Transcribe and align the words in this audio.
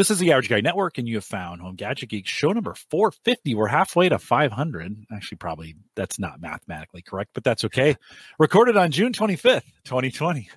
This 0.00 0.10
is 0.10 0.18
the 0.18 0.32
Average 0.32 0.48
Guy 0.48 0.62
Network, 0.62 0.96
and 0.96 1.06
you 1.06 1.16
have 1.16 1.26
found 1.26 1.60
Home 1.60 1.74
Gadget 1.74 2.08
Geek 2.08 2.26
show 2.26 2.52
number 2.52 2.72
450. 2.72 3.54
We're 3.54 3.66
halfway 3.66 4.08
to 4.08 4.18
500. 4.18 5.04
Actually, 5.12 5.36
probably 5.36 5.76
that's 5.94 6.18
not 6.18 6.40
mathematically 6.40 7.02
correct, 7.02 7.32
but 7.34 7.44
that's 7.44 7.64
okay. 7.66 7.98
Recorded 8.38 8.78
on 8.78 8.92
June 8.92 9.12
25th, 9.12 9.60
2020. 9.84 10.48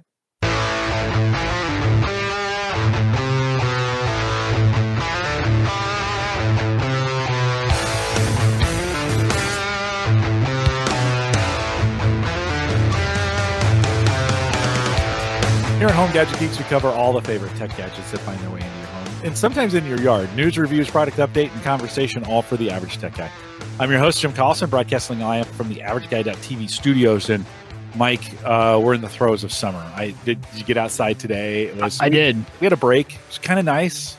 Here 15.79 15.89
at 15.89 15.95
Home 15.95 16.13
Gadget 16.13 16.39
Geeks, 16.39 16.57
we 16.57 16.63
cover 16.63 16.87
all 16.87 17.11
the 17.11 17.21
favorite 17.21 17.53
tech 17.57 17.75
gadgets 17.75 18.09
that 18.11 18.19
find 18.19 18.39
their 18.39 18.49
way 18.49 18.61
into 18.61 18.82
and 19.23 19.37
sometimes 19.37 19.73
in 19.73 19.85
your 19.85 19.99
yard. 19.99 20.33
News, 20.35 20.57
reviews, 20.57 20.89
product 20.89 21.17
update, 21.17 21.51
and 21.53 21.63
conversation, 21.63 22.23
all 22.25 22.41
for 22.41 22.57
the 22.57 22.69
average 22.69 22.97
tech 22.97 23.15
guy. 23.15 23.31
I'm 23.79 23.89
your 23.89 23.99
host, 23.99 24.21
Jim 24.21 24.33
Collison, 24.33 24.69
broadcasting 24.69 25.19
live 25.19 25.47
from 25.47 25.69
the 25.69 25.81
Average 25.81 26.09
AverageGuy.tv 26.09 26.69
studios. 26.69 27.29
And 27.29 27.45
Mike, 27.95 28.23
uh, 28.43 28.79
we're 28.83 28.93
in 28.93 29.01
the 29.01 29.09
throes 29.09 29.43
of 29.43 29.51
summer. 29.51 29.79
I 29.95 30.13
did, 30.25 30.41
did 30.41 30.59
you 30.59 30.63
get 30.65 30.77
outside 30.77 31.19
today? 31.19 31.67
It 31.67 31.77
was, 31.77 31.99
I 31.99 32.05
we, 32.05 32.09
did. 32.11 32.37
We 32.59 32.65
had 32.65 32.73
a 32.73 32.77
break. 32.77 33.13
It 33.15 33.19
was 33.27 33.37
kind 33.39 33.59
of 33.59 33.65
nice. 33.65 34.17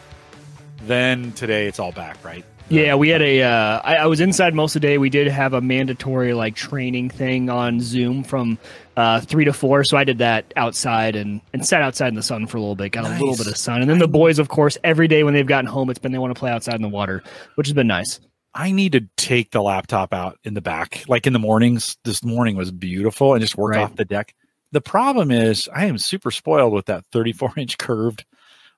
Then 0.82 1.32
today, 1.32 1.66
it's 1.66 1.78
all 1.78 1.92
back, 1.92 2.22
right? 2.24 2.44
Yeah, 2.68 2.94
we 2.94 3.10
had 3.10 3.20
a. 3.20 3.42
Uh, 3.42 3.80
I, 3.84 3.96
I 3.96 4.06
was 4.06 4.20
inside 4.20 4.54
most 4.54 4.74
of 4.74 4.82
the 4.82 4.88
day. 4.88 4.98
We 4.98 5.10
did 5.10 5.28
have 5.28 5.52
a 5.52 5.60
mandatory 5.60 6.32
like 6.32 6.56
training 6.56 7.10
thing 7.10 7.50
on 7.50 7.80
Zoom 7.80 8.24
from 8.24 8.58
uh, 8.96 9.20
three 9.20 9.44
to 9.44 9.52
four, 9.52 9.84
so 9.84 9.96
I 9.96 10.04
did 10.04 10.18
that 10.18 10.52
outside 10.56 11.16
and 11.16 11.40
and 11.52 11.66
sat 11.66 11.82
outside 11.82 12.08
in 12.08 12.14
the 12.14 12.22
sun 12.22 12.46
for 12.46 12.56
a 12.56 12.60
little 12.60 12.76
bit, 12.76 12.92
got 12.92 13.04
nice. 13.04 13.20
a 13.20 13.24
little 13.24 13.36
bit 13.36 13.46
of 13.46 13.56
sun, 13.56 13.80
and 13.80 13.90
then 13.90 13.98
the 13.98 14.08
boys, 14.08 14.38
of 14.38 14.48
course, 14.48 14.78
every 14.84 15.08
day 15.08 15.24
when 15.24 15.34
they've 15.34 15.46
gotten 15.46 15.66
home, 15.66 15.90
it's 15.90 15.98
been 15.98 16.12
they 16.12 16.18
want 16.18 16.34
to 16.34 16.38
play 16.38 16.50
outside 16.50 16.76
in 16.76 16.82
the 16.82 16.88
water, 16.88 17.22
which 17.56 17.66
has 17.66 17.74
been 17.74 17.86
nice. 17.86 18.20
I 18.54 18.70
need 18.70 18.92
to 18.92 19.00
take 19.16 19.50
the 19.50 19.62
laptop 19.62 20.12
out 20.12 20.38
in 20.44 20.54
the 20.54 20.60
back, 20.60 21.04
like 21.08 21.26
in 21.26 21.32
the 21.32 21.40
mornings. 21.40 21.96
This 22.04 22.22
morning 22.22 22.56
was 22.56 22.70
beautiful, 22.70 23.34
and 23.34 23.40
just 23.40 23.56
work 23.56 23.72
right. 23.72 23.82
off 23.82 23.96
the 23.96 24.04
deck. 24.04 24.34
The 24.70 24.80
problem 24.80 25.30
is, 25.30 25.68
I 25.74 25.86
am 25.86 25.98
super 25.98 26.30
spoiled 26.30 26.72
with 26.72 26.86
that 26.86 27.04
34 27.12 27.52
inch 27.56 27.78
curved 27.78 28.24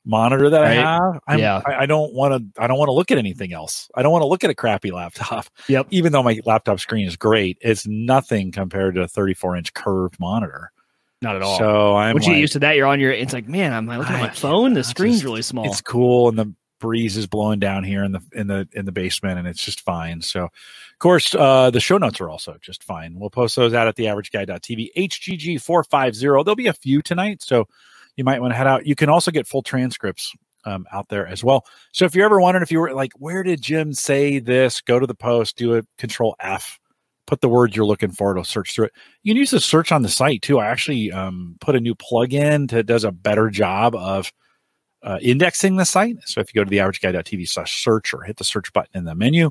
monitor 0.06 0.48
that 0.50 0.60
right? 0.60 0.78
I 0.78 0.82
have. 0.82 1.20
I'm, 1.26 1.38
yeah. 1.38 1.60
I, 1.66 1.82
I 1.82 1.86
don't 1.86 2.14
want 2.14 2.54
to. 2.54 2.62
I 2.62 2.66
don't 2.66 2.78
want 2.78 2.88
to 2.88 2.92
look 2.92 3.10
at 3.10 3.18
anything 3.18 3.52
else. 3.52 3.90
I 3.94 4.02
don't 4.02 4.12
want 4.12 4.22
to 4.22 4.26
look 4.26 4.44
at 4.44 4.50
a 4.50 4.54
crappy 4.54 4.92
laptop. 4.92 5.46
Yep. 5.68 5.88
Even 5.90 6.12
though 6.12 6.22
my 6.22 6.38
laptop 6.44 6.78
screen 6.78 7.08
is 7.08 7.16
great, 7.16 7.58
it's 7.60 7.86
nothing 7.86 8.52
compared 8.52 8.94
to 8.94 9.02
a 9.02 9.08
34 9.08 9.56
inch 9.56 9.74
curved 9.74 10.20
monitor. 10.20 10.70
Not 11.22 11.34
at 11.34 11.42
all. 11.42 11.58
So 11.58 11.96
I'm. 11.96 12.14
Once 12.14 12.26
like, 12.26 12.36
you 12.36 12.40
used 12.40 12.52
to 12.52 12.60
that, 12.60 12.76
you're 12.76 12.86
on 12.86 13.00
your. 13.00 13.10
It's 13.10 13.32
like, 13.32 13.48
man, 13.48 13.72
I'm 13.72 13.86
like 13.86 13.98
looking 13.98 14.14
at 14.14 14.20
my 14.20 14.30
phone. 14.30 14.74
The 14.74 14.84
screen's 14.84 15.16
just, 15.16 15.24
really 15.24 15.42
small. 15.42 15.64
It's 15.64 15.80
cool, 15.80 16.28
and 16.28 16.38
the 16.38 16.54
breeze 16.78 17.16
is 17.16 17.26
blowing 17.26 17.58
down 17.58 17.84
here 17.84 18.04
in 18.04 18.12
the 18.12 18.20
in 18.32 18.46
the 18.46 18.68
in 18.72 18.84
the 18.84 18.92
basement, 18.92 19.38
and 19.38 19.48
it's 19.48 19.62
just 19.62 19.80
fine. 19.80 20.20
So, 20.20 20.44
of 20.44 20.98
course, 20.98 21.34
uh, 21.34 21.70
the 21.70 21.80
show 21.80 21.98
notes 21.98 22.20
are 22.20 22.28
also 22.28 22.56
just 22.60 22.84
fine. 22.84 23.18
We'll 23.18 23.30
post 23.30 23.56
those 23.56 23.74
out 23.74 23.88
at 23.88 23.96
the 23.96 24.04
AverageGuy.tv. 24.04 24.90
HGG 24.96 25.60
four 25.60 25.82
five 25.84 26.14
zero. 26.14 26.44
There'll 26.44 26.54
be 26.54 26.68
a 26.68 26.74
few 26.74 27.02
tonight, 27.02 27.42
so 27.42 27.66
you 28.16 28.24
might 28.24 28.40
want 28.40 28.52
to 28.52 28.56
head 28.56 28.66
out. 28.66 28.86
You 28.86 28.96
can 28.96 29.08
also 29.08 29.30
get 29.30 29.46
full 29.46 29.62
transcripts 29.62 30.32
um, 30.64 30.86
out 30.92 31.08
there 31.08 31.26
as 31.26 31.44
well. 31.44 31.64
So 31.92 32.04
if 32.04 32.14
you're 32.14 32.26
ever 32.26 32.40
wondering 32.40 32.62
if 32.62 32.72
you 32.72 32.80
were 32.80 32.92
like, 32.92 33.12
where 33.16 33.42
did 33.42 33.62
Jim 33.62 33.92
say 33.92 34.38
this? 34.38 34.80
Go 34.80 34.98
to 34.98 35.06
the 35.06 35.14
post, 35.14 35.56
do 35.56 35.76
a 35.76 35.82
control 35.96 36.34
F, 36.40 36.78
put 37.26 37.40
the 37.40 37.48
word 37.48 37.74
you're 37.74 37.84
looking 37.84 38.10
for, 38.10 38.32
it'll 38.32 38.44
search 38.44 38.74
through 38.74 38.86
it. 38.86 38.92
You 39.22 39.32
can 39.32 39.38
use 39.38 39.50
the 39.50 39.60
search 39.60 39.92
on 39.92 40.02
the 40.02 40.08
site 40.08 40.42
too. 40.42 40.58
I 40.58 40.66
actually 40.66 41.12
um, 41.12 41.56
put 41.60 41.76
a 41.76 41.80
new 41.80 41.94
plugin 41.94 42.70
that 42.70 42.86
does 42.86 43.04
a 43.04 43.12
better 43.12 43.48
job 43.48 43.94
of 43.94 44.32
uh, 45.02 45.18
indexing 45.22 45.76
the 45.76 45.84
site. 45.84 46.16
So 46.24 46.40
if 46.40 46.52
you 46.52 46.60
go 46.60 46.64
to 46.64 46.70
the 46.70 46.78
averageguy.tv 46.78 47.48
slash 47.48 47.82
search 47.82 48.12
or 48.12 48.22
hit 48.22 48.38
the 48.38 48.44
search 48.44 48.72
button 48.72 48.98
in 48.98 49.04
the 49.04 49.14
menu, 49.14 49.50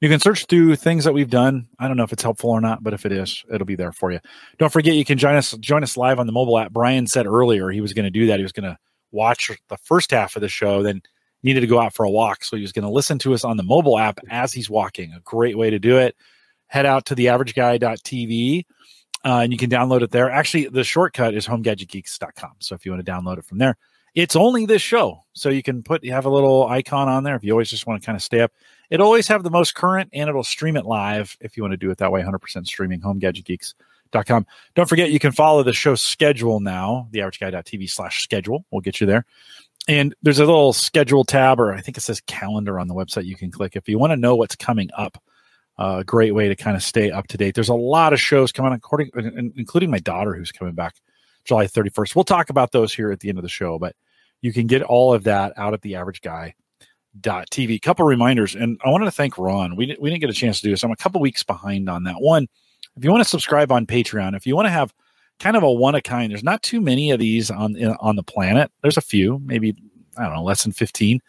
you 0.00 0.08
can 0.08 0.20
search 0.20 0.46
through 0.46 0.76
things 0.76 1.04
that 1.04 1.12
we've 1.12 1.30
done. 1.30 1.68
I 1.78 1.88
don't 1.88 1.96
know 1.96 2.04
if 2.04 2.12
it's 2.12 2.22
helpful 2.22 2.50
or 2.50 2.60
not, 2.60 2.82
but 2.82 2.92
if 2.92 3.06
it 3.06 3.12
is, 3.12 3.44
it'll 3.52 3.66
be 3.66 3.76
there 3.76 3.92
for 3.92 4.12
you. 4.12 4.20
Don't 4.58 4.72
forget 4.72 4.94
you 4.94 5.04
can 5.04 5.18
join 5.18 5.36
us 5.36 5.52
join 5.60 5.82
us 5.82 5.96
live 5.96 6.18
on 6.18 6.26
the 6.26 6.32
mobile 6.32 6.58
app. 6.58 6.72
Brian 6.72 7.06
said 7.06 7.26
earlier 7.26 7.70
he 7.70 7.80
was 7.80 7.92
going 7.92 8.04
to 8.04 8.10
do 8.10 8.26
that. 8.26 8.38
He 8.38 8.42
was 8.42 8.52
going 8.52 8.70
to 8.70 8.78
watch 9.12 9.50
the 9.68 9.76
first 9.78 10.10
half 10.10 10.36
of 10.36 10.42
the 10.42 10.48
show, 10.48 10.82
then 10.82 11.02
needed 11.42 11.60
to 11.60 11.66
go 11.66 11.80
out 11.80 11.94
for 11.94 12.04
a 12.04 12.10
walk, 12.10 12.44
so 12.44 12.56
he 12.56 12.62
was 12.62 12.72
going 12.72 12.84
to 12.84 12.90
listen 12.90 13.18
to 13.20 13.32
us 13.32 13.44
on 13.44 13.56
the 13.56 13.62
mobile 13.62 13.98
app 13.98 14.18
as 14.30 14.52
he's 14.52 14.68
walking. 14.68 15.12
A 15.12 15.20
great 15.20 15.56
way 15.56 15.70
to 15.70 15.78
do 15.78 15.98
it. 15.98 16.16
Head 16.66 16.86
out 16.86 17.06
to 17.06 17.14
the 17.14 17.26
averageguy.tv 17.26 18.64
uh, 19.26 19.40
and 19.40 19.52
you 19.52 19.58
can 19.58 19.68
download 19.68 20.02
it 20.02 20.12
there. 20.12 20.30
Actually, 20.30 20.68
the 20.68 20.84
shortcut 20.84 21.34
is 21.34 21.46
homegadgetgeeks.com. 21.46 22.52
So 22.60 22.76
if 22.76 22.86
you 22.86 22.92
want 22.92 23.04
to 23.04 23.10
download 23.10 23.38
it 23.38 23.44
from 23.44 23.58
there, 23.58 23.76
it's 24.16 24.34
only 24.34 24.66
this 24.66 24.82
show. 24.82 25.22
So 25.34 25.50
you 25.50 25.62
can 25.62 25.84
put 25.84 26.02
you 26.02 26.12
have 26.12 26.24
a 26.24 26.30
little 26.30 26.66
icon 26.66 27.08
on 27.08 27.22
there 27.22 27.36
if 27.36 27.44
you 27.44 27.52
always 27.52 27.70
just 27.70 27.86
want 27.86 28.02
to 28.02 28.06
kind 28.06 28.16
of 28.16 28.22
stay 28.22 28.40
up 28.40 28.50
It'll 28.90 29.06
always 29.06 29.28
have 29.28 29.42
the 29.42 29.50
most 29.50 29.74
current 29.74 30.10
and 30.12 30.28
it'll 30.28 30.44
stream 30.44 30.76
it 30.76 30.86
live 30.86 31.36
if 31.40 31.56
you 31.56 31.62
want 31.62 31.72
to 31.72 31.76
do 31.76 31.90
it 31.90 31.98
that 31.98 32.12
way 32.12 32.22
100% 32.22 32.66
streaming 32.66 33.00
homegadgetgeeks.com. 33.00 34.46
Don't 34.74 34.88
forget 34.88 35.10
you 35.10 35.18
can 35.18 35.32
follow 35.32 35.62
the 35.62 35.72
show 35.72 35.94
schedule 35.94 36.60
now, 36.60 37.08
theaverageguy.tv 37.12 37.90
slash 37.90 38.22
schedule. 38.22 38.64
We'll 38.70 38.80
get 38.80 39.00
you 39.00 39.06
there. 39.06 39.24
And 39.88 40.14
there's 40.22 40.38
a 40.38 40.44
little 40.44 40.72
schedule 40.72 41.24
tab, 41.24 41.60
or 41.60 41.72
I 41.72 41.80
think 41.80 41.96
it 41.96 42.00
says 42.00 42.20
calendar 42.22 42.78
on 42.78 42.88
the 42.88 42.94
website 42.94 43.24
you 43.24 43.36
can 43.36 43.50
click 43.50 43.76
if 43.76 43.88
you 43.88 43.98
want 43.98 44.12
to 44.12 44.16
know 44.16 44.34
what's 44.36 44.56
coming 44.56 44.90
up. 44.96 45.22
A 45.78 45.82
uh, 45.82 46.02
great 46.04 46.34
way 46.34 46.48
to 46.48 46.56
kind 46.56 46.74
of 46.74 46.82
stay 46.82 47.10
up 47.10 47.26
to 47.28 47.36
date. 47.36 47.54
There's 47.54 47.68
a 47.68 47.74
lot 47.74 48.14
of 48.14 48.20
shows 48.20 48.50
coming, 48.50 48.72
according, 48.72 49.10
including 49.56 49.90
my 49.90 49.98
daughter 49.98 50.32
who's 50.32 50.50
coming 50.50 50.72
back 50.72 50.94
July 51.44 51.66
31st. 51.66 52.16
We'll 52.16 52.24
talk 52.24 52.48
about 52.48 52.72
those 52.72 52.94
here 52.94 53.12
at 53.12 53.20
the 53.20 53.28
end 53.28 53.36
of 53.36 53.42
the 53.42 53.50
show, 53.50 53.78
but 53.78 53.94
you 54.42 54.52
can 54.52 54.66
get 54.66 54.82
all 54.82 55.12
of 55.14 55.24
that 55.24 55.52
out 55.56 55.74
at 55.74 55.82
the 55.82 55.96
average 55.96 56.20
guy 56.20 56.54
dot 57.20 57.48
TV. 57.50 57.80
Couple 57.80 58.04
reminders, 58.04 58.54
and 58.54 58.80
I 58.84 58.90
wanted 58.90 59.06
to 59.06 59.10
thank 59.10 59.38
Ron. 59.38 59.76
We, 59.76 59.96
we 59.98 60.10
didn't 60.10 60.20
get 60.20 60.30
a 60.30 60.34
chance 60.34 60.60
to 60.60 60.66
do 60.66 60.70
this. 60.70 60.82
I'm 60.82 60.90
a 60.90 60.96
couple 60.96 61.20
weeks 61.20 61.42
behind 61.42 61.88
on 61.88 62.04
that. 62.04 62.20
One, 62.20 62.46
if 62.96 63.04
you 63.04 63.10
want 63.10 63.22
to 63.22 63.28
subscribe 63.28 63.72
on 63.72 63.86
Patreon, 63.86 64.36
if 64.36 64.46
you 64.46 64.54
want 64.54 64.66
to 64.66 64.72
have 64.72 64.92
kind 65.38 65.56
of 65.56 65.62
a 65.62 65.70
one 65.70 65.94
of 65.94 66.02
kind, 66.02 66.30
there's 66.30 66.44
not 66.44 66.62
too 66.62 66.80
many 66.80 67.10
of 67.10 67.18
these 67.18 67.50
on 67.50 67.76
on 68.00 68.16
the 68.16 68.22
planet. 68.22 68.70
There's 68.82 68.96
a 68.96 69.02
few, 69.02 69.40
maybe 69.44 69.76
I 70.16 70.24
don't 70.24 70.34
know, 70.34 70.42
less 70.42 70.62
than 70.62 70.72
15. 70.72 71.20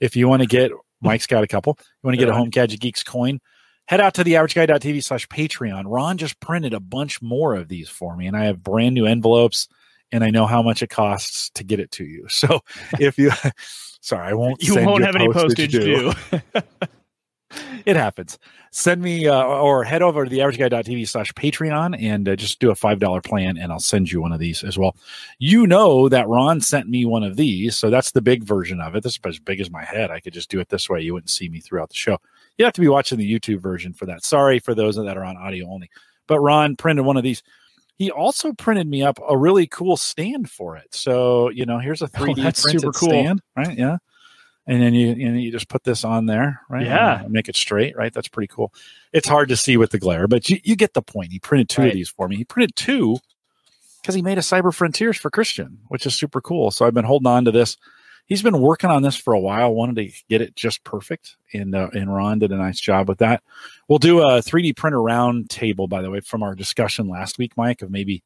If 0.00 0.16
you 0.16 0.28
want 0.28 0.42
to 0.42 0.48
get, 0.48 0.72
Mike's 1.00 1.26
got 1.26 1.44
a 1.44 1.48
couple. 1.48 1.76
You 1.78 2.06
want 2.06 2.14
to 2.14 2.18
get 2.18 2.28
a 2.28 2.34
Home 2.34 2.50
Gadget 2.50 2.80
Geeks 2.80 3.02
coin, 3.02 3.40
head 3.86 4.00
out 4.00 4.14
to 4.14 4.24
the 4.24 4.34
averageguy.tv 4.34 5.02
slash 5.02 5.28
Patreon. 5.28 5.84
Ron 5.86 6.16
just 6.16 6.40
printed 6.40 6.72
a 6.72 6.80
bunch 6.80 7.20
more 7.20 7.54
of 7.54 7.68
these 7.68 7.88
for 7.88 8.16
me, 8.16 8.26
and 8.26 8.36
I 8.36 8.44
have 8.44 8.62
brand 8.62 8.94
new 8.94 9.06
envelopes, 9.06 9.68
and 10.12 10.24
I 10.24 10.30
know 10.30 10.46
how 10.46 10.62
much 10.62 10.82
it 10.82 10.90
costs 10.90 11.50
to 11.50 11.64
get 11.64 11.80
it 11.80 11.90
to 11.92 12.04
you. 12.04 12.26
So 12.30 12.60
if 12.98 13.18
you 13.18 13.30
Sorry, 14.00 14.28
I 14.28 14.32
won't. 14.32 14.62
You 14.62 14.74
won't 14.76 15.04
have 15.04 15.14
any 15.14 15.30
postage 15.30 15.72
due. 15.72 16.12
it 17.84 17.96
happens. 17.96 18.38
Send 18.70 19.02
me 19.02 19.26
uh, 19.26 19.44
or 19.44 19.84
head 19.84 20.00
over 20.00 20.24
to 20.24 20.30
the 20.30 20.38
averageguy.tv 20.38 21.06
slash 21.06 21.32
Patreon 21.34 22.00
and 22.00 22.28
uh, 22.28 22.36
just 22.36 22.60
do 22.60 22.70
a 22.70 22.74
$5 22.74 23.24
plan 23.24 23.58
and 23.58 23.70
I'll 23.70 23.80
send 23.80 24.10
you 24.10 24.22
one 24.22 24.32
of 24.32 24.38
these 24.38 24.62
as 24.62 24.78
well. 24.78 24.96
You 25.38 25.66
know 25.66 26.08
that 26.08 26.28
Ron 26.28 26.60
sent 26.60 26.88
me 26.88 27.04
one 27.04 27.24
of 27.24 27.36
these. 27.36 27.76
So 27.76 27.90
that's 27.90 28.12
the 28.12 28.22
big 28.22 28.42
version 28.42 28.80
of 28.80 28.94
it. 28.94 29.02
This 29.02 29.16
is 29.16 29.20
as 29.26 29.38
big 29.38 29.60
as 29.60 29.70
my 29.70 29.84
head. 29.84 30.10
I 30.10 30.20
could 30.20 30.32
just 30.32 30.50
do 30.50 30.60
it 30.60 30.68
this 30.68 30.88
way. 30.88 31.00
You 31.00 31.12
wouldn't 31.12 31.30
see 31.30 31.48
me 31.48 31.60
throughout 31.60 31.90
the 31.90 31.96
show. 31.96 32.18
You 32.56 32.64
have 32.64 32.74
to 32.74 32.80
be 32.80 32.88
watching 32.88 33.18
the 33.18 33.38
YouTube 33.38 33.60
version 33.60 33.92
for 33.92 34.06
that. 34.06 34.24
Sorry 34.24 34.60
for 34.60 34.74
those 34.74 34.96
that 34.96 35.16
are 35.16 35.24
on 35.24 35.36
audio 35.36 35.68
only. 35.68 35.90
But 36.26 36.40
Ron 36.40 36.76
printed 36.76 37.04
one 37.04 37.16
of 37.16 37.24
these. 37.24 37.42
He 38.00 38.10
also 38.10 38.54
printed 38.54 38.86
me 38.86 39.02
up 39.02 39.18
a 39.28 39.36
really 39.36 39.66
cool 39.66 39.94
stand 39.94 40.50
for 40.50 40.74
it. 40.74 40.86
So, 40.94 41.50
you 41.50 41.66
know, 41.66 41.78
here's 41.78 42.00
a 42.00 42.08
3D 42.08 42.30
oh, 42.38 42.42
that's 42.42 42.62
super 42.62 42.92
cool. 42.92 43.10
stand, 43.10 43.42
right? 43.54 43.76
Yeah. 43.76 43.98
And 44.66 44.80
then 44.80 44.94
you, 44.94 45.12
you 45.12 45.52
just 45.52 45.68
put 45.68 45.84
this 45.84 46.02
on 46.02 46.24
there, 46.24 46.62
right? 46.70 46.86
Yeah. 46.86 47.24
make 47.28 47.50
it 47.50 47.56
straight, 47.56 47.94
right? 47.94 48.10
That's 48.10 48.26
pretty 48.26 48.46
cool. 48.46 48.72
It's 49.12 49.28
hard 49.28 49.50
to 49.50 49.56
see 49.56 49.76
with 49.76 49.90
the 49.90 49.98
glare, 49.98 50.26
but 50.28 50.48
you, 50.48 50.60
you 50.64 50.76
get 50.76 50.94
the 50.94 51.02
point. 51.02 51.30
He 51.30 51.38
printed 51.40 51.68
two 51.68 51.82
right. 51.82 51.88
of 51.88 51.94
these 51.94 52.08
for 52.08 52.26
me. 52.26 52.36
He 52.36 52.44
printed 52.44 52.74
two 52.74 53.18
because 54.00 54.14
he 54.14 54.22
made 54.22 54.38
a 54.38 54.40
Cyber 54.40 54.72
Frontiers 54.72 55.18
for 55.18 55.28
Christian, 55.28 55.80
which 55.88 56.06
is 56.06 56.14
super 56.14 56.40
cool. 56.40 56.70
So 56.70 56.86
I've 56.86 56.94
been 56.94 57.04
holding 57.04 57.26
on 57.26 57.44
to 57.44 57.50
this 57.50 57.76
he's 58.30 58.42
been 58.42 58.60
working 58.60 58.88
on 58.88 59.02
this 59.02 59.16
for 59.16 59.34
a 59.34 59.40
while. 59.40 59.74
Wanted 59.74 59.96
to 59.96 60.22
get 60.30 60.40
it 60.40 60.56
just 60.56 60.82
perfect, 60.84 61.36
and 61.52 61.74
uh, 61.74 61.90
and 61.92 62.14
Ron 62.14 62.38
did 62.38 62.52
a 62.52 62.56
nice 62.56 62.80
job 62.80 63.08
with 63.08 63.18
that. 63.18 63.42
We'll 63.88 63.98
do 63.98 64.20
a 64.20 64.40
3D 64.40 64.76
printer 64.76 65.02
round 65.02 65.50
table, 65.50 65.86
by 65.86 66.00
the 66.00 66.10
way, 66.10 66.20
from 66.20 66.42
our 66.42 66.54
discussion 66.54 67.08
last 67.08 67.36
week, 67.36 67.52
Mike, 67.58 67.82
of 67.82 67.90
maybe 67.90 68.22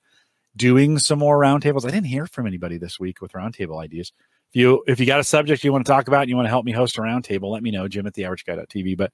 doing 0.56 1.00
some 1.00 1.18
more 1.18 1.40
roundtables. 1.40 1.84
I 1.84 1.90
didn't 1.90 2.06
hear 2.06 2.26
from 2.26 2.46
anybody 2.46 2.78
this 2.78 3.00
week 3.00 3.20
with 3.20 3.32
roundtable 3.32 3.82
ideas. 3.82 4.12
If 4.50 4.56
you 4.60 4.84
if 4.86 5.00
you 5.00 5.06
got 5.06 5.18
a 5.18 5.24
subject 5.24 5.64
you 5.64 5.72
want 5.72 5.84
to 5.84 5.90
talk 5.90 6.06
about 6.06 6.20
and 6.20 6.28
you 6.28 6.36
want 6.36 6.46
to 6.46 6.50
help 6.50 6.64
me 6.64 6.72
host 6.72 6.98
a 6.98 7.00
roundtable, 7.00 7.50
let 7.50 7.64
me 7.64 7.72
know, 7.72 7.88
Jim 7.88 8.06
at 8.06 8.14
the 8.14 8.22
averageguy.tv. 8.22 8.96
But 8.96 9.12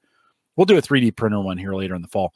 we'll 0.57 0.67
do 0.67 0.77
a 0.77 0.83
3D 0.83 1.17
printer 1.17 1.41
one 1.41 1.57
here 1.57 1.75
later 1.75 1.95
in 1.95 2.03
the 2.03 2.09
fall. 2.09 2.35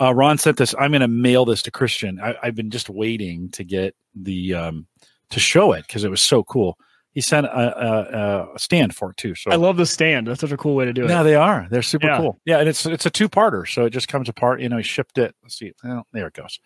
Uh, 0.00 0.14
Ron 0.14 0.38
sent 0.38 0.56
this. 0.56 0.74
I'm 0.78 0.92
going 0.92 1.02
to 1.02 1.08
mail 1.08 1.44
this 1.44 1.60
to 1.62 1.70
Christian. 1.70 2.18
I, 2.18 2.34
have 2.42 2.54
been 2.54 2.70
just 2.70 2.88
waiting 2.88 3.50
to 3.50 3.64
get 3.64 3.94
the 4.14 4.54
um, 4.54 4.86
to 5.28 5.38
show 5.38 5.72
it 5.72 5.86
because 5.86 6.04
it 6.04 6.10
was 6.10 6.22
so 6.22 6.42
cool 6.42 6.78
he 7.12 7.20
sent 7.20 7.46
a, 7.46 7.50
a, 7.50 8.54
a, 8.54 8.58
stand 8.58 8.94
for 8.94 9.10
it 9.10 9.16
too. 9.16 9.34
So 9.34 9.50
I 9.50 9.56
love 9.56 9.76
the 9.76 9.86
stand. 9.86 10.26
That's 10.26 10.40
such 10.40 10.52
a 10.52 10.56
cool 10.56 10.74
way 10.74 10.84
to 10.84 10.92
do 10.92 11.04
it. 11.04 11.10
Yeah, 11.10 11.22
they 11.22 11.34
are. 11.34 11.66
They're 11.70 11.82
super 11.82 12.06
yeah. 12.06 12.18
cool. 12.18 12.40
Yeah, 12.44 12.58
and 12.58 12.68
it's 12.68 12.86
it's 12.86 13.06
a 13.06 13.10
two 13.10 13.28
parter, 13.28 13.68
so 13.68 13.84
it 13.84 13.90
just 13.90 14.08
comes 14.08 14.28
apart. 14.28 14.60
You 14.60 14.68
know, 14.68 14.76
he 14.76 14.82
shipped 14.82 15.18
it. 15.18 15.34
Let's 15.42 15.58
see. 15.58 15.72
Well, 15.82 16.06
there 16.12 16.28
it 16.28 16.34
goes. 16.34 16.60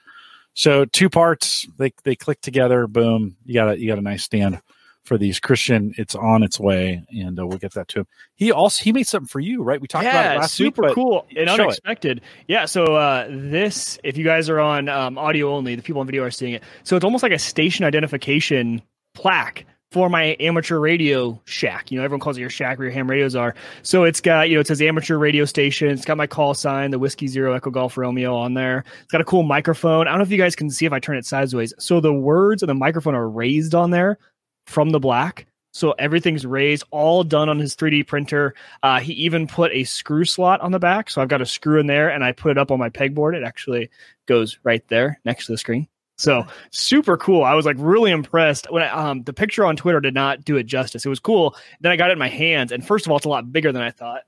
So 0.54 0.84
two 0.84 1.08
parts. 1.08 1.66
They 1.78 1.92
they 2.04 2.14
click 2.14 2.40
together. 2.40 2.86
Boom. 2.86 3.36
You 3.44 3.54
got 3.54 3.70
a 3.70 3.80
you 3.80 3.88
got 3.88 3.98
a 3.98 4.02
nice 4.02 4.22
stand 4.22 4.60
for 5.04 5.16
these 5.16 5.40
Christian. 5.40 5.94
It's 5.96 6.14
on 6.14 6.42
its 6.42 6.60
way, 6.60 7.02
and 7.10 7.38
uh, 7.38 7.46
we'll 7.46 7.58
get 7.58 7.74
that 7.74 7.88
to 7.88 8.00
him. 8.00 8.06
He 8.34 8.52
also 8.52 8.84
he 8.84 8.92
made 8.92 9.06
something 9.06 9.28
for 9.28 9.40
you, 9.40 9.62
right? 9.62 9.80
We 9.80 9.88
talked 9.88 10.04
about 10.04 10.36
it 10.36 10.38
last 10.40 10.54
super 10.54 10.82
week. 10.82 10.88
but 10.90 10.94
cool 10.94 11.26
and 11.36 11.48
show 11.48 11.54
it. 11.54 11.60
unexpected. 11.60 12.20
Yeah, 12.48 12.66
so 12.66 12.84
uh, 12.84 13.28
this, 13.30 13.98
if 14.04 14.16
you 14.16 14.24
guys 14.24 14.50
are 14.50 14.60
on 14.60 14.88
um, 14.88 15.16
audio 15.16 15.54
only, 15.54 15.74
the 15.74 15.82
people 15.82 16.00
on 16.00 16.06
video 16.06 16.22
are 16.22 16.30
seeing 16.30 16.54
it. 16.54 16.62
So 16.82 16.96
it's 16.96 17.04
almost 17.04 17.22
like 17.22 17.32
a 17.32 17.38
station 17.38 17.84
identification 17.84 18.82
plaque 19.14 19.64
for 19.94 20.10
my 20.10 20.36
amateur 20.40 20.80
radio 20.80 21.40
shack. 21.44 21.92
You 21.92 21.98
know, 21.98 22.04
everyone 22.04 22.18
calls 22.18 22.36
it 22.36 22.40
your 22.40 22.50
shack 22.50 22.78
where 22.78 22.86
your 22.86 22.92
ham 22.92 23.08
radios 23.08 23.36
are. 23.36 23.54
So 23.84 24.02
it's 24.02 24.20
got, 24.20 24.48
you 24.48 24.56
know, 24.56 24.60
it 24.60 24.66
says 24.66 24.82
amateur 24.82 25.18
radio 25.18 25.44
station. 25.44 25.88
It's 25.88 26.04
got 26.04 26.16
my 26.16 26.26
call 26.26 26.52
sign, 26.52 26.90
the 26.90 26.98
Whiskey 26.98 27.28
Zero 27.28 27.52
Echo 27.54 27.70
Golf 27.70 27.96
Romeo 27.96 28.34
on 28.34 28.54
there. 28.54 28.84
It's 29.02 29.12
got 29.12 29.20
a 29.20 29.24
cool 29.24 29.44
microphone. 29.44 30.08
I 30.08 30.10
don't 30.10 30.18
know 30.18 30.24
if 30.24 30.32
you 30.32 30.36
guys 30.36 30.56
can 30.56 30.68
see 30.68 30.84
if 30.84 30.92
I 30.92 30.98
turn 30.98 31.16
it 31.16 31.24
sideways. 31.24 31.72
So 31.78 32.00
the 32.00 32.12
words 32.12 32.60
and 32.60 32.68
the 32.68 32.74
microphone 32.74 33.14
are 33.14 33.28
raised 33.28 33.72
on 33.72 33.92
there 33.92 34.18
from 34.66 34.90
the 34.90 34.98
black. 34.98 35.46
So 35.72 35.92
everything's 35.92 36.44
raised, 36.44 36.82
all 36.90 37.22
done 37.22 37.48
on 37.48 37.60
his 37.60 37.76
3D 37.76 38.08
printer. 38.08 38.56
Uh, 38.82 38.98
he 38.98 39.12
even 39.12 39.46
put 39.46 39.70
a 39.70 39.84
screw 39.84 40.24
slot 40.24 40.60
on 40.60 40.72
the 40.72 40.80
back. 40.80 41.08
So 41.08 41.22
I've 41.22 41.28
got 41.28 41.40
a 41.40 41.46
screw 41.46 41.78
in 41.78 41.86
there 41.86 42.08
and 42.08 42.24
I 42.24 42.32
put 42.32 42.50
it 42.50 42.58
up 42.58 42.72
on 42.72 42.80
my 42.80 42.90
pegboard. 42.90 43.36
It 43.36 43.44
actually 43.44 43.90
goes 44.26 44.58
right 44.64 44.82
there 44.88 45.20
next 45.24 45.46
to 45.46 45.52
the 45.52 45.58
screen. 45.58 45.86
So 46.24 46.46
super 46.70 47.18
cool. 47.18 47.44
I 47.44 47.52
was 47.52 47.66
like 47.66 47.76
really 47.78 48.10
impressed 48.10 48.66
when 48.70 48.82
I, 48.82 48.88
um, 48.88 49.22
the 49.24 49.34
picture 49.34 49.64
on 49.66 49.76
Twitter 49.76 50.00
did 50.00 50.14
not 50.14 50.42
do 50.42 50.56
it 50.56 50.64
justice. 50.64 51.04
It 51.04 51.10
was 51.10 51.20
cool. 51.20 51.54
Then 51.80 51.92
I 51.92 51.96
got 51.96 52.08
it 52.08 52.14
in 52.14 52.18
my 52.18 52.28
hands, 52.28 52.72
and 52.72 52.84
first 52.84 53.04
of 53.04 53.10
all, 53.10 53.18
it's 53.18 53.26
a 53.26 53.28
lot 53.28 53.52
bigger 53.52 53.72
than 53.72 53.82
I 53.82 53.90
thought. 53.90 54.22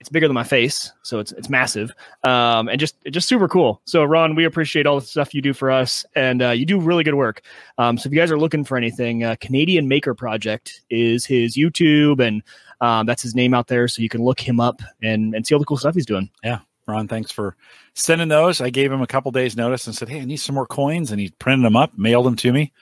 It's 0.00 0.08
bigger 0.08 0.28
than 0.28 0.34
my 0.34 0.44
face, 0.44 0.92
so 1.02 1.18
it's 1.18 1.32
it's 1.32 1.50
massive, 1.50 1.92
um, 2.22 2.68
and 2.68 2.78
just 2.78 2.94
just 3.10 3.28
super 3.28 3.48
cool. 3.48 3.82
So 3.84 4.04
Ron, 4.04 4.36
we 4.36 4.44
appreciate 4.44 4.86
all 4.86 5.00
the 5.00 5.04
stuff 5.04 5.34
you 5.34 5.42
do 5.42 5.52
for 5.52 5.72
us, 5.72 6.06
and 6.14 6.40
uh, 6.40 6.50
you 6.50 6.64
do 6.64 6.80
really 6.80 7.02
good 7.02 7.16
work. 7.16 7.42
Um, 7.78 7.98
so 7.98 8.06
if 8.06 8.12
you 8.12 8.18
guys 8.18 8.30
are 8.30 8.38
looking 8.38 8.62
for 8.62 8.76
anything, 8.76 9.24
uh, 9.24 9.34
Canadian 9.40 9.88
Maker 9.88 10.14
Project 10.14 10.82
is 10.88 11.26
his 11.26 11.56
YouTube, 11.56 12.20
and 12.20 12.42
um, 12.80 13.06
that's 13.06 13.22
his 13.22 13.34
name 13.34 13.54
out 13.54 13.66
there, 13.66 13.88
so 13.88 14.00
you 14.00 14.08
can 14.08 14.22
look 14.22 14.38
him 14.38 14.60
up 14.60 14.80
and 15.02 15.34
and 15.34 15.44
see 15.44 15.54
all 15.54 15.58
the 15.58 15.66
cool 15.66 15.76
stuff 15.76 15.96
he's 15.96 16.06
doing. 16.06 16.30
Ron, 16.88 17.06
thanks 17.06 17.30
for 17.30 17.56
sending 17.94 18.28
those. 18.28 18.60
I 18.60 18.70
gave 18.70 18.90
him 18.90 19.02
a 19.02 19.06
couple 19.06 19.30
days 19.30 19.56
notice 19.56 19.86
and 19.86 19.94
said, 19.94 20.08
"Hey, 20.08 20.20
I 20.20 20.24
need 20.24 20.38
some 20.38 20.54
more 20.54 20.66
coins," 20.66 21.10
and 21.10 21.20
he 21.20 21.30
printed 21.38 21.64
them 21.64 21.76
up, 21.76 21.96
mailed 21.96 22.26
them 22.26 22.36
to 22.36 22.52
me, 22.52 22.72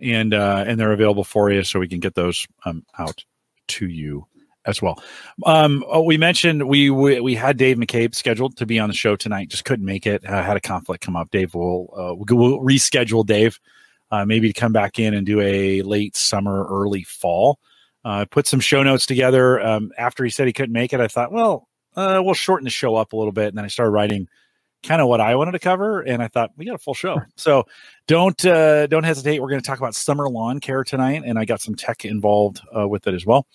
and 0.00 0.34
uh, 0.34 0.64
and 0.66 0.78
they're 0.78 0.92
available 0.92 1.24
for 1.24 1.50
you, 1.50 1.64
so 1.64 1.80
we 1.80 1.88
can 1.88 2.00
get 2.00 2.14
those 2.14 2.46
um, 2.64 2.84
out 2.98 3.24
to 3.68 3.88
you 3.88 4.26
as 4.66 4.80
well. 4.80 5.02
Um, 5.44 5.84
oh, 5.88 6.02
we 6.02 6.16
mentioned 6.16 6.68
we, 6.68 6.90
we 6.90 7.20
we 7.20 7.34
had 7.34 7.56
Dave 7.56 7.76
McCabe 7.76 8.14
scheduled 8.14 8.56
to 8.58 8.66
be 8.66 8.78
on 8.78 8.88
the 8.88 8.94
show 8.94 9.16
tonight, 9.16 9.48
just 9.48 9.64
couldn't 9.64 9.86
make 9.86 10.06
it. 10.06 10.28
Uh, 10.28 10.42
had 10.42 10.56
a 10.56 10.60
conflict 10.60 11.04
come 11.04 11.16
up. 11.16 11.30
Dave 11.30 11.54
will 11.54 11.92
uh, 11.96 12.14
we'll 12.14 12.60
reschedule 12.60 13.24
Dave, 13.24 13.58
uh, 14.10 14.24
maybe 14.24 14.52
to 14.52 14.58
come 14.60 14.72
back 14.72 14.98
in 14.98 15.14
and 15.14 15.26
do 15.26 15.40
a 15.40 15.82
late 15.82 16.16
summer, 16.16 16.66
early 16.68 17.04
fall. 17.04 17.58
Uh, 18.04 18.26
put 18.30 18.46
some 18.46 18.60
show 18.60 18.82
notes 18.82 19.06
together. 19.06 19.60
Um, 19.60 19.90
after 19.96 20.24
he 20.24 20.30
said 20.30 20.46
he 20.46 20.52
couldn't 20.52 20.74
make 20.74 20.92
it, 20.92 21.00
I 21.00 21.08
thought, 21.08 21.32
well, 21.32 21.68
uh, 21.96 22.20
we'll 22.24 22.34
shorten 22.34 22.64
the 22.64 22.70
show 22.70 22.96
up 22.96 23.12
a 23.12 23.16
little 23.16 23.32
bit. 23.32 23.48
And 23.48 23.58
then 23.58 23.64
I 23.64 23.68
started 23.68 23.90
writing 23.90 24.28
kind 24.82 25.00
of 25.00 25.08
what 25.08 25.20
I 25.20 25.34
wanted 25.34 25.52
to 25.52 25.58
cover, 25.58 26.02
and 26.02 26.22
I 26.22 26.28
thought 26.28 26.50
we 26.56 26.64
got 26.66 26.74
a 26.74 26.78
full 26.78 26.94
show. 26.94 27.20
So 27.36 27.64
don't 28.06 28.44
uh, 28.44 28.86
don't 28.86 29.04
hesitate. 29.04 29.40
We're 29.40 29.48
going 29.48 29.60
to 29.60 29.66
talk 29.66 29.78
about 29.78 29.94
summer 29.94 30.28
lawn 30.28 30.60
care 30.60 30.84
tonight, 30.84 31.22
and 31.24 31.38
I 31.38 31.44
got 31.44 31.60
some 31.60 31.74
tech 31.74 32.04
involved 32.04 32.60
uh, 32.76 32.86
with 32.86 33.06
it 33.06 33.14
as 33.14 33.24
well. 33.24 33.46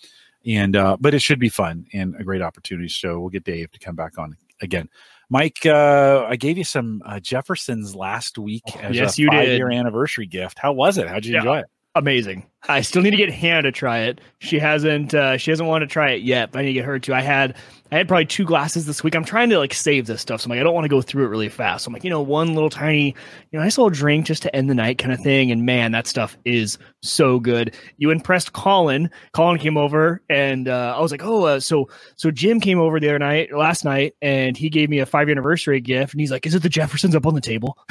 And 0.46 0.74
uh, 0.74 0.96
but 0.98 1.14
it 1.14 1.20
should 1.20 1.38
be 1.38 1.48
fun 1.50 1.86
and 1.92 2.16
a 2.18 2.24
great 2.24 2.42
opportunity. 2.42 2.88
So 2.88 3.20
we'll 3.20 3.28
get 3.30 3.44
Dave 3.44 3.70
to 3.72 3.78
come 3.78 3.94
back 3.94 4.18
on 4.18 4.36
again. 4.60 4.88
Mike, 5.28 5.64
uh, 5.64 6.26
I 6.28 6.34
gave 6.34 6.58
you 6.58 6.64
some 6.64 7.02
uh, 7.06 7.20
Jeffersons 7.20 7.94
last 7.94 8.36
week 8.36 8.64
as 8.82 8.96
yes, 8.96 9.16
a 9.16 9.22
you 9.22 9.30
did. 9.30 9.36
five-year 9.36 9.70
anniversary 9.70 10.26
gift. 10.26 10.58
How 10.58 10.72
was 10.72 10.98
it? 10.98 11.06
How'd 11.06 11.24
you 11.24 11.34
Yeah. 11.34 11.38
enjoy 11.38 11.58
it? 11.60 11.66
amazing. 11.94 12.46
I 12.68 12.82
still 12.82 13.02
need 13.02 13.10
to 13.10 13.16
get 13.16 13.30
Hannah 13.30 13.62
to 13.62 13.72
try 13.72 14.00
it. 14.00 14.20
She 14.38 14.58
hasn't 14.58 15.12
uh, 15.14 15.36
she 15.36 15.50
hasn't 15.50 15.68
wanted 15.68 15.88
to 15.88 15.92
try 15.92 16.10
it 16.12 16.22
yet, 16.22 16.52
but 16.52 16.60
I 16.60 16.62
need 16.62 16.68
to 16.68 16.74
get 16.74 16.84
her 16.84 16.98
to. 16.98 17.14
I 17.14 17.20
had 17.20 17.56
I 17.92 17.96
had 17.96 18.06
probably 18.06 18.26
two 18.26 18.44
glasses 18.44 18.86
this 18.86 19.02
week. 19.02 19.16
I'm 19.16 19.24
trying 19.24 19.50
to 19.50 19.58
like 19.58 19.74
save 19.74 20.06
this 20.06 20.20
stuff. 20.20 20.40
So 20.40 20.46
I'm 20.46 20.50
like, 20.50 20.60
I 20.60 20.62
don't 20.62 20.74
want 20.74 20.84
to 20.84 20.88
go 20.88 21.02
through 21.02 21.24
it 21.24 21.28
really 21.28 21.48
fast. 21.48 21.84
So 21.84 21.88
I'm 21.88 21.92
like, 21.92 22.04
you 22.04 22.10
know, 22.10 22.20
one 22.20 22.54
little 22.54 22.70
tiny, 22.70 23.06
you 23.06 23.58
know, 23.58 23.60
nice 23.60 23.76
little 23.76 23.90
drink 23.90 24.26
just 24.26 24.42
to 24.42 24.54
end 24.54 24.70
the 24.70 24.74
night 24.74 24.98
kind 24.98 25.12
of 25.12 25.20
thing. 25.20 25.50
And 25.50 25.66
man, 25.66 25.90
that 25.92 26.06
stuff 26.06 26.38
is 26.44 26.78
so 27.02 27.40
good. 27.40 27.74
You 27.96 28.10
impressed 28.10 28.52
Colin. 28.52 29.10
Colin 29.32 29.58
came 29.58 29.76
over 29.76 30.22
and 30.30 30.68
uh, 30.68 30.94
I 30.96 31.00
was 31.00 31.10
like, 31.10 31.24
oh, 31.24 31.44
uh, 31.44 31.60
so 31.60 31.88
so 32.14 32.30
Jim 32.30 32.60
came 32.60 32.78
over 32.78 33.00
the 33.00 33.08
other 33.08 33.18
night, 33.18 33.52
last 33.52 33.84
night, 33.84 34.14
and 34.22 34.56
he 34.56 34.68
gave 34.68 34.88
me 34.88 35.00
a 35.00 35.06
five 35.06 35.28
anniversary 35.28 35.80
gift. 35.80 36.14
And 36.14 36.20
he's 36.20 36.30
like, 36.30 36.46
is 36.46 36.54
it 36.54 36.62
the 36.62 36.68
Jeffersons 36.68 37.16
up 37.16 37.26
on 37.26 37.34
the 37.34 37.40
table? 37.40 37.76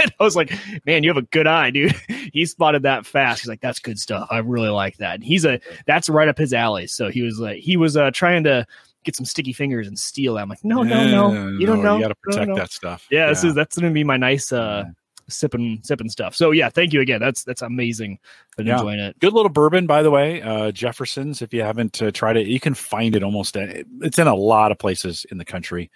and 0.00 0.12
I 0.20 0.24
was 0.24 0.36
like, 0.36 0.52
man, 0.86 1.02
you 1.02 1.10
have 1.10 1.16
a 1.16 1.22
good 1.22 1.46
eye, 1.46 1.70
dude. 1.70 1.94
he 2.32 2.46
spotted 2.46 2.82
that 2.84 3.06
fast. 3.06 3.42
He's 3.42 3.48
like, 3.48 3.60
that's 3.60 3.78
good 3.78 3.98
stuff. 3.98 4.28
I 4.30 4.38
really 4.38 4.68
like 4.68 4.98
that. 4.98 5.16
And 5.16 5.24
he's 5.24 5.44
a 5.44 5.60
that's 5.86 6.08
right 6.08 6.28
up 6.28 6.38
his 6.38 6.52
alley. 6.52 6.86
So 6.86 7.10
he 7.10 7.22
was 7.22 7.38
like, 7.38 7.58
he 7.58 7.76
was 7.76 7.96
uh, 7.96 8.10
trying 8.12 8.44
to 8.44 8.66
get 9.04 9.16
some 9.16 9.24
sticky 9.24 9.52
fingers 9.52 9.88
and 9.88 9.98
steal. 9.98 10.34
that. 10.34 10.42
I'm 10.42 10.48
like, 10.48 10.64
no, 10.64 10.82
no, 10.82 11.06
no, 11.06 11.48
you 11.58 11.66
don't 11.66 11.82
know. 11.82 11.96
You 11.96 12.02
got 12.02 12.08
to 12.08 12.14
protect 12.14 12.48
no. 12.48 12.56
that 12.56 12.70
stuff. 12.72 13.06
Yeah, 13.10 13.28
this 13.28 13.44
is 13.44 13.54
that's 13.54 13.76
gonna 13.78 13.92
be 13.92 14.04
my 14.04 14.16
nice 14.16 14.52
uh 14.52 14.84
sipping 15.28 15.80
sipping 15.82 16.08
stuff. 16.08 16.34
So 16.34 16.50
yeah, 16.50 16.68
thank 16.68 16.92
you 16.92 17.00
again. 17.00 17.20
That's 17.20 17.44
that's 17.44 17.62
amazing. 17.62 18.18
Been 18.56 18.66
Yeah. 18.66 18.74
enjoying 18.74 18.98
it. 19.00 19.18
good 19.20 19.32
little 19.32 19.48
bourbon 19.48 19.86
by 19.86 20.02
the 20.02 20.10
way 20.10 20.42
uh 20.42 20.70
jefferson's 20.72 21.40
if 21.40 21.54
you 21.54 21.62
haven't 21.62 22.02
uh, 22.02 22.10
tried 22.10 22.36
it 22.36 22.46
you 22.46 22.60
can 22.60 22.74
find 22.74 23.16
it 23.16 23.22
almost 23.22 23.56
at, 23.56 23.86
it's 24.02 24.18
in 24.18 24.26
a 24.26 24.34
lot 24.34 24.70
of 24.72 24.78
places 24.78 25.24
in 25.30 25.38
the 25.38 25.44
country 25.44 25.90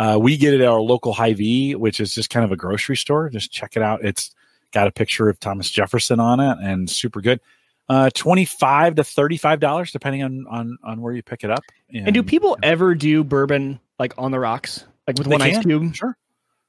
uh 0.00 0.18
we 0.20 0.36
get 0.36 0.52
it 0.54 0.60
at 0.60 0.66
our 0.66 0.80
local 0.80 1.12
Hy-Vee 1.12 1.76
which 1.76 2.00
is 2.00 2.12
just 2.12 2.30
kind 2.30 2.44
of 2.44 2.50
a 2.50 2.56
grocery 2.56 2.96
store 2.96 3.28
just 3.28 3.52
check 3.52 3.76
it 3.76 3.82
out 3.82 4.04
it's 4.04 4.34
got 4.72 4.88
a 4.88 4.90
picture 4.90 5.28
of 5.28 5.38
thomas 5.38 5.70
jefferson 5.70 6.18
on 6.18 6.40
it 6.40 6.56
and 6.60 6.90
super 6.90 7.20
good 7.20 7.40
uh 7.88 8.10
25 8.14 8.96
to 8.96 9.04
35 9.04 9.60
dollars 9.60 9.92
depending 9.92 10.22
on 10.22 10.46
on 10.50 10.78
on 10.84 11.00
where 11.00 11.14
you 11.14 11.22
pick 11.22 11.42
it 11.44 11.50
up 11.50 11.62
And 11.92 12.12
do 12.14 12.22
people 12.22 12.56
ever 12.62 12.94
do 12.94 13.24
bourbon 13.24 13.80
like 13.98 14.12
on 14.18 14.30
the 14.30 14.38
rocks, 14.38 14.84
like 15.06 15.16
with 15.18 15.26
one 15.26 15.40
ice 15.42 15.58
cube? 15.64 15.94
sure 15.94 16.16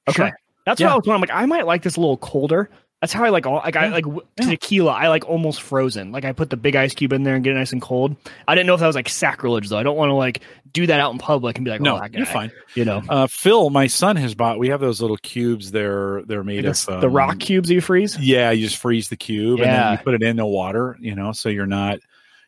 Okay, 0.07 0.16
Sure. 0.30 0.39
that's 0.66 0.80
Yeah. 0.81 0.88
what 0.88 0.94
I 0.94 0.95
was 0.98 1.07
wondering. 1.07 1.16
I'm 1.31 1.38
like, 1.38 1.44
I 1.44 1.45
might 1.45 1.66
like 1.68 1.83
this 1.83 1.95
a 1.98 2.00
little 2.00 2.18
colder. 2.18 2.69
That's 3.01 3.13
how 3.13 3.23
I 3.23 3.29
like 3.29 3.45
all 3.45 3.61
like 3.63 3.75
I 3.77 3.85
Yeah. 3.87 3.91
like 3.93 4.05
Yeah. 4.39 4.49
tequila. 4.49 4.91
I 4.91 5.07
like 5.07 5.27
almost 5.27 5.61
frozen. 5.61 6.11
Like 6.11 6.25
I 6.25 6.33
put 6.33 6.49
the 6.49 6.57
big 6.57 6.75
ice 6.75 6.93
cube 6.93 7.13
in 7.13 7.23
there 7.23 7.35
and 7.35 7.43
get 7.43 7.51
it 7.51 7.55
nice 7.55 7.71
and 7.71 7.81
cold. 7.81 8.15
I 8.47 8.55
didn't 8.55 8.67
know 8.67 8.73
if 8.73 8.81
that 8.81 8.87
was 8.87 8.95
like 8.95 9.07
sacrilege 9.07 9.69
though. 9.69 9.77
I 9.77 9.83
don't 9.83 9.95
want 9.95 10.09
to 10.09 10.15
like 10.15 10.41
do 10.73 10.85
that 10.87 10.99
out 10.99 11.13
in 11.13 11.17
public 11.17 11.57
and 11.57 11.63
be 11.65 11.71
like, 11.71 11.81
no 11.81 11.97
oh, 11.97 12.07
you're 12.11 12.25
fine 12.25 12.51
You 12.75 12.85
know, 12.85 13.01
uh 13.07 13.27
phil 13.27 13.69
my 13.69 13.87
son 13.87 14.17
has 14.17 14.35
bought 14.35 14.59
we 14.59 14.67
have 14.69 14.81
those 14.81 15.01
little 15.01 15.17
cubes 15.17 15.71
they're 15.71 16.21
they're 16.25 16.43
made 16.43 16.65
Like 16.65 16.75
of 16.89 17.01
the 17.01 17.07
um, 17.07 17.13
rock 17.13 17.39
cubes 17.39 17.71
you 17.71 17.81
freeze, 17.81 18.17
Yeah, 18.19 18.51
you 18.51 18.65
just 18.67 18.77
freeze 18.77 19.07
the 19.09 19.15
cube 19.17 19.61
and 19.61 19.69
then 19.71 19.91
you 19.93 19.97
put 19.99 20.13
it 20.13 20.21
in 20.21 20.35
the 20.35 20.45
water, 20.45 20.95
you 20.99 21.15
know, 21.15 21.31
so 21.31 21.49
you're 21.49 21.65
not 21.65 21.99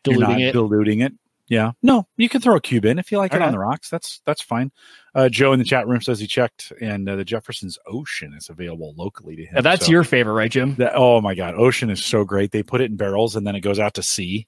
you're 0.06 0.16
diluting 0.18 0.30
not 0.30 0.42
it. 0.42 0.52
diluting 0.52 1.00
it. 1.02 1.14
Yeah. 1.52 1.74
No, 1.84 2.08
you 2.16 2.30
can 2.30 2.40
throw 2.40 2.56
a 2.56 2.62
cube 2.62 2.86
in 2.86 2.98
if 2.98 3.12
you 3.12 3.18
like 3.18 3.34
it 3.34 3.42
on 3.42 3.52
the 3.52 3.60
rocks. 3.60 3.90
That's 3.90 4.22
that's 4.26 4.42
fine. 4.42 4.72
Uh, 5.14 5.28
Joe 5.28 5.52
in 5.52 5.60
the 5.60 5.66
chat 5.66 5.86
room 5.86 6.00
says 6.02 6.18
he 6.18 6.26
checked 6.26 6.72
and 6.80 7.10
uh, 7.10 7.18
the 7.18 7.26
Jefferson's 7.26 7.78
Ocean 7.88 8.34
is 8.34 8.48
available 8.48 8.96
locally 8.98 9.36
to 9.36 9.44
him. 9.44 9.56
Now, 9.56 9.62
that's 9.62 9.88
So 9.88 9.92
your 9.92 10.06
favorite, 10.06 10.32
right, 10.32 10.50
Jim? 10.50 10.76
that, 10.76 10.94
oh 10.96 11.20
my 11.20 11.36
god, 11.36 11.56
Ocean 11.56 11.90
is 11.90 12.06
so 12.06 12.24
great. 12.24 12.52
They 12.52 12.64
put 12.64 12.80
it 12.80 12.90
in 12.90 12.96
barrels 12.96 13.36
and 13.36 13.46
then 13.46 13.58
it 13.58 13.60
goes 13.60 13.80
out 13.80 13.96
to 13.96 14.04
sea 14.04 14.48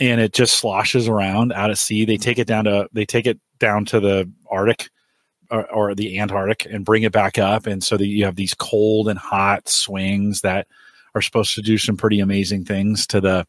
and 0.00 0.20
it 0.20 0.32
just 0.32 0.58
sloshes 0.58 1.06
around 1.06 1.52
out 1.52 1.70
at 1.70 1.78
sea. 1.78 2.04
They 2.04 2.16
take 2.16 2.40
it 2.40 2.48
down 2.48 2.64
to 2.64 2.88
they 2.92 3.06
take 3.06 3.26
it 3.26 3.38
down 3.60 3.84
to 3.86 4.00
the 4.00 4.28
Arctic 4.50 4.90
or, 5.52 5.70
or 5.72 5.94
the 5.94 6.18
Antarctic 6.18 6.66
and 6.68 6.84
bring 6.84 7.04
it 7.04 7.12
back 7.12 7.38
up, 7.38 7.68
and 7.68 7.80
so 7.84 7.96
that 7.96 8.06
you 8.06 8.24
have 8.24 8.34
these 8.34 8.54
cold 8.54 9.08
and 9.08 9.20
hot 9.20 9.68
swings 9.68 10.40
that 10.40 10.66
are 11.14 11.22
supposed 11.22 11.54
to 11.54 11.62
do 11.62 11.78
some 11.78 11.96
pretty 11.96 12.18
amazing 12.18 12.64
things 12.64 13.06
to 13.06 13.20
the 13.20 13.46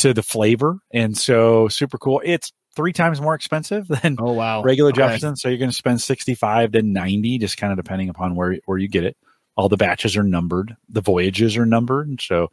to 0.00 0.12
the 0.14 0.22
flavor, 0.22 0.78
and 0.92 1.16
so 1.16 1.68
super 1.68 1.98
cool. 1.98 2.20
It's 2.24 2.52
three 2.76 2.92
times 2.92 3.20
more 3.20 3.34
expensive 3.34 3.88
than 4.02 4.16
Oh 4.18 4.32
wow, 4.32 4.62
regular 4.62 4.90
Okay. 4.90 5.00
Jefferson, 5.00 5.36
so 5.36 5.48
you're 5.48 5.58
going 5.58 5.70
to 5.70 5.76
spend 5.76 6.00
sixty 6.00 6.34
five 6.34 6.72
to 6.72 6.82
ninety, 6.82 7.38
just 7.38 7.56
kind 7.56 7.72
of 7.72 7.76
depending 7.76 8.08
upon 8.08 8.34
where 8.34 8.58
where 8.66 8.78
you 8.78 8.88
get 8.88 9.04
it. 9.04 9.16
All 9.56 9.68
the 9.68 9.76
batches 9.76 10.16
are 10.16 10.22
numbered, 10.22 10.76
the 10.88 11.00
voyages 11.02 11.56
are 11.56 11.66
numbered, 11.66 12.08
and 12.08 12.20
so 12.20 12.50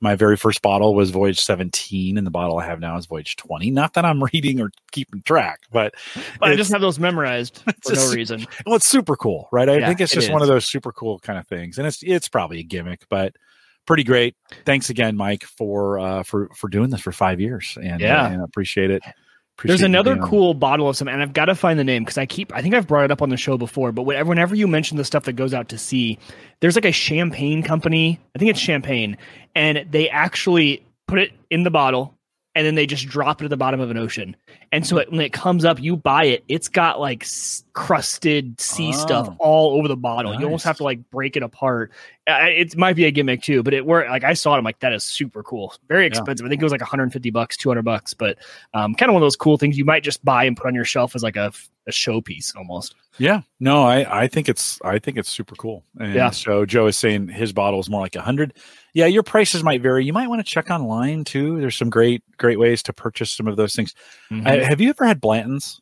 my 0.00 0.16
very 0.16 0.36
first 0.36 0.62
bottle 0.62 0.96
was 0.96 1.10
voyage 1.10 1.38
17 1.38 2.18
and 2.18 2.26
the 2.26 2.30
bottle 2.32 2.58
i 2.58 2.64
have 2.66 2.80
now 2.80 2.96
is 2.96 3.06
voyage 3.06 3.36
20 3.36 3.70
not 3.70 3.94
that 3.94 4.04
i'm 4.04 4.20
reading 4.32 4.60
or 4.60 4.72
keeping 4.90 5.22
track 5.22 5.60
but 5.70 5.94
But 6.40 6.50
I 6.50 6.56
just 6.56 6.72
have 6.72 6.80
those 6.80 6.98
memorized 6.98 7.62
for 7.84 7.92
no 7.94 8.10
reason. 8.10 8.44
well 8.66 8.74
it's 8.74 8.88
super 8.88 9.14
cool 9.14 9.48
right 9.52 9.68
i 9.68 9.78
Yeah, 9.78 9.86
think 9.86 10.00
it's 10.00 10.12
it 10.12 10.16
just 10.16 10.30
one 10.32 10.42
of 10.42 10.48
those 10.48 10.66
super 10.66 10.90
cool 10.90 11.20
kind 11.20 11.38
of 11.38 11.46
things 11.46 11.78
and 11.78 11.86
it's 11.86 12.02
it's 12.02 12.28
probably 12.28 12.58
a 12.58 12.64
gimmick 12.64 13.06
but 13.08 13.36
pretty 13.86 14.04
great 14.04 14.34
thanks 14.64 14.90
again 14.90 15.16
mike 15.16 15.42
for 15.44 15.98
uh 15.98 16.22
for 16.22 16.48
for 16.54 16.68
doing 16.68 16.90
this 16.90 17.00
for 17.00 17.12
five 17.12 17.40
years 17.40 17.76
and 17.82 18.00
Yeah. 18.00 18.24
uh, 18.24 18.28
and 18.30 18.40
I 18.40 18.44
appreciate 18.44 18.90
it 18.90 19.02
There's 19.02 19.14
Appreciate 19.58 19.80
you 19.80 19.86
another 19.86 20.16
cool 20.18 20.54
bottle 20.54 20.88
of 20.88 20.96
some, 20.96 21.08
and 21.08 21.20
I've 21.22 21.34
got 21.34 21.44
to 21.44 21.54
find 21.54 21.78
the 21.78 21.84
name 21.84 22.02
because 22.04 22.16
I 22.16 22.24
keep. 22.26 22.52
I 22.54 22.62
think 22.62 22.74
I've 22.74 22.86
brought 22.88 23.04
it 23.04 23.10
up 23.10 23.20
on 23.22 23.28
the 23.28 23.36
show 23.36 23.58
before, 23.58 23.92
but 23.92 24.02
whenever, 24.04 24.28
whenever 24.30 24.54
you 24.54 24.66
mention 24.66 24.96
the 24.96 25.04
stuff 25.04 25.24
that 25.24 25.34
goes 25.34 25.52
out 25.52 25.68
to 25.68 25.78
sea, 25.78 26.18
there's 26.60 26.74
like 26.74 26.86
a 26.86 26.90
champagne 26.90 27.62
company. 27.62 28.18
I 28.34 28.38
think 28.38 28.50
it's 28.50 28.58
champagne, 28.58 29.18
and 29.54 29.86
they 29.90 30.08
actually 30.08 30.84
put 31.06 31.18
it 31.18 31.32
in 31.50 31.64
the 31.64 31.70
bottle, 31.70 32.14
and 32.54 32.66
then 32.66 32.74
they 32.74 32.86
just 32.86 33.06
drop 33.06 33.40
it 33.40 33.44
at 33.44 33.50
the 33.50 33.56
bottom 33.56 33.80
of 33.80 33.90
an 33.90 33.96
ocean. 33.96 34.36
And 34.72 34.86
so 34.86 34.98
it, 34.98 35.10
when 35.10 35.20
it 35.20 35.32
comes 35.32 35.64
up, 35.64 35.80
you 35.80 35.96
buy 35.96 36.24
it. 36.24 36.44
It's 36.48 36.68
got 36.68 37.00
like 37.00 37.22
s- 37.22 37.64
crusted 37.72 38.60
sea 38.60 38.92
stuff 38.92 39.28
Oh. 39.30 39.36
all 39.38 39.78
over 39.78 39.88
the 39.88 39.96
bottle. 39.96 40.34
You 40.38 40.44
almost 40.44 40.64
have 40.64 40.76
to 40.78 40.84
like 40.84 41.08
break 41.10 41.36
it 41.36 41.42
apart. 41.42 41.92
uh, 42.28 42.38
it 42.42 42.76
might 42.76 42.94
be 42.94 43.04
a 43.06 43.10
gimmick 43.10 43.42
too, 43.42 43.62
but 43.62 43.72
it 43.74 43.86
worked. 43.86 44.10
Like 44.10 44.24
I 44.24 44.34
saw 44.34 44.54
it, 44.54 44.58
I'm 44.58 44.64
like, 44.64 44.80
that 44.80 44.92
is 44.92 45.02
super 45.02 45.42
cool. 45.42 45.74
Very 45.88 46.06
expensive. 46.06 46.44
I 46.44 46.48
think 46.50 46.60
it 46.60 46.64
was 46.64 46.72
like 46.72 46.80
150 46.82 47.30
bucks, 47.30 47.56
200 47.56 47.82
bucks, 47.82 48.12
but 48.14 48.38
um, 48.74 48.94
kind 48.94 49.08
of 49.08 49.14
one 49.14 49.22
of 49.22 49.24
those 49.26 49.36
cool 49.36 49.56
things 49.56 49.76
you 49.78 49.84
might 49.84 50.02
just 50.02 50.24
buy 50.24 50.44
and 50.44 50.56
put 50.56 50.66
on 50.66 50.74
your 50.74 50.84
shelf 50.84 51.14
as 51.16 51.22
like 51.22 51.36
a, 51.36 51.52
a 51.86 51.90
showpiece 51.90 52.54
almost. 52.56 52.94
Yeah, 53.18 53.42
no, 53.60 53.82
I 53.84 54.22
I 54.22 54.26
think 54.26 54.48
it's 54.48 54.80
I 54.82 54.98
think 54.98 55.16
it's 55.18 55.28
super 55.28 55.54
cool. 55.54 55.84
And 55.98 56.14
Yeah. 56.14 56.30
So 56.30 56.64
Joe 56.64 56.86
is 56.86 56.96
saying 56.96 57.28
his 57.28 57.52
bottle 57.52 57.78
is 57.80 57.90
more 57.90 58.00
like 58.00 58.16
a 58.16 58.22
hundred. 58.22 58.54
Yeah, 58.94 59.06
your 59.06 59.22
prices 59.22 59.62
might 59.62 59.82
vary. 59.82 60.04
You 60.04 60.12
might 60.12 60.28
want 60.28 60.44
to 60.44 60.50
check 60.50 60.70
online 60.70 61.24
too. 61.24 61.60
There's 61.60 61.76
some 61.76 61.90
great 61.90 62.22
great 62.38 62.58
ways 62.58 62.82
to 62.84 62.92
purchase 62.92 63.30
some 63.30 63.48
of 63.48 63.56
those 63.56 63.74
things. 63.74 63.94
Mhm. 64.30 64.46
I, 64.46 64.64
have 64.64 64.80
you 64.80 64.90
ever 64.90 65.04
had 65.04 65.20
Blanton's 65.20 65.80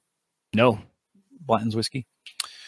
no, 0.55 0.81
Blanton's 1.41 1.77
whiskey? 1.77 2.07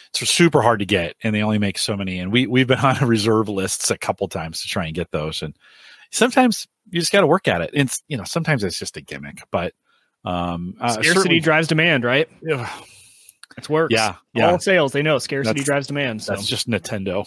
It's 0.09 0.29
super 0.29 0.61
hard 0.61 0.79
to 0.79 0.85
get, 0.85 1.15
and 1.23 1.33
they 1.35 1.41
only 1.41 1.57
make 1.57 1.77
so 1.77 1.97
many. 1.97 2.19
And 2.19 2.31
we 2.31 2.47
we've 2.47 2.67
been 2.67 2.79
on 2.83 3.05
reserve 3.07 3.49
lists 3.49 3.91
a 3.91 3.97
couple 3.97 4.27
times 4.27 4.61
to 4.61 4.67
try 4.67 4.85
and 4.85 4.95
get 4.95 5.11
those. 5.11 5.41
And 5.41 5.55
sometimes 6.11 6.67
you 6.89 6.99
just 6.99 7.11
got 7.11 7.21
to 7.21 7.27
work 7.27 7.47
at 7.47 7.61
it. 7.61 7.71
It's 7.73 8.01
you 8.07 8.17
know 8.17 8.23
sometimes 8.23 8.63
it's 8.63 8.79
just 8.79 8.95
a 8.95 9.01
gimmick, 9.01 9.41
but 9.51 9.73
um, 10.25 10.75
uh, 10.79 11.01
scarcity 11.01 11.39
drives 11.39 11.67
demand, 11.67 12.03
right? 12.05 12.29
Ugh, 12.49 12.85
It's 13.63 13.69
works. 13.69 13.93
Yeah, 13.93 14.15
yeah. 14.33 14.51
All 14.51 14.59
sales, 14.59 14.91
they 14.91 15.01
know 15.01 15.19
scarcity 15.19 15.51
That's- 15.61 15.65
drives 15.65 15.87
demand. 15.87 16.21
So 16.21 16.33
that's 16.33 16.45
just 16.45 16.69
Nintendo. 16.69 17.25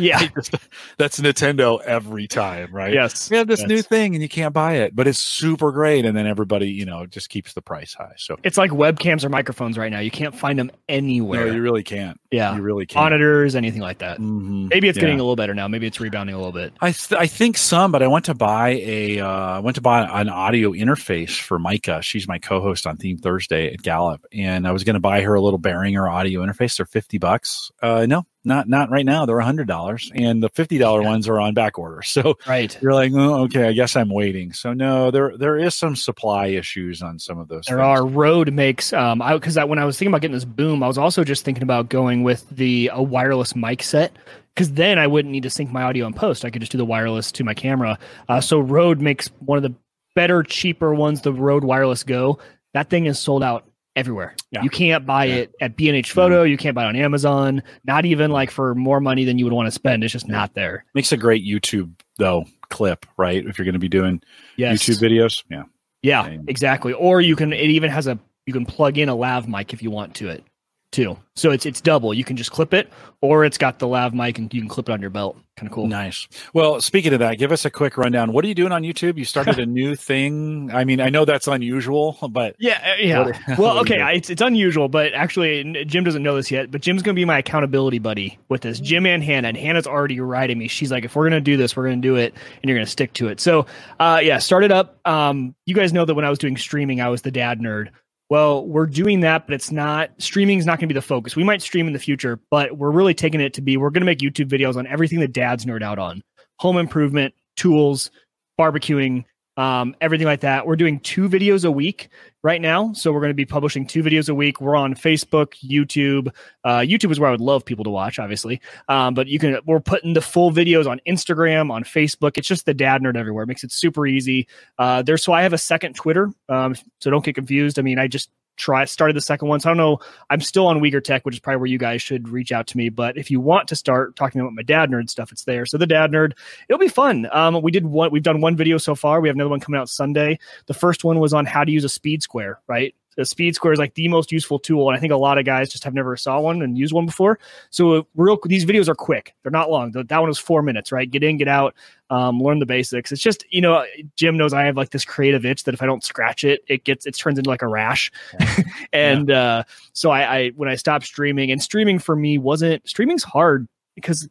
Yeah, 0.00 0.28
that's 0.98 1.20
Nintendo 1.20 1.80
every 1.82 2.26
time, 2.26 2.72
right? 2.72 2.92
yes, 2.92 3.30
we 3.30 3.36
have 3.36 3.46
this 3.46 3.62
new 3.64 3.82
thing 3.82 4.14
and 4.14 4.22
you 4.22 4.28
can't 4.28 4.52
buy 4.54 4.74
it, 4.74 4.94
but 4.94 5.06
it's 5.06 5.18
super 5.18 5.72
great. 5.72 6.04
And 6.04 6.16
then 6.16 6.26
everybody, 6.26 6.70
you 6.70 6.84
know, 6.84 7.06
just 7.06 7.28
keeps 7.28 7.52
the 7.54 7.62
price 7.62 7.94
high. 7.94 8.14
So 8.16 8.36
It's 8.42 8.56
like 8.56 8.70
webcams 8.70 9.24
or 9.24 9.28
microphones 9.28 9.78
right 9.78 9.90
now. 9.90 10.00
You 10.00 10.10
can't 10.10 10.34
find 10.34 10.58
them 10.58 10.70
anywhere. 10.88 11.46
no, 11.46 11.52
you 11.52 11.62
really 11.62 11.82
can't. 11.82 12.18
yeah, 12.30 12.54
You 12.56 12.62
really 12.62 12.86
can't. 12.86 13.04
monitors, 13.04 13.54
anything 13.56 13.80
like 13.82 13.98
that. 13.98 14.18
Mhm. 14.18 14.68
Maybe 14.70 14.88
it's 14.88 14.96
Yeah. 14.96 15.02
getting 15.02 15.20
a 15.20 15.22
little 15.22 15.36
better 15.36 15.54
now. 15.54 15.68
Maybe 15.68 15.86
it's 15.86 16.00
rebounding 16.00 16.34
a 16.34 16.38
little 16.38 16.52
bit. 16.52 16.72
I 16.80 16.92
th- 16.92 17.18
I 17.20 17.26
think 17.26 17.56
some, 17.58 17.92
but 17.92 18.02
I 18.02 18.06
went 18.06 18.24
to 18.26 18.34
buy 18.34 18.70
a 18.70 19.20
uh, 19.20 19.26
I 19.28 19.58
went 19.60 19.74
to 19.76 19.80
buy 19.80 20.02
an 20.20 20.28
audio 20.28 20.72
interface 20.72 21.38
for 21.40 21.58
Micah. 21.58 22.00
She's 22.02 22.26
my 22.28 22.38
co-host 22.38 22.86
on 22.86 22.96
Theme 22.96 23.18
Thursday 23.18 23.72
at 23.72 23.82
Gallup, 23.82 24.24
and 24.32 24.66
I 24.66 24.72
was 24.72 24.84
going 24.84 24.94
to 24.94 25.00
buy 25.00 25.20
her 25.22 25.34
a 25.34 25.40
little 25.40 25.58
Behringer 25.58 26.10
audio 26.10 26.40
interface. 26.44 26.76
They're 26.76 26.86
fifty 26.86 27.18
bucks. 27.18 27.70
Uh, 27.82 28.06
no, 28.06 28.24
not 28.44 28.68
not 28.68 28.90
right 28.90 29.04
now. 29.04 29.26
They're 29.26 29.38
a 29.38 29.44
hundred 29.44 29.68
dollars, 29.68 30.10
and 30.14 30.42
the 30.42 30.48
fifty 30.48 30.78
dollar 30.78 31.02
ones 31.02 31.28
are 31.28 31.38
on 31.40 31.54
back 31.54 31.78
order. 31.78 32.02
So 32.10 32.38
Right. 32.46 32.76
you're 32.82 32.94
like, 32.94 33.12
oh, 33.14 33.42
okay, 33.44 33.68
I 33.68 33.72
guess 33.72 33.94
I'm 33.96 34.08
waiting. 34.10 34.52
So 34.52 34.72
no, 34.72 35.10
there 35.10 35.36
there 35.36 35.56
is 35.58 35.74
some 35.74 35.94
supply 35.96 36.46
issues 36.48 37.02
on 37.02 37.18
some 37.18 37.38
of 37.38 37.48
those. 37.48 37.64
There 37.66 37.76
things. 37.76 37.84
are 37.84 38.06
Rode 38.06 38.52
makes 38.52 38.92
um 38.92 39.20
I 39.22 39.34
because 39.34 39.56
I, 39.56 39.64
when 39.64 39.78
I 39.78 39.84
was 39.84 39.98
thinking 39.98 40.10
about 40.12 40.22
getting 40.22 40.34
this 40.34 40.44
boom, 40.44 40.82
I 40.82 40.86
was 40.86 40.98
also 40.98 41.24
just 41.24 41.44
thinking 41.44 41.62
about 41.62 41.88
going 41.88 42.22
with 42.22 42.48
the 42.50 42.90
a 42.92 43.02
wireless 43.02 43.54
mic 43.54 43.82
set 43.82 44.12
because 44.54 44.72
then 44.72 44.98
I 44.98 45.06
wouldn't 45.06 45.30
need 45.32 45.42
to 45.44 45.50
sync 45.50 45.70
my 45.70 45.82
audio 45.82 46.06
in 46.06 46.12
post. 46.14 46.44
I 46.44 46.50
could 46.50 46.60
just 46.60 46.72
do 46.72 46.78
the 46.78 46.84
wireless 46.84 47.30
to 47.32 47.44
my 47.44 47.54
camera. 47.54 47.98
Uh, 48.28 48.40
so 48.40 48.58
Rode 48.60 49.00
makes 49.00 49.28
one 49.40 49.56
of 49.58 49.62
the 49.62 49.74
better, 50.16 50.42
cheaper 50.42 50.92
ones, 50.94 51.20
the 51.22 51.32
Rode 51.32 51.62
Wireless 51.64 52.02
Go. 52.02 52.38
That 52.74 52.90
thing 52.90 53.06
is 53.06 53.18
sold 53.18 53.42
out 53.44 53.64
everywhere. 53.96 54.34
Yeah. 54.50 54.62
You 54.62 54.70
can't 54.70 55.04
buy 55.04 55.24
Yeah. 55.26 55.34
it 55.36 55.54
at 55.60 55.76
B&H 55.76 56.08
mm-hmm. 56.08 56.14
Photo. 56.14 56.42
You 56.42 56.56
can't 56.56 56.74
buy 56.74 56.84
it 56.84 56.88
on 56.88 56.96
Amazon. 56.96 57.62
Not 57.84 58.04
even 58.04 58.30
like 58.30 58.50
for 58.50 58.74
more 58.74 59.00
money 59.00 59.24
than 59.24 59.38
you 59.38 59.44
would 59.44 59.52
want 59.52 59.66
to 59.66 59.72
spend. 59.72 60.04
It's 60.04 60.12
just 60.12 60.26
Yeah. 60.28 60.36
not 60.36 60.54
there. 60.54 60.84
makes 60.94 61.12
a 61.12 61.16
great 61.16 61.44
YouTube 61.44 61.92
though 62.18 62.44
clip, 62.68 63.06
right? 63.16 63.44
If 63.44 63.58
you're 63.58 63.64
going 63.64 63.72
to 63.74 63.78
be 63.78 63.88
doing 63.88 64.22
Yes. 64.56 64.82
YouTube 64.82 65.00
videos, 65.00 65.42
yeah. 65.50 65.64
Yeah, 66.02 66.36
exactly. 66.48 66.92
Or 66.94 67.20
you 67.20 67.36
can 67.36 67.52
it 67.52 67.70
even 67.70 67.90
has 67.90 68.06
a 68.06 68.18
you 68.46 68.52
can 68.52 68.64
plug 68.64 68.96
in 68.98 69.08
a 69.08 69.14
lav 69.14 69.48
mic 69.48 69.72
if 69.72 69.82
you 69.82 69.90
want 69.90 70.14
to 70.16 70.28
it 70.28 70.44
too. 70.92 71.16
So 71.36 71.50
it's 71.50 71.64
it's 71.66 71.80
double. 71.80 72.12
You 72.12 72.24
can 72.24 72.36
just 72.36 72.50
clip 72.50 72.74
it 72.74 72.90
or 73.20 73.44
it's 73.44 73.56
got 73.58 73.78
the 73.78 73.86
lav 73.88 74.12
mic 74.12 74.38
and 74.38 74.52
you 74.52 74.60
can 74.60 74.68
clip 74.68 74.88
it 74.88 74.92
on 74.92 75.00
your 75.00 75.10
belt. 75.10 75.36
Kind 75.56 75.68
of 75.68 75.74
cool. 75.74 75.86
Nice. 75.86 76.26
Well, 76.54 76.80
speaking 76.80 77.12
of 77.12 77.18
that, 77.20 77.38
give 77.38 77.52
us 77.52 77.64
a 77.64 77.70
quick 77.70 77.96
rundown. 77.98 78.32
What 78.32 78.44
are 78.44 78.48
you 78.48 78.54
doing 78.54 78.72
on 78.72 78.82
YouTube? 78.82 79.16
You 79.18 79.24
started 79.24 79.58
a 79.58 79.66
new 79.80 79.94
thing. 79.94 80.70
I 80.72 80.84
mean, 80.84 81.00
I 81.00 81.08
know 81.10 81.24
that's 81.24 81.46
unusual, 81.48 82.16
but 82.30 82.56
Yeah, 82.58 82.80
uh, 82.92 82.96
yeah. 83.00 83.24
What- 83.24 83.36
what 83.46 83.58
well, 83.58 83.78
okay. 83.80 84.00
I, 84.00 84.12
it's 84.12 84.30
it's 84.30 84.42
unusual, 84.42 84.88
but 84.88 85.12
actually 85.14 85.84
Jim 85.84 86.02
doesn't 86.04 86.22
know 86.22 86.34
this 86.36 86.50
yet. 86.50 86.70
But 86.70 86.80
Jim's 86.82 87.02
gonna 87.02 87.14
be 87.14 87.24
my 87.24 87.38
accountability 87.38 87.98
buddy 87.98 88.38
with 88.48 88.62
this. 88.62 88.80
Jim 88.80 89.06
and 89.06 89.22
Hannah, 89.22 89.48
and 89.48 89.56
Hannah's 89.56 89.86
already 89.86 90.18
riding 90.20 90.58
me. 90.58 90.68
She's 90.68 90.90
like, 90.90 91.04
if 91.04 91.14
we're 91.14 91.28
gonna 91.28 91.40
do 91.40 91.56
this, 91.56 91.76
we're 91.76 91.88
gonna 91.88 92.00
do 92.02 92.16
it, 92.16 92.34
and 92.62 92.68
you're 92.68 92.76
gonna 92.78 92.86
stick 92.86 93.12
to 93.14 93.28
it. 93.28 93.40
So, 93.40 93.66
uh, 93.98 94.20
yeah, 94.22 94.38
started 94.38 94.72
up. 94.72 94.98
Um, 95.06 95.54
you 95.66 95.74
guys 95.74 95.92
know 95.92 96.04
that 96.04 96.14
when 96.14 96.24
I 96.24 96.30
was 96.30 96.38
doing 96.38 96.56
streaming, 96.56 97.00
I 97.00 97.08
was 97.08 97.22
the 97.22 97.30
dad 97.30 97.60
nerd. 97.60 97.88
Well, 98.30 98.64
we're 98.64 98.86
doing 98.86 99.20
that, 99.20 99.46
but 99.46 99.54
it's 99.54 99.72
not 99.72 100.10
streaming 100.18 100.58
is 100.60 100.64
not 100.64 100.78
going 100.78 100.88
to 100.88 100.94
be 100.94 100.98
the 100.98 101.02
focus. 101.02 101.34
We 101.34 101.42
might 101.42 101.60
stream 101.60 101.88
in 101.88 101.92
the 101.92 101.98
future, 101.98 102.38
but 102.48 102.78
we're 102.78 102.92
really 102.92 103.12
taking 103.12 103.40
it 103.40 103.52
to 103.54 103.60
be 103.60 103.76
we're 103.76 103.90
going 103.90 104.02
to 104.02 104.06
make 104.06 104.20
YouTube 104.20 104.48
videos 104.48 104.76
on 104.76 104.86
everything 104.86 105.18
that 105.18 105.32
dads 105.32 105.66
nerd 105.66 105.82
out 105.82 105.98
on 105.98 106.22
home 106.60 106.76
improvement, 106.76 107.34
tools, 107.56 108.10
barbecuing, 108.58 109.24
um, 109.60 109.94
everything 110.00 110.26
like 110.26 110.40
that. 110.40 110.66
We're 110.66 110.76
doing 110.76 111.00
two 111.00 111.28
videos 111.28 111.66
a 111.66 111.70
week 111.70 112.08
right 112.42 112.62
now. 112.62 112.94
So 112.94 113.12
we're 113.12 113.20
going 113.20 113.28
to 113.28 113.34
be 113.34 113.44
publishing 113.44 113.86
two 113.86 114.02
videos 114.02 114.30
a 114.30 114.34
week. 114.34 114.58
We're 114.58 114.74
on 114.74 114.94
Facebook, 114.94 115.52
YouTube. 115.62 116.32
Uh, 116.64 116.78
YouTube 116.78 117.12
is 117.12 117.20
where 117.20 117.28
I 117.28 117.30
would 117.30 117.42
love 117.42 117.66
people 117.66 117.84
to 117.84 117.90
watch, 117.90 118.18
obviously. 118.18 118.58
Um, 118.88 119.12
but 119.12 119.26
you 119.26 119.38
can, 119.38 119.58
we're 119.66 119.80
putting 119.80 120.14
the 120.14 120.22
full 120.22 120.50
videos 120.50 120.86
on 120.86 120.98
Instagram, 121.06 121.70
on 121.70 121.84
Facebook. 121.84 122.38
It's 122.38 122.48
just 122.48 122.64
the 122.64 122.72
dad 122.72 123.02
nerd 123.02 123.18
everywhere. 123.18 123.44
It 123.44 123.48
makes 123.48 123.62
it 123.62 123.70
super 123.70 124.06
easy. 124.06 124.48
Uh, 124.78 125.02
there's, 125.02 125.22
so 125.22 125.34
I 125.34 125.42
have 125.42 125.52
a 125.52 125.58
second 125.58 125.94
Twitter. 125.94 126.30
Um, 126.48 126.74
so 126.98 127.10
don't 127.10 127.22
get 127.22 127.34
confused. 127.34 127.78
I 127.78 127.82
mean, 127.82 127.98
I 127.98 128.08
just 128.08 128.30
try 128.60 128.84
started 128.84 129.16
the 129.16 129.20
second 129.20 129.48
one. 129.48 129.60
So 129.60 129.70
I 129.70 129.70
don't 129.70 129.78
know. 129.78 129.98
I'm 130.28 130.40
still 130.40 130.66
on 130.66 130.80
WiegerTech, 130.80 131.22
which 131.22 131.34
is 131.34 131.40
probably 131.40 131.58
where 131.58 131.66
you 131.66 131.78
guys 131.78 132.02
should 132.02 132.28
reach 132.28 132.52
out 132.52 132.66
to 132.68 132.76
me. 132.76 132.88
But 132.88 133.16
if 133.16 133.30
you 133.30 133.40
want 133.40 133.68
to 133.68 133.76
start 133.76 134.16
talking 134.16 134.40
about 134.40 134.52
my 134.52 134.62
dad 134.62 134.90
nerd 134.90 135.10
stuff, 135.10 135.32
it's 135.32 135.44
there. 135.44 135.66
So 135.66 135.78
the 135.78 135.86
dad 135.86 136.12
nerd, 136.12 136.32
it'll 136.68 136.78
be 136.78 136.88
fun. 136.88 137.28
Um, 137.32 137.60
we 137.62 137.70
did 137.70 137.86
one. 137.86 138.10
We've 138.10 138.22
done 138.22 138.40
one 138.40 138.56
video 138.56 138.78
so 138.78 138.94
far. 138.94 139.20
We 139.20 139.28
have 139.28 139.36
another 139.36 139.50
one 139.50 139.60
coming 139.60 139.80
out 139.80 139.88
Sunday. 139.88 140.38
The 140.66 140.74
first 140.74 141.04
one 141.04 141.18
was 141.18 141.32
on 141.32 141.46
how 141.46 141.64
to 141.64 141.72
use 141.72 141.84
a 141.84 141.88
speed 141.88 142.22
square. 142.22 142.60
Right, 142.66 142.94
the 143.20 143.26
speed 143.26 143.54
square 143.54 143.74
is 143.74 143.78
like 143.78 143.92
the 143.92 144.08
most 144.08 144.32
useful 144.32 144.58
tool, 144.58 144.88
and 144.88 144.96
I 144.96 145.00
think 145.00 145.12
a 145.12 145.16
lot 145.16 145.36
of 145.36 145.44
guys 145.44 145.68
just 145.68 145.84
have 145.84 145.92
never 145.92 146.16
saw 146.16 146.40
one 146.40 146.62
and 146.62 146.78
used 146.78 146.94
one 146.94 147.04
before. 147.04 147.38
So 147.68 147.92
uh, 147.92 148.02
real, 148.16 148.38
these 148.44 148.64
videos 148.64 148.88
are 148.88 148.94
quick. 148.94 149.34
They're 149.42 149.52
not 149.52 149.70
long. 149.70 149.90
That 149.92 150.18
one 150.18 150.28
was 150.28 150.38
four 150.38 150.62
minutes. 150.62 150.90
Right, 150.90 151.08
get 151.08 151.22
in, 151.22 151.36
get 151.36 151.46
out, 151.46 151.74
um, 152.08 152.40
learn 152.40 152.60
the 152.60 152.66
basics. 152.66 153.12
It's 153.12 153.20
just 153.20 153.44
you 153.50 153.60
know, 153.60 153.84
Jim 154.16 154.38
knows 154.38 154.54
I 154.54 154.64
have 154.64 154.78
like 154.78 154.88
this 154.88 155.04
creative 155.04 155.44
itch 155.44 155.64
that 155.64 155.74
if 155.74 155.82
I 155.82 155.86
don't 155.86 156.02
scratch 156.02 156.44
it, 156.44 156.62
it 156.66 156.84
gets 156.84 157.04
it 157.04 157.14
turns 157.14 157.38
into 157.38 157.50
like 157.50 157.60
a 157.60 157.68
rash. 157.68 158.10
and 158.94 159.30
uh, 159.30 159.64
so 159.92 160.08
I, 160.08 160.36
I 160.36 160.48
when 160.56 160.70
I 160.70 160.76
stopped 160.76 161.04
streaming, 161.04 161.50
and 161.50 161.62
streaming 161.62 161.98
for 161.98 162.16
me 162.16 162.38
wasn't 162.38 162.88
streaming's 162.88 163.22
hard 163.22 163.68
because 163.96 164.30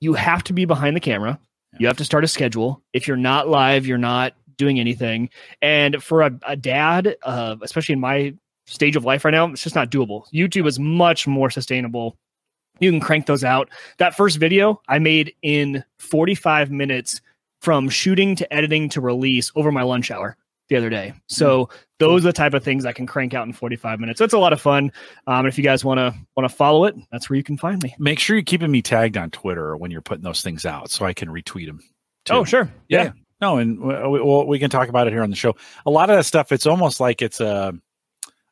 you 0.00 0.14
have 0.14 0.44
to 0.44 0.52
be 0.52 0.64
behind 0.64 0.94
the 0.94 1.00
camera. 1.00 1.40
You 1.76 1.88
have 1.88 1.96
to 1.96 2.04
start 2.04 2.22
a 2.22 2.28
schedule. 2.28 2.82
If 2.92 3.08
you're 3.08 3.16
not 3.16 3.48
live, 3.48 3.84
you're 3.84 3.98
not 3.98 4.34
doing 4.58 4.78
anything. 4.78 5.30
And 5.62 6.02
for 6.02 6.22
a, 6.22 6.38
a 6.46 6.56
dad, 6.56 7.16
uh, 7.22 7.56
especially 7.62 7.94
in 7.94 8.00
my 8.00 8.34
stage 8.66 8.96
of 8.96 9.04
life 9.04 9.24
right 9.24 9.30
now, 9.30 9.46
it's 9.46 9.62
just 9.62 9.74
not 9.74 9.90
doable. 9.90 10.24
YouTube 10.32 10.68
is 10.68 10.78
much 10.78 11.26
more 11.26 11.48
sustainable. 11.48 12.18
You 12.80 12.90
can 12.90 13.00
crank 13.00 13.26
those 13.26 13.42
out. 13.42 13.70
That 13.96 14.14
first 14.14 14.36
video 14.36 14.80
I 14.88 14.98
made 14.98 15.34
in 15.42 15.82
45 15.98 16.70
minutes 16.70 17.20
from 17.62 17.88
shooting 17.88 18.36
to 18.36 18.52
editing 18.52 18.88
to 18.90 19.00
release 19.00 19.50
over 19.56 19.72
my 19.72 19.82
lunch 19.82 20.10
hour 20.10 20.36
the 20.68 20.76
other 20.76 20.90
day. 20.90 21.14
So 21.26 21.70
those 21.98 22.22
are 22.24 22.28
the 22.28 22.32
type 22.32 22.54
of 22.54 22.62
things 22.62 22.84
I 22.84 22.92
can 22.92 23.06
crank 23.06 23.34
out 23.34 23.46
in 23.46 23.52
45 23.52 23.98
minutes. 24.00 24.18
So 24.18 24.24
it's 24.24 24.34
a 24.34 24.38
lot 24.38 24.52
of 24.52 24.60
fun. 24.60 24.92
Um, 25.26 25.46
if 25.46 25.56
you 25.58 25.64
guys 25.64 25.84
want 25.84 25.98
to 25.98 26.14
want 26.36 26.48
to 26.48 26.54
follow 26.54 26.84
it, 26.84 26.94
that's 27.10 27.28
where 27.28 27.36
you 27.36 27.42
can 27.42 27.56
find 27.56 27.82
me. 27.82 27.94
make 27.98 28.18
sure 28.18 28.36
you're 28.36 28.44
keeping 28.44 28.70
me 28.70 28.82
tagged 28.82 29.16
on 29.16 29.30
Twitter 29.30 29.76
when 29.76 29.90
you're 29.90 30.02
putting 30.02 30.24
those 30.24 30.42
things 30.42 30.66
out 30.66 30.90
so 30.90 31.04
I 31.04 31.14
can 31.14 31.28
retweet 31.28 31.66
them. 31.66 31.80
Oh, 32.30 32.44
sure. 32.44 32.70
Yeah. 32.88 33.12
No, 33.40 33.58
and 33.58 33.80
we, 33.80 34.20
we, 34.20 34.44
we 34.44 34.58
can 34.58 34.70
talk 34.70 34.88
about 34.88 35.06
it 35.06 35.12
here 35.12 35.22
on 35.22 35.30
the 35.30 35.36
show. 35.36 35.54
A 35.86 35.90
lot 35.90 36.10
of 36.10 36.16
that 36.16 36.24
stuff, 36.24 36.50
it's 36.52 36.66
almost 36.66 37.00
like 37.00 37.22
it's 37.22 37.40
a 37.40 37.72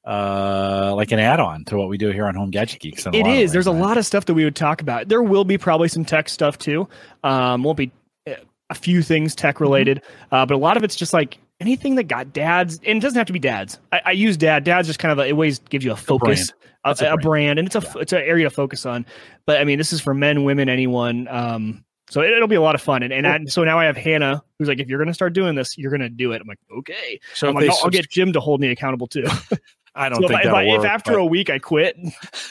uh 0.05 0.93
like 0.95 1.11
an 1.11 1.19
add-on 1.19 1.65
to 1.65 1.77
what 1.77 1.89
we 1.89 1.99
do 1.99 2.11
here 2.13 2.27
on 2.27 2.35
Home 2.37 2.51
Gadget 2.51 2.81
Geeks. 2.81 3.05
It 3.07 3.27
of. 3.27 3.53
There's 3.53 3.67
a 3.67 3.73
lot 3.73 3.99
of 3.99 4.07
stuff 4.07 4.27
that 4.27 4.35
we 4.35 4.45
would 4.45 4.55
talk 4.55 4.81
about. 4.81 5.09
There 5.09 5.23
will 5.23 5.45
be 5.45 5.59
probably 5.59 5.89
some 5.89 6.05
tech 6.05 6.29
stuff 6.29 6.59
too. 6.59 6.89
Um, 7.25 7.65
won't 7.65 7.77
be 7.77 7.91
uh, 8.29 8.35
a 8.71 8.75
few 8.75 9.03
things 9.03 9.35
tech 9.35 9.59
related, 9.59 10.03
uh, 10.31 10.47
but 10.47 10.55
a 10.55 10.59
lot 10.59 10.77
of 10.77 10.85
it's 10.85 10.95
just 10.95 11.13
like 11.13 11.39
anything 11.59 11.97
that 11.97 12.05
got 12.05 12.33
dads, 12.33 12.79
and 12.87 12.99
it 12.99 13.01
doesn't 13.01 13.19
have 13.19 13.27
to 13.27 13.33
be 13.33 13.41
dads. 13.41 13.81
I, 13.91 14.01
I 14.05 14.11
use 14.13 14.37
dad. 14.37 14.63
Dad's 14.63 14.87
just 14.87 15.01
kind 15.01 15.11
of 15.11 15.19
a, 15.19 15.27
it 15.27 15.33
always 15.33 15.59
gives 15.59 15.85
you 15.85 15.91
a 15.91 15.97
focus, 15.97 16.53
a, 16.85 16.91
It's 16.93 17.01
a 17.01 17.07
a 17.07 17.09
brand. 17.17 17.23
brand, 17.23 17.59
and 17.59 17.67
it's 17.67 17.75
a 17.75 17.79
f 17.79 17.97
it's 17.97 18.13
an 18.13 18.21
area 18.21 18.45
to 18.45 18.51
focus 18.51 18.87
on. 18.87 19.07
But 19.45 19.61
I 19.61 19.65
mean, 19.65 19.79
this 19.79 19.93
is 19.93 20.01
for 20.01 20.15
men, 20.15 20.45
women, 20.45 20.69
anyone. 20.69 21.27
Um, 21.29 21.85
so 22.09 22.21
it, 22.21 22.39
will 22.41 22.47
be 22.47 22.55
a 22.55 22.61
lot 22.61 22.75
of 22.75 22.81
fun. 22.81 23.03
And, 23.03 23.13
and 23.13 23.27
I, 23.27 23.45
so 23.47 23.65
now 23.65 23.79
I 23.79 23.85
have 23.87 23.97
Hannah, 23.97 24.43
who's 24.59 24.69
like, 24.69 24.79
if 24.79 24.89
you're 24.89 24.99
going 24.99 25.09
to 25.09 25.15
start 25.15 25.33
doing 25.33 25.55
this, 25.55 25.77
you're 25.77 25.91
going 25.91 26.01
to 26.01 26.09
do 26.09 26.33
it. 26.33 26.41
I'm 26.41 26.47
like, 26.49 26.61
okay. 26.79 27.21
So 27.35 27.49
I'm 27.49 27.55
like, 27.55 27.69
I'll, 27.69 27.81
I'll 27.85 27.91
get 27.91 28.09
Jim 28.09 28.33
to 28.35 28.41
hold 28.41 28.61
me 28.61 28.69
accountable 28.71 29.07
too. 29.07 29.27
I 29.95 30.09
don't 30.09 30.21
So 30.21 30.25
if, 30.25 30.31
think 30.31 30.45
if, 30.45 30.53
I, 30.53 30.63
if 30.65 30.85
after 30.85 31.13
but- 31.13 31.21
a 31.21 31.25
week 31.25 31.51
I 31.51 31.59
quit, 31.59 31.97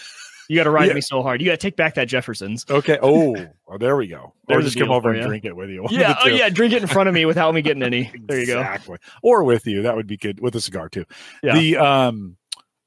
you 0.49 0.55
got 0.57 0.63
to 0.65 0.71
ride 0.71 0.87
Yeah. 0.89 0.93
me 0.95 1.01
so 1.01 1.21
hard. 1.21 1.41
You 1.41 1.47
got 1.47 1.53
to 1.53 1.57
take 1.57 1.75
back 1.75 1.95
that 1.95 2.07
Jefferson's. 2.07 2.65
Okay. 2.69 2.97
Oh, 3.01 3.33
well, 3.67 3.77
there 3.77 3.95
we 3.95 4.07
go. 4.07 4.17
Or 4.17 4.33
There's 4.47 4.65
just 4.65 4.77
come 4.77 4.91
over 4.91 5.11
and 5.11 5.21
ya. 5.21 5.27
drink 5.27 5.45
it 5.45 5.55
with 5.55 5.69
you. 5.69 5.83
One 5.83 5.93
Yeah, 5.93 6.15
oh 6.23 6.27
yeah, 6.27 6.49
drink 6.49 6.73
it 6.73 6.81
in 6.81 6.87
front 6.87 7.07
of 7.07 7.15
me 7.15 7.25
without 7.25 7.53
me 7.53 7.61
getting 7.61 7.83
any. 7.83 8.11
There 8.27 8.39
you 8.39 8.47
go. 8.47 8.59
Exactly. 8.59 8.97
Or 9.21 9.43
with 9.43 9.65
you. 9.67 9.83
That 9.83 9.95
would 9.95 10.07
be 10.07 10.17
good 10.17 10.39
with 10.39 10.55
a 10.55 10.61
cigar 10.61 10.89
too. 10.89 11.05
Yeah. 11.43 11.53
The 11.57 11.77
um 11.77 12.37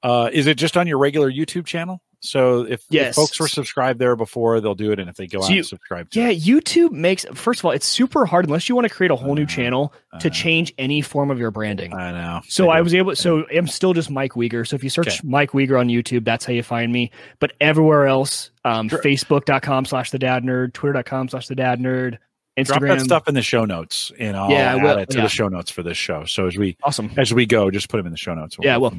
uh 0.02 0.30
is 0.32 0.46
it 0.46 0.56
just 0.58 0.76
on 0.76 0.86
your 0.86 0.98
regular 0.98 1.30
YouTube 1.30 1.66
channel? 1.66 2.02
So 2.20 2.62
if, 2.62 2.84
if 2.90 3.14
folks 3.14 3.38
were 3.38 3.46
subscribed 3.46 4.00
there 4.00 4.16
before, 4.16 4.60
they'll 4.60 4.74
do 4.74 4.90
it, 4.90 4.98
and 4.98 5.08
if 5.08 5.16
they 5.16 5.26
go 5.28 5.40
So 5.40 5.46
out 5.46 5.50
you- 5.50 5.56
and 5.58 5.66
subscribe, 5.66 6.10
to 6.10 6.20
Yeah, 6.20 6.28
it, 6.30 6.40
YouTube 6.42 6.90
makes 6.90 7.24
first 7.34 7.60
of 7.60 7.64
all, 7.66 7.70
it's 7.70 7.86
super 7.86 8.26
hard 8.26 8.44
unless 8.46 8.68
you 8.68 8.74
want 8.74 8.88
to 8.88 8.92
create 8.92 9.10
a 9.12 9.16
whole 9.16 9.34
new 9.36 9.44
Uh, 9.44 9.46
channel 9.46 9.92
to 10.20 10.26
uh, 10.28 10.30
change 10.30 10.72
any 10.78 11.00
form 11.00 11.30
of 11.30 11.38
your 11.38 11.50
branding. 11.50 11.94
I 11.94 12.10
know. 12.12 12.40
So 12.48 12.64
They 12.64 12.70
I 12.70 12.80
was 12.80 12.92
able. 12.94 13.14
So 13.14 13.44
I'm 13.54 13.68
still 13.68 13.92
just 13.94 14.10
Mike 14.10 14.32
Wieger. 14.32 14.66
So 14.66 14.74
if 14.74 14.82
you 14.82 14.90
search 14.90 15.08
Okay. 15.08 15.18
Mike 15.22 15.52
Wieger 15.52 15.78
on 15.78 15.88
YouTube, 15.88 16.24
that's 16.24 16.44
how 16.44 16.52
you 16.52 16.62
find 16.64 16.92
me. 16.92 17.10
But 17.38 17.52
everywhere 17.60 18.06
else, 18.06 18.50
um, 18.64 18.88
Sure. 18.88 19.00
Facebook.com 19.02 19.84
slash 19.84 20.10
the 20.10 20.18
Dad 20.18 20.42
Nerd, 20.42 20.72
Twitter.com 20.72 21.28
slash 21.28 21.46
the 21.46 21.54
Dad 21.54 21.78
Nerd, 21.78 22.18
drop 22.66 22.82
that 22.82 23.00
stuff 23.00 23.28
in 23.28 23.34
the 23.34 23.42
show 23.42 23.64
notes, 23.64 24.10
and 24.18 24.36
I'll 24.36 24.50
Yeah, 24.50 24.74
add 24.76 24.82
will, 24.82 24.98
it 24.98 25.10
to 25.10 25.16
yeah. 25.18 25.22
the 25.24 25.28
show 25.28 25.48
notes 25.48 25.70
for 25.70 25.82
this 25.82 25.96
show. 25.96 26.24
So 26.24 26.46
as 26.46 26.56
we 26.56 26.76
Awesome. 26.82 27.10
as 27.16 27.32
we 27.32 27.46
go, 27.46 27.70
just 27.70 27.88
put 27.88 27.98
them 27.98 28.06
in 28.06 28.12
the 28.12 28.18
show 28.18 28.34
notes. 28.34 28.56
Yeah, 28.60 28.76
well. 28.78 28.92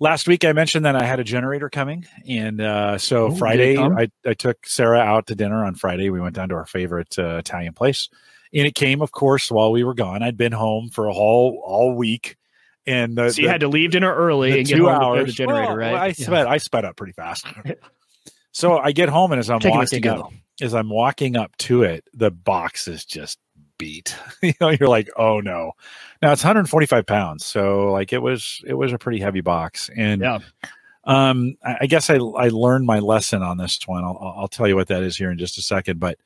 Last 0.00 0.26
week 0.28 0.44
I 0.44 0.52
mentioned 0.52 0.84
that 0.84 0.96
I 0.96 1.04
had 1.04 1.20
a 1.20 1.24
generator 1.24 1.68
coming, 1.70 2.04
and 2.28 2.60
uh, 2.60 2.98
so 2.98 3.26
Oh, 3.26 3.32
it 3.32 3.38
Friday? 3.38 3.78
I, 3.78 4.08
I 4.26 4.34
took 4.34 4.66
Sarah 4.66 5.00
out 5.00 5.26
to 5.28 5.34
dinner 5.34 5.64
on 5.64 5.74
Friday. 5.74 6.10
We 6.10 6.20
went 6.20 6.34
down 6.34 6.48
to 6.50 6.54
our 6.54 6.66
favorite 6.66 7.18
uh, 7.18 7.36
Italian 7.36 7.72
place, 7.74 8.08
and 8.54 8.66
it 8.66 8.74
came, 8.74 9.00
of 9.02 9.12
course, 9.12 9.50
while 9.50 9.72
we 9.72 9.84
were 9.84 9.94
gone. 9.94 10.22
I'd 10.22 10.36
been 10.36 10.52
home 10.52 10.88
for 10.90 11.06
a 11.06 11.12
whole 11.12 11.62
all 11.64 11.94
week, 11.94 12.36
and 12.86 13.16
the, 13.16 13.30
So 13.30 13.40
you 13.42 13.46
the- 13.48 13.52
had 13.52 13.60
to 13.60 13.68
leave 13.68 13.92
dinner 13.92 14.12
early 14.14 14.58
and 14.58 14.66
get 14.66 14.76
two 14.76 14.82
to 14.84 14.88
hours 14.90 15.16
play 15.18 15.24
the 15.24 15.32
generator, 15.32 15.68
well, 15.68 15.76
right? 15.76 15.94
I 15.94 16.06
Yeah. 16.08 16.12
sped 16.12 16.46
I 16.46 16.56
sped 16.58 16.84
up 16.84 16.96
pretty 16.96 17.12
fast. 17.12 17.46
so 18.52 18.78
I 18.78 18.92
get 18.92 19.08
home, 19.08 19.32
and 19.32 19.38
as 19.38 19.50
I'm 19.50 19.60
Taking 19.60 19.78
walking 19.78 20.06
up, 20.08 20.32
as 20.62 20.74
I'm 20.74 20.88
walking 20.88 21.36
up 21.36 21.56
to 21.58 21.82
it, 21.82 22.04
the 22.14 22.30
box 22.30 22.88
is 22.88 23.04
just 23.04 23.38
beat. 23.78 24.16
you 24.42 24.52
know, 24.60 24.70
you're 24.70 24.88
like, 24.88 25.10
oh 25.16 25.40
no. 25.40 25.72
Now 26.22 26.32
it's 26.32 26.42
145 26.44 27.04
pounds, 27.06 27.44
so 27.44 27.90
like 27.92 28.12
it 28.12 28.18
was 28.22 28.62
it 28.66 28.74
was 28.74 28.92
a 28.92 28.98
pretty 28.98 29.18
heavy 29.20 29.40
box, 29.40 29.90
and 29.96 30.22
Yeah. 30.22 30.38
um, 31.04 31.56
I, 31.64 31.78
I 31.82 31.86
guess 31.86 32.08
I 32.10 32.14
I 32.16 32.48
learned 32.48 32.86
my 32.86 33.00
lesson 33.00 33.42
on 33.42 33.58
this 33.58 33.78
one. 33.86 34.04
I'll 34.04 34.34
I'll 34.38 34.48
tell 34.48 34.68
you 34.68 34.76
what 34.76 34.88
that 34.88 35.02
is 35.02 35.16
here 35.16 35.30
in 35.30 35.38
just 35.38 35.58
a 35.58 35.62
second, 35.62 36.00
but. 36.00 36.18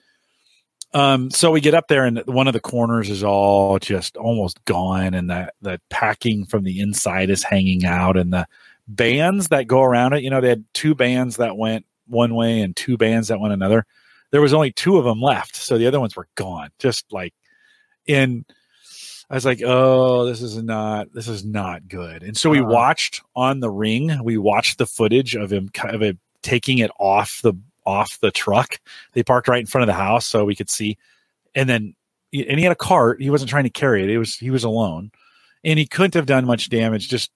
Um, 0.95 1.31
so 1.31 1.51
we 1.51 1.61
get 1.61 1.75
up 1.75 1.89
there 1.89 2.05
and 2.07 2.23
one 2.27 2.47
of 2.47 2.55
the 2.55 2.61
corners 2.61 3.11
is 3.11 3.23
all 3.23 3.79
just 3.79 4.17
almost 4.17 4.65
gone 4.65 5.13
and 5.13 5.29
that 5.29 5.53
the 5.61 5.79
packing 5.91 6.47
from 6.47 6.65
the 6.65 6.81
inside 6.81 7.29
is 7.29 7.43
hanging 7.43 7.85
out 7.85 8.17
and 8.17 8.33
the 8.33 8.47
bands 8.89 9.49
that 9.49 9.67
go 9.67 9.83
around 9.83 10.15
it, 10.15 10.23
you 10.23 10.31
know, 10.31 10.41
they 10.41 10.49
had 10.49 10.65
two 10.73 10.95
bands 10.95 11.37
that 11.37 11.59
went 11.59 11.85
one 12.07 12.35
way 12.35 12.61
and 12.63 12.75
two 12.77 12.97
bands 12.97 13.29
that 13.29 13.41
went 13.41 13.53
another. 13.53 13.85
There 14.31 14.41
was 14.41 14.53
only 14.53 14.73
two 14.73 14.97
of 14.97 15.05
them 15.05 15.21
left. 15.21 15.57
So 15.57 15.79
the 15.79 15.87
other 15.87 16.01
ones 16.01 16.17
were 16.17 16.29
gone, 16.35 16.71
just 16.79 17.13
like 17.13 17.35
in, 18.07 18.45
I 19.31 19.35
was 19.35 19.45
like, 19.45 19.61
oh, 19.65 20.25
this 20.25 20.41
is 20.43 20.63
not, 20.63 21.13
this 21.13 21.29
is 21.29 21.45
not 21.45 21.89
good. 21.89 22.23
And 22.23 22.37
so 22.37 22.51
we 22.51 22.61
Uh-huh. 22.61 22.69
watched 22.69 23.23
on 23.35 23.61
the 23.61 23.71
ring, 23.71 24.19
we 24.23 24.37
watched 24.39 24.79
the 24.79 24.87
footage 24.87 25.35
of 25.35 25.53
him, 25.53 25.71
of 25.85 26.03
him 26.03 26.19
taking 26.43 26.79
it 26.79 26.91
off 26.99 27.41
the, 27.43 27.55
off 27.85 28.19
the 28.21 28.31
truck. 28.31 28.79
They 29.13 29.23
parked 29.23 29.49
right 29.49 29.61
in 29.61 29.67
front 29.67 29.83
of 29.83 29.87
the 29.89 30.01
house 30.01 30.27
so 30.27 30.45
we 30.45 30.57
could 30.57 30.71
see. 30.71 30.97
And 31.55 31.69
then, 31.69 31.95
and 32.33 32.59
he 32.59 32.63
had 32.63 32.73
a 32.73 32.77
cart. 32.77 33.21
He 33.23 33.31
wasn't 33.31 33.51
trying 33.51 33.65
to 33.65 33.71
carry 33.71 34.03
it. 34.05 34.11
It 34.11 34.19
was, 34.19 34.37
he 34.37 34.51
was 34.51 34.65
alone 34.65 35.11
and 35.65 35.79
he 35.79 35.87
couldn't 35.87 36.15
have 36.15 36.27
done 36.27 36.45
much 36.47 36.69
damage 36.69 37.09
just 37.09 37.31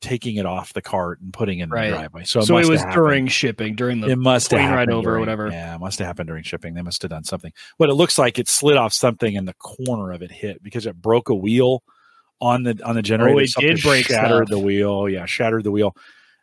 taking 0.00 0.36
it 0.36 0.46
off 0.46 0.72
the 0.72 0.82
cart 0.82 1.20
and 1.20 1.32
putting 1.32 1.60
it 1.60 1.64
in 1.64 1.70
Right. 1.70 1.90
the 1.90 1.96
driveway. 1.96 2.24
So, 2.24 2.40
So 2.42 2.58
it 2.58 2.68
was 2.68 2.82
during 2.92 3.26
shipping, 3.28 3.74
during 3.74 4.00
the 4.00 4.08
it 4.08 4.16
must 4.16 4.50
have 4.50 4.60
plane 4.60 4.70
ride 4.70 4.90
over 4.90 4.98
or 4.98 5.02
during- 5.12 5.20
whatever. 5.20 5.48
Yeah, 5.48 5.74
it 5.74 5.78
must 5.78 5.98
have 5.98 6.06
happened 6.06 6.28
during 6.28 6.42
shipping. 6.42 6.74
They 6.74 6.82
must 6.82 7.02
have 7.02 7.10
done 7.10 7.24
something. 7.24 7.52
But 7.78 7.88
it 7.88 7.94
looks 7.94 8.18
like 8.18 8.38
it 8.38 8.48
slid 8.48 8.76
off 8.76 8.92
something 8.92 9.36
and 9.36 9.48
the 9.48 9.54
corner 9.54 10.12
of 10.12 10.22
it 10.22 10.30
hit 10.30 10.62
because 10.62 10.86
it 10.86 10.96
broke 11.00 11.28
a 11.28 11.34
wheel 11.34 11.82
on 12.40 12.64
the 12.64 12.78
on 12.84 12.94
the 12.94 13.00
oh, 13.00 13.02
generator. 13.02 13.36
Oh, 13.36 13.38
it 13.38 13.48
Something 13.48 13.74
did 13.76 13.82
break 13.82 14.06
shattered 14.06 14.48
the 14.48 14.58
wheel. 14.58 15.08
Yeah, 15.08 15.24
shattered 15.24 15.64
the 15.64 15.70
wheel. 15.70 15.96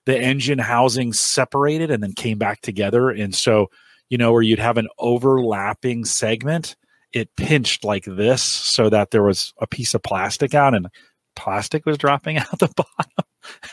The 0.06 0.18
engine 0.18 0.60
housing 0.60 1.14
separated 1.14 1.92
and 1.92 2.02
then 2.04 2.14
came 2.14 2.38
back 2.38 2.62
together. 2.62 3.10
And 3.10 3.34
so, 3.34 3.68
you 4.10 4.18
know, 4.18 4.34
where 4.34 4.42
you'd 4.42 4.60
have 4.60 4.78
an 4.78 4.88
overlapping 5.00 6.04
segment, 6.06 6.76
it 7.14 7.30
pinched 7.38 7.84
like 7.86 8.06
this 8.06 8.42
so 8.42 8.90
that 8.90 9.12
there 9.12 9.24
was 9.24 9.54
a 9.62 9.68
piece 9.68 9.94
of 9.94 10.02
plastic 10.04 10.54
out 10.54 10.74
and 10.74 10.88
plastic 11.36 11.86
was 11.86 11.98
dropping 11.98 12.38
out 12.40 12.60
the 12.60 12.70
bottom. 12.76 13.26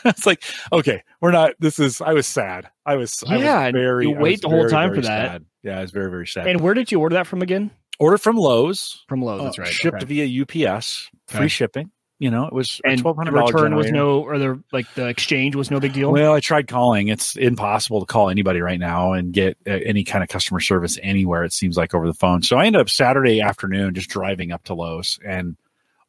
it's 0.05 0.25
like, 0.25 0.43
okay, 0.71 1.03
we're 1.21 1.31
not. 1.31 1.53
This 1.59 1.79
is. 1.79 2.01
I 2.01 2.13
was 2.13 2.27
sad. 2.27 2.69
I 2.85 2.95
was. 2.95 3.23
I 3.27 3.37
Yeah, 3.37 3.65
was 3.65 3.71
very. 3.73 4.07
you 4.07 4.15
wait 4.15 4.41
the 4.41 4.49
whole 4.49 4.59
very, 4.59 4.71
time 4.71 4.89
very 4.89 5.01
for 5.01 5.07
that. 5.07 5.41
Yeah, 5.63 5.77
I 5.79 5.81
was 5.81 5.91
very 5.91 6.09
very 6.09 6.27
sad. 6.27 6.47
And 6.47 6.61
where 6.61 6.73
did 6.73 6.91
you 6.91 6.99
order 6.99 7.15
that 7.15 7.27
from 7.27 7.41
again? 7.41 7.71
Order 7.99 8.17
from 8.17 8.35
Lowe's. 8.35 9.03
From 9.07 9.21
Lowe's. 9.21 9.41
uh, 9.41 9.43
That's 9.45 9.59
right. 9.59 9.67
Shipped 9.67 10.03
okay. 10.03 10.25
via 10.25 10.41
UPS. 10.69 11.09
Free 11.27 11.39
Okay. 11.41 11.47
shipping. 11.47 11.91
You 12.19 12.29
know, 12.29 12.45
it 12.45 12.53
was 12.53 12.79
a 12.85 12.89
And 12.89 13.01
twelve 13.01 13.17
hundred 13.17 13.33
return 13.33 13.75
was 13.75 13.89
no, 13.91 14.19
or 14.21 14.37
the 14.37 14.61
like 14.71 14.85
the 14.93 15.07
exchange 15.07 15.55
was 15.55 15.71
no 15.71 15.79
big 15.79 15.93
deal. 15.93 16.11
Well, 16.11 16.33
I 16.33 16.39
tried 16.39 16.67
calling. 16.67 17.07
It's 17.07 17.35
impossible 17.35 17.99
to 18.01 18.05
call 18.05 18.29
anybody 18.29 18.61
right 18.61 18.79
now 18.79 19.13
and 19.13 19.33
get 19.33 19.57
uh, 19.67 19.71
any 19.71 20.03
kind 20.03 20.21
of 20.23 20.29
customer 20.29 20.59
service 20.59 20.99
anywhere. 21.01 21.43
It 21.43 21.51
seems 21.53 21.77
like 21.77 21.95
over 21.95 22.05
the 22.05 22.13
phone. 22.13 22.43
So 22.43 22.57
I 22.57 22.65
ended 22.67 22.79
up 22.81 22.89
Saturday 22.91 23.41
afternoon 23.41 23.95
just 23.95 24.07
driving 24.09 24.51
up 24.51 24.63
to 24.65 24.75
Lowe's 24.75 25.17
and 25.25 25.55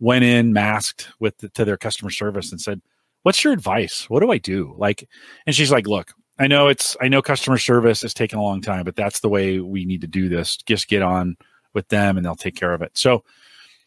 went 0.02 0.24
in 0.24 0.52
masked 0.52 1.08
with 1.20 1.38
the, 1.38 1.48
to 1.50 1.64
their 1.64 1.76
customer 1.76 2.10
service 2.10 2.50
and 2.50 2.60
said, 2.60 2.82
"What's 3.22 3.44
your 3.44 3.52
advice? 3.52 4.10
What 4.10 4.20
do 4.20 4.32
I 4.32 4.38
do?" 4.38 4.74
Like, 4.76 5.08
and 5.46 5.54
she's 5.54 5.70
like, 5.70 5.86
"Look, 5.86 6.12
I 6.38 6.48
know 6.48 6.66
it's 6.66 6.96
I 7.00 7.08
know 7.08 7.22
customer 7.22 7.56
service 7.56 8.02
is 8.02 8.12
taking 8.12 8.38
a 8.38 8.42
long 8.42 8.60
time, 8.60 8.84
but 8.84 8.96
that's 8.96 9.20
the 9.20 9.28
way 9.28 9.60
we 9.60 9.84
need 9.84 10.00
to 10.00 10.08
do 10.08 10.28
this. 10.28 10.56
Just 10.56 10.88
get 10.88 11.02
on 11.02 11.36
with 11.72 11.88
them 11.88 12.16
and 12.16 12.26
they'll 12.26 12.34
take 12.34 12.56
care 12.56 12.74
of 12.74 12.82
it." 12.82 12.90
So 12.98 13.22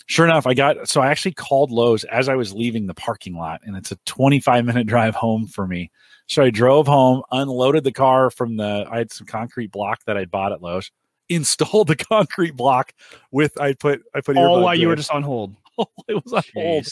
sure 0.06 0.26
enough, 0.26 0.48
I 0.48 0.54
got 0.54 0.88
so 0.88 1.02
I 1.02 1.08
actually 1.08 1.34
called 1.34 1.70
Lowe's 1.70 2.06
as 2.06 2.30
I 2.30 2.36
was 2.36 2.54
leaving 2.54 2.88
the 2.88 2.94
parking 2.94 3.36
lot, 3.36 3.60
and 3.66 3.76
it's 3.76 3.92
a 3.92 3.98
25 4.06 4.66
minute 4.66 4.88
drive 4.88 5.16
home 5.16 5.48
for 5.48 5.68
me. 5.68 5.92
So 6.28 6.44
I 6.44 6.50
drove 6.50 6.88
home, 6.88 7.24
unloaded 7.32 7.84
the 7.84 7.92
car 7.92 8.30
from 8.30 8.56
the 8.56 8.88
I 8.90 9.00
had 9.00 9.12
some 9.12 9.28
concrete 9.28 9.72
block 9.72 10.06
that 10.06 10.16
I 10.18 10.24
bought 10.24 10.54
at 10.54 10.62
Lowe's, 10.62 10.92
installed 11.30 11.88
the 11.88 11.96
concrete 12.10 12.56
block 12.56 12.94
with 13.32 13.60
I 13.60 13.74
put 13.74 14.02
I 14.16 14.22
put 14.22 14.38
All 14.38 14.64
while 14.64 14.76
you 14.76 14.88
were 14.88 14.96
just 14.96 15.12
on 15.12 15.24
hold. 15.24 15.58
it 16.08 16.24
was 16.24 16.34
on 16.34 16.44
hold. 16.54 16.88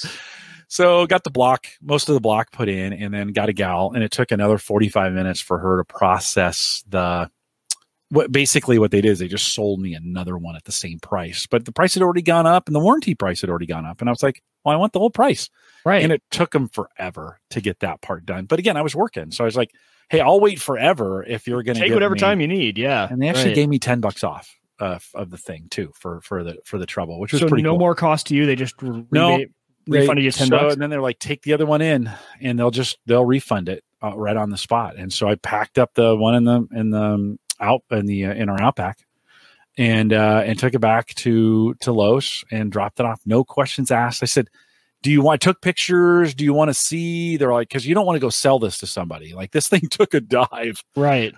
So 0.68 1.06
got 1.06 1.24
the 1.24 1.30
block, 1.30 1.68
most 1.82 2.10
of 2.10 2.16
the 2.16 2.22
block 2.22 2.52
put 2.52 2.68
in, 2.70 2.94
and 2.94 3.14
then 3.14 3.28
got 3.30 3.50
a 3.50 3.54
gal, 3.54 3.92
and 3.94 4.04
it 4.04 4.12
took 4.12 4.32
another 4.32 4.58
45 4.58 5.14
minutes 5.14 5.40
for 5.40 5.60
her 5.60 5.78
to 5.78 5.86
process 5.86 6.84
the 6.88 7.30
what 8.10 8.32
basically 8.32 8.78
what 8.78 8.92
they 8.92 9.02
did 9.02 9.10
is 9.10 9.18
they 9.20 9.28
just 9.28 9.54
sold 9.56 9.80
me 9.80 9.96
another 9.96 10.38
one 10.38 10.56
at 10.56 10.64
the 10.66 10.72
same 10.72 11.00
price. 11.00 11.48
But 11.48 11.66
the 11.66 11.72
price 11.72 11.96
had 11.96 12.04
already 12.04 12.22
gone 12.22 12.46
up 12.46 12.68
and 12.68 12.76
the 12.76 12.80
warranty 12.80 13.16
price 13.16 13.42
had 13.42 13.50
already 13.50 13.66
gone 13.66 13.88
up. 13.88 14.02
And 14.02 14.10
I 14.10 14.12
was 14.12 14.22
like, 14.22 14.44
well, 14.64 14.72
I 14.76 14.78
want 14.78 14.94
the 14.94 15.00
whole 15.00 15.10
price. 15.10 15.50
Right. 15.84 16.04
And 16.04 16.12
it 16.12 16.22
took 16.30 16.52
them 16.52 16.70
forever 16.70 17.40
to 17.50 17.60
get 17.62 17.80
that 17.80 18.02
part 18.02 18.24
done. 18.28 18.46
But 18.46 18.60
again, 18.60 18.78
I 18.78 18.84
was 18.84 18.96
working. 18.96 19.32
So 19.32 19.44
I 19.44 19.46
was 19.46 19.58
like, 19.58 19.72
hey, 20.10 20.20
I'll 20.22 20.40
wait 20.40 20.62
forever 20.62 21.24
if 21.24 21.48
you're 21.48 21.64
gonna 21.64 21.80
Take 21.80 21.92
whatever 21.92 22.14
me- 22.14 22.20
time 22.20 22.40
you 22.40 22.48
need. 22.48 22.78
Yeah. 22.78 23.08
and 23.10 23.20
they 23.20 23.30
actually 23.30 23.46
Right. 23.50 23.56
gave 23.56 23.70
me 23.70 23.80
10 23.80 24.00
bucks 24.00 24.24
off 24.24 24.56
uh, 24.80 25.00
of 25.14 25.30
the 25.30 25.38
thing 25.38 25.68
too 25.70 25.92
for 25.96 26.22
for 26.22 26.44
the 26.44 26.58
for 26.66 26.78
the 26.78 26.86
trouble, 26.86 27.20
which 27.20 27.32
was 27.32 27.42
so 27.42 27.48
pretty 27.48 27.64
no 27.64 27.72
cool. 27.72 27.80
more 27.80 27.96
cost 27.96 28.28
to 28.28 28.36
you. 28.36 28.46
They 28.46 28.56
just 28.56 28.82
re- 28.82 29.06
No. 29.12 29.38
rebate- 29.38 29.52
refunded 29.88 30.24
you 30.24 30.32
10 30.32 30.48
so, 30.48 30.58
bucks? 30.58 30.74
and 30.74 30.82
then 30.82 30.90
they're 30.90 31.02
like 31.02 31.20
take 31.20 31.42
the 31.42 31.52
other 31.52 31.66
one 31.66 31.82
in 31.82 32.10
and 32.40 32.58
they'll 32.58 32.72
just 32.72 32.98
they'll 33.06 33.26
refund 33.26 33.68
it 33.68 33.84
uh, 34.02 34.16
right 34.16 34.38
on 34.38 34.50
the 34.50 34.58
spot 34.58 34.96
and 34.98 35.12
so 35.12 35.28
i 35.28 35.36
packed 35.36 35.78
up 35.78 35.94
the 35.96 36.16
one 36.16 36.36
in 36.36 36.46
the 36.46 36.66
in 36.74 36.90
the 36.92 37.02
um, 37.04 37.38
out 37.60 37.82
in 37.92 38.06
the 38.06 38.26
uh, 38.28 38.34
in 38.34 38.48
our 38.48 38.62
outback 38.62 39.00
and 39.78 40.14
uh 40.14 40.42
and 40.46 40.58
took 40.58 40.74
it 40.74 40.80
back 40.80 41.08
to 41.16 41.74
to 41.82 41.92
Lowe's 41.92 42.46
and 42.50 42.72
dropped 42.72 43.02
it 43.02 43.06
off 43.06 43.20
no 43.26 43.44
questions 43.44 43.92
asked 43.92 44.24
i 44.24 44.26
said 44.26 44.48
do 45.02 45.12
you 45.12 45.22
want 45.22 45.44
I 45.44 45.46
took 45.52 45.62
pictures 45.62 46.34
do 46.34 46.46
you 46.46 46.54
want 46.54 46.70
to 46.70 46.74
see 46.74 47.36
they're 47.36 47.52
like 47.52 47.68
because 47.68 47.86
you 47.86 47.94
don't 47.94 48.06
want 48.06 48.16
to 48.16 48.22
go 48.22 48.30
sell 48.30 48.60
this 48.60 48.78
to 48.78 48.88
somebody 48.88 49.34
like 49.34 49.52
this 49.52 49.68
thing 49.68 49.82
took 49.92 50.14
a 50.14 50.22
dive 50.22 50.82
Right. 50.96 51.34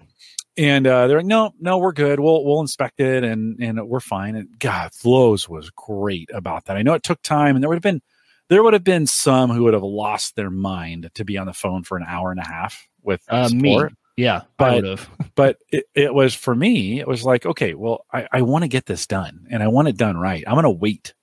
And 0.57 0.87
uh, 0.87 1.07
they're 1.07 1.17
like, 1.17 1.25
no, 1.25 1.51
no, 1.59 1.77
we're 1.77 1.91
good. 1.93 2.19
We'll 2.19 2.43
we'll 2.45 2.61
inspect 2.61 2.99
it 2.99 3.23
and 3.23 3.59
and 3.61 3.87
we're 3.87 3.99
fine. 3.99 4.35
And 4.35 4.47
God, 4.59 4.91
Lowe's 5.03 5.47
was 5.49 5.69
great 5.71 6.29
about 6.33 6.65
that. 6.65 6.77
I 6.77 6.81
know 6.81 6.93
it 6.93 7.03
took 7.03 7.21
time, 7.21 7.55
and 7.55 7.63
there 7.63 7.69
would 7.69 7.75
have 7.75 7.81
been 7.83 8.01
there 8.49 8.61
would 8.63 8.73
have 8.73 8.83
been 8.83 9.07
some 9.07 9.49
who 9.49 9.63
would 9.63 9.73
have 9.73 9.83
lost 9.83 10.35
their 10.35 10.51
mind 10.51 11.09
to 11.15 11.25
be 11.25 11.37
on 11.37 11.47
the 11.47 11.53
phone 11.53 11.83
for 11.83 11.97
an 11.97 12.05
hour 12.07 12.29
and 12.31 12.39
a 12.39 12.45
half 12.47 12.87
with 13.01 13.21
Uh, 13.27 13.49
me. 13.51 13.81
Yeah. 14.17 14.37
I 14.37 14.43
But- 14.57 14.73
would 14.75 14.85
have. 14.85 15.09
But 15.35 15.57
it, 15.69 15.85
it 15.93 16.13
was 16.13 16.33
for 16.33 16.55
me. 16.55 16.99
It 17.01 17.07
was 17.09 17.25
like, 17.25 17.45
okay, 17.45 17.73
well, 17.73 18.05
I, 18.13 18.25
I 18.31 18.41
want 18.43 18.63
to 18.63 18.69
get 18.69 18.85
this 18.85 19.05
done, 19.05 19.47
and 19.51 19.61
I 19.61 19.67
want 19.67 19.89
it 19.89 19.97
done 19.97 20.15
right. 20.15 20.41
I'm 20.47 20.53
going 20.53 20.63
to 20.63 20.69
wait. 20.69 21.13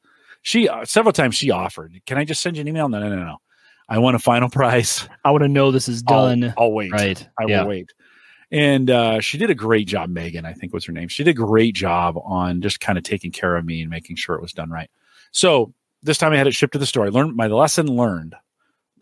She 0.42 0.68
uh, 0.68 0.84
several 0.84 1.12
times 1.14 1.34
she 1.34 1.50
offered, 1.50 1.98
can 2.04 2.18
I 2.18 2.24
just 2.26 2.42
send 2.42 2.56
you 2.56 2.60
an 2.60 2.68
email? 2.68 2.90
No, 2.90 3.00
no, 3.00 3.08
no, 3.08 3.24
no. 3.24 3.36
I 3.88 3.98
want 3.98 4.16
a 4.16 4.18
final 4.18 4.50
price. 4.60 5.08
I 5.24 5.30
want 5.30 5.44
to 5.44 5.48
know 5.48 5.70
this 5.70 5.88
is 5.88 6.02
I'll- 6.08 6.28
done. 6.28 6.52
I'll 6.58 6.72
wait. 6.72 6.92
right. 6.92 7.26
I 7.40 7.44
yeah. 7.46 7.62
will 7.62 7.68
wait. 7.70 7.90
And 8.52 8.90
uh, 8.90 9.20
she 9.20 9.38
did 9.38 9.48
a 9.48 9.54
great 9.54 9.88
job, 9.88 10.10
Megan, 10.10 10.44
I 10.44 10.52
think 10.52 10.74
was 10.74 10.84
her 10.84 10.92
name. 10.92 11.08
She 11.08 11.24
did 11.24 11.30
a 11.30 11.34
great 11.34 11.74
job 11.74 12.18
on 12.22 12.60
just 12.60 12.80
kind 12.80 12.98
of 12.98 13.02
taking 13.02 13.32
care 13.32 13.56
of 13.56 13.64
me 13.64 13.80
and 13.80 13.88
making 13.88 14.16
sure 14.16 14.36
it 14.36 14.42
was 14.42 14.52
done 14.52 14.70
right. 14.70 14.90
So 15.30 15.72
this 16.02 16.18
time 16.18 16.32
I 16.32 16.36
had 16.36 16.46
it 16.46 16.54
shipped 16.54 16.74
to 16.74 16.78
the 16.78 16.84
store. 16.84 17.06
I 17.06 17.08
learned 17.08 17.34
my 17.34 17.46
lesson 17.46 17.86
learned. 17.86 18.36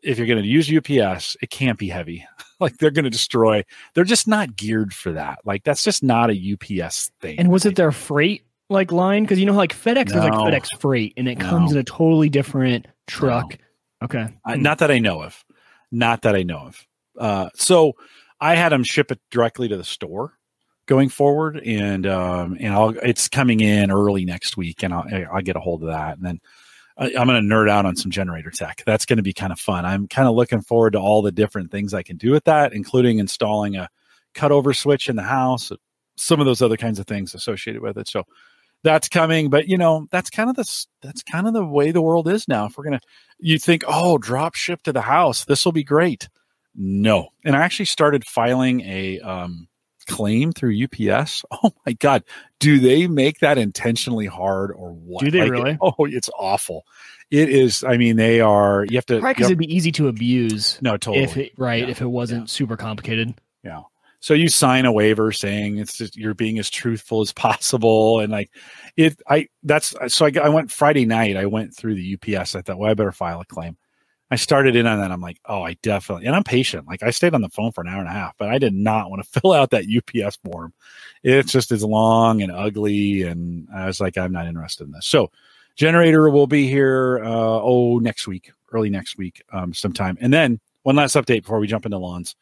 If 0.03 0.19
you're 0.19 0.29
going 0.29 0.41
to 0.41 0.49
use 0.49 0.73
UPS, 0.73 1.37
it 1.43 1.51
can't 1.51 1.79
be 1.79 1.89
heavy. 1.89 2.25
like 2.61 2.79
they're 2.79 2.93
going 2.93 3.05
to 3.05 3.11
destroy. 3.11 3.65
They're 3.95 4.05
just 4.05 4.29
not 4.29 4.55
geared 4.55 4.95
for 4.95 5.13
that. 5.13 5.41
Like 5.45 5.65
that's 5.65 5.83
just 5.83 6.05
not 6.05 6.31
a 6.31 6.55
UPS 6.55 7.11
thing. 7.21 7.39
And 7.41 7.51
was 7.51 7.67
it 7.67 7.75
their 7.75 7.93
freight 7.93 8.45
like 8.69 8.93
line? 8.93 9.25
Because 9.25 9.41
you 9.41 9.47
know, 9.47 9.53
like 9.53 9.75
FedEx 9.75 10.11
is 10.11 10.15
like 10.15 10.33
FedEx 10.33 10.81
freight, 10.81 11.15
and 11.17 11.29
it 11.29 11.41
comes 11.41 11.73
in 11.73 11.79
a 11.79 11.85
totally 11.85 12.29
different 12.29 12.87
truck. 13.09 13.59
Okay. 14.03 14.29
Uh, 14.45 14.55
not 14.55 14.79
that 14.79 14.93
I 14.93 15.01
know 15.01 15.23
of. 15.23 15.45
Not 15.91 16.23
that 16.23 16.37
I 16.37 16.45
know 16.45 16.59
of. 16.59 16.87
Uh, 17.19 17.51
so 17.55 17.95
I 18.41 18.55
had 18.55 18.71
them 18.71 18.85
ship 18.85 19.11
it 19.11 19.21
directly 19.31 19.69
to 19.69 19.77
the 19.77 19.85
store 19.85 20.35
going 20.87 21.09
forward, 21.09 21.59
and 21.59 22.07
um, 22.07 22.57
and 22.59 22.73
I'll 22.73 22.91
it's 22.91 23.29
coming 23.29 23.61
in 23.61 23.91
early 23.91 24.25
next 24.25 24.57
week, 24.57 24.83
and 24.83 24.93
I'll 24.95 25.07
I'll 25.33 25.43
get 25.43 25.57
a 25.57 25.61
hold 25.61 25.83
of 25.83 25.89
that, 25.91 26.17
and 26.17 26.27
then 26.27 26.41
I, 26.97 27.07
I'm 27.19 27.27
going 27.27 27.43
to 27.43 27.55
nerd 27.55 27.71
out 27.71 27.87
on 27.87 27.97
some 27.97 28.11
generator 28.11 28.51
tech. 28.51 28.83
That's 28.87 29.07
going 29.07 29.17
to 29.17 29.23
be 29.23 29.33
kind 29.33 29.53
of 29.53 29.59
fun. 29.59 29.85
I'm 29.85 30.07
kind 30.07 30.29
of 30.29 30.35
looking 30.35 30.61
forward 30.61 30.93
to 30.93 31.01
all 31.01 31.23
the 31.23 31.33
different 31.33 31.71
things 31.71 31.95
I 31.95 32.03
can 32.03 32.17
do 32.17 32.31
with 32.31 32.45
that, 32.45 32.73
including 32.73 33.19
installing 33.19 33.77
a 33.77 33.89
cutover 34.35 34.77
switch 34.77 35.09
in 35.09 35.17
the 35.17 35.23
house, 35.23 35.73
some 36.17 36.41
of 36.41 36.47
those 36.47 36.63
other 36.63 36.77
kinds 36.77 36.99
of 36.99 37.07
things 37.07 37.35
associated 37.35 37.83
with 37.83 37.97
it. 37.97 38.09
So 38.09 38.25
that's 38.85 39.09
coming, 39.09 39.51
but 39.51 39.69
you 39.69 39.77
know, 39.77 40.07
that's 40.11 40.31
kind 40.31 40.51
of 40.51 40.57
the 40.57 40.87
that's 41.03 41.23
kind 41.23 41.47
of 41.47 41.55
the 41.55 41.65
way 41.65 41.91
the 41.91 42.03
world 42.03 42.29
is 42.29 42.49
now. 42.49 42.67
If 42.67 42.77
we're 42.77 42.85
gonna, 42.85 43.01
you 43.39 43.59
think, 43.59 43.83
oh, 43.87 44.19
drop 44.19 44.55
ship 44.55 44.83
to 44.83 44.93
the 44.93 45.03
house, 45.03 45.45
this 45.45 45.65
will 45.65 45.73
be 45.73 45.85
great. 45.85 46.29
No, 46.75 47.29
and 47.45 47.57
I 47.57 47.61
actually 47.61 47.87
started 47.87 48.25
filing 48.25 48.81
a 48.83 49.21
um, 49.21 49.69
claim 50.07 50.53
through 50.53 50.85
UPS. 50.85 51.45
Oh 51.63 51.73
my 51.85 51.93
god, 51.95 52.25
do 52.59 52.79
they 52.79 53.07
make 53.07 53.41
that 53.41 53.59
intentionally 53.59 54.27
hard 54.27 54.73
or 54.73 54.93
what? 54.93 55.25
Do 55.25 55.31
they 55.31 55.43
like, 55.43 55.51
really? 55.51 55.79
Oh, 55.81 55.95
it's 56.07 56.31
awful. 56.39 56.85
It 57.31 57.51
is. 57.51 57.85
I 57.85 57.97
mean, 57.97 58.17
they 58.17 58.41
are. 58.41 58.87
You 58.89 58.97
have 58.97 59.07
to 59.07 59.21
right 59.21 59.37
because 59.37 59.49
it'd 59.49 59.59
be 59.59 59.75
easy 59.75 59.93
to 59.93 60.09
abuse. 60.09 60.79
No, 60.81 60.97
totally. 60.97 61.25
If 61.25 61.37
it, 61.37 61.53
right, 61.59 61.85
yeah. 61.85 61.91
if 61.91 62.01
it 62.01 62.07
wasn't 62.07 62.43
yeah. 62.43 62.47
super 62.47 62.77
complicated. 62.77 63.35
Yeah. 63.63 63.83
So 64.21 64.35
you 64.35 64.49
sign 64.49 64.85
a 64.85 64.93
waiver 64.93 65.33
saying 65.33 65.79
it's 65.79 65.97
just, 65.97 66.17
you're 66.17 66.35
being 66.35 66.59
as 66.59 66.69
truthful 66.71 67.21
as 67.21 67.33
possible, 67.35 68.21
and 68.21 68.33
like 68.33 68.51
it. 68.97 69.21
I 69.29 69.49
that's 69.63 69.95
so 70.09 70.27
I, 70.27 70.33
I 70.43 70.49
went 70.49 70.71
Friday 70.71 71.07
night. 71.07 71.37
I 71.37 71.47
went 71.47 71.77
through 71.77 71.95
the 71.95 72.15
UPS. 72.15 72.55
I 72.55 72.63
thought, 72.63 72.79
well, 72.79 72.91
I 72.91 72.95
better 72.95 73.13
file 73.13 73.41
a 73.41 73.45
claim. 73.45 73.77
I 74.31 74.37
started 74.37 74.77
in 74.77 74.87
on 74.87 75.01
that. 75.01 75.11
I'm 75.11 75.21
like, 75.21 75.41
oh, 75.47 75.63
I 75.63 75.75
definitely, 75.83 76.27
and 76.27 76.37
I'm 76.37 76.45
patient. 76.45 76.87
Like 76.87 77.03
I 77.03 77.11
stayed 77.11 77.35
on 77.35 77.41
the 77.41 77.49
phone 77.49 77.73
for 77.73 77.81
an 77.81 77.89
hour 77.89 78.01
and 78.01 78.09
a 78.09 78.13
half, 78.13 78.37
but 78.39 78.49
I 78.49 78.59
did 78.59 78.75
not 78.75 79.11
want 79.11 79.23
to 79.23 79.29
fill 79.41 79.53
out 79.53 79.71
that 79.71 79.87
UPS 79.87 80.37
form. 80.37 80.73
It's 81.23 81.53
just 81.53 81.73
as 81.73 81.85
long 81.85 82.43
and 82.43 82.53
ugly, 82.53 83.23
and 83.23 83.69
I 83.75 83.87
was 83.87 84.01
like, 84.01 84.17
I'm 84.17 84.33
not 84.33 84.47
interested 84.47 84.85
in 84.85 84.93
this. 84.93 85.07
So, 85.07 85.31
generator 85.77 86.31
will 86.31 86.47
be 86.47 86.69
here. 86.69 87.21
Uh, 87.25 87.61
oh, 87.63 87.99
next 87.99 88.27
week, 88.27 88.53
early 88.73 88.91
next 88.91 89.19
week, 89.19 89.43
um, 89.53 89.75
sometime. 89.75 90.17
And 90.21 90.33
then 90.33 90.61
one 90.83 90.97
last 90.97 91.17
update 91.17 91.43
before 91.43 91.59
we 91.59 91.67
jump 91.67 91.85
into 91.85 91.99
lawns. 91.99 92.37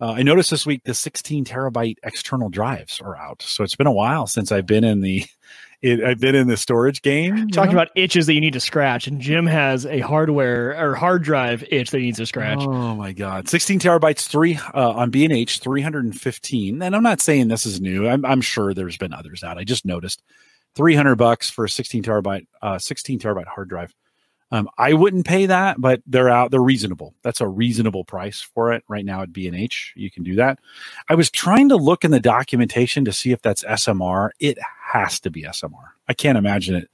Uh, 0.00 0.12
I 0.12 0.22
noticed 0.22 0.50
this 0.50 0.64
week 0.64 0.82
the 0.84 0.94
16 0.94 1.44
terabyte 1.44 1.96
external 2.04 2.48
drives 2.48 3.00
are 3.00 3.16
out. 3.16 3.42
So 3.42 3.62
it's 3.62 3.76
been 3.76 3.86
a 3.86 3.92
while 3.92 4.26
since 4.26 4.50
I've 4.50 4.66
been 4.66 4.84
in 4.84 5.00
the 5.02 5.24
it, 5.82 6.04
I've 6.04 6.20
been 6.20 6.34
in 6.34 6.46
the 6.46 6.56
storage 6.56 7.02
game. 7.02 7.48
Talking 7.48 7.72
know? 7.72 7.78
about 7.80 7.90
itches 7.94 8.26
that 8.26 8.34
you 8.34 8.40
need 8.40 8.52
to 8.52 8.60
scratch, 8.60 9.06
and 9.06 9.20
Jim 9.20 9.46
has 9.46 9.86
a 9.86 10.00
hardware 10.00 10.76
or 10.78 10.94
hard 10.94 11.22
drive 11.22 11.64
itch 11.70 11.90
that 11.90 11.98
he 11.98 12.06
needs 12.06 12.18
to 12.18 12.26
scratch. 12.26 12.60
Oh 12.60 12.94
my 12.94 13.12
god, 13.12 13.48
16 13.48 13.80
terabytes, 13.80 14.26
three 14.26 14.58
uh, 14.74 14.90
on 14.90 15.10
B 15.10 15.24
and 15.24 15.32
H, 15.32 15.60
315. 15.60 16.82
And 16.82 16.94
I'm 16.94 17.02
not 17.02 17.20
saying 17.20 17.48
this 17.48 17.64
is 17.64 17.80
new. 17.80 18.08
I'm, 18.08 18.24
I'm 18.24 18.40
sure 18.40 18.74
there's 18.74 18.98
been 18.98 19.14
others 19.14 19.42
out. 19.42 19.58
I 19.58 19.64
just 19.64 19.86
noticed 19.86 20.22
300 20.74 21.16
bucks 21.16 21.48
for 21.48 21.64
a 21.64 21.70
16 21.70 22.02
terabyte, 22.02 22.46
uh, 22.60 22.78
16 22.78 23.18
terabyte 23.18 23.46
hard 23.46 23.68
drive. 23.68 23.94
Um, 24.52 24.68
I 24.76 24.94
wouldn't 24.94 25.26
pay 25.26 25.46
that, 25.46 25.80
but 25.80 26.02
they're 26.06 26.28
out. 26.28 26.50
They're 26.50 26.60
reasonable. 26.60 27.14
That's 27.22 27.40
a 27.40 27.46
reasonable 27.46 28.04
price 28.04 28.40
for 28.40 28.72
it 28.72 28.82
right 28.88 29.04
now 29.04 29.22
at 29.22 29.32
B 29.32 29.46
and 29.46 29.56
H. 29.56 29.92
You 29.96 30.10
can 30.10 30.24
do 30.24 30.34
that. 30.36 30.58
I 31.08 31.14
was 31.14 31.30
trying 31.30 31.68
to 31.68 31.76
look 31.76 32.04
in 32.04 32.10
the 32.10 32.20
documentation 32.20 33.04
to 33.04 33.12
see 33.12 33.30
if 33.30 33.42
that's 33.42 33.62
SMR. 33.62 34.30
It 34.40 34.58
has 34.92 35.20
to 35.20 35.30
be 35.30 35.42
SMR. 35.42 35.90
I 36.08 36.14
can't 36.14 36.38
imagine 36.38 36.76
it 36.76 36.90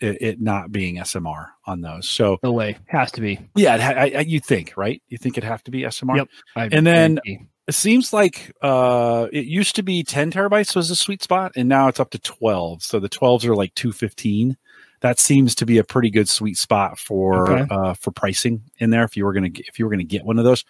it, 0.00 0.20
it 0.20 0.40
not 0.40 0.70
being 0.70 0.96
SMR 0.96 1.48
on 1.64 1.80
those. 1.80 2.08
So 2.08 2.38
no 2.42 2.52
way, 2.52 2.76
has 2.86 3.12
to 3.12 3.20
be. 3.20 3.40
Yeah, 3.54 3.74
I, 3.74 4.18
I, 4.18 4.20
you 4.20 4.40
think 4.40 4.74
right? 4.76 5.02
You 5.08 5.16
think 5.16 5.38
it'd 5.38 5.48
have 5.48 5.64
to 5.64 5.70
be 5.70 5.82
SMR? 5.82 6.16
Yep. 6.16 6.28
I, 6.54 6.68
and 6.70 6.86
then 6.86 7.18
it 7.24 7.74
seems 7.74 8.12
like 8.12 8.52
uh, 8.60 9.28
it 9.32 9.46
used 9.46 9.76
to 9.76 9.82
be 9.82 10.02
10 10.02 10.32
terabytes 10.32 10.76
was 10.76 10.90
a 10.90 10.96
sweet 10.96 11.22
spot, 11.22 11.52
and 11.56 11.68
now 11.68 11.88
it's 11.88 11.98
up 11.98 12.10
to 12.10 12.18
12. 12.18 12.82
So 12.82 13.00
the 13.00 13.08
12s 13.08 13.46
are 13.46 13.56
like 13.56 13.74
215 13.74 14.56
that 15.00 15.18
seems 15.18 15.54
to 15.56 15.66
be 15.66 15.78
a 15.78 15.84
pretty 15.84 16.10
good 16.10 16.28
sweet 16.28 16.56
spot 16.56 16.98
for 16.98 17.50
okay. 17.50 17.66
uh, 17.70 17.94
for 17.94 18.10
pricing 18.10 18.62
in 18.78 18.90
there. 18.90 19.04
If 19.04 19.16
you 19.16 19.24
were 19.24 19.32
gonna 19.32 19.50
if 19.54 19.78
you 19.78 19.84
were 19.84 19.90
gonna 19.90 20.04
get 20.04 20.24
one 20.24 20.38
of 20.38 20.44
those, 20.44 20.64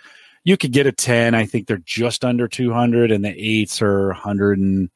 you 0.44 0.56
could 0.56 0.72
get 0.72 0.86
a 0.86 0.92
ten. 0.92 1.34
I 1.34 1.46
think 1.46 1.66
they're 1.66 1.78
just 1.78 2.24
under 2.24 2.48
two 2.48 2.72
hundred, 2.72 3.12
and 3.12 3.24
the 3.24 3.34
eights 3.36 3.80
are 3.82 4.12
hundred 4.12 4.58
and 4.58 4.90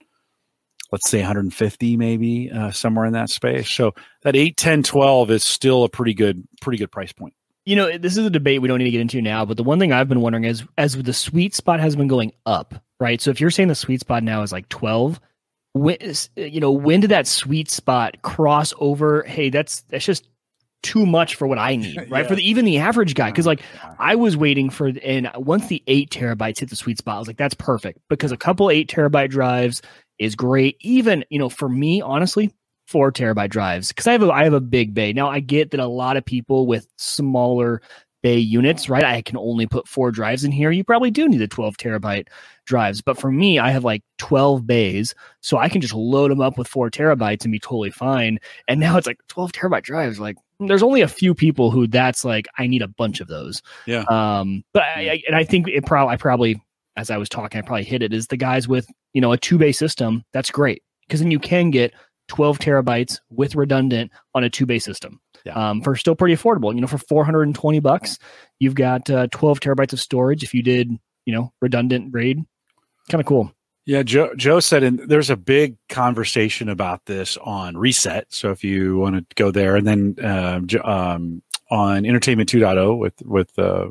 let's 0.92 1.08
say 1.08 1.18
150 1.18 1.96
maybe 1.96 2.50
uh, 2.50 2.70
somewhere 2.70 3.06
in 3.06 3.12
that 3.12 3.30
space. 3.30 3.70
So 3.70 3.94
that 4.22 4.36
8, 4.36 4.56
10, 4.56 4.82
12 4.82 5.30
is 5.30 5.44
still 5.44 5.84
a 5.84 5.88
pretty 5.88 6.14
good 6.14 6.46
pretty 6.60 6.78
good 6.78 6.90
price 6.90 7.12
point. 7.12 7.34
You 7.64 7.76
know, 7.76 7.98
this 7.98 8.16
is 8.16 8.24
a 8.24 8.30
debate 8.30 8.62
we 8.62 8.68
don't 8.68 8.78
need 8.78 8.84
to 8.84 8.90
get 8.90 9.00
into 9.00 9.20
now, 9.22 9.44
but 9.44 9.56
the 9.56 9.62
one 9.62 9.78
thing 9.78 9.92
I've 9.92 10.08
been 10.08 10.22
wondering 10.22 10.44
is 10.44 10.64
as 10.78 11.00
the 11.00 11.12
sweet 11.12 11.54
spot 11.54 11.78
has 11.78 11.94
been 11.94 12.08
going 12.08 12.32
up, 12.46 12.74
right? 12.98 13.20
So 13.20 13.30
if 13.30 13.40
you're 13.40 13.50
saying 13.50 13.68
the 13.68 13.74
sweet 13.74 14.00
spot 14.00 14.22
now 14.22 14.42
is 14.42 14.50
like 14.50 14.68
12, 14.70 15.20
when 15.72 15.96
you 16.36 16.60
know 16.60 16.72
when 16.72 17.00
did 17.00 17.10
that 17.10 17.26
sweet 17.26 17.70
spot 17.70 18.20
cross 18.22 18.74
over 18.78 19.22
hey 19.22 19.50
that's 19.50 19.82
that's 19.82 20.04
just 20.04 20.28
too 20.82 21.06
much 21.06 21.36
for 21.36 21.46
what 21.46 21.58
i 21.58 21.76
need 21.76 21.96
right 22.10 22.22
yeah. 22.22 22.28
for 22.28 22.34
the, 22.34 22.48
even 22.48 22.64
the 22.64 22.78
average 22.78 23.14
guy 23.14 23.30
because 23.30 23.46
like 23.46 23.62
i 23.98 24.14
was 24.16 24.36
waiting 24.36 24.68
for 24.68 24.90
and 25.04 25.30
once 25.36 25.68
the 25.68 25.82
eight 25.86 26.10
terabytes 26.10 26.58
hit 26.58 26.70
the 26.70 26.76
sweet 26.76 26.98
spot 26.98 27.16
i 27.16 27.18
was 27.18 27.28
like 27.28 27.36
that's 27.36 27.54
perfect 27.54 28.00
because 28.08 28.32
a 28.32 28.36
couple 28.36 28.70
eight 28.70 28.90
terabyte 28.90 29.30
drives 29.30 29.80
is 30.20 30.36
great 30.36 30.76
even 30.80 31.24
you 31.30 31.38
know 31.38 31.48
for 31.48 31.68
me 31.68 32.00
honestly 32.00 32.54
four 32.86 33.10
terabyte 33.10 33.50
drives 33.50 33.88
because 33.88 34.06
i 34.06 34.12
have 34.12 34.22
a 34.22 34.30
i 34.30 34.44
have 34.44 34.52
a 34.52 34.60
big 34.60 34.94
bay 34.94 35.12
now 35.12 35.28
i 35.28 35.40
get 35.40 35.72
that 35.72 35.80
a 35.80 35.86
lot 35.86 36.16
of 36.16 36.24
people 36.24 36.66
with 36.66 36.86
smaller 36.96 37.82
bay 38.22 38.38
units, 38.38 38.88
right? 38.88 39.04
I 39.04 39.22
can 39.22 39.36
only 39.36 39.66
put 39.66 39.88
four 39.88 40.10
drives 40.10 40.44
in 40.44 40.52
here. 40.52 40.70
You 40.70 40.84
probably 40.84 41.10
do 41.10 41.28
need 41.28 41.38
the 41.38 41.48
12 41.48 41.76
terabyte 41.76 42.28
drives. 42.66 43.00
But 43.00 43.18
for 43.18 43.30
me, 43.32 43.58
I 43.58 43.70
have 43.70 43.84
like 43.84 44.02
12 44.18 44.66
bays. 44.66 45.14
So 45.40 45.58
I 45.58 45.68
can 45.68 45.80
just 45.80 45.94
load 45.94 46.30
them 46.30 46.40
up 46.40 46.58
with 46.58 46.68
four 46.68 46.90
terabytes 46.90 47.44
and 47.44 47.52
be 47.52 47.58
totally 47.58 47.90
fine. 47.90 48.38
And 48.68 48.80
now 48.80 48.96
it's 48.96 49.06
like 49.06 49.20
12 49.28 49.52
terabyte 49.52 49.82
drives. 49.82 50.20
Like 50.20 50.36
there's 50.58 50.82
only 50.82 51.00
a 51.00 51.08
few 51.08 51.34
people 51.34 51.70
who 51.70 51.86
that's 51.86 52.24
like, 52.24 52.46
I 52.58 52.66
need 52.66 52.82
a 52.82 52.88
bunch 52.88 53.20
of 53.20 53.28
those. 53.28 53.62
Yeah. 53.86 54.04
Um, 54.08 54.64
but 54.72 54.82
I, 54.82 55.00
I 55.00 55.22
and 55.26 55.36
I 55.36 55.44
think 55.44 55.68
it 55.68 55.86
probably, 55.86 56.12
I 56.12 56.16
probably, 56.16 56.62
as 56.96 57.10
I 57.10 57.16
was 57.16 57.28
talking, 57.28 57.58
I 57.58 57.62
probably 57.62 57.84
hit 57.84 58.02
it 58.02 58.12
is 58.12 58.26
the 58.26 58.36
guys 58.36 58.68
with, 58.68 58.86
you 59.12 59.20
know, 59.20 59.32
a 59.32 59.38
two 59.38 59.58
bay 59.58 59.72
system. 59.72 60.24
That's 60.32 60.50
great. 60.50 60.82
Cause 61.08 61.20
then 61.20 61.30
you 61.30 61.40
can 61.40 61.70
get 61.70 61.92
12 62.28 62.58
terabytes 62.58 63.18
with 63.30 63.56
redundant 63.56 64.12
on 64.34 64.44
a 64.44 64.50
two 64.50 64.66
bay 64.66 64.78
system 64.78 65.20
yeah. 65.44 65.70
um, 65.70 65.82
for 65.82 65.96
still 65.96 66.14
pretty 66.14 66.34
affordable. 66.34 66.74
You 66.74 66.80
know, 66.80 66.86
for 66.86 66.98
420 66.98 67.80
bucks, 67.80 68.18
you've 68.58 68.74
got 68.74 69.08
uh, 69.10 69.28
12 69.30 69.60
terabytes 69.60 69.92
of 69.92 70.00
storage. 70.00 70.42
If 70.42 70.54
you 70.54 70.62
did, 70.62 70.90
you 71.26 71.34
know, 71.34 71.52
redundant 71.60 72.12
RAID, 72.12 72.44
kind 73.08 73.20
of 73.20 73.26
cool. 73.26 73.52
Yeah, 73.86 74.02
Joe, 74.02 74.34
Joe 74.36 74.60
said, 74.60 74.82
and 74.82 75.00
there's 75.00 75.30
a 75.30 75.36
big 75.36 75.76
conversation 75.88 76.68
about 76.68 77.06
this 77.06 77.36
on 77.38 77.76
Reset. 77.76 78.26
So 78.32 78.50
if 78.50 78.62
you 78.62 78.98
want 78.98 79.16
to 79.16 79.34
go 79.34 79.50
there, 79.50 79.74
and 79.74 79.86
then 79.86 80.16
uh, 80.22 80.60
um, 80.84 81.42
on 81.70 82.04
Entertainment 82.04 82.50
2.0 82.50 82.98
with 82.98 83.20
with 83.22 83.58
uh, 83.58 83.90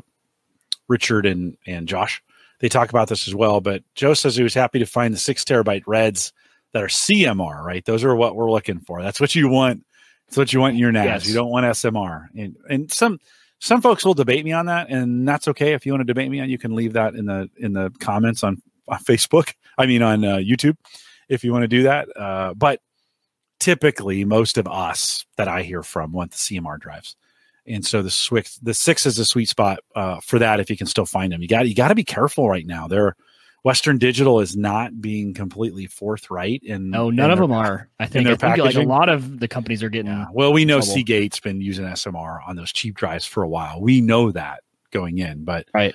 Richard 0.88 1.26
and 1.26 1.56
and 1.66 1.88
Josh, 1.88 2.22
they 2.60 2.68
talk 2.68 2.90
about 2.90 3.08
this 3.08 3.26
as 3.26 3.34
well. 3.34 3.60
But 3.60 3.82
Joe 3.94 4.14
says 4.14 4.36
he 4.36 4.42
was 4.42 4.54
happy 4.54 4.78
to 4.78 4.86
find 4.86 5.12
the 5.12 5.18
six 5.18 5.44
terabyte 5.44 5.84
reds 5.86 6.32
that 6.72 6.82
are 6.82 6.88
CMR. 6.88 7.62
Right, 7.64 7.84
those 7.84 8.04
are 8.04 8.14
what 8.14 8.36
we're 8.36 8.50
looking 8.50 8.80
for. 8.80 9.02
That's 9.02 9.20
what 9.20 9.34
you 9.34 9.48
want 9.48 9.84
that's 10.30 10.36
what 10.36 10.52
you 10.52 10.60
want 10.60 10.74
in 10.74 10.78
your 10.78 10.92
NAS. 10.92 11.04
Yes. 11.04 11.28
You 11.28 11.34
don't 11.34 11.50
want 11.50 11.66
SMR. 11.66 12.28
And, 12.38 12.56
and 12.68 12.92
some 12.92 13.18
some 13.58 13.82
folks 13.82 14.04
will 14.04 14.14
debate 14.14 14.44
me 14.44 14.52
on 14.52 14.66
that, 14.66 14.88
and 14.88 15.26
that's 15.26 15.48
okay. 15.48 15.72
If 15.72 15.84
you 15.84 15.92
want 15.92 16.02
to 16.02 16.06
debate 16.06 16.30
me 16.30 16.40
on, 16.40 16.48
you 16.48 16.56
can 16.56 16.76
leave 16.76 16.92
that 16.92 17.14
in 17.14 17.26
the 17.26 17.50
in 17.56 17.72
the 17.72 17.90
comments 17.98 18.44
on, 18.44 18.62
on 18.86 19.00
Facebook. 19.00 19.54
I 19.76 19.86
mean, 19.86 20.02
on 20.02 20.24
uh, 20.24 20.36
YouTube, 20.36 20.76
if 21.28 21.42
you 21.42 21.52
want 21.52 21.64
to 21.64 21.68
do 21.68 21.82
that. 21.82 22.08
Uh, 22.16 22.54
but 22.54 22.80
typically, 23.58 24.24
most 24.24 24.56
of 24.56 24.68
us 24.68 25.26
that 25.36 25.48
I 25.48 25.62
hear 25.62 25.82
from 25.82 26.12
want 26.12 26.30
the 26.30 26.36
CMR 26.36 26.78
drives, 26.78 27.16
and 27.70 27.86
so 27.86 28.02
the 28.02 28.10
switch 28.10 28.58
the 28.60 28.74
six 28.74 29.06
is 29.06 29.18
a 29.18 29.24
sweet 29.24 29.48
spot 29.48 29.80
uh, 29.94 30.20
for 30.20 30.38
that. 30.38 30.60
If 30.60 30.70
you 30.70 30.76
can 30.76 30.86
still 30.86 31.06
find 31.06 31.32
them, 31.32 31.42
you 31.42 31.48
got 31.48 31.68
you 31.68 31.74
got 31.74 31.88
to 31.88 31.94
be 31.94 32.04
careful 32.04 32.48
right 32.48 32.66
now. 32.66 32.88
They're 32.88 33.16
Western 33.62 33.98
Digital 33.98 34.40
is 34.40 34.56
not 34.56 35.00
being 35.00 35.34
completely 35.34 35.86
forthright. 35.86 36.62
And 36.68 36.90
no, 36.90 37.10
none 37.10 37.30
of 37.30 37.38
them 37.38 37.52
are. 37.52 37.88
I 37.98 38.06
think, 38.06 38.26
I 38.26 38.34
think 38.34 38.58
like 38.58 38.74
a 38.74 38.82
lot 38.82 39.08
of 39.08 39.38
the 39.38 39.48
companies 39.48 39.82
are 39.82 39.90
getting. 39.90 40.10
Yeah. 40.10 40.26
Well, 40.32 40.52
we 40.52 40.64
know 40.64 40.78
trouble. 40.78 40.94
Seagate's 40.94 41.40
been 41.40 41.60
using 41.60 41.84
SMR 41.84 42.46
on 42.46 42.56
those 42.56 42.72
cheap 42.72 42.94
drives 42.94 43.26
for 43.26 43.42
a 43.42 43.48
while. 43.48 43.80
We 43.80 44.00
know 44.00 44.32
that 44.32 44.60
going 44.90 45.18
in, 45.18 45.44
but 45.44 45.66
right. 45.74 45.94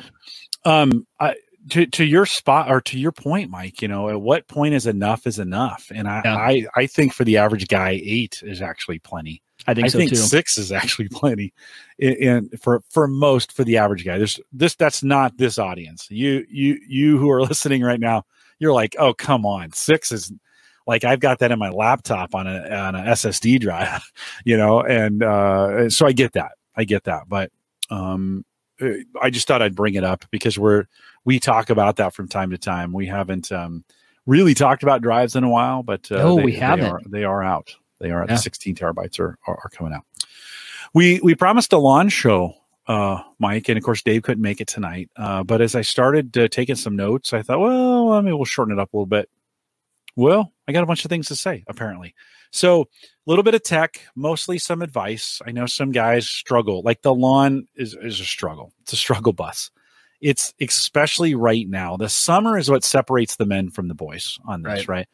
Um, 0.64 1.08
I, 1.20 1.36
to 1.70 1.88
to 1.88 2.06
your 2.06 2.28
spot 2.28 2.70
or 2.70 2.82
to 2.82 3.00
your 3.00 3.12
point, 3.12 3.50
Mike. 3.50 3.82
You 3.82 3.88
know, 3.88 4.10
at 4.10 4.22
what 4.22 4.48
point 4.48 4.76
is 4.76 4.86
enough 4.86 5.26
is 5.26 5.40
enough? 5.40 5.92
And 5.94 6.08
I 6.08 6.22
yeah. 6.24 6.36
I, 6.36 6.66
I 6.76 6.86
think 6.86 7.14
for 7.14 7.24
the 7.24 7.38
average 7.38 7.68
guy, 7.68 8.00
eight 8.04 8.44
is 8.44 8.62
actually 8.62 9.00
plenty. 9.00 9.42
I 9.68 9.74
think 9.74 9.86
I 9.86 9.88
so 9.90 9.98
think 9.98 10.12
too. 10.12 10.18
six 10.18 10.58
is 10.58 10.72
actually 10.72 11.10
plenty, 11.12 11.54
and 12.00 12.50
for 12.62 12.82
for 12.90 13.08
most 13.08 13.52
for 13.52 13.64
the 13.64 13.78
average 13.78 14.06
guy. 14.06 14.18
There's 14.18 14.40
this 14.52 14.76
that's 14.76 15.04
not 15.04 15.38
this 15.38 15.58
audience. 15.58 16.08
You 16.10 16.46
you 16.50 16.80
you 16.88 17.18
who 17.18 17.30
are 17.32 17.42
listening 17.44 17.82
right 17.82 18.00
now, 18.00 18.26
you're 18.60 18.74
like, 18.74 18.96
oh 19.00 19.14
come 19.14 19.46
on, 19.46 19.72
six 19.72 20.12
is 20.12 20.32
like 20.88 21.04
I've 21.04 21.20
got 21.20 21.40
that 21.40 21.52
in 21.52 21.60
my 21.60 21.70
laptop 21.70 22.36
on 22.36 22.48
a 22.48 22.70
on 22.70 22.96
a 22.96 23.00
SSD 23.00 23.60
drive, 23.60 24.12
you 24.46 24.58
know, 24.58 24.82
and 24.82 25.24
uh, 25.24 25.90
so 25.90 26.06
I 26.06 26.12
get 26.12 26.34
that, 26.34 26.52
I 26.76 26.84
get 26.84 27.06
that, 27.06 27.24
but 27.28 27.52
um, 27.90 28.46
uh, 28.82 28.90
I 29.22 29.30
just 29.30 29.48
thought 29.48 29.62
I'd 29.62 29.76
bring 29.76 29.96
it 29.96 30.04
up 30.04 30.26
because 30.32 30.60
we're 30.60 30.86
we 31.24 31.40
talk 31.40 31.70
about 31.70 31.96
that 31.98 32.14
from 32.14 32.28
time 32.28 32.52
to 32.52 32.58
time. 32.58 32.94
We 32.94 33.08
haven't 33.08 33.52
um, 33.52 33.84
really 34.26 34.54
talked 34.54 34.84
about 34.84 35.02
drives 35.02 35.36
in 35.36 35.44
a 35.44 35.50
while, 35.50 35.84
but 35.84 36.12
uh, 36.12 36.18
no, 36.18 36.36
they, 36.36 36.44
we 36.44 36.54
haven't. 36.54 37.12
They 37.12 37.20
are, 37.20 37.20
they 37.22 37.24
are 37.24 37.44
out. 37.44 37.76
They 38.06 38.12
are 38.12 38.22
at 38.22 38.30
yeah. 38.30 38.36
16 38.36 38.76
terabytes 38.76 39.20
are, 39.20 39.40
are, 39.48 39.60
are 39.64 39.70
coming 39.70 39.92
out. 39.92 40.04
We 40.94 41.20
we 41.24 41.34
promised 41.34 41.74
a 41.74 41.80
launch 41.80 42.12
show, 42.12 42.54
uh, 42.88 43.24
Mike, 43.40 43.68
and 43.68 43.80
of 43.80 43.84
course 43.84 44.04
Dave 44.04 44.22
couldn't 44.22 44.44
make 44.44 44.62
it 44.62 44.68
tonight. 44.68 45.10
Uh, 45.16 45.44
but 45.44 45.60
as 45.60 45.74
I 45.74 45.82
started 45.82 46.38
uh, 46.38 46.48
taking 46.48 46.76
some 46.76 46.96
notes, 46.96 47.34
I 47.34 47.42
thought, 47.42 47.60
well, 47.60 48.14
I 48.14 48.22
mean, 48.22 48.38
we'll 48.38 48.46
shorten 48.46 48.78
it 48.78 48.80
up 48.80 48.94
a 48.94 48.98
little 48.98 49.08
bit. 49.08 49.28
Well, 50.16 50.54
I 50.68 50.72
got 50.72 50.84
a 50.84 50.86
bunch 50.86 51.04
of 51.04 51.10
things 51.10 51.28
to 51.30 51.36
say 51.36 51.64
apparently. 51.68 52.14
So 52.52 52.82
a 52.82 52.86
little 53.26 53.44
bit 53.44 53.56
of 53.56 53.64
tech, 53.64 54.02
mostly 54.16 54.60
some 54.60 54.84
advice. 54.84 55.42
I 55.46 55.52
know 55.52 55.66
some 55.66 55.92
guys 55.92 56.30
struggle. 56.30 56.84
Like 56.84 57.02
the 57.02 57.14
lawn 57.14 57.68
is 57.76 57.98
is 58.00 58.20
a 58.20 58.26
struggle. 58.26 58.72
It's 58.84 58.94
a 58.94 58.98
struggle 58.98 59.34
bus. 59.34 59.72
It's 60.22 60.54
especially 60.62 61.34
right 61.34 61.68
now. 61.68 61.98
The 61.98 62.10
summer 62.10 62.58
is 62.58 62.70
what 62.70 62.84
separates 62.84 63.36
the 63.36 63.48
men 63.48 63.72
from 63.72 63.88
the 63.88 63.96
boys 63.96 64.38
on 64.46 64.62
this, 64.62 64.88
right? 64.88 64.88
right? 64.88 65.08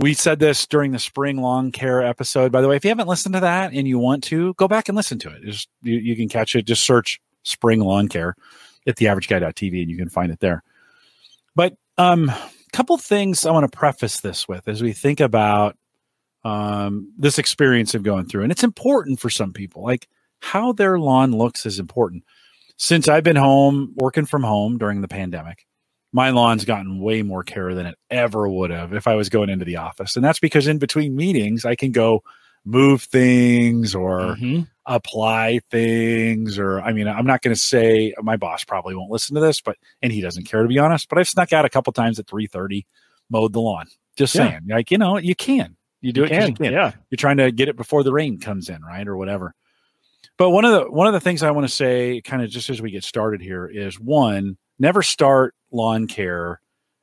We 0.00 0.14
said 0.14 0.38
this 0.38 0.66
during 0.66 0.92
the 0.92 0.98
spring 0.98 1.36
lawn 1.36 1.72
care 1.72 2.02
episode. 2.02 2.50
By 2.50 2.62
the 2.62 2.68
way, 2.68 2.76
if 2.76 2.84
you 2.84 2.88
haven't 2.88 3.06
listened 3.06 3.34
to 3.34 3.40
that 3.40 3.74
and 3.74 3.86
you 3.86 3.98
want 3.98 4.24
to, 4.24 4.54
go 4.54 4.66
back 4.66 4.88
and 4.88 4.96
listen 4.96 5.18
to 5.18 5.28
it. 5.28 5.42
Just, 5.42 5.68
you, 5.82 5.98
you 5.98 6.16
can 6.16 6.26
catch 6.26 6.56
it. 6.56 6.64
Just 6.64 6.84
search 6.86 7.20
spring 7.42 7.80
lawn 7.80 8.08
care 8.08 8.34
at 8.86 8.96
theaverageguy.tv 8.96 9.82
and 9.82 9.90
you 9.90 9.98
can 9.98 10.08
find 10.08 10.32
it 10.32 10.40
there. 10.40 10.62
But 11.54 11.74
um, 11.98 12.30
a 12.30 12.50
couple 12.72 12.96
things 12.96 13.44
I 13.44 13.50
want 13.50 13.70
to 13.70 13.78
preface 13.78 14.20
this 14.20 14.48
with 14.48 14.68
as 14.68 14.82
we 14.82 14.94
think 14.94 15.20
about 15.20 15.76
um, 16.44 17.12
this 17.18 17.38
experience 17.38 17.94
of 17.94 18.02
going 18.02 18.24
through. 18.24 18.44
And 18.44 18.52
it's 18.52 18.64
important 18.64 19.20
for 19.20 19.28
some 19.28 19.52
people. 19.52 19.82
Like 19.82 20.08
how 20.40 20.72
their 20.72 20.98
lawn 20.98 21.32
looks 21.32 21.66
is 21.66 21.78
important. 21.78 22.24
Since 22.78 23.06
I've 23.06 23.24
been 23.24 23.36
home, 23.36 23.92
working 23.96 24.24
from 24.24 24.44
home 24.44 24.78
during 24.78 25.02
the 25.02 25.08
pandemic, 25.08 25.66
my 26.12 26.30
lawn's 26.30 26.64
gotten 26.64 26.98
way 26.98 27.22
more 27.22 27.44
care 27.44 27.74
than 27.74 27.86
it 27.86 27.98
ever 28.10 28.48
would 28.48 28.70
have 28.70 28.92
if 28.92 29.06
I 29.06 29.14
was 29.14 29.28
going 29.28 29.48
into 29.48 29.64
the 29.64 29.76
office. 29.76 30.16
And 30.16 30.24
that's 30.24 30.40
because 30.40 30.66
in 30.66 30.78
between 30.78 31.14
meetings, 31.14 31.64
I 31.64 31.76
can 31.76 31.92
go 31.92 32.22
move 32.64 33.02
things 33.02 33.94
or 33.94 34.20
mm-hmm. 34.20 34.62
apply 34.86 35.60
things. 35.70 36.58
Or, 36.58 36.80
I 36.80 36.92
mean, 36.92 37.06
I'm 37.06 37.26
not 37.26 37.42
going 37.42 37.54
to 37.54 37.60
say 37.60 38.12
my 38.20 38.36
boss 38.36 38.64
probably 38.64 38.94
won't 38.94 39.10
listen 39.10 39.34
to 39.36 39.40
this, 39.40 39.60
but, 39.60 39.76
and 40.02 40.12
he 40.12 40.20
doesn't 40.20 40.44
care 40.44 40.62
to 40.62 40.68
be 40.68 40.78
honest, 40.78 41.08
but 41.08 41.18
I've 41.18 41.28
snuck 41.28 41.52
out 41.52 41.64
a 41.64 41.70
couple 41.70 41.92
times 41.92 42.18
at 42.18 42.26
330, 42.26 42.86
mowed 43.30 43.52
the 43.52 43.60
lawn. 43.60 43.86
Just 44.16 44.34
yeah. 44.34 44.50
saying, 44.50 44.62
like, 44.68 44.90
you 44.90 44.98
know, 44.98 45.16
you 45.16 45.34
can. 45.34 45.76
You 46.00 46.12
do 46.12 46.22
you 46.22 46.26
it 46.26 46.30
can. 46.30 46.48
you 46.48 46.54
can. 46.54 46.72
Yeah. 46.72 46.92
You're 47.10 47.16
trying 47.16 47.36
to 47.36 47.52
get 47.52 47.68
it 47.68 47.76
before 47.76 48.02
the 48.02 48.12
rain 48.12 48.40
comes 48.40 48.68
in, 48.68 48.82
right? 48.82 49.06
Or 49.06 49.16
whatever. 49.16 49.54
But 50.36 50.50
one 50.50 50.64
of 50.64 50.72
the 50.72 50.90
one 50.90 51.06
of 51.06 51.12
the 51.12 51.20
things 51.20 51.42
I 51.42 51.50
want 51.50 51.68
to 51.68 51.74
say, 51.74 52.22
kind 52.22 52.42
of 52.42 52.48
just 52.48 52.70
as 52.70 52.80
we 52.80 52.90
get 52.90 53.04
started 53.04 53.42
here, 53.42 53.66
is 53.66 54.00
one, 54.00 54.56
never 54.80 55.02
start 55.02 55.54
lawn 55.70 56.08
care 56.08 56.60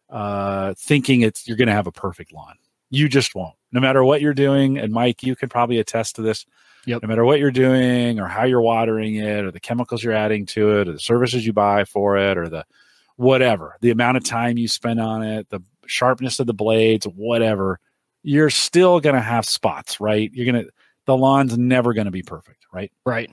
uh, 0.10 0.74
thinking 0.78 1.22
it's 1.22 1.48
you're 1.48 1.58
going 1.58 1.68
to 1.68 1.74
have 1.74 1.88
a 1.88 1.92
perfect 1.92 2.34
lawn. 2.34 2.56
You 2.90 3.08
just 3.08 3.36
won't. 3.36 3.56
No 3.72 3.80
matter 3.80 4.04
what 4.04 4.22
you're 4.22 4.34
doing, 4.34 4.78
and 4.78 4.92
Mike, 4.92 5.24
you 5.24 5.36
can 5.36 5.50
probably 5.50 5.80
attest 5.80 6.16
to 6.16 6.22
this. 6.22 6.46
Yep. 6.86 7.02
No 7.02 7.08
matter 7.10 7.26
what 7.26 7.40
you're 7.40 7.52
doing, 7.52 8.20
or 8.20 8.28
how 8.28 8.44
you're 8.44 8.62
watering 8.62 9.16
it, 9.16 9.44
or 9.44 9.52
the 9.52 9.60
chemicals 9.60 10.04
you're 10.04 10.14
adding 10.14 10.46
to 10.48 10.80
it, 10.80 10.88
or 10.88 10.94
the 10.94 11.00
services 11.00 11.46
you 11.46 11.52
buy 11.54 11.84
for 11.84 12.18
it, 12.18 12.38
or 12.38 12.48
the 12.48 12.66
whatever, 13.18 13.76
the 13.82 13.92
amount 13.92 14.16
of 14.16 14.24
time 14.24 14.58
you 14.58 14.68
spend 14.68 15.02
on 15.02 15.22
it, 15.22 15.50
the 15.50 15.60
sharpness 15.86 16.40
of 16.40 16.48
the 16.48 16.54
blades, 16.54 17.06
whatever, 17.06 17.80
you're 18.24 18.50
still 18.50 19.02
going 19.02 19.16
to 19.16 19.22
have 19.22 19.46
spots, 19.46 20.00
right? 20.00 20.32
You're 20.34 20.52
going 20.52 20.66
to 20.66 20.72
the 21.06 21.18
lawn's 21.18 21.58
never 21.58 21.94
going 21.94 22.06
to 22.06 22.12
be 22.12 22.22
perfect, 22.22 22.66
right? 22.72 22.92
Right. 23.06 23.32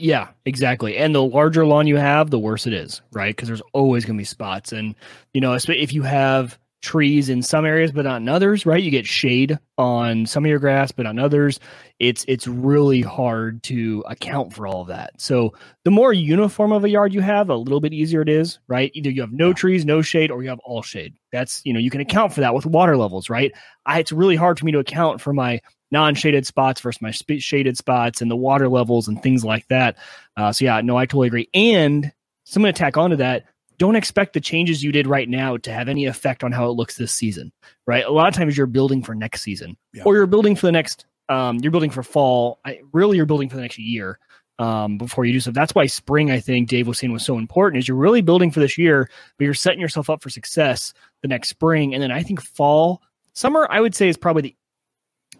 Yeah, 0.00 0.28
exactly. 0.44 0.96
And 0.96 1.14
the 1.14 1.22
larger 1.22 1.66
lawn 1.66 1.86
you 1.86 1.96
have, 1.96 2.30
the 2.30 2.38
worse 2.38 2.66
it 2.66 2.72
is, 2.72 3.00
right? 3.12 3.34
Because 3.34 3.48
there's 3.48 3.62
always 3.72 4.04
going 4.04 4.16
to 4.16 4.20
be 4.20 4.24
spots. 4.24 4.72
And, 4.72 4.94
you 5.32 5.40
know, 5.40 5.54
if 5.54 5.92
you 5.92 6.02
have 6.02 6.58
trees 6.82 7.28
in 7.28 7.42
some 7.42 7.64
areas 7.64 7.92
but 7.92 8.04
not 8.04 8.20
in 8.20 8.28
others 8.28 8.66
right 8.66 8.82
you 8.82 8.90
get 8.90 9.06
shade 9.06 9.56
on 9.78 10.26
some 10.26 10.44
of 10.44 10.48
your 10.48 10.58
grass 10.58 10.90
but 10.90 11.06
on 11.06 11.16
others 11.16 11.60
it's 12.00 12.24
it's 12.26 12.48
really 12.48 13.00
hard 13.00 13.62
to 13.62 14.02
account 14.08 14.52
for 14.52 14.66
all 14.66 14.82
of 14.82 14.88
that 14.88 15.12
so 15.16 15.54
the 15.84 15.92
more 15.92 16.12
uniform 16.12 16.72
of 16.72 16.82
a 16.82 16.88
yard 16.88 17.14
you 17.14 17.20
have 17.20 17.50
a 17.50 17.56
little 17.56 17.80
bit 17.80 17.92
easier 17.92 18.20
it 18.20 18.28
is 18.28 18.58
right 18.66 18.90
either 18.94 19.10
you 19.10 19.20
have 19.20 19.32
no 19.32 19.52
trees 19.52 19.84
no 19.84 20.02
shade 20.02 20.32
or 20.32 20.42
you 20.42 20.48
have 20.48 20.58
all 20.64 20.82
shade 20.82 21.14
that's 21.30 21.62
you 21.64 21.72
know 21.72 21.78
you 21.78 21.88
can 21.88 22.00
account 22.00 22.32
for 22.32 22.40
that 22.40 22.52
with 22.52 22.66
water 22.66 22.96
levels 22.96 23.30
right 23.30 23.52
I, 23.86 24.00
it's 24.00 24.10
really 24.10 24.36
hard 24.36 24.58
for 24.58 24.64
me 24.64 24.72
to 24.72 24.80
account 24.80 25.20
for 25.20 25.32
my 25.32 25.60
non-shaded 25.92 26.46
spots 26.46 26.80
versus 26.80 27.00
my 27.00 27.10
shaded 27.10 27.76
spots 27.76 28.20
and 28.20 28.30
the 28.30 28.36
water 28.36 28.68
levels 28.68 29.06
and 29.06 29.22
things 29.22 29.44
like 29.44 29.66
that 29.68 29.96
uh, 30.36 30.50
so 30.50 30.64
yeah 30.64 30.80
no 30.80 30.96
i 30.96 31.06
totally 31.06 31.28
agree 31.28 31.48
and 31.54 32.12
so 32.44 32.58
i'm 32.58 32.62
going 32.62 32.74
to 32.74 32.78
tack 32.78 32.96
onto 32.96 33.16
that 33.16 33.44
don't 33.82 33.96
expect 33.96 34.32
the 34.32 34.40
changes 34.40 34.84
you 34.84 34.92
did 34.92 35.08
right 35.08 35.28
now 35.28 35.56
to 35.56 35.72
have 35.72 35.88
any 35.88 36.06
effect 36.06 36.44
on 36.44 36.52
how 36.52 36.68
it 36.68 36.74
looks 36.74 36.96
this 36.96 37.12
season, 37.12 37.50
right? 37.84 38.04
A 38.04 38.12
lot 38.12 38.28
of 38.28 38.34
times 38.34 38.56
you're 38.56 38.68
building 38.68 39.02
for 39.02 39.12
next 39.12 39.42
season 39.42 39.76
yeah. 39.92 40.04
or 40.04 40.14
you're 40.14 40.26
building 40.26 40.54
for 40.54 40.66
the 40.66 40.72
next, 40.72 41.04
um, 41.28 41.58
you're 41.58 41.72
building 41.72 41.90
for 41.90 42.04
fall. 42.04 42.60
I, 42.64 42.80
really, 42.92 43.16
you're 43.16 43.26
building 43.26 43.48
for 43.48 43.56
the 43.56 43.62
next 43.62 43.78
year 43.78 44.20
um, 44.60 44.98
before 44.98 45.24
you 45.24 45.32
do 45.32 45.40
so. 45.40 45.50
That's 45.50 45.74
why 45.74 45.86
spring, 45.86 46.30
I 46.30 46.38
think 46.38 46.68
Dave 46.68 46.86
was 46.86 47.00
saying 47.00 47.12
was 47.12 47.24
so 47.24 47.38
important 47.38 47.80
is 47.80 47.88
you're 47.88 47.96
really 47.96 48.20
building 48.20 48.52
for 48.52 48.60
this 48.60 48.78
year, 48.78 49.10
but 49.36 49.44
you're 49.44 49.52
setting 49.52 49.80
yourself 49.80 50.08
up 50.08 50.22
for 50.22 50.30
success 50.30 50.94
the 51.22 51.28
next 51.28 51.48
spring. 51.48 51.92
And 51.92 52.00
then 52.00 52.12
I 52.12 52.22
think 52.22 52.40
fall, 52.40 53.02
summer, 53.32 53.66
I 53.68 53.80
would 53.80 53.96
say 53.96 54.08
is 54.08 54.16
probably 54.16 54.42
the, 54.42 54.56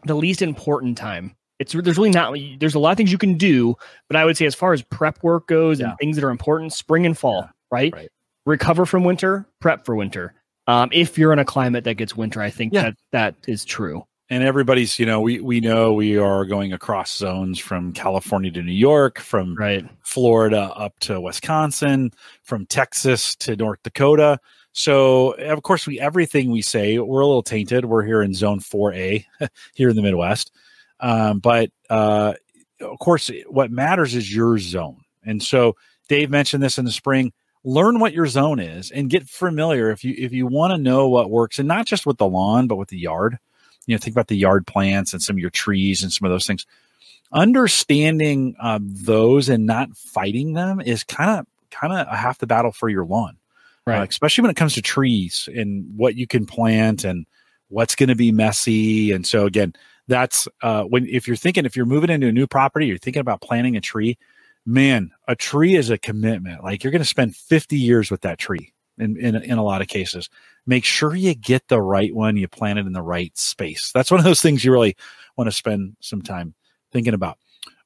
the 0.04 0.14
least 0.14 0.42
important 0.42 0.96
time 0.96 1.34
it's 1.58 1.72
there's 1.72 1.98
really 1.98 2.10
not 2.10 2.36
there's 2.58 2.74
a 2.74 2.78
lot 2.78 2.90
of 2.90 2.96
things 2.96 3.12
you 3.12 3.18
can 3.18 3.36
do 3.36 3.74
but 4.08 4.16
i 4.16 4.24
would 4.24 4.36
say 4.36 4.46
as 4.46 4.54
far 4.54 4.72
as 4.72 4.82
prep 4.82 5.22
work 5.22 5.46
goes 5.46 5.80
yeah. 5.80 5.90
and 5.90 5.98
things 5.98 6.16
that 6.16 6.24
are 6.24 6.30
important 6.30 6.72
spring 6.72 7.06
and 7.06 7.16
fall 7.16 7.42
yeah, 7.42 7.50
right? 7.70 7.92
right? 7.92 8.08
recover 8.44 8.86
from 8.86 9.04
winter, 9.04 9.46
prep 9.60 9.84
for 9.84 9.94
winter. 9.94 10.34
Um, 10.66 10.90
if 10.92 11.18
you're 11.18 11.32
in 11.32 11.38
a 11.38 11.44
climate 11.44 11.84
that 11.84 11.94
gets 11.94 12.16
winter, 12.16 12.40
I 12.40 12.50
think 12.50 12.72
yeah. 12.72 12.82
that 12.82 12.96
that 13.12 13.34
is 13.48 13.64
true. 13.64 14.04
And 14.30 14.42
everybody's, 14.42 14.98
you 14.98 15.04
know, 15.04 15.20
we 15.20 15.40
we 15.40 15.60
know 15.60 15.92
we 15.92 16.16
are 16.16 16.44
going 16.44 16.72
across 16.72 17.14
zones 17.14 17.58
from 17.58 17.92
California 17.92 18.50
to 18.52 18.62
New 18.62 18.72
York, 18.72 19.18
from 19.18 19.54
right. 19.56 19.84
Florida 20.02 20.72
up 20.74 20.98
to 21.00 21.20
Wisconsin, 21.20 22.12
from 22.42 22.64
Texas 22.66 23.34
to 23.36 23.56
North 23.56 23.82
Dakota. 23.82 24.38
So 24.72 25.32
of 25.32 25.62
course, 25.62 25.86
we 25.86 26.00
everything 26.00 26.50
we 26.50 26.62
say 26.62 26.98
we're 26.98 27.20
a 27.20 27.26
little 27.26 27.42
tainted. 27.42 27.84
We're 27.84 28.04
here 28.04 28.22
in 28.22 28.34
Zone 28.34 28.60
Four 28.60 28.94
A, 28.94 29.26
here 29.74 29.90
in 29.90 29.96
the 29.96 30.02
Midwest. 30.02 30.52
Um, 31.00 31.40
but 31.40 31.70
uh, 31.90 32.34
of 32.80 32.98
course, 32.98 33.30
what 33.48 33.70
matters 33.70 34.14
is 34.14 34.34
your 34.34 34.58
zone. 34.58 35.02
And 35.24 35.42
so 35.42 35.76
Dave 36.08 36.30
mentioned 36.30 36.62
this 36.62 36.78
in 36.78 36.84
the 36.84 36.92
spring 36.92 37.32
learn 37.64 37.98
what 37.98 38.12
your 38.12 38.26
zone 38.26 38.58
is 38.58 38.90
and 38.90 39.10
get 39.10 39.28
familiar 39.28 39.90
if 39.90 40.04
you 40.04 40.14
if 40.18 40.32
you 40.32 40.46
want 40.46 40.72
to 40.72 40.78
know 40.78 41.08
what 41.08 41.30
works 41.30 41.58
and 41.58 41.68
not 41.68 41.86
just 41.86 42.06
with 42.06 42.18
the 42.18 42.26
lawn 42.26 42.66
but 42.66 42.76
with 42.76 42.88
the 42.88 42.98
yard 42.98 43.38
you 43.86 43.94
know 43.94 43.98
think 43.98 44.14
about 44.14 44.28
the 44.28 44.36
yard 44.36 44.66
plants 44.66 45.12
and 45.12 45.22
some 45.22 45.36
of 45.36 45.40
your 45.40 45.50
trees 45.50 46.02
and 46.02 46.12
some 46.12 46.26
of 46.26 46.32
those 46.32 46.46
things 46.46 46.66
understanding 47.32 48.54
uh, 48.60 48.78
those 48.82 49.48
and 49.48 49.64
not 49.64 49.96
fighting 49.96 50.54
them 50.54 50.80
is 50.80 51.04
kind 51.04 51.30
of 51.30 51.46
kind 51.70 51.92
of 51.92 52.06
half 52.08 52.38
the 52.38 52.46
battle 52.46 52.72
for 52.72 52.88
your 52.88 53.04
lawn 53.04 53.36
right 53.86 54.00
uh, 54.00 54.06
especially 54.08 54.42
when 54.42 54.50
it 54.50 54.56
comes 54.56 54.74
to 54.74 54.82
trees 54.82 55.48
and 55.54 55.84
what 55.96 56.14
you 56.14 56.26
can 56.26 56.46
plant 56.46 57.04
and 57.04 57.26
what's 57.68 57.94
going 57.94 58.08
to 58.08 58.16
be 58.16 58.32
messy 58.32 59.12
and 59.12 59.26
so 59.26 59.46
again 59.46 59.72
that's 60.08 60.48
uh, 60.62 60.82
when 60.84 61.06
if 61.08 61.26
you're 61.26 61.36
thinking 61.36 61.64
if 61.64 61.76
you're 61.76 61.86
moving 61.86 62.10
into 62.10 62.26
a 62.26 62.32
new 62.32 62.46
property 62.46 62.86
you're 62.86 62.98
thinking 62.98 63.20
about 63.20 63.40
planting 63.40 63.76
a 63.76 63.80
tree 63.80 64.18
man, 64.66 65.10
a 65.28 65.34
tree 65.34 65.74
is 65.74 65.90
a 65.90 65.98
commitment. 65.98 66.62
Like 66.62 66.82
you're 66.82 66.90
going 66.90 67.02
to 67.02 67.08
spend 67.08 67.36
50 67.36 67.76
years 67.76 68.10
with 68.10 68.22
that 68.22 68.38
tree 68.38 68.72
in, 68.98 69.16
in, 69.16 69.36
in 69.36 69.58
a 69.58 69.64
lot 69.64 69.82
of 69.82 69.88
cases. 69.88 70.28
Make 70.66 70.84
sure 70.84 71.14
you 71.14 71.34
get 71.34 71.68
the 71.68 71.80
right 71.80 72.14
one, 72.14 72.36
you 72.36 72.48
plant 72.48 72.78
it 72.78 72.86
in 72.86 72.92
the 72.92 73.02
right 73.02 73.36
space. 73.36 73.90
That's 73.92 74.10
one 74.10 74.20
of 74.20 74.24
those 74.24 74.42
things 74.42 74.64
you 74.64 74.72
really 74.72 74.96
want 75.36 75.48
to 75.48 75.56
spend 75.56 75.96
some 76.00 76.22
time 76.22 76.54
thinking 76.92 77.14
about. 77.14 77.38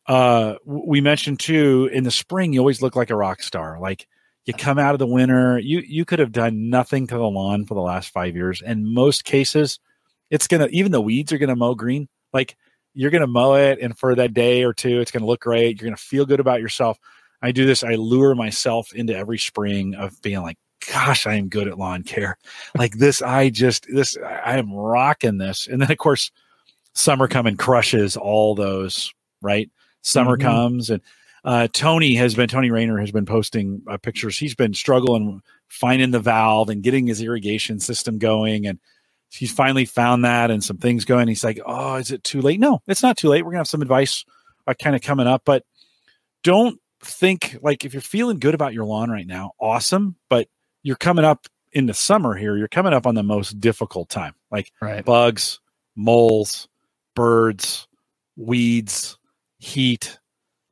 Uh, 0.07 0.55
we 0.65 1.01
mentioned 1.01 1.41
too 1.41 1.91
in 1.93 2.05
the 2.05 2.11
spring, 2.11 2.53
you 2.53 2.61
always 2.61 2.83
look 2.83 2.95
like 2.95 3.11
a 3.11 3.17
rock 3.17 3.43
star. 3.43 3.81
Like 3.81 4.07
you 4.47 4.55
come 4.55 4.79
out 4.79 4.95
of 4.95 4.99
the 4.99 5.07
winter, 5.07 5.59
you 5.59 5.81
you 5.81 6.05
could 6.05 6.19
have 6.19 6.33
done 6.33 6.71
nothing 6.71 7.07
to 7.09 7.15
the 7.15 7.29
lawn 7.29 7.67
for 7.67 7.75
the 7.75 7.81
last 7.81 8.11
five 8.11 8.35
years. 8.35 8.63
In 8.63 8.95
most 8.95 9.25
cases, 9.25 9.79
it's 10.31 10.47
gonna 10.47 10.69
even 10.71 10.93
the 10.93 11.01
weeds 11.01 11.33
are 11.33 11.39
gonna 11.39 11.57
mow 11.57 11.75
green. 11.75 12.09
Like 12.33 12.57
you're 12.97 13.11
going 13.11 13.21
to 13.21 13.27
mow 13.27 13.55
it 13.55 13.79
and 13.81 13.97
for 13.97 14.15
that 14.15 14.33
day 14.35 14.65
or 14.65 14.73
two 14.73 15.01
it's 15.01 15.11
going 15.11 15.21
to 15.21 15.27
look 15.27 15.41
great 15.41 15.81
you're 15.81 15.87
going 15.87 15.97
to 15.97 16.03
feel 16.03 16.27
good 16.27 16.41
about 16.41 16.61
yourself 16.61 16.99
i 17.43 17.53
do 17.53 17.67
this 17.67 17.85
i 17.85 17.95
lure 17.95 18.35
myself 18.35 18.93
into 18.95 19.15
every 19.15 19.39
spring 19.39 19.95
of 19.95 20.21
being 20.23 20.43
like 20.43 20.59
gosh 20.91 21.27
i 21.27 21.35
am 21.35 21.49
good 21.49 21.69
at 21.69 21.79
lawn 21.79 22.03
care 22.03 22.39
like 22.77 22.95
this 22.95 23.23
i 23.23 23.51
just 23.51 23.87
this 23.93 24.17
i 24.45 24.57
am 24.57 24.73
rocking 24.73 25.39
this 25.39 25.69
and 25.69 25.81
then 25.81 25.93
of 25.93 25.99
course 25.99 26.33
summer 26.95 27.29
come 27.29 27.47
and 27.47 27.59
crushes 27.59 28.17
all 28.17 28.55
those 28.55 29.13
right 29.43 29.71
summer 30.01 30.37
mm-hmm. 30.37 30.49
comes 30.49 30.91
and 30.91 31.03
uh, 31.47 31.69
Tony 31.73 32.17
has 32.17 32.35
been 32.35 32.49
Tony 32.49 32.73
Rayner 32.73 32.99
has 32.99 33.13
been 33.13 33.25
posting 33.25 33.83
uh, 33.89 33.97
pictures. 33.99 34.37
He's 34.37 34.57
been 34.57 34.75
struggling 34.75 35.43
finding 35.69 36.11
the 36.11 36.21
valve 36.21 36.69
and 36.69 36.83
getting 36.83 37.07
his 37.07 37.23
irrigation 37.23 37.79
system 37.79 38.19
going, 38.19 38.67
and 38.67 38.81
he's 39.31 39.53
finally 39.53 39.85
found 39.85 40.25
that 40.25 40.51
and 40.51 40.63
some 40.63 40.79
things 40.79 41.05
going. 41.05 41.29
He's 41.29 41.45
like, 41.45 41.61
oh, 41.65 41.95
is 41.95 42.11
it 42.11 42.25
too 42.25 42.43
late? 42.43 42.59
No, 42.59 42.83
it's 42.89 43.03
not 43.03 43.17
too 43.17 43.29
late. 43.29 43.45
We're 43.45 43.53
gonna 43.53 43.61
have 43.61 43.69
some 43.69 43.83
advice 43.83 44.25
uh, 44.67 44.75
kind 44.75 44.97
of 44.97 45.03
coming 45.03 45.29
up, 45.29 45.43
but 45.45 45.65
don't 46.43 46.81
think 47.01 47.57
like 47.63 47.85
if 47.85 47.95
you're 47.95 48.01
feeling 48.01 48.41
good 48.41 48.55
about 48.55 48.75
your 48.75 48.85
lawn 48.85 49.09
right 49.09 49.27
now, 49.27 49.53
awesome. 49.61 50.17
But 50.29 50.49
you're 50.83 50.97
coming 50.97 51.25
up 51.25 51.47
in 51.71 51.87
the 51.87 51.95
summer 51.95 52.35
here, 52.35 52.57
you're 52.57 52.67
coming 52.67 52.93
up 52.93 53.07
on 53.07 53.15
the 53.15 53.23
most 53.23 53.61
difficult 53.61 54.09
time. 54.09 54.35
Like 54.51 54.73
Right. 54.81 55.05
bugs, 55.05 55.61
moles, 55.95 56.67
birds, 57.15 57.87
weeds, 58.37 59.19
heat, 59.59 60.19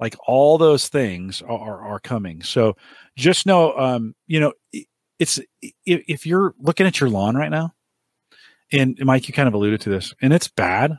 like 0.04 0.16
all 0.26 0.58
those 0.58 0.88
things 0.88 1.40
are, 1.40 1.80
are, 1.80 1.98
coming. 1.98 2.42
So 2.42 2.76
just 3.16 3.46
know, 3.46 3.74
um, 3.78 4.14
you 4.26 4.38
know, 4.38 4.52
it's 5.18 5.40
if 5.86 6.26
you're 6.26 6.54
looking 6.58 6.86
at 6.86 7.00
your 7.00 7.08
lawn 7.08 7.36
right 7.36 7.50
now, 7.50 7.72
and 8.70 8.98
Mike, 9.00 9.26
you 9.28 9.32
kind 9.32 9.48
of 9.48 9.54
alluded 9.54 9.80
to 9.80 9.88
this, 9.88 10.12
and 10.20 10.34
it's 10.34 10.48
bad. 10.48 10.98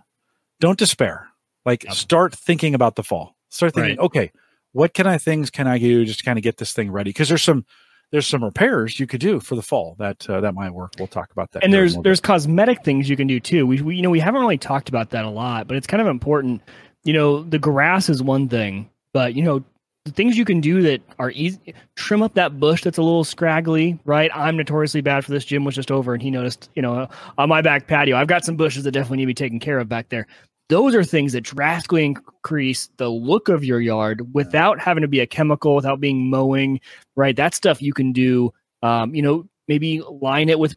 Don't 0.60 0.80
despair. 0.80 1.28
Like 1.68 1.84
Yep. 1.84 1.94
start 1.94 2.36
thinking 2.36 2.74
about 2.74 2.96
the 2.96 3.04
fall. 3.04 3.36
Start 3.50 3.76
thinking, 3.76 3.98
Right. 3.98 4.06
okay, 4.06 4.32
what 4.72 4.96
kind 4.96 5.10
of 5.10 5.22
things 5.22 5.52
can 5.52 5.68
I 5.68 5.78
do 5.78 6.04
just 6.04 6.20
to 6.20 6.26
kind 6.26 6.40
of 6.40 6.44
get 6.44 6.58
this 6.58 6.74
thing 6.74 6.92
ready? 6.92 7.10
Because 7.10 7.30
there's 7.30 7.44
some 7.44 7.64
there's 8.12 8.26
some 8.26 8.44
repairs 8.44 9.00
you 9.00 9.06
could 9.06 9.20
do 9.20 9.40
for 9.40 9.56
the 9.56 9.62
fall 9.62 9.96
that 10.00 10.28
uh, 10.28 10.42
that 10.42 10.56
might 10.56 10.72
work. 10.72 10.94
We'll 10.98 11.08
talk 11.08 11.32
about 11.32 11.52
that. 11.52 11.64
and 11.64 11.72
here 11.72 11.84
in 11.84 11.90
a 11.90 11.92
there's 11.92 12.04
there's 12.04 12.20
cosmetic 12.22 12.84
things 12.84 13.08
you 13.08 13.16
can 13.16 13.28
do 13.28 13.40
too. 13.40 13.68
We, 13.68 13.84
we 13.84 13.98
you 13.98 14.02
know 14.02 14.10
we 14.10 14.20
haven't 14.20 14.42
really 14.42 14.58
talked 14.58 14.90
about 14.90 15.12
that 15.12 15.26
a 15.26 15.30
lot, 15.30 15.68
but 15.68 15.78
it's 15.78 15.86
kind 15.86 16.02
of 16.02 16.08
important. 16.08 16.64
You 17.04 17.14
know, 17.14 17.44
the 17.44 17.60
grass 17.60 18.10
is 18.10 18.24
one 18.24 18.50
thing, 18.50 18.90
but 19.16 19.34
you 19.34 19.44
know 19.44 19.64
the 20.04 20.12
things 20.12 20.38
you 20.38 20.44
can 20.44 20.60
do 20.60 20.82
that 20.82 21.02
are 21.20 21.32
easy. 21.32 21.74
Trim 21.96 22.22
up 22.22 22.34
that 22.34 22.60
bush 22.60 22.84
that's 22.84 22.98
a 22.98 23.02
little 23.02 23.24
scraggly, 23.24 23.98
right? 24.04 24.30
I'm 24.36 24.58
notoriously 24.58 25.00
bad 25.00 25.24
for 25.24 25.32
this. 25.32 25.46
Jim 25.46 25.64
was 25.64 25.74
just 25.74 25.90
over 25.90 26.14
and 26.14 26.22
he 26.22 26.30
noticed, 26.30 26.70
you 26.76 26.82
know, 26.82 27.08
on 27.38 27.50
my 27.50 27.62
back 27.62 27.88
patio, 27.88 28.18
I've 28.18 28.28
got 28.28 28.44
some 28.44 28.58
bushes 28.58 28.84
that 28.84 28.92
definitely 28.92 29.20
need 29.20 29.24
to 29.24 29.28
be 29.28 29.34
taken 29.34 29.60
care 29.62 29.80
of 29.80 29.88
back 29.88 30.10
there. 30.10 30.28
Those 30.68 30.96
are 30.96 31.04
things 31.04 31.32
that 31.32 31.42
drastically 31.42 32.04
increase 32.04 32.90
the 32.98 33.08
look 33.08 33.48
of 33.48 33.64
your 33.64 33.80
yard 33.80 34.34
without 34.36 34.82
having 34.82 35.02
to 35.02 35.08
be 35.08 35.22
a 35.22 35.28
chemical, 35.28 35.76
without 35.76 36.02
being 36.02 36.30
mowing, 36.30 36.82
right? 37.16 37.38
That 37.38 37.56
stuff 37.56 37.82
you 37.82 37.94
can 37.94 38.12
do. 38.12 38.54
Um, 38.84 39.16
you 39.16 39.22
know, 39.22 39.48
maybe 39.70 40.02
line 40.02 40.50
it 40.50 40.60
with 40.60 40.76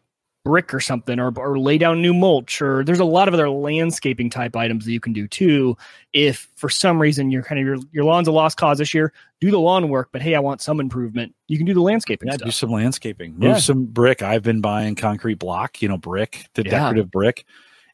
brick 0.49 0.73
or 0.73 0.79
something 0.79 1.19
or, 1.19 1.31
or 1.37 1.59
lay 1.59 1.77
down 1.77 2.01
new 2.01 2.11
mulch 2.13 2.59
or 2.59 2.83
there's 2.83 2.99
a 2.99 3.05
lot 3.05 3.27
of 3.27 3.35
other 3.35 3.47
landscaping 3.51 4.31
type 4.31 4.55
items 4.55 4.83
that 4.85 4.91
you 4.91 4.99
can 4.99 5.13
do 5.13 5.27
too 5.27 5.77
if 6.11 6.49
for 6.55 6.69
some 6.69 6.99
reason 6.99 7.29
you're 7.29 7.43
kind 7.43 7.59
of 7.59 7.65
your, 7.67 7.77
your 7.91 8.03
lawn's 8.03 8.27
a 8.27 8.31
lost 8.31 8.57
cause 8.57 8.79
this 8.79 8.91
year 8.91 9.13
do 9.39 9.51
the 9.51 9.59
lawn 9.59 9.89
work 9.89 10.09
but 10.11 10.23
hey 10.23 10.33
i 10.33 10.39
want 10.39 10.59
some 10.59 10.79
improvement 10.79 11.35
you 11.47 11.55
can 11.57 11.67
do 11.67 11.73
the 11.75 11.81
landscaping 11.81 12.27
Yeah, 12.27 12.33
stuff 12.33 12.45
do 12.47 12.51
some 12.51 12.71
landscaping. 12.71 13.33
Move 13.33 13.43
Yeah. 13.43 13.57
some 13.57 13.85
brick. 13.85 14.23
I've 14.23 14.41
been 14.41 14.59
buying 14.61 14.95
concrete 14.95 15.37
block, 15.37 15.83
you 15.83 15.87
know, 15.87 15.97
brick, 15.97 16.47
the 16.55 16.63
Yeah. 16.63 16.71
decorative 16.71 17.11
brick, 17.11 17.45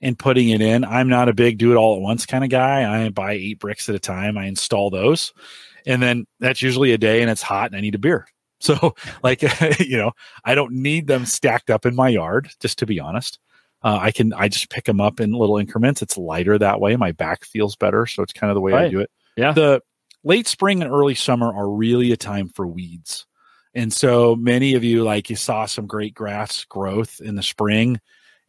and 0.02 0.18
putting 0.18 0.50
it 0.50 0.62
in. 0.62 0.86
I'm 0.86 1.10
not 1.10 1.28
a 1.28 1.34
big 1.34 1.58
do 1.58 1.72
it 1.72 1.76
all 1.76 1.96
at 1.98 2.02
once 2.02 2.26
kind 2.26 2.44
of 2.46 2.50
guy. 2.50 3.06
I 3.06 3.10
buy 3.10 3.34
eight 3.34 3.60
bricks 3.60 3.90
at 3.90 3.96
a 3.96 4.00
time. 4.00 4.38
I 4.38 4.46
install 4.46 4.90
those, 4.90 5.34
and 5.86 6.02
then 6.02 6.26
that's 6.40 6.62
usually 6.62 6.94
a 6.94 6.98
day, 6.98 7.22
and 7.22 7.30
it's 7.30 7.42
hot, 7.42 7.68
and 7.72 7.76
I 7.76 7.82
need 7.82 7.96
a 7.96 8.00
beer. 8.00 8.28
So, 8.66 8.96
like, 9.24 9.42
you 9.80 9.98
know, 9.98 10.12
I 10.44 10.56
don't 10.56 10.74
need 10.74 11.08
them 11.08 11.26
stacked 11.26 11.70
up 11.70 11.86
in 11.86 11.96
my 11.96 12.10
yard. 12.10 12.50
Just 12.60 12.80
to 12.80 12.86
be 12.86 13.00
honest, 13.00 13.40
uh, 13.84 14.00
I 14.02 14.12
can 14.12 14.34
I 14.34 14.48
just 14.48 14.70
pick 14.70 14.86
them 14.86 15.00
up 15.00 15.20
in 15.20 15.32
little 15.32 15.58
increments. 15.58 16.02
It's 16.02 16.18
lighter 16.18 16.58
that 16.58 16.80
way. 16.80 16.96
My 16.96 17.12
back 17.12 17.46
feels 17.46 17.76
better, 17.76 18.06
so 18.06 18.24
it's 18.24 18.34
kind 18.34 18.52
of 18.52 18.56
the 18.56 18.62
way 18.62 18.74
I 18.74 18.90
do 18.90 19.00
it. 19.00 19.12
Yeah. 19.38 19.54
The 19.54 19.82
late 20.24 20.48
spring 20.48 20.82
and 20.82 20.92
early 20.92 21.16
summer 21.16 21.54
are 21.54 21.70
really 21.70 22.12
a 22.12 22.18
time 22.18 22.50
for 22.50 22.66
weeds. 22.66 23.26
And 23.74 23.92
so 23.92 24.36
many 24.38 24.74
of 24.74 24.84
you, 24.84 25.04
like 25.04 25.30
you 25.30 25.36
saw 25.36 25.66
some 25.66 25.86
great 25.86 26.14
grass 26.14 26.64
growth 26.64 27.20
in 27.22 27.36
the 27.36 27.44
spring, 27.44 28.00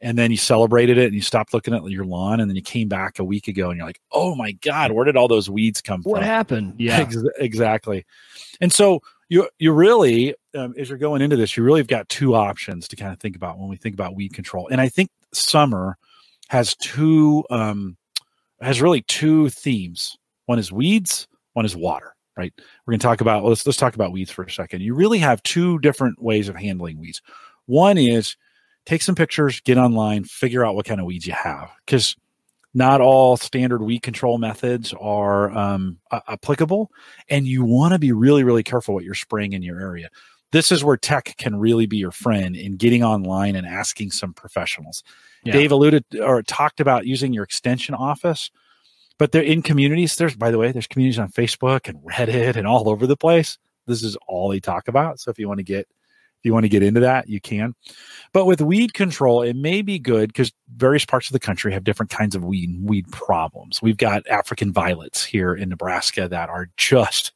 and 0.01 0.17
then 0.17 0.31
you 0.31 0.37
celebrated 0.37 0.99
it 0.99 1.07
and 1.07 1.15
you 1.15 1.21
stopped 1.21 1.53
looking 1.53 1.75
at 1.75 1.85
your 1.85 2.05
lawn, 2.05 2.41
and 2.41 2.49
then 2.49 2.57
you 2.57 2.63
came 2.63 2.89
back 2.89 3.19
a 3.19 3.25
week 3.25 3.49
ago 3.49 3.71
and 3.71 3.77
you're 3.77 3.87
like, 3.87 4.01
oh 4.13 4.35
my 4.37 4.53
God, 4.53 4.93
where 4.93 5.05
did 5.05 5.17
all 5.17 5.29
those 5.29 5.51
weeds 5.51 5.83
come 5.83 6.03
what 6.03 6.05
from? 6.05 6.11
What 6.13 6.23
happened 6.23 6.75
yeah 6.79 7.01
Ex- 7.01 7.17
exactly. 7.39 8.07
And 8.61 8.73
so 8.73 9.01
you 9.29 9.49
you 9.59 9.73
really, 9.73 10.35
um, 10.55 10.75
as 10.79 10.89
you're 10.89 10.99
going 10.99 11.23
into 11.23 11.37
this, 11.37 11.57
you 11.57 11.63
really 11.63 11.81
have 11.81 11.89
got 11.89 12.09
two 12.09 12.35
options 12.35 12.89
to 12.89 12.97
kind 12.97 13.13
of 13.13 13.21
think 13.21 13.37
about 13.37 13.59
when 13.59 13.69
we 13.69 13.77
think 13.77 13.95
about 13.95 14.15
weed 14.15 14.35
control. 14.35 14.69
And 14.69 14.81
I 14.81 14.89
think 14.89 15.11
summer 15.33 15.97
has 16.49 16.77
two 16.77 17.45
um, 17.51 17.97
has 18.61 18.81
really 18.81 19.03
two 19.03 19.49
themes. 19.51 20.17
One 20.47 20.59
is 20.59 20.71
weeds. 20.73 21.27
One 21.55 21.65
is 21.65 21.77
water. 21.77 22.15
Right. 22.37 22.53
We're 22.85 22.93
going 22.93 23.01
to 23.01 23.07
talk 23.07 23.23
about 23.23 23.45
let's 23.45 23.67
let's 23.67 23.79
talk 23.79 23.95
about 23.95 24.13
weeds 24.13 24.31
for 24.31 24.45
a 24.45 24.51
second. 24.51 24.83
You 24.83 24.95
really 24.95 25.19
have 25.19 25.43
two 25.43 25.79
different 25.79 26.23
ways 26.23 26.49
of 26.49 26.57
handling 26.57 26.99
weeds. 26.99 27.23
One 27.65 27.97
is 27.97 28.37
take 28.85 29.03
some 29.03 29.15
pictures, 29.15 29.61
get 29.61 29.79
online, 29.79 30.25
figure 30.25 30.65
out 30.65 30.75
what 30.75 30.87
kind 30.87 31.01
of 31.01 31.07
weeds 31.07 31.27
you 31.27 31.33
have 31.33 31.71
because 31.85 32.15
not 32.77 33.01
all 33.01 33.39
standard 33.39 33.81
weed 33.81 34.03
control 34.03 34.37
methods 34.37 34.93
are 35.01 35.51
um, 35.57 35.99
a- 36.11 36.23
applicable 36.29 36.91
and 37.31 37.47
you 37.47 37.65
want 37.65 37.95
to 37.95 37.99
be 37.99 38.13
really 38.13 38.45
really 38.45 38.63
careful 38.63 38.95
what 38.95 39.03
you're 39.03 39.15
spraying 39.15 39.55
in 39.55 39.63
your 39.63 39.81
area. 39.81 40.11
This 40.53 40.71
is 40.71 40.85
where 40.85 40.99
tech 40.99 41.35
can 41.39 41.57
really 41.57 41.87
be 41.87 41.97
your 41.97 42.13
friend 42.13 42.55
in 42.55 42.77
getting 42.77 43.03
online 43.03 43.57
and 43.57 43.67
asking 43.67 44.11
some 44.11 44.35
professionals. 44.35 45.03
Yeah. 45.43 45.55
dave 45.55 45.73
alluded 45.73 46.05
or 46.21 46.43
talked 46.43 46.81
about 46.81 47.07
using 47.07 47.33
your 47.33 47.45
extension 47.45 47.95
office 47.95 48.51
but 49.17 49.33
they're 49.33 49.43
in 49.43 49.63
communities 49.63 50.17
there's 50.17 50.37
by 50.37 50.51
the 50.51 50.59
way 50.59 50.71
there's 50.71 50.87
communities 50.87 51.19
on 51.19 51.31
facebook 51.31 51.89
and 51.89 51.99
reddit 52.01 52.57
and 52.57 52.67
all 52.67 52.89
over 52.89 53.07
the 53.07 53.17
place. 53.17 53.57
This 53.87 54.03
is 54.03 54.17
all 54.29 54.51
they 54.51 54.61
talk 54.61 54.89
about 54.89 55.19
so 55.19 55.31
if 55.31 55.39
you 55.39 55.49
want 55.49 55.59
to 55.59 55.65
get 55.65 55.89
you 56.47 56.55
want 56.55 56.65
to 56.65 56.69
get 56.71 56.83
into 56.83 57.01
that 57.01 57.29
you 57.29 57.41
can 57.41 57.75
but 58.33 58.45
with 58.45 58.61
weed 58.61 58.93
control, 58.93 59.41
it 59.41 59.57
may 59.57 59.81
be 59.81 59.99
good 59.99 60.29
because 60.29 60.53
various 60.77 61.07
parts 61.07 61.27
of 61.29 61.33
the 61.33 61.39
country 61.41 61.73
have 61.73 61.85
different 61.85 62.11
kinds 62.11 62.35
of 62.35 62.45
weed 62.45 62.77
weed 62.83 63.11
problems. 63.11 63.81
We've 63.81 63.97
got 63.97 64.27
African 64.29 64.75
violets 64.75 65.25
here 65.25 65.55
in 65.55 65.71
Nebraska 65.71 66.29
that 66.29 66.51
are 66.51 66.69
just 66.77 67.33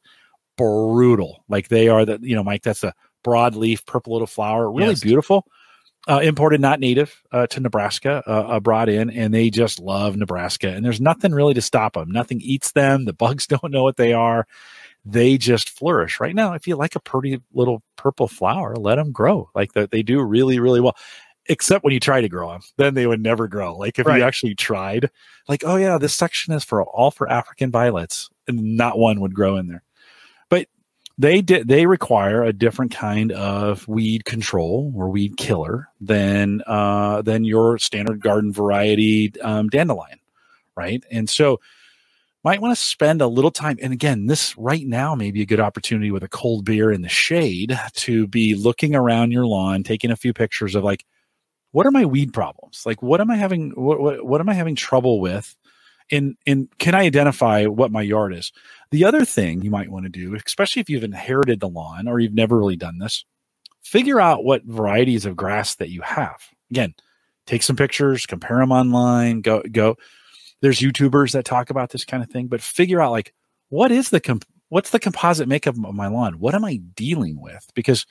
brutal. 0.57 1.43
Like 1.49 1.69
they 1.69 1.87
are 1.87 2.05
the 2.05 2.19
you 2.21 2.35
know, 2.35 2.43
Mike, 2.43 2.61
that's 2.63 2.83
a 2.83 2.93
broadleaf 3.25 3.85
purple 3.87 4.13
little 4.13 4.27
flower, 4.27 4.71
really 4.71 4.89
Yes. 4.89 5.01
beautiful. 5.01 5.47
Uh, 6.07 6.19
imported, 6.23 6.59
not 6.61 6.79
native 6.79 7.21
uh, 7.31 7.45
to 7.47 7.59
Nebraska, 7.59 8.23
uh, 8.27 8.29
uh, 8.29 8.59
brought 8.59 8.89
in, 8.89 9.09
and 9.11 9.31
they 9.33 9.49
just 9.51 9.79
love 9.79 10.15
Nebraska. 10.17 10.67
And 10.69 10.83
there's 10.83 10.99
nothing 10.99 11.31
really 11.31 11.53
to 11.53 11.61
stop 11.61 11.93
them. 11.93 12.09
Nothing 12.09 12.41
eats 12.41 12.71
them. 12.71 13.05
The 13.05 13.13
bugs 13.13 13.45
don't 13.47 13.71
know 13.71 13.83
what 13.83 13.97
they 13.97 14.13
are. 14.13 14.47
They 15.03 15.37
just 15.37 15.69
flourish 15.69 16.19
right 16.19 16.35
now. 16.35 16.53
If 16.53 16.67
you 16.67 16.75
like 16.75 16.95
a 16.95 16.99
pretty 16.99 17.41
little 17.53 17.81
purple 17.95 18.27
flower, 18.27 18.75
let 18.75 18.95
them 18.95 19.11
grow. 19.11 19.49
Like 19.55 19.73
that, 19.73 19.91
they 19.91 20.03
do 20.03 20.21
really, 20.21 20.59
really 20.59 20.79
well. 20.81 20.95
Except 21.47 21.83
when 21.83 21.93
you 21.93 21.99
try 21.99 22.21
to 22.21 22.29
grow 22.29 22.51
them, 22.51 22.61
then 22.77 22.93
they 22.93 23.07
would 23.07 23.21
never 23.21 23.47
grow. 23.47 23.75
Like 23.75 23.97
if 23.97 24.05
Right. 24.05 24.19
you 24.19 24.23
actually 24.23 24.53
tried, 24.53 25.09
like, 25.49 25.63
oh 25.65 25.75
yeah, 25.75 25.97
this 25.97 26.13
section 26.13 26.53
is 26.53 26.63
for 26.63 26.83
all 26.83 27.09
for 27.09 27.27
African 27.29 27.71
violets, 27.71 28.29
and 28.47 28.77
not 28.77 28.99
one 28.99 29.19
would 29.21 29.33
grow 29.33 29.57
in 29.57 29.67
there. 29.67 29.83
But 30.49 30.67
they 31.17 31.41
did 31.41 31.67
they 31.67 31.87
require 31.87 32.43
a 32.43 32.53
different 32.53 32.91
kind 32.91 33.31
of 33.31 33.87
weed 33.87 34.23
control 34.25 34.93
or 34.95 35.09
weed 35.09 35.35
killer 35.37 35.89
than 35.99 36.61
uh, 36.67 37.23
than 37.23 37.43
your 37.43 37.79
standard 37.79 38.21
garden 38.21 38.53
variety 38.53 39.33
um, 39.41 39.67
dandelion, 39.67 40.19
right? 40.75 41.03
And 41.11 41.27
so 41.27 41.59
might 42.43 42.61
want 42.61 42.75
to 42.75 42.81
spend 42.81 43.21
a 43.21 43.27
little 43.27 43.51
time 43.51 43.77
and 43.81 43.93
again 43.93 44.25
this 44.25 44.57
right 44.57 44.85
now 44.85 45.15
may 45.15 45.31
be 45.31 45.41
a 45.41 45.45
good 45.45 45.59
opportunity 45.59 46.11
with 46.11 46.23
a 46.23 46.29
cold 46.29 46.65
beer 46.65 46.91
in 46.91 47.01
the 47.01 47.09
shade 47.09 47.77
to 47.93 48.27
be 48.27 48.55
looking 48.55 48.95
around 48.95 49.31
your 49.31 49.45
lawn 49.45 49.83
taking 49.83 50.11
a 50.11 50.15
few 50.15 50.33
pictures 50.33 50.75
of 50.75 50.83
like 50.83 51.05
what 51.71 51.85
are 51.85 51.91
my 51.91 52.05
weed 52.05 52.33
problems? 52.33 52.83
Like 52.85 53.01
what 53.01 53.21
am 53.21 53.31
i 53.31 53.37
having 53.37 53.71
what, 53.71 53.99
what, 53.99 54.25
what 54.25 54.41
am 54.41 54.49
i 54.49 54.53
having 54.53 54.75
trouble 54.75 55.19
with? 55.19 55.55
And 56.11 56.35
and 56.45 56.67
can 56.77 56.95
i 56.95 57.01
identify 57.01 57.65
what 57.65 57.91
my 57.91 58.01
yard 58.01 58.33
is? 58.33 58.51
The 58.91 59.05
other 59.05 59.25
thing 59.25 59.61
you 59.61 59.71
might 59.71 59.89
want 59.89 60.05
to 60.05 60.09
do 60.09 60.35
especially 60.35 60.81
if 60.81 60.89
you've 60.89 61.03
inherited 61.03 61.59
the 61.59 61.69
lawn 61.69 62.07
or 62.07 62.19
you've 62.19 62.33
never 62.33 62.57
really 62.57 62.75
done 62.75 62.99
this 62.99 63.25
figure 63.83 64.21
out 64.21 64.43
what 64.43 64.63
varieties 64.63 65.25
of 65.25 65.35
grass 65.35 65.75
that 65.75 65.89
you 65.89 66.01
have. 66.01 66.41
Again 66.69 66.93
take 67.47 67.63
some 67.63 67.75
pictures 67.75 68.25
compare 68.25 68.57
them 68.57 68.71
online 68.71 69.41
go 69.41 69.63
go 69.71 69.95
there's 70.61 70.79
youtubers 70.79 71.31
that 71.33 71.45
talk 71.45 71.69
about 71.69 71.89
this 71.89 72.05
kind 72.05 72.23
of 72.23 72.29
thing 72.29 72.47
but 72.47 72.61
figure 72.61 73.01
out 73.01 73.11
like 73.11 73.33
what 73.69 73.91
is 73.91 74.09
the 74.09 74.19
comp- 74.19 74.45
what's 74.69 74.91
the 74.91 74.99
composite 74.99 75.47
makeup 75.47 75.75
of 75.75 75.93
my 75.95 76.07
lawn? 76.07 76.39
What 76.39 76.55
am 76.55 76.65
i 76.65 76.77
dealing 76.95 77.39
with? 77.41 77.65
Because 77.73 78.05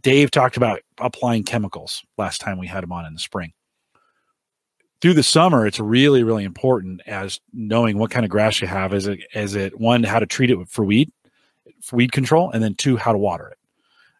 dave 0.00 0.30
talked 0.30 0.56
about 0.56 0.80
applying 0.98 1.42
chemicals 1.44 2.02
last 2.16 2.40
time 2.40 2.58
we 2.58 2.66
had 2.68 2.84
him 2.84 2.92
on 2.92 3.04
in 3.04 3.14
the 3.14 3.20
spring. 3.20 3.52
Through 5.00 5.14
the 5.14 5.22
summer 5.22 5.66
it's 5.66 5.80
really 5.80 6.22
really 6.22 6.44
important 6.44 7.02
as 7.06 7.40
knowing 7.52 7.98
what 7.98 8.10
kind 8.10 8.24
of 8.24 8.30
grass 8.30 8.60
you 8.60 8.66
have. 8.68 8.94
Is 8.94 9.06
it 9.06 9.20
is 9.34 9.54
it 9.54 9.78
one 9.78 10.02
how 10.02 10.18
to 10.18 10.26
treat 10.26 10.50
it 10.50 10.68
for 10.68 10.84
weed 10.84 11.10
for 11.82 11.96
weed 11.96 12.12
control 12.12 12.50
and 12.50 12.62
then 12.62 12.74
two 12.74 12.96
how 12.96 13.12
to 13.12 13.18
water 13.18 13.48
it. 13.48 13.58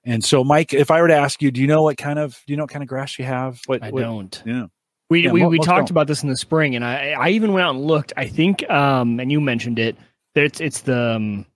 And 0.05 0.25
so 0.25 0.45
mike 0.45 0.73
if 0.73 0.91
i 0.91 1.01
were 1.01 1.09
to 1.09 1.17
ask 1.17 1.43
you 1.43 1.51
do 1.51 1.61
you 1.61 1.67
know 1.67 1.83
what 1.83 1.97
kind 1.97 2.19
of 2.19 2.43
do 2.47 2.53
you 2.53 2.57
know 2.57 2.65
what 2.65 2.71
kind 2.71 2.83
of 2.83 2.89
grass 2.89 3.19
you 3.19 3.25
have? 3.25 3.61
What, 3.67 3.83
i 3.83 3.91
what- 3.91 4.01
don't. 4.03 4.43
Yeah 4.45 4.67
We 5.11 5.25
Yeah, 5.25 5.33
we, 5.33 5.47
we 5.47 5.59
talked 5.59 5.89
don't. 5.89 5.91
about 5.91 6.07
this 6.07 6.23
in 6.23 6.29
the 6.29 6.37
spring, 6.37 6.77
and 6.77 6.85
I 6.85 7.11
I 7.13 7.29
even 7.31 7.53
went 7.53 7.67
out 7.67 7.75
and 7.75 7.85
looked. 7.85 8.13
I 8.17 8.27
think, 8.27 8.69
um, 8.71 9.21
and 9.21 9.33
you 9.33 9.41
mentioned 9.41 9.79
it. 9.79 9.97
That 10.35 10.45
it's 10.45 10.61
it's 10.61 10.81
the 10.83 11.17
um, 11.17 11.47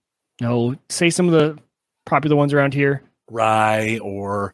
no 0.41 0.75
say 0.89 1.09
some 1.09 1.27
of 1.27 1.33
the 1.33 1.59
popular 2.05 2.35
ones 2.35 2.53
around 2.53 2.73
here. 2.73 3.03
rye 3.29 3.99
or 4.01 4.53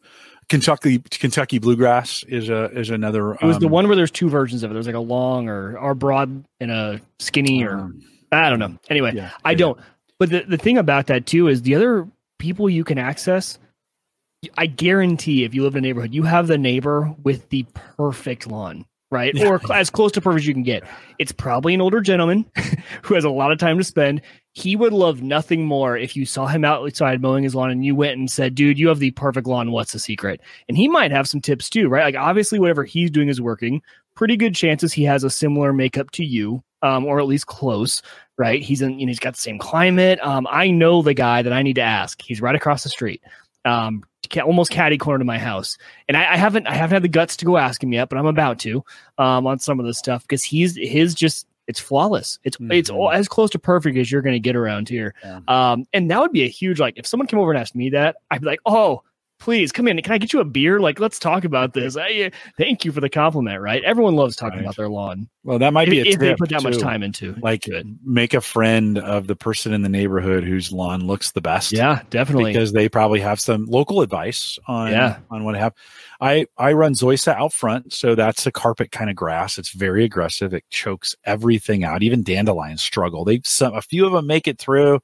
Kentucky 0.49 0.99
Kentucky 0.99 1.59
bluegrass 1.59 2.23
is 2.23 2.49
a 2.49 2.65
is 2.77 2.89
another. 2.89 3.33
It 3.35 3.43
was 3.43 3.59
the 3.59 3.67
um, 3.67 3.71
one 3.71 3.87
where 3.87 3.95
there's 3.95 4.11
two 4.11 4.29
versions 4.29 4.63
of 4.63 4.71
it. 4.71 4.73
There's 4.73 4.87
like 4.87 4.95
a 4.95 4.99
long 4.99 5.47
or 5.47 5.77
or 5.77 5.95
broad 5.95 6.43
and 6.59 6.71
a 6.71 6.99
skinny 7.19 7.63
or 7.63 7.79
um, 7.79 8.03
I 8.31 8.49
don't 8.49 8.59
know. 8.59 8.77
Anyway, 8.89 9.13
yeah, 9.15 9.31
I 9.45 9.51
yeah. 9.51 9.57
don't. 9.57 9.79
But 10.19 10.29
the, 10.31 10.41
the 10.41 10.57
thing 10.57 10.77
about 10.77 11.07
that 11.07 11.25
too 11.25 11.47
is 11.47 11.61
the 11.61 11.75
other 11.75 12.07
people 12.39 12.69
you 12.69 12.83
can 12.83 12.97
access, 12.97 13.57
I 14.57 14.65
guarantee 14.65 15.43
if 15.45 15.53
you 15.55 15.63
live 15.63 15.75
in 15.75 15.85
a 15.85 15.87
neighborhood, 15.87 16.13
you 16.13 16.23
have 16.23 16.47
the 16.47 16.57
neighbor 16.57 17.15
with 17.23 17.47
the 17.49 17.65
perfect 17.73 18.47
lawn, 18.47 18.85
right? 19.11 19.33
Yeah. 19.33 19.47
Or 19.47 19.61
as 19.73 19.89
close 19.89 20.11
to 20.13 20.21
perfect 20.21 20.41
as 20.41 20.47
you 20.47 20.53
can 20.53 20.63
get. 20.63 20.83
It's 21.17 21.31
probably 21.31 21.73
an 21.73 21.81
older 21.81 22.01
gentleman 22.01 22.45
who 23.03 23.15
has 23.15 23.23
a 23.23 23.29
lot 23.29 23.51
of 23.51 23.57
time 23.57 23.77
to 23.77 23.83
spend. 23.83 24.21
He 24.53 24.75
would 24.75 24.93
love 24.93 25.21
nothing 25.21 25.65
more 25.65 25.97
if 25.97 26.15
you 26.15 26.25
saw 26.25 26.47
him 26.47 26.65
outside 26.65 27.21
mowing 27.21 27.43
his 27.43 27.55
lawn 27.55 27.71
and 27.71 27.85
you 27.85 27.95
went 27.95 28.17
and 28.17 28.29
said, 28.29 28.55
dude, 28.55 28.79
you 28.79 28.87
have 28.89 28.99
the 28.99 29.11
perfect 29.11 29.47
lawn. 29.47 29.71
What's 29.71 29.93
the 29.93 29.99
secret? 29.99 30.41
And 30.67 30.77
he 30.77 30.87
might 30.87 31.11
have 31.11 31.27
some 31.27 31.41
tips 31.41 31.69
too, 31.69 31.87
right? 31.87 32.03
Like 32.03 32.21
obviously 32.21 32.59
whatever 32.59 32.83
he's 32.83 33.11
doing 33.11 33.29
is 33.29 33.41
working. 33.41 33.81
Pretty 34.15 34.37
good 34.37 34.53
chances 34.53 34.91
he 34.91 35.03
has 35.03 35.23
a 35.23 35.29
similar 35.29 35.71
makeup 35.71 36.11
to 36.11 36.25
you, 36.25 36.61
um, 36.81 37.05
or 37.05 37.19
at 37.19 37.27
least 37.27 37.47
close, 37.47 38.01
right? 38.37 38.61
He's 38.61 38.81
in, 38.81 38.99
you 38.99 39.05
know, 39.05 39.11
he's 39.11 39.19
got 39.19 39.35
the 39.35 39.41
same 39.41 39.59
climate. 39.59 40.19
Um, 40.21 40.45
I 40.49 40.71
know 40.71 41.01
the 41.01 41.13
guy 41.13 41.41
that 41.41 41.53
I 41.53 41.61
need 41.61 41.75
to 41.75 41.81
ask. 41.81 42.21
He's 42.21 42.41
right 42.41 42.55
across 42.55 42.83
the 42.83 42.89
street. 42.89 43.21
Um, 43.63 44.03
almost 44.37 44.71
catty 44.71 44.97
corner 44.97 45.19
to 45.19 45.25
my 45.25 45.37
house. 45.37 45.77
And 46.07 46.15
I, 46.17 46.33
I 46.33 46.37
haven't 46.37 46.67
I 46.67 46.73
haven't 46.73 46.95
had 46.95 47.03
the 47.03 47.07
guts 47.09 47.37
to 47.37 47.45
go 47.45 47.57
ask 47.57 47.83
him 47.83 47.93
yet, 47.93 48.09
but 48.09 48.17
I'm 48.17 48.25
about 48.25 48.59
to 48.59 48.83
um, 49.17 49.47
on 49.47 49.59
some 49.59 49.79
of 49.79 49.85
this 49.85 49.97
stuff 49.97 50.23
because 50.23 50.43
he's 50.43 50.75
his 50.75 51.13
just 51.15 51.47
it's 51.67 51.79
flawless. 51.79 52.39
It's 52.43 52.57
it's 52.71 52.89
Mhm. 52.89 52.95
all, 52.95 53.11
as 53.11 53.27
close 53.27 53.49
to 53.51 53.59
perfect 53.59 53.97
as 53.97 54.11
you're 54.11 54.21
going 54.23 54.33
to 54.33 54.39
get 54.39 54.55
around 54.55 54.89
here. 54.89 55.13
Yeah. 55.23 55.39
Um, 55.47 55.85
and 55.93 56.09
that 56.09 56.19
would 56.19 56.31
be 56.31 56.43
a 56.43 56.47
huge 56.49 56.79
like 56.79 56.97
if 56.97 57.05
someone 57.05 57.27
came 57.27 57.39
over 57.39 57.51
and 57.51 57.59
asked 57.59 57.75
me 57.75 57.89
that, 57.91 58.15
I'd 58.31 58.41
be 58.41 58.47
like, 58.47 58.61
oh. 58.65 59.03
Please 59.39 59.71
come 59.71 59.87
in. 59.87 60.01
Can 60.01 60.11
I 60.11 60.17
get 60.17 60.33
you 60.33 60.41
a 60.41 60.45
beer? 60.45 60.79
Like, 60.81 60.99
let's 60.99 61.17
talk 61.17 61.45
about 61.45 61.73
this. 61.73 61.95
I, 61.95 62.23
uh, 62.23 62.29
thank 62.57 62.83
you 62.83 62.91
for 62.91 62.99
the 62.99 63.09
compliment. 63.09 63.61
Right? 63.61 63.81
Everyone 63.85 64.15
loves 64.15 64.35
talking 64.35 64.57
Right. 64.59 64.65
about 64.65 64.75
their 64.75 64.89
lawn 64.89 65.29
Well, 65.45 65.59
that 65.59 65.71
might 65.71 65.87
if, 65.87 65.91
be 65.91 65.99
a 66.01 66.03
if 66.05 66.19
they 66.19 66.35
put 66.35 66.49
that 66.49 66.61
much 66.61 66.77
time 66.77 67.03
into. 67.03 67.35
Like, 67.41 67.65
it. 67.67 67.85
make 68.03 68.33
a 68.33 68.41
friend 68.41 68.97
of 68.97 69.27
the 69.27 69.37
person 69.37 69.71
in 69.73 69.81
the 69.81 69.87
neighborhood 69.89 70.43
whose 70.43 70.73
lawn 70.73 71.07
looks 71.07 71.31
the 71.31 71.39
best. 71.41 71.71
Yeah, 71.71 72.01
definitely. 72.09 72.51
because 72.51 72.73
they 72.73 72.89
probably 72.89 73.21
have 73.21 73.39
some 73.39 73.65
local 73.65 74.01
advice 74.01 74.59
on 74.67 74.91
Yeah. 74.91 75.19
on 75.31 75.45
what 75.45 75.53
to 75.53 75.59
have. 75.59 75.73
I 76.19 76.45
I 76.57 76.73
run 76.73 76.93
Zoysia 76.93 77.33
out 77.33 77.53
front, 77.53 77.93
so 77.93 78.15
that's 78.15 78.45
a 78.45 78.51
carpet 78.51 78.91
kind 78.91 79.09
of 79.09 79.15
grass. 79.15 79.57
It's 79.57 79.69
very 79.71 80.03
aggressive. 80.03 80.53
It 80.53 80.65
chokes 80.69 81.15
everything 81.23 81.85
out. 81.85 82.03
Even 82.03 82.23
dandelions 82.23 82.81
struggle. 82.81 83.23
They 83.23 83.39
some 83.45 83.73
a 83.73 83.81
few 83.81 84.05
of 84.05 84.11
them 84.11 84.27
make 84.27 84.49
it 84.49 84.59
through. 84.59 84.99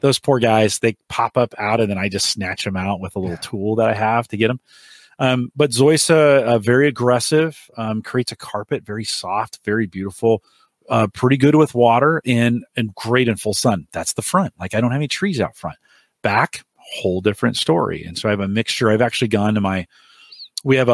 Those 0.00 0.18
poor 0.18 0.38
guys, 0.38 0.78
they 0.78 0.96
pop 1.08 1.36
up 1.36 1.54
out, 1.58 1.80
and 1.80 1.90
then 1.90 1.98
I 1.98 2.08
just 2.08 2.30
snatch 2.30 2.64
them 2.64 2.76
out 2.76 3.00
with 3.00 3.16
a 3.16 3.18
little 3.18 3.36
tool 3.38 3.76
that 3.76 3.88
I 3.88 3.94
have 3.94 4.28
to 4.28 4.36
get 4.36 4.48
them. 4.48 4.60
Um, 5.18 5.50
but 5.56 5.70
Zoysia, 5.70 6.42
uh, 6.42 6.58
very 6.58 6.86
aggressive, 6.86 7.70
um, 7.76 8.02
creates 8.02 8.30
a 8.30 8.36
carpet, 8.36 8.84
very 8.84 9.04
soft, 9.04 9.58
very 9.64 9.86
beautiful, 9.86 10.44
uh, 10.88 11.08
pretty 11.08 11.36
good 11.36 11.56
with 11.56 11.74
water, 11.74 12.22
and 12.24 12.64
and 12.76 12.94
great 12.94 13.28
in 13.28 13.36
full 13.36 13.54
sun. 13.54 13.88
That's 13.92 14.12
the 14.12 14.22
front. 14.22 14.54
Like 14.58 14.74
I 14.74 14.80
don't 14.80 14.92
have 14.92 14.98
any 14.98 15.08
trees 15.08 15.40
out 15.40 15.56
front. 15.56 15.76
Back, 16.22 16.64
whole 16.76 17.20
different 17.20 17.56
story. 17.56 18.04
And 18.04 18.16
so 18.16 18.28
I 18.28 18.30
have 18.30 18.40
a 18.40 18.48
mixture. 18.48 18.90
I've 18.90 19.02
actually 19.02 19.28
gone 19.28 19.54
to 19.54 19.60
my. 19.60 19.86
We 20.64 20.76
have 20.76 20.88
a 20.88 20.92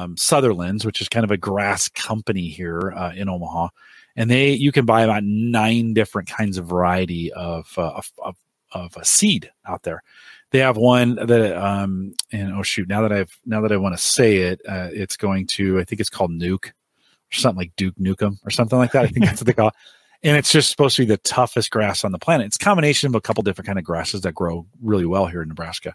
um, 0.00 0.16
Sutherland's, 0.16 0.84
which 0.84 1.00
is 1.00 1.08
kind 1.08 1.24
of 1.24 1.32
a 1.32 1.36
grass 1.36 1.88
company 1.88 2.48
here 2.48 2.92
uh, 2.96 3.12
in 3.16 3.28
Omaha, 3.28 3.68
and 4.16 4.30
they 4.30 4.50
you 4.50 4.72
can 4.72 4.84
buy 4.84 5.02
about 5.02 5.24
nine 5.24 5.94
different 5.94 6.28
kinds 6.28 6.58
of 6.58 6.66
variety 6.66 7.32
of 7.32 7.72
uh, 7.76 7.90
of, 7.90 8.12
of, 8.18 8.36
of 8.72 8.96
a 8.96 9.04
seed 9.04 9.50
out 9.66 9.82
there. 9.82 10.02
They 10.50 10.58
have 10.60 10.76
one 10.76 11.16
that 11.16 11.56
um 11.56 12.14
and 12.32 12.52
oh 12.52 12.62
shoot 12.62 12.88
now 12.88 13.02
that 13.02 13.12
I've 13.12 13.38
now 13.44 13.60
that 13.60 13.72
I 13.72 13.76
want 13.76 13.96
to 13.96 14.02
say 14.02 14.38
it 14.38 14.60
uh, 14.68 14.88
it's 14.92 15.16
going 15.16 15.46
to 15.48 15.78
I 15.78 15.84
think 15.84 16.00
it's 16.00 16.10
called 16.10 16.30
Nuke 16.30 16.68
or 16.68 17.32
something 17.32 17.58
like 17.58 17.76
Duke 17.76 17.96
Nukem 17.96 18.38
or 18.44 18.50
something 18.50 18.78
like 18.78 18.92
that 18.92 19.04
I 19.04 19.08
think 19.08 19.26
that's 19.26 19.40
what 19.40 19.46
they 19.46 19.52
call 19.52 19.68
it 19.68 19.74
and 20.22 20.36
it's 20.36 20.50
just 20.50 20.70
supposed 20.70 20.96
to 20.96 21.02
be 21.02 21.06
the 21.06 21.18
toughest 21.18 21.70
grass 21.70 22.04
on 22.04 22.12
the 22.12 22.18
planet. 22.18 22.46
It's 22.46 22.56
a 22.56 22.64
combination 22.64 23.06
of 23.06 23.14
a 23.14 23.20
couple 23.20 23.42
different 23.42 23.66
kind 23.66 23.78
of 23.78 23.84
grasses 23.84 24.22
that 24.22 24.34
grow 24.34 24.66
really 24.82 25.06
well 25.06 25.26
here 25.26 25.42
in 25.42 25.48
Nebraska. 25.48 25.94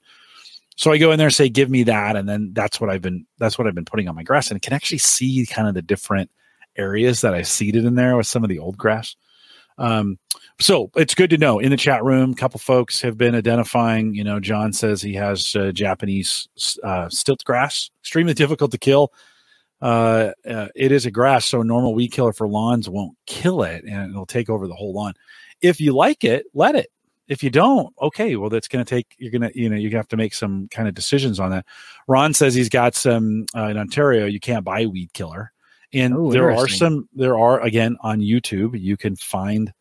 So 0.77 0.91
I 0.91 0.97
go 0.97 1.11
in 1.11 1.17
there 1.17 1.27
and 1.27 1.35
say, 1.35 1.49
"Give 1.49 1.69
me 1.69 1.83
that," 1.83 2.15
and 2.15 2.27
then 2.29 2.51
that's 2.53 2.79
what 2.79 2.89
I've 2.89 3.01
been 3.01 3.25
that's 3.39 3.57
what 3.57 3.67
I've 3.67 3.75
been 3.75 3.85
putting 3.85 4.07
on 4.07 4.15
my 4.15 4.23
grass, 4.23 4.49
and 4.49 4.61
can 4.61 4.73
actually 4.73 4.99
see 4.99 5.45
kind 5.45 5.67
of 5.67 5.73
the 5.73 5.81
different 5.81 6.31
areas 6.77 7.21
that 7.21 7.33
I 7.33 7.41
seeded 7.41 7.85
in 7.85 7.95
there 7.95 8.15
with 8.17 8.27
some 8.27 8.43
of 8.43 8.49
the 8.49 8.59
old 8.59 8.77
grass. 8.77 9.15
Um, 9.77 10.19
so 10.59 10.91
it's 10.95 11.15
good 11.15 11.31
to 11.31 11.37
know. 11.37 11.59
In 11.59 11.71
the 11.71 11.77
chat 11.77 12.03
room, 12.03 12.31
a 12.31 12.35
couple 12.35 12.59
folks 12.59 13.01
have 13.01 13.17
been 13.17 13.33
identifying. 13.33 14.13
You 14.13 14.23
know, 14.23 14.39
John 14.39 14.73
says 14.73 15.01
he 15.01 15.13
has 15.15 15.55
uh, 15.55 15.71
Japanese 15.71 16.47
uh, 16.83 17.09
stilt 17.09 17.43
grass, 17.43 17.89
extremely 18.01 18.33
difficult 18.33 18.71
to 18.71 18.77
kill 18.77 19.11
uh, 19.81 20.31
uh, 20.47 20.67
it 20.75 20.91
is 20.91 21.05
a 21.05 21.11
grass, 21.11 21.45
so 21.45 21.61
a 21.61 21.63
normal 21.65 21.95
weed 21.95 22.09
killer 22.09 22.33
for 22.33 22.47
lawns 22.47 22.87
won't 22.87 23.17
kill 23.25 23.63
it, 23.63 23.83
and 23.83 24.11
it'll 24.11 24.25
take 24.25 24.49
over 24.49 24.67
the 24.67 24.75
whole 24.75 24.93
lawn. 24.93 25.13
If 25.61 25.81
you 25.81 25.93
like 25.93 26.23
it, 26.23 26.45
let 26.53 26.75
it. 26.75 26.91
If 27.27 27.43
you 27.43 27.49
don't, 27.49 27.93
okay, 28.01 28.35
well, 28.35 28.49
that's 28.49 28.67
going 28.67 28.83
to 28.83 28.89
take. 28.89 29.15
You're 29.17 29.31
going 29.31 29.49
to, 29.49 29.59
you 29.59 29.69
know, 29.69 29.77
you 29.77 29.89
have 29.91 30.07
to 30.09 30.17
make 30.17 30.33
some 30.33 30.67
kind 30.69 30.87
of 30.87 30.93
decisions 30.93 31.39
on 31.39 31.49
that. 31.51 31.65
Ron 32.07 32.33
says 32.33 32.53
he's 32.53 32.69
got 32.69 32.93
some 32.93 33.45
uh, 33.55 33.67
in 33.67 33.77
Ontario. 33.77 34.25
You 34.25 34.39
can't 34.39 34.65
buy 34.65 34.85
weed 34.85 35.13
killer, 35.13 35.51
and 35.93 36.13
Oh, 36.15 36.31
there 36.31 36.51
are 36.51 36.67
some. 36.67 37.07
There 37.13 37.37
are 37.37 37.59
again 37.61 37.97
on 38.01 38.19
YouTube. 38.21 38.79
You 38.79 38.97
can 38.97 39.15
find 39.15 39.73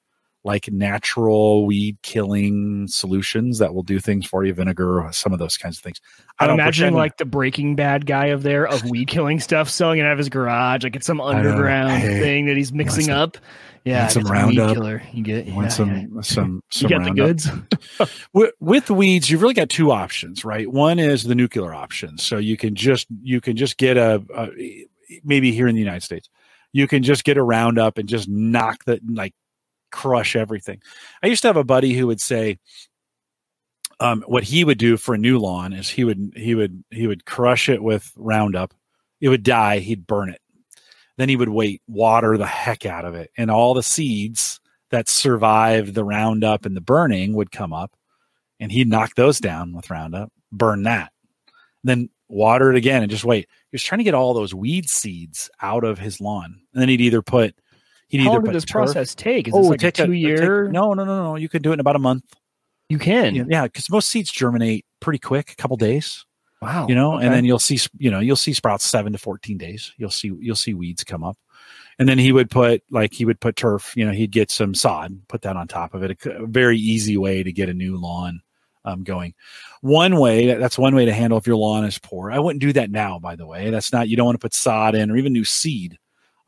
like 0.43 0.71
natural 0.73 1.67
weed 1.67 1.99
killing 2.03 2.89
solutions 2.89 3.59
that 3.59 3.75
will 3.75 3.83
do 3.83 4.01
things 4.01 4.25
for 4.27 4.43
you, 4.43 4.55
vinegar, 4.55 5.07
some 5.13 5.35
of 5.35 5.39
those 5.39 5.59
kinds 5.59 5.77
of 5.77 5.85
things. 5.85 6.01
I 6.39 6.47
I'm 6.47 6.53
imagining 6.53 6.95
like 6.95 7.19
the 7.19 7.27
Breaking 7.27 7.77
Bad 7.77 8.07
guy 8.07 8.27
of 8.29 8.43
there 8.43 8.67
of 8.67 8.83
weed 8.89 9.09
killing 9.09 9.39
stuff, 9.39 9.69
selling 9.69 9.99
it 9.99 10.05
out 10.07 10.13
of 10.13 10.19
his 10.19 10.31
garage, 10.31 10.83
like 10.83 10.97
it's 10.97 11.07
some 11.07 11.21
underground 11.21 11.91
Hey, 11.93 12.21
thing 12.21 12.47
that 12.47 12.57
he's 12.57 12.73
mixing 12.73 13.05
some- 13.07 13.19
up. 13.19 13.37
Yeah, 13.83 14.09
some 14.09 14.25
Roundup. 14.25 14.75
killer. 14.75 15.03
You 15.11 15.23
get 15.23 15.47
You 15.47 15.55
want 15.55 15.67
yeah, 15.67 15.69
some 15.71 15.91
yeah. 16.15 16.21
some 16.21 16.55
You 16.75 16.79
some 16.81 16.89
get 16.89 17.03
the 17.05 17.11
goods. 17.13 17.49
with, 18.35 18.53
with 18.61 18.91
weeds 18.91 19.31
you've 19.31 19.41
really 19.41 19.55
got 19.55 19.71
two 19.71 19.91
options 19.91 20.45
right 20.45 20.71
one 20.71 20.99
is 20.99 21.23
the 21.25 21.35
nuclear 21.35 21.73
option 21.75 22.19
so 22.19 22.37
you 22.37 22.59
can 22.59 22.75
just 22.75 23.07
you 23.23 23.41
can 23.41 23.57
just 23.57 23.79
get 23.79 23.97
a, 23.97 24.23
a 24.37 24.87
maybe 25.25 25.53
here 25.53 25.69
in 25.69 25.75
the 25.75 25.81
united 25.81 26.03
states 26.03 26.29
you 26.73 26.87
can 26.87 27.03
just 27.03 27.25
get 27.25 27.37
a 27.37 27.43
roundup 27.43 27.99
and 27.99 28.09
just 28.09 28.29
knock 28.29 28.85
the 28.85 29.01
like 29.09 29.35
crush 29.91 30.37
everything. 30.37 30.81
I 31.23 31.27
used 31.27 31.43
to 31.43 31.49
have 31.49 31.57
a 31.57 31.65
buddy 31.65 31.95
who 31.95 32.07
would 32.07 32.21
say 32.21 32.59
um, 33.99 34.23
what 34.27 34.45
he 34.45 34.65
would 34.65 34.79
do 34.79 34.97
for 34.97 35.15
a 35.15 35.19
new 35.19 35.39
lawn 35.39 35.73
is 35.73 35.89
he 35.89 36.05
would 36.05 36.33
he 36.37 36.55
would 36.55 36.85
he 36.91 37.07
would 37.07 37.27
crush 37.27 37.69
it 37.69 37.83
with 37.83 38.13
roundup. 38.17 38.73
It 39.21 39.29
would 39.29 39.43
die. 39.43 39.81
He'd 39.81 40.07
burn 40.07 40.31
it. 40.31 40.41
Then 41.19 41.29
he 41.29 41.37
would 41.37 41.51
wait 41.51 41.83
water 41.87 42.39
the 42.39 42.47
heck 42.47 42.87
out 42.87 43.05
of 43.05 43.15
it. 43.15 43.31
And 43.37 43.51
all 43.51 43.75
the 43.75 43.83
seeds 43.83 44.61
that 44.91 45.09
survived 45.09 45.95
the 45.95 46.05
roundup 46.05 46.65
and 46.65 46.75
the 46.75 46.81
burning 46.81 47.35
would 47.35 47.51
come 47.51 47.73
up 47.73 47.95
and 48.59 48.73
he'd 48.73 48.89
knock 48.89 49.15
those 49.15 49.39
down 49.39 49.73
with 49.73 49.91
roundup 49.91 50.33
burn 50.53 50.83
that 50.83 51.13
then 51.85 52.09
water 52.29 52.71
it 52.71 52.77
again 52.77 53.03
and 53.03 53.11
just 53.11 53.25
wait 53.25 53.49
he 53.71 53.75
was 53.75 53.83
trying 53.83 53.99
to 53.99 54.05
get 54.05 54.15
all 54.15 54.35
those 54.35 54.53
weed 54.55 54.89
seeds 54.89 55.49
out 55.63 55.85
of 55.85 55.99
his 55.99 56.21
lawn 56.21 56.61
and 56.73 56.81
then 56.83 56.89
he'd 56.89 57.01
either 57.01 57.23
put 57.23 57.55
he'd 58.09 58.19
How 58.19 58.25
either 58.25 58.31
long 58.35 58.41
put 58.43 58.47
did 58.49 58.55
this 58.57 58.65
turf- 58.65 58.73
process 58.87 59.15
take? 59.15 59.49
Is 59.49 59.55
oh 59.55 59.59
this 59.59 59.67
it 59.67 59.71
like 59.71 59.79
a 59.83 59.83
take 59.93 59.99
a- 60.01 60.07
two 60.07 60.13
it 60.13 60.37
take- 60.37 60.73
no 60.73 60.95
no 60.95 61.05
no 61.05 61.23
no 61.25 61.37
you 61.37 61.49
could 61.49 61.63
do 61.63 61.71
it 61.71 61.75
in 61.75 61.81
about 61.81 61.97
a 61.97 62.01
month 62.01 62.25
you 62.89 62.99
can. 62.99 63.35
yeah 63.35 63.63
because 63.65 63.89
most 63.91 64.09
seeds 64.09 64.31
germinate 64.33 64.85
pretty 65.01 65.19
quick 65.21 65.53
a 65.53 65.57
couple 65.57 65.77
days 65.77 66.25
Wow. 66.61 66.87
you 66.89 66.95
know 66.95 67.15
okay. 67.17 67.25
and 67.25 67.35
then 67.35 67.45
you'll 67.47 67.59
see 67.59 67.79
you 67.99 68.11
know 68.11 68.21
you'll 68.21 68.37
see 68.37 68.53
sprouts 68.53 68.85
7 68.85 69.13
to 69.13 69.19
14 69.19 69.57
days 69.57 69.93
you'll 69.97 70.11
see 70.11 70.31
you'll 70.41 70.57
see 70.57 70.75
weeds 70.75 71.05
come 71.05 71.23
up 71.25 71.39
and 71.99 72.07
then 72.09 72.19
he 72.19 72.33
would 72.33 72.51
put 72.51 72.83
like 72.91 73.15
he 73.15 73.25
would 73.25 73.41
put 73.41 73.57
turf 73.57 73.95
you 73.97 74.05
know 74.05 74.13
he'd 74.13 74.31
get 74.33 74.51
some 74.51 74.75
sod 74.75 75.19
put 75.29 75.41
that 75.43 75.57
on 75.57 75.69
top 75.69 75.95
of 75.95 76.03
it 76.03 76.19
a 76.27 76.47
very 76.47 76.77
easy 76.79 77.17
way 77.17 77.43
to 77.43 77.51
get 77.53 77.69
a 77.71 77.75
new 77.75 77.97
lawn 77.97 78.43
um, 78.85 79.03
going 79.05 79.35
one 79.83 80.17
way 80.17 80.55
that's 80.55 80.79
one 80.79 80.95
way 80.95 81.05
to 81.05 81.13
handle 81.13 81.39
if 81.39 81.47
your 81.47 81.57
lawn 81.57 81.85
is 81.85 81.99
poor 81.99 82.31
i 82.31 82.39
wouldn't 82.39 82.63
do 82.63 82.73
that 82.73 82.91
now 82.91 83.19
by 83.19 83.37
the 83.37 83.47
way 83.47 83.71
that's 83.71 83.93
not 83.93 84.09
you 84.09 84.17
don't 84.17 84.27
want 84.27 84.35
to 84.35 84.45
put 84.45 84.55
sod 84.55 84.95
in 84.95 85.11
or 85.11 85.17
even 85.17 85.33
new 85.33 85.45
seed 85.45 85.99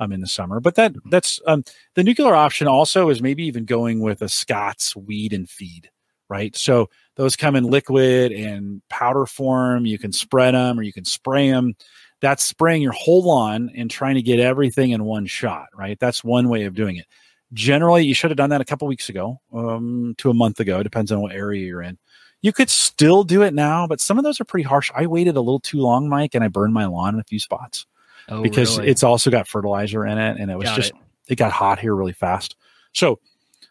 um, 0.01 0.12
in 0.12 0.20
the 0.20 0.26
summer 0.26 0.61
but 0.61 0.74
that 0.74 0.95
that's 1.11 1.41
um, 1.47 1.62
the 1.95 2.03
nuclear 2.03 2.35
option 2.35 2.66
also 2.66 3.09
is 3.09 3.22
maybe 3.22 3.45
even 3.45 3.64
going 3.64 4.01
with 4.01 4.22
a 4.22 4.28
Scotts 4.28 4.97
weed 4.97 5.33
and 5.33 5.49
feed 5.49 5.91
right 6.28 6.57
so 6.57 6.89
those 7.16 7.37
come 7.37 7.57
in 7.57 7.64
liquid 7.64 8.33
and 8.33 8.83
powder 8.89 9.26
form. 9.26 9.87
You 9.87 9.99
can 9.99 10.12
spread 10.12 10.55
them 10.55 10.78
or 10.78 10.83
you 10.83 10.93
can 10.93 11.05
spray 11.05 11.51
them. 11.51 11.74
That's 12.20 12.45
spraying 12.45 12.83
your 12.83 12.93
whole 12.93 13.24
lawn 13.24 13.70
and 13.76 13.91
trying 13.91 14.14
to 14.14 14.22
get 14.22 14.39
everything 14.39 14.93
in 14.93 15.05
one 15.05 15.26
shot, 15.26 15.66
right? 15.74 15.99
That's 15.99 16.22
one 16.22 16.49
way 16.49 16.64
of 16.64 16.74
doing 16.74 16.97
it. 16.97 17.07
Generally, 17.53 18.05
you 18.05 18.14
should 18.14 18.30
have 18.30 18.39
done 18.39 18.51
that 18.51 18.61
a 18.61 18.64
couple 18.64 18.89
weeks 18.89 19.09
ago 19.09 19.41
um, 19.53 20.14
to 20.18 20.30
a 20.30 20.35
month 20.35 20.61
ago. 20.61 20.80
It 20.80 20.85
depends 20.85 21.12
on 21.12 21.20
what 21.20 21.33
area 21.33 21.66
you're 21.66 21.83
in. 21.83 21.99
You 22.43 22.53
could 22.53 22.68
still 22.68 23.22
do 23.24 23.43
it 23.43 23.55
now, 23.55 23.86
but 23.86 24.01
some 24.01 24.18
of 24.18 24.24
those 24.24 24.40
are 24.40 24.45
pretty 24.45 24.64
harsh. 24.64 24.90
I 24.95 25.07
waited 25.07 25.36
a 25.36 25.40
little 25.40 25.61
too 25.61 25.78
long, 25.78 26.09
Mike, 26.09 26.34
and 26.34 26.43
I 26.45 26.49
burned 26.49 26.74
my 26.74 26.86
lawn 26.86 27.14
in 27.14 27.20
a 27.20 27.24
few 27.24 27.38
spots 27.38 27.86
Oh, 28.28 28.43
because 28.43 28.78
really? 28.78 28.90
it's 28.90 29.03
also 29.03 29.30
got 29.30 29.49
fertilizer 29.49 30.05
in 30.07 30.18
it 30.18 30.38
and 30.38 30.51
it 30.51 30.57
was 30.59 30.68
Got 30.68 30.76
just 30.76 30.90
it. 30.90 30.97
it 31.32 31.36
got 31.36 31.53
hot 31.53 31.78
here 31.78 31.95
really 31.95 32.12
fast. 32.12 32.57
So 32.93 33.18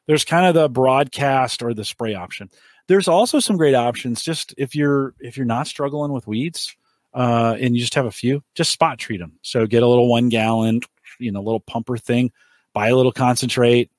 there's 0.07 0.26
kind 0.26 0.45
of 0.45 0.53
the 0.55 0.67
broadcast 0.69 1.61
or 1.63 1.74
the 1.74 1.86
spray 1.86 2.15
option. 2.15 2.49
There's 2.88 3.07
also 3.07 3.39
some 3.39 3.55
great 3.57 3.76
options 3.76 4.24
just 4.24 4.53
if 4.57 4.76
you're 4.76 5.13
if 5.19 5.38
you're 5.38 5.45
not 5.45 5.67
struggling 5.67 6.11
with 6.11 6.28
weeds 6.28 6.76
uh, 7.13 7.55
and 7.59 7.76
you 7.76 7.82
just 7.82 7.95
have 7.95 8.05
a 8.05 8.11
few, 8.11 8.43
just 8.55 8.72
spot 8.72 8.97
treat 8.97 9.19
them. 9.19 9.34
So 9.41 9.65
get 9.65 9.84
a 9.84 9.88
little 9.88 10.09
one 10.09 10.28
gallon, 10.30 10.82
you 11.19 11.32
know, 11.32 11.41
little 11.41 11.59
pumper 11.61 11.97
thing, 11.97 12.32
buy 12.74 12.89
a 12.89 12.95
little 12.95 13.11
concentrate, 13.13 13.89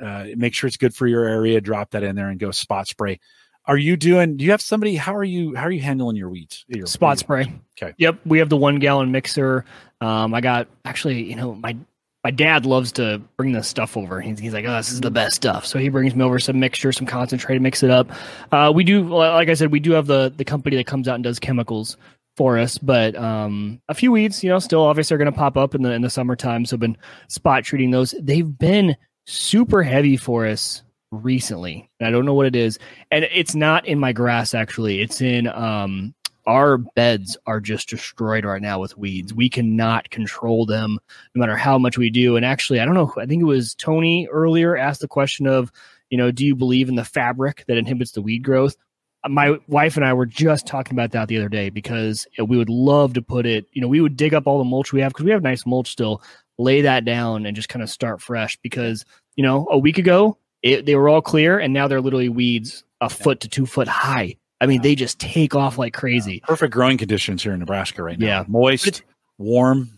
uh, 0.00 0.26
make 0.36 0.54
sure 0.54 0.66
it's 0.66 0.76
good 0.76 0.94
for 0.94 1.06
your 1.06 1.24
area. 1.24 1.60
Drop 1.60 1.90
that 1.92 2.02
in 2.02 2.16
there 2.16 2.30
and 2.30 2.40
go 2.40 2.50
spot 2.50 2.88
spray. 2.88 3.20
Are 3.66 3.76
you 3.76 3.96
doing? 3.96 4.36
Do 4.36 4.44
you 4.44 4.50
have 4.50 4.60
somebody? 4.60 4.96
How 4.96 5.14
are 5.16 5.24
you? 5.24 5.54
How 5.54 5.62
are 5.64 5.70
you 5.70 5.80
handling 5.80 6.16
your 6.16 6.28
weeds? 6.28 6.64
Your, 6.68 6.86
Spot 6.86 7.10
your- 7.12 7.16
spray. 7.16 7.52
Okay. 7.82 7.94
Yep, 7.98 8.20
we 8.26 8.38
have 8.38 8.48
the 8.48 8.56
one 8.56 8.78
gallon 8.78 9.10
mixer. 9.10 9.64
Um, 10.00 10.34
I 10.34 10.40
got 10.40 10.68
actually, 10.84 11.24
you 11.24 11.36
know, 11.36 11.54
my 11.54 11.76
my 12.22 12.30
dad 12.30 12.66
loves 12.66 12.92
to 12.92 13.20
bring 13.36 13.52
this 13.52 13.68
stuff 13.68 13.96
over. 13.96 14.20
He's, 14.20 14.38
he's 14.38 14.54
like, 14.54 14.64
oh, 14.64 14.76
this 14.76 14.92
is 14.92 15.00
the 15.02 15.10
best 15.10 15.36
stuff. 15.36 15.66
So 15.66 15.78
he 15.78 15.90
brings 15.90 16.14
me 16.14 16.24
over 16.24 16.38
some 16.38 16.58
mixture, 16.58 16.90
some 16.92 17.06
concentrate, 17.06 17.60
mix 17.60 17.82
it 17.82 17.90
up. 17.90 18.10
Uh, 18.50 18.72
we 18.74 18.82
do, 18.84 19.02
like 19.08 19.50
I 19.50 19.54
said, 19.54 19.70
we 19.72 19.80
do 19.80 19.92
have 19.92 20.06
the 20.06 20.32
the 20.34 20.44
company 20.44 20.76
that 20.76 20.86
comes 20.86 21.08
out 21.08 21.16
and 21.16 21.24
does 21.24 21.38
chemicals 21.38 21.96
for 22.36 22.58
us, 22.58 22.78
but 22.78 23.14
um, 23.16 23.80
a 23.88 23.94
few 23.94 24.10
weeds, 24.12 24.42
you 24.42 24.50
know, 24.50 24.58
still 24.58 24.82
obviously 24.82 25.14
are 25.14 25.18
going 25.18 25.32
to 25.32 25.38
pop 25.38 25.56
up 25.56 25.74
in 25.74 25.82
the 25.82 25.92
in 25.92 26.02
the 26.02 26.10
summertime. 26.10 26.64
So 26.66 26.76
I've 26.76 26.80
been 26.80 26.96
spot 27.28 27.64
treating 27.64 27.90
those. 27.90 28.14
They've 28.20 28.58
been 28.58 28.96
super 29.26 29.82
heavy 29.82 30.16
for 30.16 30.46
us 30.46 30.82
recently. 31.22 31.88
And 32.00 32.06
I 32.06 32.10
don't 32.10 32.26
know 32.26 32.34
what 32.34 32.46
it 32.46 32.56
is, 32.56 32.78
and 33.10 33.24
it's 33.32 33.54
not 33.54 33.86
in 33.86 33.98
my 33.98 34.12
grass 34.12 34.54
actually. 34.54 35.00
It's 35.00 35.20
in 35.20 35.46
um 35.48 36.14
our 36.46 36.78
beds 36.78 37.36
are 37.46 37.60
just 37.60 37.88
destroyed 37.88 38.44
right 38.44 38.60
now 38.60 38.78
with 38.78 38.98
weeds. 38.98 39.32
We 39.32 39.48
cannot 39.48 40.10
control 40.10 40.66
them 40.66 40.98
no 41.34 41.40
matter 41.40 41.56
how 41.56 41.78
much 41.78 41.96
we 41.96 42.10
do. 42.10 42.36
And 42.36 42.44
actually, 42.44 42.80
I 42.80 42.84
don't 42.84 42.94
know. 42.94 43.12
I 43.18 43.26
think 43.26 43.40
it 43.40 43.46
was 43.46 43.74
Tony 43.74 44.28
earlier 44.30 44.76
asked 44.76 45.00
the 45.00 45.08
question 45.08 45.46
of, 45.46 45.72
you 46.10 46.18
know, 46.18 46.30
do 46.30 46.44
you 46.44 46.54
believe 46.54 46.88
in 46.88 46.96
the 46.96 47.04
fabric 47.04 47.64
that 47.66 47.78
inhibits 47.78 48.12
the 48.12 48.22
weed 48.22 48.40
growth? 48.40 48.76
Uh, 49.24 49.30
My 49.30 49.58
wife 49.68 49.96
and 49.96 50.04
I 50.04 50.12
were 50.12 50.26
just 50.26 50.66
talking 50.66 50.94
about 50.94 51.12
that 51.12 51.28
the 51.28 51.38
other 51.38 51.48
day 51.48 51.70
because 51.70 52.26
we 52.38 52.58
would 52.58 52.68
love 52.68 53.14
to 53.14 53.22
put 53.22 53.46
it, 53.46 53.66
you 53.72 53.80
know, 53.80 53.88
we 53.88 54.00
would 54.00 54.16
dig 54.16 54.34
up 54.34 54.46
all 54.46 54.58
the 54.58 54.64
mulch 54.64 54.92
we 54.92 55.00
have 55.00 55.12
because 55.12 55.24
we 55.24 55.30
have 55.30 55.42
nice 55.42 55.64
mulch 55.64 55.90
still, 55.90 56.22
lay 56.58 56.82
that 56.82 57.04
down 57.04 57.46
and 57.46 57.56
just 57.56 57.68
kind 57.68 57.82
of 57.82 57.88
start 57.88 58.20
fresh 58.20 58.58
because, 58.62 59.04
you 59.34 59.42
know, 59.42 59.66
a 59.70 59.78
week 59.78 59.98
ago 59.98 60.36
it, 60.64 60.86
they 60.86 60.96
were 60.96 61.08
all 61.08 61.22
clear 61.22 61.58
and 61.58 61.72
now 61.72 61.86
they're 61.86 62.00
literally 62.00 62.30
weeds 62.30 62.82
a 63.00 63.08
foot 63.08 63.40
to 63.40 63.48
two 63.48 63.66
foot 63.66 63.86
high. 63.86 64.34
I 64.60 64.66
mean, 64.66 64.80
they 64.82 64.94
just 64.94 65.20
take 65.20 65.54
off 65.54 65.76
like 65.76 65.92
crazy. 65.92 66.40
Perfect 66.40 66.72
growing 66.72 66.96
conditions 66.96 67.42
here 67.42 67.52
in 67.52 67.60
Nebraska 67.60 68.02
right 68.02 68.18
now. 68.18 68.26
Yeah. 68.26 68.44
moist, 68.48 69.02
warm. 69.38 69.90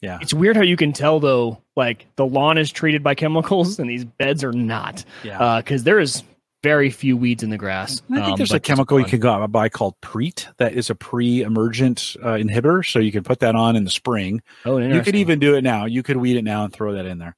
Yeah, 0.00 0.18
It's 0.20 0.34
weird 0.34 0.54
how 0.54 0.62
you 0.62 0.76
can 0.76 0.92
tell 0.92 1.18
though, 1.18 1.62
like 1.76 2.06
the 2.16 2.26
lawn 2.26 2.58
is 2.58 2.70
treated 2.70 3.02
by 3.02 3.14
chemicals 3.14 3.78
and 3.78 3.88
these 3.88 4.04
beds 4.04 4.44
are 4.44 4.52
not, 4.52 5.02
yeah. 5.22 5.60
because 5.60 5.82
there 5.84 5.98
is 5.98 6.22
very 6.62 6.90
few 6.90 7.16
weeds 7.16 7.42
in 7.42 7.50
the 7.50 7.56
grass. 7.58 8.02
I 8.10 8.16
think 8.16 8.26
Um, 8.26 8.36
there's 8.36 8.52
a 8.52 8.60
chemical 8.60 9.00
you 9.00 9.06
can 9.06 9.20
go 9.20 9.30
out 9.30 9.42
and 9.42 9.50
buy 9.50 9.68
called 9.68 10.00
Preen 10.00 10.32
that 10.58 10.74
is 10.74 10.90
a 10.90 10.94
pre-emergent 10.94 12.16
uh, 12.22 12.34
inhibitor. 12.34 12.86
So 12.88 12.98
you 12.98 13.12
can 13.12 13.24
put 13.24 13.40
that 13.40 13.54
on 13.54 13.76
in 13.76 13.84
the 13.84 13.90
spring. 13.90 14.42
Oh, 14.64 14.78
You 14.78 15.00
could 15.00 15.16
even 15.16 15.38
do 15.38 15.54
it 15.56 15.62
now. 15.62 15.86
You 15.86 16.02
could 16.02 16.18
weed 16.18 16.36
it 16.36 16.42
now 16.42 16.64
and 16.64 16.72
throw 16.72 16.92
that 16.92 17.06
in 17.06 17.18
there. 17.18 17.36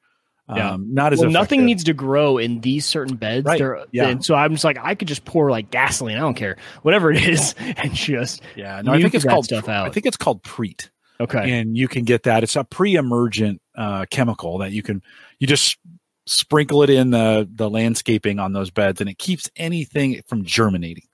Yeah. 0.49 0.73
Um, 0.75 0.95
not 0.95 1.13
as 1.13 1.19
well, 1.19 1.31
nothing 1.31 1.65
needs 1.65 1.83
to 1.85 1.93
grow 1.93 2.39
in 2.39 2.61
these 2.61 2.87
certain 2.87 3.17
beds. 3.17 3.45
Right. 3.45 3.59
They're- 3.59 3.85
Yeah. 3.91 4.09
And 4.09 4.25
so 4.25 4.37
I'm 4.37 4.53
just 4.53 4.63
like, 4.63 4.79
I 4.81 4.95
could 4.95 5.09
just 5.09 5.25
pour 5.25 5.51
like 5.51 5.73
gasoline. 5.73 6.17
I 6.17 6.21
don't 6.21 6.35
care, 6.37 6.57
whatever 6.83 7.11
it 7.11 7.27
is, 7.27 7.55
and 7.59 7.93
just 7.93 8.43
Yeah, 8.55 8.81
no, 8.83 8.93
I 8.93 9.03
think 9.03 9.15
it's 9.15 9.25
called 9.25 9.47
stuff 9.47 9.69
I 9.69 9.91
think 9.91 10.07
it's 10.07 10.17
called 10.17 10.45
Preen, 10.45 10.77
okay. 11.21 11.59
and 11.59 11.77
you 11.77 11.89
can 11.89 12.05
get 12.05 12.23
that. 12.25 12.45
It's 12.45 12.55
a 12.55 12.63
pre-emergent 12.63 13.61
uh, 13.77 14.07
chemical 14.11 14.59
that 14.59 14.71
you 14.71 14.83
can 14.85 15.03
you 15.41 15.47
just 15.49 15.79
sprinkle 16.27 16.83
it 16.85 16.91
in 16.91 17.11
the 17.11 17.49
the 17.53 17.69
landscaping 17.69 18.39
on 18.39 18.53
those 18.53 18.71
beds, 18.71 19.01
and 19.01 19.11
it 19.11 19.19
keeps 19.19 19.51
anything 19.57 20.23
from 20.29 20.45
germinating, 20.45 21.09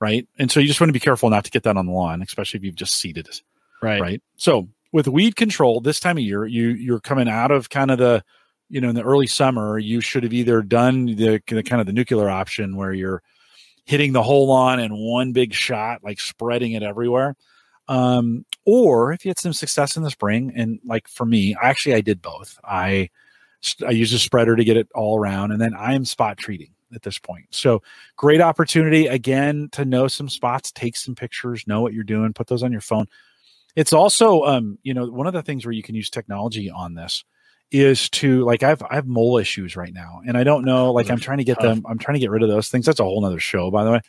right? 0.00 0.26
And 0.38 0.50
so 0.50 0.60
you 0.60 0.66
just 0.66 0.80
want 0.80 0.88
to 0.88 0.94
be 0.94 1.00
careful 1.00 1.28
not 1.28 1.44
to 1.44 1.50
get 1.50 1.64
that 1.64 1.76
on 1.76 1.84
the 1.86 1.92
lawn, 1.92 2.22
especially 2.22 2.58
if 2.58 2.64
you've 2.64 2.74
just 2.74 2.94
seeded 2.94 3.28
it. 3.28 3.42
right. 3.82 4.00
right? 4.00 4.22
So 4.36 4.68
with 4.92 5.08
weed 5.08 5.36
control 5.36 5.80
this 5.80 6.00
time 6.00 6.16
of 6.16 6.24
year, 6.24 6.44
you 6.46 6.68
you're 6.70 7.00
coming 7.00 7.28
out 7.28 7.50
of 7.50 7.68
kind 7.70 7.90
of 7.90 7.98
the 7.98 8.24
you 8.72 8.80
know 8.80 8.88
in 8.88 8.94
the 8.94 9.02
early 9.02 9.26
summer, 9.26 9.78
you 9.78 10.00
should 10.00 10.22
have 10.22 10.32
either 10.32 10.62
done 10.62 11.04
the, 11.04 11.42
the 11.46 11.62
kind 11.62 11.80
of 11.80 11.86
the 11.86 11.92
nuclear 11.92 12.30
option 12.30 12.74
where 12.74 12.94
you're 12.94 13.22
hitting 13.84 14.14
the 14.14 14.22
whole 14.22 14.48
lawn 14.48 14.80
in 14.80 14.96
one 14.96 15.32
big 15.32 15.52
shot, 15.52 16.02
like 16.02 16.18
spreading 16.18 16.72
it 16.72 16.82
everywhere. 16.82 17.36
Um, 17.88 18.46
or 18.64 19.12
if 19.12 19.24
you 19.24 19.28
had 19.28 19.38
some 19.38 19.52
success 19.52 19.96
in 19.98 20.02
the 20.02 20.10
spring, 20.10 20.54
and 20.56 20.80
like 20.86 21.06
for 21.06 21.26
me, 21.26 21.54
actually 21.60 21.94
I 21.94 22.00
did 22.00 22.22
both. 22.22 22.58
I 22.64 23.10
I 23.86 23.90
used 23.90 24.14
a 24.14 24.18
spreader 24.18 24.56
to 24.56 24.64
get 24.64 24.78
it 24.78 24.88
all 24.94 25.18
around, 25.18 25.52
and 25.52 25.60
then 25.60 25.74
I 25.74 25.92
am 25.92 26.06
spot 26.06 26.38
treating 26.38 26.72
at 26.94 27.02
this 27.02 27.18
point. 27.18 27.44
So 27.50 27.82
great 28.16 28.40
opportunity 28.40 29.06
again 29.06 29.68
to 29.72 29.84
know 29.84 30.08
some 30.08 30.30
spots, 30.30 30.72
take 30.72 30.96
some 30.96 31.14
pictures, 31.14 31.66
know 31.66 31.82
what 31.82 31.92
you're 31.92 32.04
doing, 32.04 32.32
put 32.32 32.46
those 32.46 32.62
on 32.62 32.72
your 32.72 32.80
phone. 32.80 33.06
It's 33.76 33.92
also, 33.92 34.44
um, 34.44 34.78
you 34.82 34.94
know, 34.94 35.06
one 35.06 35.26
of 35.26 35.34
the 35.34 35.42
things 35.42 35.66
where 35.66 35.72
you 35.72 35.82
can 35.82 35.94
use 35.94 36.08
technology 36.08 36.70
on 36.70 36.94
this 36.94 37.24
is 37.72 38.08
to 38.10 38.44
like 38.44 38.62
I've 38.62 38.82
I 38.82 38.94
have 38.96 39.06
mole 39.06 39.38
issues 39.38 39.76
right 39.76 39.92
now, 39.92 40.20
and 40.26 40.36
I 40.36 40.44
don't 40.44 40.64
know, 40.64 40.92
like 40.92 41.10
I'm 41.10 41.18
trying 41.18 41.38
to 41.38 41.44
get 41.44 41.58
them, 41.60 41.82
I'm 41.88 41.98
trying 41.98 42.14
to 42.14 42.20
get 42.20 42.30
rid 42.30 42.42
of 42.42 42.48
those 42.48 42.68
things. 42.68 42.86
That's 42.86 43.00
a 43.00 43.04
whole 43.04 43.20
nother 43.22 43.40
show, 43.40 43.70
by 43.70 43.84
the 43.84 43.90
way. 43.92 44.00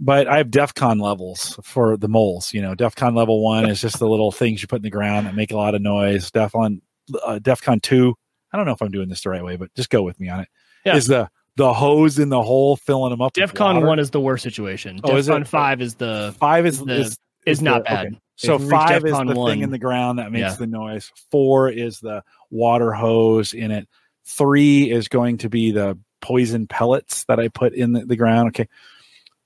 But 0.00 0.26
I 0.26 0.38
have 0.38 0.48
DEFCON 0.48 1.00
levels 1.00 1.58
for 1.62 1.96
the 1.96 2.08
moles. 2.08 2.52
You 2.52 2.60
know, 2.62 2.74
DEFCON 2.74 3.14
level 3.16 3.42
one 3.42 3.68
is 3.68 3.80
just 3.80 3.98
the 3.98 4.08
little 4.08 4.32
things 4.32 4.60
you 4.60 4.66
put 4.68 4.76
in 4.76 4.82
the 4.82 4.90
ground 4.90 5.26
that 5.26 5.34
make 5.34 5.52
a 5.52 5.56
lot 5.56 5.74
of 5.74 5.82
noise. 5.82 6.30
DEFCON, 6.32 6.80
uh, 7.24 7.38
DEFCON 7.40 7.80
two. 7.82 8.14
I 8.52 8.56
don't 8.56 8.66
know 8.66 8.72
if 8.72 8.82
I'm 8.82 8.90
doing 8.90 9.08
this 9.08 9.22
the 9.22 9.30
right 9.30 9.44
way, 9.44 9.56
but 9.56 9.72
just 9.74 9.90
go 9.90 10.02
with 10.02 10.18
me 10.18 10.28
on 10.28 10.40
it. 10.40 10.48
Is 10.48 10.48
Yeah. 10.84 10.96
Is 10.96 11.06
the 11.06 11.28
the 11.56 11.72
hose 11.72 12.18
in 12.18 12.30
the 12.30 12.42
hole 12.42 12.76
filling 12.76 13.10
them 13.10 13.20
up? 13.20 13.34
DefCon 13.34 13.86
one 13.86 13.98
is 13.98 14.10
the 14.10 14.20
worst 14.20 14.42
situation. 14.42 15.00
Oh, 15.04 15.10
DefCon 15.10 15.46
five 15.46 15.80
is 15.82 15.94
the 15.96 16.34
five 16.40 16.66
is 16.66 16.80
the- 16.80 17.00
is, 17.00 17.18
is 17.46 17.60
not 17.62 17.78
the- 17.84 17.90
bad. 17.90 18.06
okay. 18.06 18.18
So 18.36 18.56
If 18.56 18.68
five 18.68 19.04
is 19.04 19.12
the 19.12 19.24
one- 19.34 19.50
thing 19.50 19.62
in 19.62 19.70
the 19.70 19.78
ground 19.78 20.18
that 20.18 20.32
makes 20.32 20.40
Yeah. 20.52 20.54
the 20.56 20.66
noise. 20.66 21.12
Four 21.30 21.68
is 21.70 22.00
the 22.00 22.22
water 22.50 22.92
hose 22.92 23.52
in 23.54 23.70
it. 23.70 23.88
Three 24.24 24.90
is 24.90 25.08
going 25.08 25.38
to 25.38 25.48
be 25.48 25.70
the 25.70 25.98
poison 26.20 26.66
pellets 26.66 27.24
that 27.24 27.38
I 27.38 27.48
put 27.48 27.72
in 27.74 27.92
the, 27.92 28.04
the 28.04 28.16
ground. 28.16 28.48
Okay. 28.48 28.68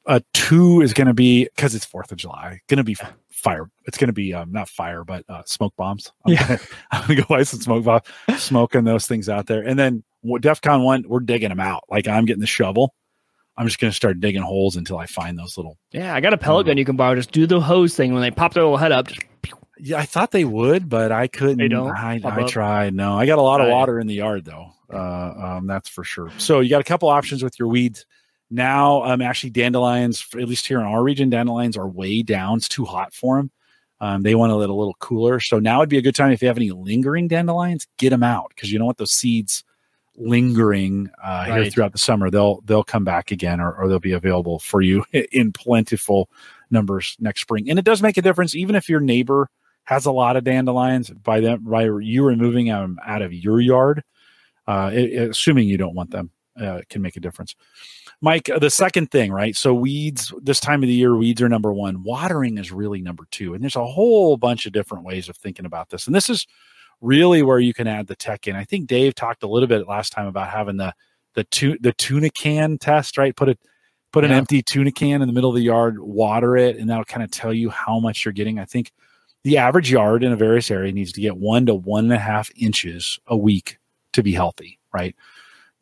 Uh, 0.07 0.21
two 0.33 0.81
is 0.83 0.95
going 0.95 1.09
to 1.09 1.15
be 1.15 1.45
because 1.57 1.75
it's 1.75 1.85
Fourth 1.85 2.13
of 2.13 2.19
July. 2.19 2.61
Going 2.69 2.79
to 2.79 2.85
be 2.85 2.97
fire. 3.31 3.69
It's 3.87 3.99
going 3.99 4.07
to 4.09 4.13
be 4.15 4.33
um, 4.33 4.53
not 4.53 4.69
fire, 4.69 5.03
but 5.05 5.25
uh, 5.29 5.43
smoke 5.47 5.75
bombs. 5.77 6.13
I'm 6.27 6.33
Yeah. 6.35 6.47
gonna, 6.47 6.61
I'm 6.93 7.01
gonna 7.09 7.15
go 7.23 7.25
buy 7.29 7.43
some 7.43 7.61
smoke 7.61 7.85
bombs, 7.85 8.05
smoking 8.41 8.85
those 8.85 9.07
things 9.07 9.29
out 9.29 9.47
there. 9.47 9.63
And 9.67 9.79
then 9.79 10.05
what 10.23 10.43
DefCon 10.43 10.85
one, 10.85 11.05
we're 11.09 11.21
digging 11.21 11.49
them 11.49 11.61
out. 11.61 11.85
Like 11.91 12.07
I'm 12.09 12.25
getting 12.25 12.41
the 12.41 12.47
shovel. 12.47 12.95
I'm 13.57 13.67
just 13.67 13.79
going 13.79 13.91
to 13.91 13.97
start 13.97 14.21
digging 14.21 14.43
holes 14.43 14.77
until 14.77 14.99
I 14.99 15.07
find 15.07 15.39
those 15.39 15.57
little 15.57 15.79
yeah. 15.91 16.15
I 16.15 16.21
got 16.21 16.33
a 16.33 16.39
pellet 16.39 16.67
gun 16.67 16.77
you 16.77 16.85
can 16.85 16.97
borrow. 16.97 17.15
Just 17.15 17.33
do 17.33 17.47
the 17.47 17.61
hose 17.61 17.95
thing 17.95 18.13
when 18.13 18.23
they 18.23 18.31
pop 18.31 18.55
their 18.55 18.63
little 18.63 18.77
head 18.77 18.93
up. 18.93 19.09
Just 19.09 19.21
Yeah, 19.79 19.99
I 19.99 20.05
thought 20.05 20.31
they 20.31 20.45
would, 20.45 20.89
but 20.89 21.11
I 21.13 21.27
couldn't. 21.27 21.59
They 21.59 21.69
don't 21.69 21.91
I, 21.91 22.21
I 22.25 22.43
tried. 22.45 22.95
No, 22.95 23.19
I 23.19 23.27
got 23.27 23.39
a 23.39 23.43
lot 23.43 23.61
of 23.61 23.69
water 23.69 23.99
in 23.99 24.07
the 24.07 24.15
yard 24.15 24.45
though. 24.45 24.73
Uh, 24.93 25.57
um, 25.57 25.67
that's 25.67 25.89
for 25.89 26.05
sure. 26.05 26.31
So 26.39 26.61
you 26.61 26.71
got 26.71 26.81
a 26.81 26.85
couple 26.85 27.09
options 27.09 27.43
with 27.43 27.59
your 27.59 27.69
weeds. 27.69 28.07
Now, 28.51 29.03
um, 29.03 29.21
actually, 29.21 29.51
dandelions, 29.51 30.25
at 30.35 30.49
least 30.49 30.67
here 30.67 30.79
in 30.79 30.87
our 30.87 31.03
region, 31.03 31.31
dandelions 31.31 31.77
are 31.77 31.89
way 31.89 32.23
down. 32.23 32.59
It's 32.59 32.69
too 32.69 32.85
hot 32.85 33.13
for 33.13 33.39
them. 33.39 33.51
Um, 34.01 34.23
they 34.23 34.35
want 34.35 34.51
to 34.51 34.55
let 34.55 34.71
a 34.71 34.75
little 34.75 34.95
cooler. 35.01 35.41
So 35.41 35.59
now 35.59 35.81
would 35.81 35.89
be 35.89 35.99
a 35.99 36.03
good 36.03 36.15
time 36.15 36.31
if 36.31 36.43
you 36.43 36.49
have 36.49 36.59
any 36.59 36.71
lingering 36.71 37.29
dandelions, 37.29 37.87
get 37.99 38.11
them 38.11 38.23
out 38.23 38.51
because 38.51 38.71
you 38.71 38.79
don't 38.79 38.87
want 38.87 38.99
those 38.99 39.13
seeds 39.13 39.65
lingering 40.17 41.11
uh, 41.23 41.45
here 41.45 41.71
throughout 41.71 41.93
the 41.93 41.99
summer. 41.99 42.31
They'll 42.31 42.61
they'll 42.63 42.85
come 42.85 43.05
back 43.05 43.31
again, 43.31 43.61
or, 43.61 43.73
or 43.75 43.89
they'll 43.89 43.99
be 43.99 44.13
available 44.13 44.59
for 44.59 44.81
you 44.81 45.05
in 45.13 45.53
plentiful 45.53 46.31
numbers 46.71 47.17
next 47.21 47.43
spring. 47.43 47.71
And 47.71 47.79
it 47.79 47.85
does 47.85 48.03
make 48.03 48.17
a 48.17 48.23
difference, 48.23 48.55
even 48.55 48.75
if 48.75 48.89
your 48.89 49.01
neighbor 49.01 49.49
has 49.85 50.05
a 50.05 50.13
lot 50.13 50.37
of 50.37 50.45
dandelions. 50.45 51.11
By 51.11 51.41
them, 51.41 51.65
by 51.65 51.85
you 51.85 52.25
removing 52.25 52.67
them 52.67 52.99
out 53.07 53.23
of 53.23 53.33
your 53.33 53.61
yard, 53.61 54.03
uh, 54.67 54.91
it- 54.93 55.13
it- 55.13 55.31
assuming 55.31 55.69
you 55.69 55.79
don't 55.79 55.95
want 55.95 56.11
them, 56.11 56.31
uh, 56.61 56.81
can 56.89 57.03
make 57.03 57.17
a 57.17 57.21
difference. 57.21 57.55
Mike, 58.21 58.49
uh, 58.49 58.59
the 58.59 58.71
second 58.71 59.11
thing, 59.11 59.31
right? 59.31 59.55
So 59.55 59.75
weeds 59.75 60.33
this 60.43 60.59
time 60.59 60.83
of 60.83 60.89
the 60.89 60.95
year, 60.95 61.15
weeds 61.15 61.43
are 61.43 61.49
number 61.49 61.73
one. 61.73 62.03
Watering 62.03 62.59
is 62.59 62.73
really 62.73 63.01
number 63.03 63.27
two, 63.31 63.55
and 63.55 63.63
there's 63.63 63.77
a 63.77 63.87
whole 63.87 64.37
bunch 64.37 64.67
of 64.67 64.73
different 64.73 65.05
ways 65.05 65.29
of 65.29 65.37
thinking 65.37 65.67
about 65.67 65.91
this. 65.91 66.07
And 66.07 66.17
this 66.17 66.31
is 66.31 66.47
really 67.01 67.43
where 67.43 67.59
you 67.59 67.75
can 67.75 67.87
add 67.87 68.07
the 68.07 68.17
tech 68.17 68.47
in. 68.49 68.57
I 68.57 68.65
think 68.65 68.87
Dave 68.87 69.15
talked 69.15 69.43
a 69.43 69.49
little 69.49 69.67
bit 69.67 69.87
last 69.87 70.11
time 70.13 70.27
about 70.27 70.51
having 70.51 70.77
the 70.77 70.93
the 71.35 71.45
tu- 71.45 71.79
the 71.81 71.93
tuna 71.93 72.31
can 72.31 72.79
test, 72.79 73.19
right? 73.19 73.37
Put 73.37 73.49
it 73.51 73.59
put 74.13 74.25
an 74.25 74.31
Yeah. 74.31 74.39
empty 74.39 74.63
tuna 74.63 74.91
can 74.91 75.21
in 75.21 75.29
the 75.29 75.35
middle 75.35 75.51
of 75.51 75.57
the 75.57 75.63
yard, 75.63 75.99
water 76.01 76.57
it, 76.57 76.77
and 76.79 76.89
that'll 76.89 77.05
kind 77.05 77.23
of 77.23 77.31
tell 77.31 77.53
you 77.53 77.69
how 77.69 78.01
much 78.01 78.25
you're 78.25 78.33
getting. 78.33 78.59
I 78.59 78.65
think 78.65 78.91
the 79.45 79.59
average 79.59 79.91
yard 79.91 80.25
in 80.25 80.33
a 80.33 80.37
various 80.37 80.71
area 80.71 80.91
needs 80.93 81.13
to 81.13 81.21
get 81.21 81.37
one 81.37 81.67
to 81.67 81.75
one 81.75 82.05
and 82.05 82.13
a 82.15 82.19
half 82.19 82.51
inches 82.57 83.19
a 83.27 83.37
week 83.37 83.79
to 84.13 84.23
be 84.23 84.33
healthy, 84.33 84.79
right? 84.95 85.15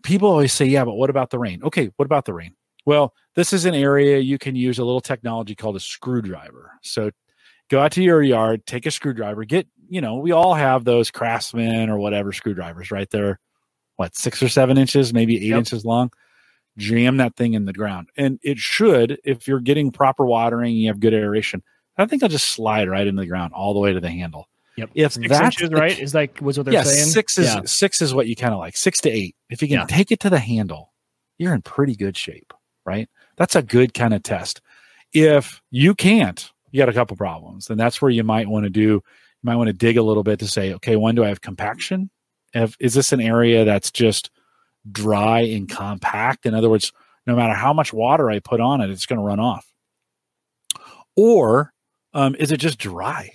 People 0.03 0.29
always 0.29 0.53
say, 0.53 0.67
yeah, 0.67 0.85
but 0.85 0.95
what 0.95 1.11
about 1.11 1.31
the 1.31 1.39
rain? 1.39 1.63
Okay, 1.63 1.91
what 1.97 2.05
about 2.07 2.25
the 2.25 2.35
rain? 2.35 2.55
Well, 2.85 3.15
this 3.37 3.53
is 3.53 3.65
an 3.65 3.75
area 3.75 4.19
you 4.19 4.37
can 4.37 4.57
use 4.57 4.79
a 4.79 4.85
little 4.85 5.01
technology 5.01 5.55
called 5.55 5.77
a 5.77 5.81
screwdriver. 5.81 6.73
So 6.83 7.11
go 7.71 7.81
out 7.81 7.93
to 7.93 8.03
your 8.03 8.23
yard, 8.23 8.67
take 8.67 8.87
a 8.87 8.91
screwdriver, 8.91 9.45
get, 9.45 9.67
you 9.89 10.01
know, 10.01 10.17
we 10.17 10.33
all 10.33 10.55
have 10.55 10.85
those 10.85 11.11
craftsman 11.11 11.91
or 11.91 11.99
whatever 11.99 12.33
screwdrivers 12.33 12.91
right 12.91 13.09
there, 13.11 13.41
what, 13.97 14.15
six 14.17 14.43
or 14.43 14.49
seven 14.49 14.77
inches, 14.79 15.13
maybe 15.15 15.37
eight 15.37 15.43
Yep. 15.51 15.59
inches 15.59 15.85
long. 15.85 16.11
Jam 16.77 17.19
that 17.19 17.37
thing 17.37 17.55
in 17.55 17.67
the 17.67 17.73
ground. 17.73 18.09
And 18.17 18.41
it 18.43 18.59
should, 18.59 19.21
if 19.25 19.47
you're 19.47 19.61
getting 19.61 19.93
proper 19.93 20.25
watering, 20.27 20.75
you 20.75 20.89
have 20.89 20.99
good 20.99 21.15
aeration, 21.15 21.63
I 21.97 22.07
think 22.07 22.23
I'll 22.23 22.29
just 22.29 22.49
slide 22.49 22.89
right 22.89 23.07
into 23.07 23.23
the 23.23 23.29
ground 23.29 23.53
all 23.55 23.75
the 23.75 23.81
way 23.81 23.93
to 23.93 24.01
the 24.01 24.11
handle. 24.11 24.49
Yep. 24.77 24.91
If 24.95 25.13
Six 25.13 25.29
that's 25.29 25.45
inches, 25.45 25.71
the 25.71 25.77
right? 25.77 25.97
Is 25.97 26.15
like 26.15 26.41
was 26.41 26.59
what 26.59 26.65
they're 26.65 26.75
yeah, 26.75 26.83
saying. 26.83 27.07
six 27.07 27.39
is 27.39 27.47
Yeah. 27.47 27.61
six 27.65 28.03
is 28.03 28.13
what 28.13 28.27
you 28.27 28.35
kind 28.35 28.53
of 28.53 28.59
like. 28.59 28.77
Six 28.77 29.01
to 29.03 29.11
eight. 29.11 29.37
If 29.49 29.63
you 29.63 29.69
can 29.69 29.79
Yeah. 29.79 29.87
take 29.87 30.11
it 30.11 30.19
to 30.21 30.31
the 30.31 30.41
handle, 30.41 30.93
you're 31.39 31.55
in 31.55 31.63
pretty 31.63 31.95
good 31.95 32.17
shape, 32.17 32.53
right? 32.85 33.09
That's 33.37 33.55
a 33.55 33.63
good 33.63 33.95
kind 33.95 34.13
of 34.13 34.25
test. 34.25 34.61
If 35.13 35.63
you 35.71 35.95
can't, 35.95 36.51
you 36.75 36.79
got 36.79 36.89
a 36.89 36.93
couple 36.93 37.17
problems. 37.17 37.71
And 37.71 37.79
that's 37.79 38.03
where 38.03 38.11
you 38.11 38.25
might 38.25 38.49
want 38.49 38.65
to 38.65 38.71
do. 38.71 38.81
You 38.81 39.03
might 39.45 39.55
want 39.55 39.69
to 39.69 39.73
dig 39.73 39.97
a 39.97 40.03
little 40.03 40.25
bit 40.25 40.41
to 40.41 40.49
say, 40.49 40.75
okay, 40.75 40.97
when 40.97 41.15
do 41.15 41.23
I 41.23 41.29
have 41.29 41.41
compaction? 41.41 42.11
If, 42.53 42.77
is 42.81 42.95
this 42.95 43.13
an 43.13 43.21
area 43.21 43.65
that's 43.65 43.93
just 43.93 44.33
dry 44.91 45.43
and 45.43 45.69
compact? 45.69 46.47
In 46.47 46.53
other 46.55 46.69
words, 46.69 46.93
no 47.29 47.37
matter 47.37 47.55
how 47.55 47.73
much 47.73 47.93
water 47.93 48.29
I 48.29 48.41
put 48.41 48.61
on 48.61 48.81
it, 48.81 48.91
it's 48.91 49.07
going 49.07 49.21
to 49.21 49.25
run 49.25 49.39
off. 49.39 49.65
Or 51.17 51.73
um, 52.13 52.35
is 52.35 52.51
it 52.51 52.57
just 52.57 52.79
dry? 52.81 53.31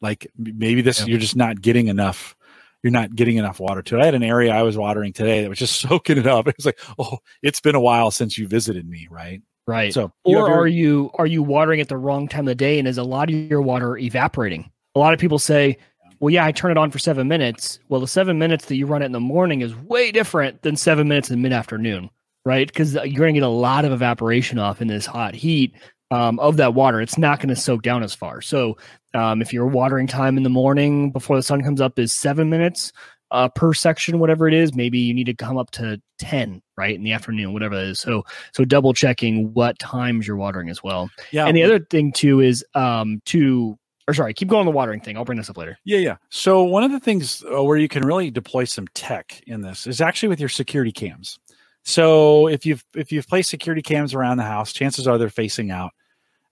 Like 0.00 0.26
maybe 0.38 0.80
this 0.80 1.00
Yeah. 1.00 1.06
you're 1.08 1.18
just 1.18 1.36
not 1.36 1.60
getting 1.60 1.88
enough. 1.88 2.34
You're 2.82 2.90
not 2.90 3.14
getting 3.14 3.36
enough 3.36 3.60
water 3.60 3.82
to 3.82 3.96
it. 3.98 4.00
I 4.00 4.06
had 4.06 4.14
an 4.14 4.22
area 4.22 4.50
I 4.54 4.62
was 4.62 4.78
watering 4.78 5.12
today 5.12 5.42
that 5.42 5.50
was 5.50 5.58
just 5.58 5.78
soaking 5.80 6.16
it 6.16 6.26
up. 6.26 6.48
It 6.48 6.56
was 6.56 6.64
like, 6.64 6.80
oh, 6.98 7.18
it's 7.42 7.60
been 7.60 7.74
a 7.74 7.80
while 7.80 8.10
since 8.10 8.38
you 8.38 8.48
visited 8.48 8.88
me, 8.88 9.08
right? 9.10 9.42
Right. 9.68 9.92
So, 9.92 10.10
or 10.24 10.50
are 10.50 10.66
you 10.66 11.10
are 11.18 11.26
you 11.26 11.42
watering 11.42 11.82
at 11.82 11.88
the 11.88 11.96
wrong 11.98 12.26
time 12.26 12.40
of 12.40 12.46
the 12.46 12.54
day 12.54 12.78
and 12.78 12.88
is 12.88 12.96
a 12.96 13.02
lot 13.02 13.28
of 13.28 13.34
your 13.34 13.60
water 13.60 13.98
evaporating? 13.98 14.70
A 14.94 14.98
lot 14.98 15.12
of 15.12 15.20
people 15.20 15.38
say, 15.38 15.76
"Well, 16.20 16.32
yeah, 16.32 16.46
I 16.46 16.52
turn 16.52 16.70
it 16.70 16.78
on 16.78 16.90
for 16.90 16.98
7 16.98 17.28
minutes." 17.28 17.78
Well, 17.90 18.00
the 18.00 18.08
7 18.08 18.38
minutes 18.38 18.64
that 18.64 18.76
you 18.76 18.86
run 18.86 19.02
it 19.02 19.06
in 19.06 19.12
the 19.12 19.20
morning 19.20 19.60
is 19.60 19.76
way 19.76 20.10
different 20.10 20.62
than 20.62 20.74
7 20.74 21.06
minutes 21.06 21.30
in 21.30 21.42
mid-afternoon, 21.42 22.08
right? 22.46 22.72
Cuz 22.72 22.94
you're 22.94 23.02
going 23.04 23.34
to 23.34 23.40
get 23.40 23.46
a 23.46 23.48
lot 23.48 23.84
of 23.84 23.92
evaporation 23.92 24.58
off 24.58 24.80
in 24.80 24.88
this 24.88 25.04
hot 25.04 25.34
heat 25.34 25.74
um, 26.10 26.40
of 26.40 26.56
that 26.56 26.72
water. 26.72 27.02
It's 27.02 27.18
not 27.18 27.38
going 27.38 27.50
to 27.50 27.56
soak 27.56 27.82
down 27.82 28.02
as 28.02 28.14
far. 28.14 28.40
So, 28.40 28.78
um, 29.12 29.42
if 29.42 29.52
your 29.52 29.66
watering 29.66 30.06
time 30.06 30.38
in 30.38 30.44
the 30.44 30.48
morning 30.48 31.10
before 31.10 31.36
the 31.36 31.42
sun 31.42 31.62
comes 31.62 31.82
up 31.82 31.98
is 31.98 32.14
7 32.14 32.48
minutes, 32.48 32.90
uh, 33.30 33.48
per 33.48 33.74
section, 33.74 34.18
whatever 34.18 34.48
it 34.48 34.54
is, 34.54 34.74
maybe 34.74 34.98
you 34.98 35.14
need 35.14 35.26
to 35.26 35.34
come 35.34 35.58
up 35.58 35.70
to 35.72 36.00
10, 36.18 36.62
right? 36.76 36.94
In 36.94 37.02
the 37.02 37.12
afternoon, 37.12 37.52
whatever 37.52 37.74
it 37.74 37.88
is. 37.88 38.00
So, 38.00 38.24
so 38.52 38.64
double 38.64 38.92
checking 38.94 39.52
what 39.54 39.78
times 39.78 40.26
you're 40.26 40.36
watering 40.36 40.68
as 40.68 40.82
well. 40.82 41.10
yeah, 41.32 41.46
And 41.46 41.56
the 41.56 41.62
other 41.62 41.80
thing 41.80 42.12
too 42.12 42.40
is 42.40 42.64
um 42.74 43.20
to 43.26 43.78
or 44.08 44.14
sorry, 44.14 44.32
keep 44.32 44.48
going 44.48 44.60
on 44.60 44.66
the 44.66 44.72
watering 44.72 45.00
thing. 45.00 45.18
I'll 45.18 45.24
bring 45.24 45.36
this 45.36 45.50
up 45.50 45.58
later. 45.58 45.78
Yeah, 45.84 45.98
yeah. 45.98 46.16
So 46.30 46.64
one 46.64 46.82
of 46.82 46.90
the 46.90 46.98
things 46.98 47.44
uh, 47.54 47.62
where 47.62 47.76
you 47.76 47.88
can 47.88 48.06
really 48.06 48.30
deploy 48.30 48.64
some 48.64 48.88
tech 48.94 49.42
in 49.46 49.60
this 49.60 49.86
is 49.86 50.00
actually 50.00 50.30
with 50.30 50.40
your 50.40 50.48
security 50.48 50.92
cams. 50.92 51.38
So 51.84 52.48
if 52.48 52.64
you've 52.64 52.84
if 52.94 53.12
you've 53.12 53.28
placed 53.28 53.50
security 53.50 53.82
cams 53.82 54.14
around 54.14 54.38
the 54.38 54.44
house, 54.44 54.72
chances 54.72 55.06
are 55.06 55.18
they're 55.18 55.28
facing 55.28 55.70
out. 55.70 55.92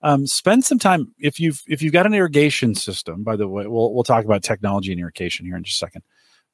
Um, 0.02 0.26
spend 0.26 0.64
some 0.64 0.78
time 0.78 1.14
if 1.18 1.40
you've 1.40 1.62
if 1.66 1.80
you've 1.80 1.94
got 1.94 2.06
an 2.06 2.14
irrigation 2.14 2.74
system. 2.74 3.24
By 3.24 3.36
the 3.36 3.48
way, 3.48 3.66
we'll 3.66 3.94
we'll 3.94 4.04
talk 4.04 4.24
about 4.24 4.42
technology 4.42 4.92
and 4.92 5.00
irrigation 5.00 5.46
here 5.46 5.56
in 5.56 5.64
just 5.64 5.82
a 5.82 5.86
second. 5.86 6.02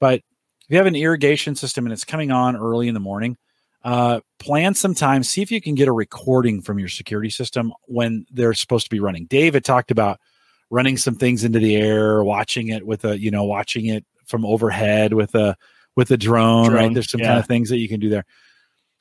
But 0.03 0.15
if 0.15 0.67
you 0.69 0.79
have 0.79 0.87
an 0.87 0.97
irrigation 0.97 1.55
system 1.55 1.87
and 1.87 1.93
it's 1.93 2.05
coming 2.05 2.33
on 2.33 2.57
early 2.57 2.89
in 2.89 2.95
the 2.95 2.99
morning, 2.99 3.37
uh, 3.85 4.19
plan 4.41 4.75
some 4.75 4.97
time. 4.97 5.23
See 5.23 5.43
if 5.43 5.53
you 5.53 5.61
can 5.61 5.77
get 5.77 5.87
a 5.87 5.93
recording 5.93 6.61
from 6.61 6.81
your 6.81 6.89
security 6.89 7.31
system 7.31 7.73
when 7.85 8.27
they're 8.33 8.53
supposed 8.53 8.87
to 8.87 8.91
be 8.91 8.99
running. 8.99 9.27
Dave 9.27 9.55
had 9.55 9.65
talked 9.65 9.93
about 9.93 10.19
running 10.71 10.97
some 10.97 11.15
things 11.15 11.45
into 11.45 11.61
the 11.61 11.77
air, 11.77 12.25
watching 12.25 12.71
it 12.71 12.85
with 12.85 13.05
a, 13.05 13.17
you 13.17 13.31
know, 13.31 13.45
watching 13.45 13.87
it 13.87 14.05
from 14.27 14.45
overhead 14.45 15.13
with 15.13 15.37
a 15.37 15.57
with 15.95 16.11
a 16.11 16.17
drone, 16.17 16.73
right? 16.73 16.93
There's 16.93 17.09
some 17.09 17.21
yeah. 17.21 17.29
kind 17.29 17.39
of 17.39 17.47
things 17.47 17.69
that 17.69 17.79
you 17.79 17.89
can 17.89 18.01
do 18.01 18.09
there. 18.09 18.25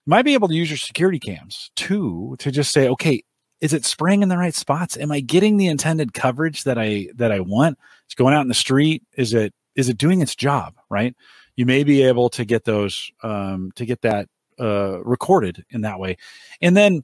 You 0.05 0.11
might 0.11 0.25
be 0.25 0.35
able 0.35 0.49
to 0.49 0.53
use 0.53 0.69
your 0.69 0.77
security 0.77 1.17
cams 1.17 1.71
too 1.75 2.35
to 2.37 2.51
just 2.51 2.73
say, 2.73 2.87
okay, 2.89 3.23
is 3.59 3.73
it 3.73 3.85
spraying 3.85 4.21
in 4.21 4.29
the 4.29 4.37
right 4.37 4.53
spots? 4.53 4.97
Am 4.97 5.11
I 5.11 5.19
getting 5.19 5.57
the 5.57 5.65
intended 5.65 6.13
coverage 6.13 6.63
that 6.65 6.77
I 6.77 7.07
that 7.15 7.31
I 7.31 7.39
want? 7.39 7.79
It's 8.05 8.13
going 8.13 8.35
out 8.35 8.41
in 8.41 8.49
the 8.49 8.53
street. 8.53 9.01
Is 9.17 9.33
it 9.33 9.51
is 9.75 9.89
it 9.89 9.97
doing 9.97 10.21
its 10.21 10.35
job? 10.35 10.75
Right. 10.89 11.15
You 11.55 11.65
may 11.65 11.83
be 11.83 12.03
able 12.03 12.29
to 12.31 12.45
get 12.45 12.65
those 12.65 13.11
um, 13.23 13.71
to 13.75 13.85
get 13.85 14.01
that 14.01 14.27
uh, 14.59 15.03
recorded 15.03 15.65
in 15.69 15.81
that 15.81 15.99
way, 15.99 16.17
and 16.61 16.75
then 16.75 17.03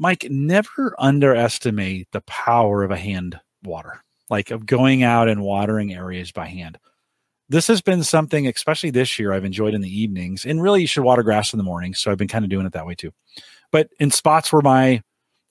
Mike, 0.00 0.26
never 0.30 0.94
underestimate 0.98 2.08
the 2.12 2.22
power 2.22 2.82
of 2.82 2.90
a 2.90 2.96
hand 2.96 3.38
water, 3.62 4.02
like 4.30 4.50
of 4.50 4.64
going 4.64 5.02
out 5.02 5.28
and 5.28 5.42
watering 5.42 5.92
areas 5.92 6.32
by 6.32 6.46
hand. 6.46 6.78
This 7.50 7.66
has 7.66 7.82
been 7.82 8.02
something, 8.02 8.46
especially 8.46 8.90
this 8.90 9.18
year, 9.18 9.32
I've 9.32 9.44
enjoyed 9.44 9.74
in 9.74 9.82
the 9.82 10.00
evenings. 10.00 10.46
And 10.46 10.62
really, 10.62 10.80
you 10.80 10.86
should 10.86 11.02
water 11.02 11.22
grass 11.22 11.52
in 11.52 11.58
the 11.58 11.64
morning. 11.64 11.92
So 11.92 12.10
I've 12.10 12.16
been 12.16 12.28
kind 12.28 12.44
of 12.46 12.50
doing 12.50 12.64
it 12.64 12.72
that 12.72 12.86
way 12.86 12.94
too. 12.94 13.12
But 13.70 13.90
in 13.98 14.10
spots 14.10 14.50
where 14.50 14.62
my 14.62 15.02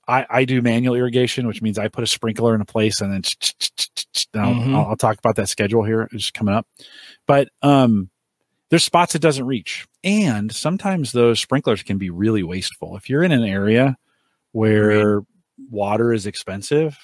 I, 0.09 0.25
I 0.29 0.45
do 0.45 0.61
manual 0.61 0.95
irrigation, 0.95 1.47
which 1.47 1.61
means 1.61 1.77
I 1.77 1.87
put 1.87 2.03
a 2.03 2.07
sprinkler 2.07 2.55
in 2.55 2.61
a 2.61 2.65
place 2.65 2.99
and 3.01 3.11
then 3.13 3.21
I'll, 4.35 4.53
Mhm. 4.53 4.75
I'll, 4.75 4.85
I'll 4.87 4.97
talk 4.97 5.19
about 5.19 5.35
that 5.35 5.49
schedule 5.49 5.83
here. 5.83 6.09
It's 6.11 6.31
coming 6.31 6.53
up. 6.55 6.67
But 7.27 7.49
um, 7.61 8.09
there's 8.69 8.83
spots 8.83 9.15
it 9.15 9.21
doesn't 9.21 9.45
reach. 9.45 9.87
And 10.03 10.51
sometimes 10.51 11.11
those 11.11 11.39
sprinklers 11.39 11.83
can 11.83 11.97
be 11.97 12.09
really 12.09 12.43
wasteful. 12.43 12.97
If 12.97 13.09
you're 13.09 13.23
in 13.23 13.31
an 13.31 13.43
area 13.43 13.97
where 14.51 15.21
water 15.69 16.11
is 16.11 16.25
expensive, 16.25 16.97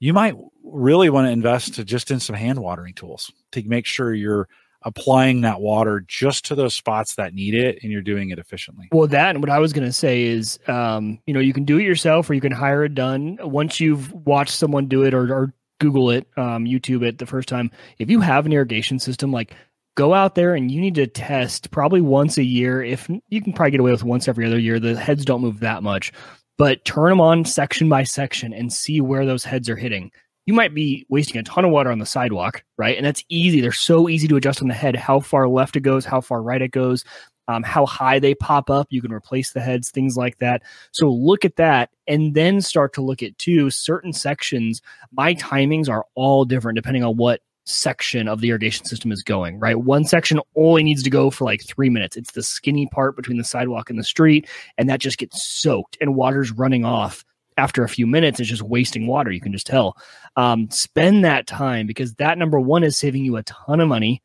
you 0.00 0.12
might 0.12 0.34
really 0.62 1.10
want 1.10 1.26
to 1.26 1.30
invest 1.30 1.84
just 1.84 2.10
in 2.10 2.20
some 2.20 2.36
hand 2.36 2.58
watering 2.58 2.94
tools 2.94 3.30
to 3.52 3.62
make 3.68 3.86
sure 3.86 4.12
you're 4.14 4.48
applying 4.84 5.40
that 5.40 5.60
water 5.60 6.04
just 6.06 6.44
to 6.46 6.54
those 6.54 6.74
spots 6.74 7.14
that 7.14 7.34
need 7.34 7.54
it 7.54 7.78
and 7.82 7.90
you're 7.90 8.02
doing 8.02 8.30
it 8.30 8.38
efficiently. 8.38 8.88
Well, 8.92 9.08
that 9.08 9.30
and 9.30 9.42
what 9.42 9.50
I 9.50 9.58
was 9.58 9.72
going 9.72 9.86
to 9.86 9.92
say 9.92 10.24
is, 10.24 10.58
um, 10.68 11.18
you 11.26 11.34
know, 11.34 11.40
you 11.40 11.52
can 11.52 11.64
do 11.64 11.78
it 11.78 11.84
yourself 11.84 12.28
or 12.28 12.34
you 12.34 12.40
can 12.40 12.52
hire 12.52 12.84
it 12.84 12.94
done. 12.94 13.38
Once 13.40 13.80
you've 13.80 14.12
watched 14.12 14.54
someone 14.54 14.86
do 14.86 15.04
it 15.04 15.14
or, 15.14 15.32
or 15.32 15.54
Google 15.80 16.10
it, 16.10 16.28
um, 16.36 16.64
YouTube 16.64 17.02
it 17.02 17.18
the 17.18 17.26
first 17.26 17.48
time, 17.48 17.70
if 17.98 18.10
you 18.10 18.20
have 18.20 18.46
an 18.46 18.52
irrigation 18.52 18.98
system, 18.98 19.32
like 19.32 19.54
go 19.96 20.12
out 20.12 20.34
there 20.34 20.54
and 20.54 20.70
you 20.70 20.80
need 20.80 20.96
to 20.96 21.06
test 21.06 21.70
probably 21.70 22.00
once 22.00 22.36
a 22.36 22.44
year. 22.44 22.82
If 22.82 23.08
you 23.28 23.40
can 23.40 23.52
probably 23.52 23.72
get 23.72 23.80
away 23.80 23.92
with 23.92 24.04
once 24.04 24.28
every 24.28 24.46
other 24.46 24.58
year, 24.58 24.78
the 24.78 24.96
heads 24.96 25.24
don't 25.24 25.40
move 25.40 25.60
that 25.60 25.82
much, 25.82 26.12
but 26.58 26.84
turn 26.84 27.10
them 27.10 27.20
on 27.20 27.44
section 27.44 27.88
by 27.88 28.02
section 28.02 28.52
and 28.52 28.72
see 28.72 29.00
where 29.00 29.24
those 29.24 29.44
heads 29.44 29.70
are 29.70 29.76
hitting. 29.76 30.10
You 30.46 30.54
might 30.54 30.74
be 30.74 31.06
wasting 31.08 31.38
a 31.38 31.42
ton 31.42 31.64
of 31.64 31.70
water 31.70 31.90
on 31.90 31.98
the 31.98 32.06
sidewalk, 32.06 32.64
right? 32.76 32.96
And 32.96 33.06
that's 33.06 33.24
easy. 33.28 33.60
They're 33.60 33.72
so 33.72 34.08
easy 34.08 34.28
to 34.28 34.36
adjust 34.36 34.60
on 34.60 34.68
the 34.68 34.74
head, 34.74 34.94
how 34.94 35.20
far 35.20 35.48
left 35.48 35.76
it 35.76 35.80
goes, 35.80 36.04
how 36.04 36.20
far 36.20 36.42
right 36.42 36.60
it 36.60 36.70
goes, 36.70 37.04
um, 37.48 37.62
how 37.62 37.86
high 37.86 38.18
they 38.18 38.34
pop 38.34 38.68
up. 38.68 38.88
You 38.90 39.00
can 39.00 39.12
replace 39.12 39.52
the 39.52 39.60
heads, 39.60 39.90
things 39.90 40.16
like 40.16 40.38
that. 40.38 40.62
So 40.92 41.10
look 41.10 41.44
at 41.44 41.56
that 41.56 41.90
and 42.06 42.34
then 42.34 42.60
start 42.60 42.92
to 42.94 43.02
look 43.02 43.22
at 43.22 43.38
two 43.38 43.70
certain 43.70 44.12
sections. 44.12 44.82
My 45.12 45.34
timings 45.34 45.88
are 45.88 46.04
all 46.14 46.44
different 46.44 46.76
depending 46.76 47.04
on 47.04 47.16
what 47.16 47.40
section 47.66 48.28
of 48.28 48.40
the 48.40 48.50
irrigation 48.50 48.84
system 48.84 49.10
is 49.10 49.22
going, 49.22 49.58
right? 49.58 49.80
One 49.80 50.04
section 50.04 50.40
only 50.54 50.82
needs 50.82 51.02
to 51.02 51.10
go 51.10 51.30
for 51.30 51.44
like 51.44 51.64
three 51.64 51.88
minutes. 51.88 52.16
It's 52.16 52.32
the 52.32 52.42
skinny 52.42 52.86
part 52.92 53.16
between 53.16 53.38
the 53.38 53.44
sidewalk 53.44 53.88
and 53.88 53.98
the 53.98 54.04
street, 54.04 54.48
and 54.76 54.88
that 54.88 55.00
just 55.00 55.18
gets 55.18 55.42
soaked 55.42 55.96
and 56.00 56.14
water's 56.14 56.52
running 56.52 56.84
off 56.84 57.24
after 57.56 57.84
a 57.84 57.88
few 57.88 58.06
minutes. 58.06 58.40
It's 58.40 58.48
just 58.48 58.62
wasting 58.62 59.06
water. 59.06 59.30
You 59.30 59.40
can 59.40 59.52
just 59.52 59.66
tell. 59.66 59.96
Um, 60.36 60.70
spend 60.70 61.24
that 61.24 61.46
time 61.46 61.86
because 61.86 62.14
that 62.14 62.38
number 62.38 62.60
one 62.60 62.84
is 62.84 62.96
saving 62.96 63.24
you 63.24 63.36
a 63.36 63.42
ton 63.44 63.80
of 63.80 63.88
money. 63.88 64.22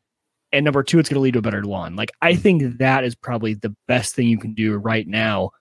And 0.52 0.64
number 0.64 0.82
two, 0.82 0.98
it's 0.98 1.08
going 1.08 1.14
to 1.14 1.20
lead 1.20 1.34
to 1.34 1.38
a 1.38 1.42
better 1.42 1.62
lawn. 1.62 1.94
Like, 1.94 2.10
I 2.20 2.34
think 2.34 2.78
that 2.78 3.04
is 3.04 3.14
probably 3.14 3.54
the 3.54 3.74
best 3.86 4.16
thing 4.16 4.26
you 4.26 4.38
can 4.38 4.52
do 4.52 4.76
right 4.76 5.06
now 5.06 5.52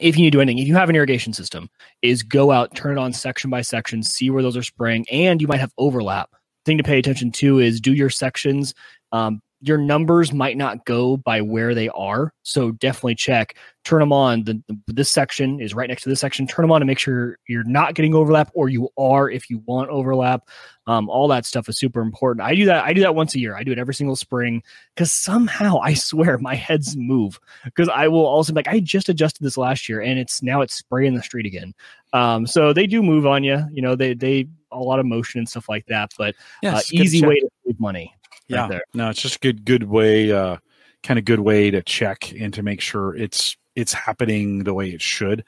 if 0.00 0.16
you 0.16 0.22
need 0.22 0.30
to 0.30 0.36
do 0.36 0.40
anything, 0.40 0.58
if 0.58 0.68
you 0.68 0.74
have 0.74 0.88
an 0.88 0.96
irrigation 0.96 1.32
system, 1.32 1.68
is 2.00 2.22
go 2.22 2.50
out, 2.50 2.74
turn 2.74 2.96
it 2.96 3.00
on 3.00 3.12
section 3.12 3.50
by 3.50 3.60
section, 3.60 4.02
see 4.02 4.30
where 4.30 4.42
those 4.42 4.56
are 4.56 4.62
spraying, 4.62 5.06
and 5.10 5.40
you 5.40 5.48
might 5.48 5.60
have 5.60 5.72
overlap. 5.78 6.30
Thing 6.64 6.78
to 6.78 6.84
pay 6.84 6.98
attention 6.98 7.32
to 7.32 7.58
is 7.58 7.80
do 7.80 7.92
your 7.92 8.10
sections. 8.10 8.74
Um, 9.10 9.42
your 9.62 9.78
numbers 9.78 10.32
might 10.32 10.56
not 10.56 10.84
go 10.84 11.16
by 11.16 11.40
where 11.40 11.74
they 11.74 11.88
are, 11.90 12.34
so 12.42 12.72
definitely 12.72 13.14
check. 13.14 13.56
Turn 13.84 14.00
them 14.00 14.12
on. 14.12 14.44
The, 14.44 14.62
the- 14.68 14.78
this 14.88 15.10
section 15.10 15.60
is 15.60 15.72
right 15.74 15.88
next 15.88 16.02
to 16.02 16.08
this 16.08 16.20
section. 16.20 16.46
Turn 16.46 16.64
them 16.64 16.72
on 16.72 16.80
to 16.80 16.84
make 16.86 16.98
sure 16.98 17.38
you're 17.48 17.64
not 17.64 17.94
getting 17.94 18.14
overlap, 18.14 18.50
or 18.54 18.68
you 18.68 18.88
are 18.98 19.30
if 19.30 19.48
you 19.48 19.62
want 19.66 19.88
overlap. 19.90 20.48
Um, 20.86 21.08
all 21.08 21.28
that 21.28 21.46
stuff 21.46 21.68
is 21.68 21.78
super 21.78 22.00
important. 22.00 22.44
I 22.44 22.54
do 22.56 22.64
that. 22.66 22.84
I 22.84 22.92
do 22.92 23.00
that 23.02 23.14
once 23.14 23.34
a 23.36 23.38
year. 23.38 23.56
I 23.56 23.62
do 23.62 23.70
it 23.70 23.78
every 23.78 23.94
single 23.94 24.16
spring 24.16 24.62
because 24.94 25.12
somehow 25.12 25.78
I 25.80 25.94
swear 25.94 26.38
my 26.38 26.56
heads 26.56 26.96
move 26.96 27.38
because 27.64 27.88
I 27.88 28.08
will 28.08 28.26
also 28.26 28.52
be 28.52 28.56
like 28.56 28.68
I 28.68 28.80
just 28.80 29.08
adjusted 29.08 29.44
this 29.44 29.56
last 29.56 29.88
year 29.88 30.00
and 30.00 30.18
it's 30.18 30.42
now 30.42 30.60
it's 30.60 30.74
spraying 30.74 31.14
the 31.14 31.22
street 31.22 31.46
again. 31.46 31.72
Um, 32.12 32.46
so 32.46 32.72
they 32.72 32.86
do 32.86 33.02
move 33.02 33.26
on 33.26 33.44
you. 33.44 33.64
You 33.72 33.82
know, 33.82 33.94
they 33.94 34.14
they 34.14 34.48
a 34.72 34.78
lot 34.78 34.98
of 34.98 35.06
motion 35.06 35.38
and 35.38 35.48
stuff 35.48 35.68
like 35.68 35.86
that, 35.86 36.12
but 36.18 36.34
Yeah, 36.62 36.74
uh, 36.74 36.78
it's 36.78 36.92
a 36.92 36.96
good 36.96 37.02
easy 37.04 37.26
way 37.26 37.40
to 37.40 37.48
save 37.66 37.78
money. 37.80 38.14
Right 38.52 38.62
yeah. 38.62 38.68
there. 38.68 38.84
no 38.94 39.10
it's 39.10 39.20
just 39.20 39.36
a 39.36 39.40
good 39.40 39.64
good 39.64 39.84
way 39.84 40.30
uh 40.30 40.56
kind 41.02 41.18
of 41.18 41.24
good 41.24 41.40
way 41.40 41.70
to 41.70 41.82
check 41.82 42.32
and 42.38 42.54
to 42.54 42.62
make 42.62 42.80
sure 42.80 43.14
it's 43.16 43.56
it's 43.74 43.92
happening 43.92 44.64
the 44.64 44.74
way 44.74 44.90
it 44.90 45.00
should. 45.00 45.44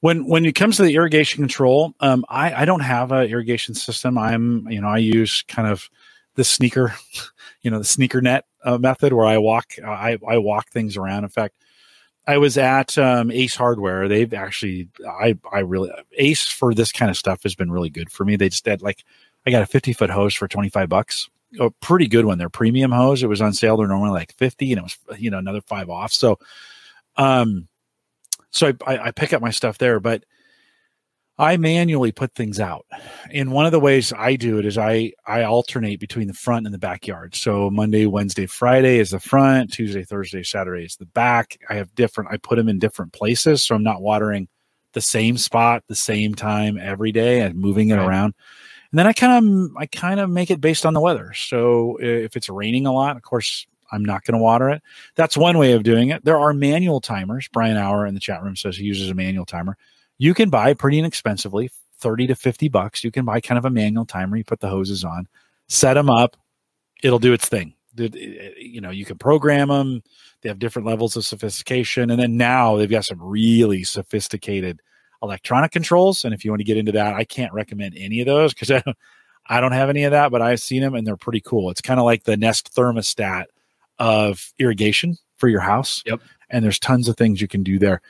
When 0.00 0.26
when 0.26 0.44
it 0.44 0.54
comes 0.54 0.76
to 0.76 0.82
the 0.82 0.94
irrigation 0.94 1.42
control 1.42 1.94
um 2.00 2.24
i 2.28 2.62
i 2.62 2.64
don't 2.64 2.80
have 2.80 3.12
a 3.12 3.28
irrigation 3.28 3.74
system. 3.74 4.18
I'm 4.18 4.66
you 4.68 4.80
know 4.80 4.88
i 4.88 4.98
use 4.98 5.42
kind 5.48 5.68
of 5.68 5.88
the 6.36 6.44
sneaker 6.44 6.94
you 7.62 7.70
know 7.70 7.78
the 7.78 7.84
sneaker 7.84 8.20
net 8.20 8.44
uh, 8.64 8.78
method 8.78 9.12
where 9.12 9.26
i 9.26 9.38
walk 9.38 9.72
i 9.84 10.18
i 10.26 10.38
walk 10.38 10.70
things 10.70 10.96
around. 10.96 11.24
In 11.24 11.30
fact 11.30 11.54
i 12.26 12.38
was 12.38 12.56
at 12.58 12.96
um, 12.98 13.30
ace 13.30 13.56
hardware. 13.56 14.08
They've 14.08 14.32
actually 14.32 14.88
i 15.06 15.38
i 15.52 15.60
really 15.60 15.90
ace 16.16 16.46
for 16.46 16.74
this 16.74 16.92
kind 16.92 17.10
of 17.10 17.16
stuff 17.16 17.42
has 17.42 17.54
been 17.54 17.70
really 17.70 17.90
good 17.90 18.10
for 18.10 18.24
me. 18.24 18.36
They 18.36 18.48
just 18.48 18.66
had 18.66 18.82
like 18.82 19.04
I 19.46 19.50
got 19.50 19.62
a 19.62 19.66
50 19.66 19.92
foot 19.94 20.10
hose 20.10 20.34
for 20.34 20.48
25 20.48 20.88
bucks. 20.88 21.28
A 21.58 21.70
pretty 21.70 22.06
good 22.06 22.24
one. 22.24 22.38
They're 22.38 22.48
premium 22.48 22.92
hose. 22.92 23.22
It 23.22 23.28
was 23.28 23.40
on 23.40 23.52
sale. 23.52 23.76
They're 23.76 23.88
normally 23.88 24.10
like 24.10 24.34
50 24.34 24.72
and 24.72 24.78
it 24.78 24.82
was, 24.82 24.98
you 25.18 25.30
know, 25.30 25.38
another 25.38 25.60
five 25.62 25.90
off. 25.90 26.12
So, 26.12 26.38
um, 27.16 27.68
so 28.50 28.68
I, 28.68 28.94
I, 28.94 29.04
I 29.06 29.10
pick 29.10 29.32
up 29.32 29.42
my 29.42 29.50
stuff 29.50 29.78
there, 29.78 30.00
but 30.00 30.24
I 31.40 31.56
manually 31.56 32.12
put 32.12 32.34
things 32.34 32.60
out. 32.60 32.84
And 33.32 33.50
one 33.50 33.64
of 33.64 33.72
the 33.72 33.80
ways 33.80 34.12
I 34.12 34.36
do 34.36 34.58
it 34.58 34.66
is 34.66 34.76
I 34.76 35.12
I 35.26 35.44
alternate 35.44 35.98
between 35.98 36.28
the 36.28 36.34
front 36.34 36.66
and 36.66 36.74
the 36.74 36.78
backyard. 36.78 37.34
So 37.34 37.70
Monday, 37.70 38.04
Wednesday, 38.04 38.44
Friday 38.44 38.98
is 38.98 39.10
the 39.10 39.20
front, 39.20 39.72
Tuesday, 39.72 40.04
Thursday, 40.04 40.42
Saturday 40.42 40.84
is 40.84 40.96
the 40.96 41.06
back. 41.06 41.56
I 41.70 41.76
have 41.76 41.94
different 41.94 42.30
I 42.30 42.36
put 42.36 42.56
them 42.56 42.68
in 42.68 42.78
different 42.78 43.14
places 43.14 43.64
so 43.64 43.74
I'm 43.74 43.82
not 43.82 44.02
watering 44.02 44.48
the 44.92 45.00
same 45.00 45.38
spot 45.38 45.82
the 45.88 45.94
same 45.94 46.34
time 46.34 46.76
every 46.76 47.10
day 47.10 47.40
and 47.40 47.54
moving 47.54 47.88
it 47.88 47.96
right. 47.96 48.06
around. 48.06 48.34
And 48.92 48.98
then 48.98 49.06
I 49.06 49.12
kind 49.12 49.44
of 49.44 49.76
I 49.76 49.86
kind 49.86 50.20
of 50.20 50.30
make 50.30 50.50
it 50.50 50.60
based 50.60 50.84
on 50.84 50.94
the 50.94 51.00
weather. 51.00 51.32
So 51.34 51.96
if 52.00 52.36
it's 52.36 52.48
raining 52.48 52.86
a 52.86 52.92
lot, 52.92 53.16
of 53.16 53.22
course 53.22 53.66
I'm 53.92 54.04
not 54.04 54.24
going 54.24 54.38
to 54.38 54.42
water 54.42 54.70
it. 54.70 54.82
That's 55.16 55.36
one 55.36 55.58
way 55.58 55.72
of 55.72 55.82
doing 55.82 56.10
it. 56.10 56.24
There 56.24 56.38
are 56.38 56.52
manual 56.52 57.00
timers. 57.00 57.48
Brian 57.52 57.76
Hour 57.76 58.06
in 58.06 58.14
the 58.14 58.20
chat 58.20 58.42
room 58.42 58.56
says 58.56 58.76
he 58.76 58.84
uses 58.84 59.10
a 59.10 59.14
manual 59.14 59.46
timer 59.46 59.76
you 60.20 60.34
can 60.34 60.50
buy 60.50 60.74
pretty 60.74 60.98
inexpensively 60.98 61.70
30 61.98 62.28
to 62.28 62.34
50 62.36 62.68
bucks 62.68 63.02
you 63.02 63.10
can 63.10 63.24
buy 63.24 63.40
kind 63.40 63.58
of 63.58 63.64
a 63.64 63.70
manual 63.70 64.04
timer 64.04 64.36
you 64.36 64.44
put 64.44 64.60
the 64.60 64.68
hoses 64.68 65.02
on 65.02 65.26
set 65.66 65.94
them 65.94 66.08
up 66.08 66.36
it'll 67.02 67.18
do 67.18 67.32
its 67.32 67.48
thing 67.48 67.74
you 67.96 68.80
know 68.80 68.90
you 68.90 69.04
can 69.04 69.18
program 69.18 69.68
them 69.68 70.02
they 70.42 70.48
have 70.48 70.60
different 70.60 70.86
levels 70.86 71.16
of 71.16 71.26
sophistication 71.26 72.10
and 72.10 72.20
then 72.20 72.36
now 72.36 72.76
they've 72.76 72.90
got 72.90 73.04
some 73.04 73.20
really 73.20 73.82
sophisticated 73.82 74.80
electronic 75.22 75.70
controls 75.70 76.24
and 76.24 76.32
if 76.32 76.44
you 76.44 76.50
want 76.50 76.60
to 76.60 76.64
get 76.64 76.76
into 76.76 76.92
that 76.92 77.14
i 77.14 77.24
can't 77.24 77.52
recommend 77.52 77.94
any 77.96 78.20
of 78.20 78.26
those 78.26 78.54
because 78.54 78.70
I, 78.70 78.82
I 79.48 79.60
don't 79.60 79.72
have 79.72 79.90
any 79.90 80.04
of 80.04 80.12
that 80.12 80.30
but 80.30 80.42
i've 80.42 80.60
seen 80.60 80.82
them 80.82 80.94
and 80.94 81.06
they're 81.06 81.16
pretty 81.16 81.40
cool 81.40 81.70
it's 81.70 81.80
kind 81.80 82.00
of 82.00 82.04
like 82.04 82.24
the 82.24 82.36
nest 82.36 82.74
thermostat 82.74 83.44
of 83.98 84.52
irrigation 84.58 85.16
for 85.36 85.48
your 85.48 85.60
house 85.60 86.02
yep 86.06 86.20
and 86.48 86.64
there's 86.64 86.78
tons 86.78 87.08
of 87.08 87.16
things 87.16 87.40
you 87.40 87.48
can 87.48 87.62
do 87.62 87.78
there 87.78 88.00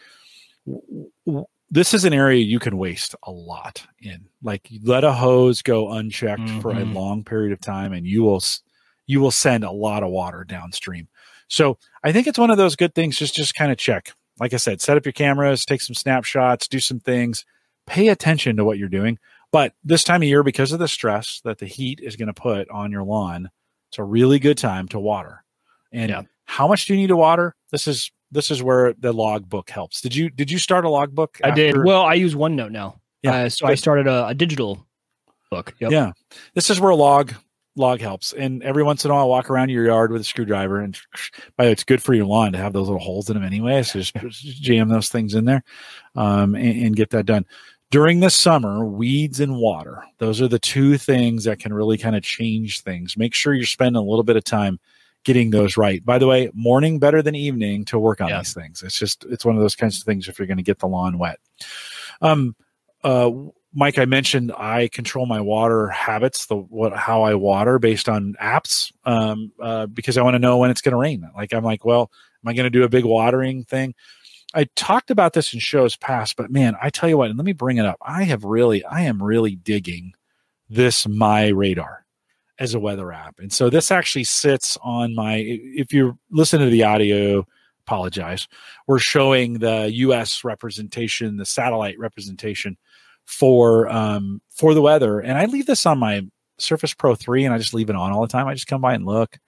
this 1.70 1.94
is 1.94 2.04
an 2.04 2.12
area 2.12 2.42
you 2.42 2.58
can 2.58 2.76
waste 2.76 3.14
a 3.22 3.30
lot 3.30 3.86
in. 4.00 4.26
Like 4.42 4.68
let 4.82 5.04
a 5.04 5.12
hose 5.12 5.62
go 5.62 5.92
unchecked 5.92 6.42
mm-hmm. 6.42 6.61
for 6.61 6.72
a 6.72 6.74
mm-hmm. 6.74 6.94
long 6.94 7.24
period 7.24 7.52
of 7.52 7.61
time, 7.61 7.92
and 7.92 8.06
you 8.06 8.22
will 8.22 8.42
you 9.06 9.20
will 9.20 9.30
send 9.30 9.64
a 9.64 9.70
lot 9.70 10.02
of 10.02 10.11
water 10.11 10.44
downstream. 10.44 11.08
So 11.48 11.78
I 12.02 12.12
think 12.12 12.26
it's 12.26 12.38
one 12.38 12.50
of 12.50 12.58
those 12.58 12.76
good 12.76 12.94
things. 12.94 13.16
Just 13.16 13.34
just 13.34 13.54
kind 13.54 13.70
of 13.70 13.78
check. 13.78 14.12
Like 14.41 14.55
I 14.55 14.57
said, 14.57 14.80
set 14.80 14.97
up 14.97 15.05
your 15.05 15.12
cameras, 15.12 15.64
take 15.64 15.82
some 15.82 15.95
snapshots, 15.95 16.66
do 16.66 16.80
some 16.80 16.99
things, 16.99 17.45
pay 17.86 18.09
attention 18.09 18.57
to 18.57 18.64
what 18.64 18.78
you're 18.78 18.88
doing. 18.88 19.18
But 19.53 19.74
this 19.84 20.03
time 20.03 20.22
of 20.22 20.28
year, 20.28 20.43
because 20.43 20.72
of 20.72 20.78
the 20.78 20.88
stress 20.88 21.41
that 21.45 21.59
the 21.59 21.66
heat 21.66 22.01
is 22.03 22.16
going 22.16 22.28
to 22.28 22.34
put 22.34 22.68
on 22.70 22.91
your 22.91 23.03
lawn, 23.03 23.51
it's 23.91 23.99
a 23.99 24.05
really 24.05 24.38
good 24.38 24.57
time 24.57 24.88
to 24.88 24.99
water. 24.99 25.45
And 25.93 26.11
yeah. 26.11 26.22
how 26.45 26.68
much 26.68 26.86
do 26.86 26.95
you 26.95 27.01
need 27.01 27.09
to 27.09 27.16
water? 27.16 27.55
This 27.70 27.86
is 27.86 28.11
this 28.30 28.51
is 28.51 28.62
where 28.62 28.95
the 28.95 29.12
logbook 29.12 29.70
helps. 29.70 30.01
Did 30.01 30.14
you 30.14 30.30
did 30.30 30.51
you 30.51 30.59
start 30.59 30.84
a 30.84 30.88
logbook? 30.88 31.38
I 31.43 31.51
did. 31.51 31.76
Well, 31.76 32.03
I 32.03 32.14
use 32.14 32.34
OneNote 32.34 32.70
now. 32.70 33.01
Yeah. 33.22 33.34
Uh, 33.34 33.49
so 33.49 33.66
I 33.66 33.74
started 33.74 34.07
a, 34.07 34.28
a 34.28 34.34
digital 34.34 34.86
book. 35.51 35.74
Yep. 35.80 35.91
Yeah. 35.91 36.12
This 36.55 36.70
is 36.70 36.80
where 36.80 36.95
log 36.95 37.34
log 37.76 38.00
helps. 38.00 38.32
And 38.32 38.62
every 38.62 38.82
once 38.82 39.04
in 39.04 39.10
a 39.10 39.14
while, 39.14 39.24
I 39.24 39.26
walk 39.26 39.50
around 39.50 39.70
your 39.70 39.86
yard 39.86 40.12
with 40.12 40.20
a 40.20 40.24
screwdriver. 40.24 40.80
And 40.80 40.98
by 41.56 41.64
the 41.64 41.68
way, 41.68 41.72
it's 41.72 41.84
good 41.84 42.02
for 42.02 42.14
your 42.14 42.26
lawn 42.26 42.52
to 42.52 42.58
have 42.58 42.72
those 42.72 42.88
little 42.88 43.02
holes 43.02 43.28
in 43.30 43.34
them 43.34 43.44
anyway. 43.44 43.82
So 43.82 44.00
just, 44.00 44.14
just 44.14 44.62
jam 44.62 44.88
those 44.88 45.08
things 45.08 45.34
in 45.34 45.44
there 45.44 45.62
um, 46.14 46.54
and, 46.54 46.82
and 46.84 46.96
get 46.96 47.10
that 47.10 47.26
done. 47.26 47.46
During 47.90 48.20
the 48.20 48.30
summer, 48.30 48.84
weeds 48.84 49.40
and 49.40 49.56
water, 49.56 50.04
those 50.18 50.40
are 50.40 50.46
the 50.46 50.60
two 50.60 50.96
things 50.96 51.42
that 51.44 51.58
can 51.58 51.72
really 51.74 51.98
kind 51.98 52.14
of 52.14 52.22
change 52.22 52.82
things. 52.82 53.16
Make 53.16 53.34
sure 53.34 53.52
you're 53.52 53.66
spending 53.66 53.96
a 53.96 54.04
little 54.04 54.22
bit 54.22 54.36
of 54.36 54.44
time 54.44 54.78
getting 55.24 55.50
those 55.50 55.76
right. 55.76 56.04
By 56.04 56.18
the 56.18 56.26
way, 56.28 56.50
morning 56.54 57.00
better 57.00 57.20
than 57.20 57.34
evening 57.34 57.84
to 57.86 57.98
work 57.98 58.20
on 58.20 58.28
yeah. 58.28 58.38
these 58.38 58.54
things. 58.54 58.82
It's 58.84 58.98
just 58.98 59.24
it's 59.24 59.44
one 59.44 59.56
of 59.56 59.60
those 59.60 59.74
kinds 59.74 59.98
of 59.98 60.04
things 60.04 60.28
if 60.28 60.38
you're 60.38 60.46
going 60.46 60.56
to 60.56 60.62
get 60.62 60.78
the 60.78 60.86
lawn 60.86 61.18
wet. 61.18 61.40
Um, 62.22 62.54
uh, 63.02 63.30
Mike, 63.72 63.98
I 63.98 64.04
mentioned 64.04 64.52
I 64.52 64.88
control 64.88 65.26
my 65.26 65.40
water 65.40 65.88
habits, 65.88 66.46
the 66.46 66.56
what 66.56 66.92
how 66.92 67.22
I 67.22 67.34
water 67.34 67.78
based 67.78 68.08
on 68.08 68.34
apps, 68.40 68.92
um, 69.04 69.52
uh, 69.60 69.86
because 69.86 70.18
I 70.18 70.22
want 70.22 70.34
to 70.34 70.40
know 70.40 70.58
when 70.58 70.70
it's 70.70 70.80
going 70.80 70.92
to 70.92 70.98
rain. 70.98 71.28
Like 71.36 71.52
I'm 71.52 71.64
like, 71.64 71.84
well, 71.84 72.10
am 72.44 72.48
I 72.48 72.54
going 72.54 72.64
to 72.64 72.70
do 72.70 72.82
a 72.82 72.88
big 72.88 73.04
watering 73.04 73.64
thing? 73.64 73.94
I 74.52 74.66
talked 74.74 75.12
about 75.12 75.34
this 75.34 75.54
in 75.54 75.60
shows 75.60 75.96
past, 75.96 76.36
but 76.36 76.50
man, 76.50 76.76
I 76.82 76.90
tell 76.90 77.08
you 77.08 77.16
what, 77.16 77.30
and 77.30 77.38
let 77.38 77.44
me 77.44 77.52
bring 77.52 77.76
it 77.76 77.86
up. 77.86 77.98
I 78.02 78.24
have 78.24 78.42
really, 78.42 78.84
I 78.84 79.02
am 79.02 79.22
really 79.22 79.54
digging 79.54 80.12
this 80.68 81.06
my 81.06 81.48
radar 81.48 82.04
as 82.58 82.74
a 82.74 82.80
weather 82.80 83.12
app. 83.12 83.38
And 83.38 83.52
so 83.52 83.70
this 83.70 83.92
actually 83.92 84.24
sits 84.24 84.76
on 84.82 85.14
my, 85.14 85.36
if 85.36 85.92
you 85.92 86.18
listen 86.30 86.60
to 86.60 86.66
the 86.66 86.82
audio, 86.82 87.46
apologize. 87.86 88.48
We're 88.88 88.98
showing 88.98 89.54
the 89.54 89.90
US 89.92 90.42
representation, 90.42 91.36
the 91.36 91.46
satellite 91.46 91.98
representation 91.98 92.76
for 93.31 93.89
um, 93.89 94.43
for 94.51 94.74
the 94.74 94.83
weather. 94.83 95.20
And 95.20 95.39
I 95.39 95.45
leave 95.47 95.66
this 95.66 95.87
on 95.87 95.99
my 95.99 96.26
Surface 96.59 96.93
Pro 96.93 97.14
3 97.14 97.45
and 97.45 97.55
I 97.55 97.59
just 97.59 97.72
leave 97.72 97.89
it 97.89 97.97
on 97.97 98.12
all 98.12 98.20
the 98.20 98.28
time. 98.28 98.47
I 98.47 98.55
just 98.55 98.66
come 98.66 98.81
by 98.81 98.95
and 98.95 99.07
look. 99.07 99.39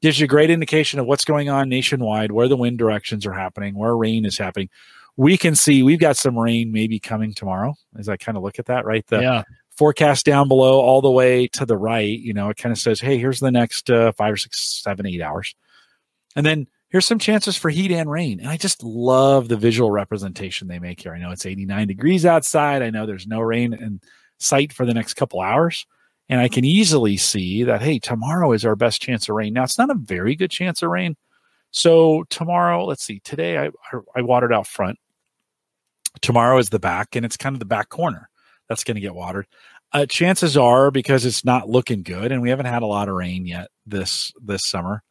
Gives 0.00 0.18
you 0.18 0.24
a 0.24 0.28
great 0.28 0.50
indication 0.50 1.00
of 1.00 1.06
what's 1.06 1.24
going 1.24 1.48
on 1.48 1.68
nationwide, 1.68 2.30
where 2.30 2.48
the 2.48 2.56
wind 2.56 2.78
directions 2.78 3.26
are 3.26 3.32
happening, 3.32 3.76
where 3.76 3.96
rain 3.96 4.24
is 4.24 4.38
happening. 4.38 4.70
We 5.16 5.36
can 5.36 5.56
see 5.56 5.82
we've 5.82 5.98
got 5.98 6.16
some 6.16 6.38
rain 6.38 6.70
maybe 6.72 7.00
coming 7.00 7.34
tomorrow 7.34 7.74
as 7.98 8.08
I 8.08 8.16
kind 8.16 8.38
of 8.38 8.44
look 8.44 8.58
at 8.58 8.66
that, 8.66 8.84
right? 8.84 9.06
The, 9.08 9.20
yeah 9.20 9.42
forecast 9.76 10.26
down 10.26 10.48
below 10.48 10.80
all 10.80 11.00
the 11.00 11.08
way 11.08 11.46
to 11.46 11.64
the 11.64 11.76
right 11.76 12.18
you 12.18 12.32
know 12.32 12.48
it 12.48 12.56
kind 12.56 12.72
of 12.72 12.78
says 12.80 12.98
hey 12.98 13.16
here's 13.16 13.38
the 13.38 13.52
next 13.52 13.88
uh, 13.88 14.10
five 14.10 14.32
or 14.32 14.36
six 14.36 14.60
seven 14.82 15.06
eight 15.06 15.22
hours 15.22 15.54
and 16.34 16.44
then 16.44 16.66
here's 16.88 17.06
some 17.06 17.18
chances 17.18 17.56
for 17.56 17.70
heat 17.70 17.90
and 17.90 18.10
rain 18.10 18.40
and 18.40 18.48
i 18.48 18.56
just 18.56 18.82
love 18.82 19.48
the 19.48 19.56
visual 19.56 19.90
representation 19.90 20.68
they 20.68 20.78
make 20.78 21.00
here 21.00 21.12
i 21.12 21.18
know 21.18 21.30
it's 21.30 21.46
89 21.46 21.88
degrees 21.88 22.26
outside 22.26 22.82
i 22.82 22.90
know 22.90 23.06
there's 23.06 23.26
no 23.26 23.40
rain 23.40 23.72
in 23.72 24.00
sight 24.38 24.72
for 24.72 24.86
the 24.86 24.94
next 24.94 25.14
couple 25.14 25.40
hours 25.40 25.86
and 26.28 26.40
i 26.40 26.48
can 26.48 26.64
easily 26.64 27.16
see 27.16 27.64
that 27.64 27.82
hey 27.82 27.98
tomorrow 27.98 28.52
is 28.52 28.64
our 28.64 28.76
best 28.76 29.02
chance 29.02 29.28
of 29.28 29.34
rain 29.34 29.52
now 29.52 29.64
it's 29.64 29.78
not 29.78 29.90
a 29.90 29.94
very 29.94 30.34
good 30.34 30.50
chance 30.50 30.82
of 30.82 30.90
rain 30.90 31.16
so 31.70 32.24
tomorrow 32.30 32.84
let's 32.84 33.04
see 33.04 33.20
today 33.20 33.58
i 33.58 33.66
i, 33.66 33.98
I 34.16 34.22
watered 34.22 34.52
out 34.52 34.66
front 34.66 34.98
tomorrow 36.20 36.58
is 36.58 36.70
the 36.70 36.78
back 36.78 37.16
and 37.16 37.24
it's 37.24 37.36
kind 37.36 37.54
of 37.54 37.60
the 37.60 37.66
back 37.66 37.88
corner 37.88 38.28
that's 38.68 38.84
going 38.84 38.96
to 38.96 39.00
get 39.00 39.14
watered. 39.14 39.46
Uh, 39.92 40.06
chances 40.06 40.56
are 40.56 40.90
because 40.90 41.24
it's 41.24 41.44
not 41.44 41.68
looking 41.68 42.02
good 42.02 42.30
and 42.30 42.42
we 42.42 42.50
haven't 42.50 42.66
had 42.66 42.82
a 42.82 42.86
lot 42.86 43.08
of 43.08 43.14
rain 43.14 43.46
yet 43.46 43.68
this 43.86 44.32
this 44.42 44.66
summer. 44.66 45.02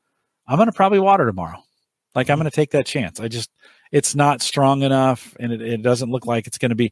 I'm 0.48 0.58
going 0.58 0.68
to 0.68 0.74
probably 0.74 1.00
water 1.00 1.26
tomorrow. 1.26 1.64
Like 2.18 2.32
I'm 2.32 2.34
mm-hmm. 2.34 2.42
going 2.44 2.52
to 2.52 2.56
take 2.56 2.72
that 2.72 2.88
chance. 2.88 3.20
I 3.20 3.28
just 3.28 3.52
it's 3.92 4.16
not 4.16 4.42
strong 4.42 4.82
enough 4.82 5.38
and 5.40 5.54
it, 5.54 5.62
it 5.62 5.82
doesn't 5.84 6.10
look 6.10 6.26
like 6.26 6.48
it's 6.48 6.58
going 6.58 6.72
to 6.72 6.76
be. 6.76 6.92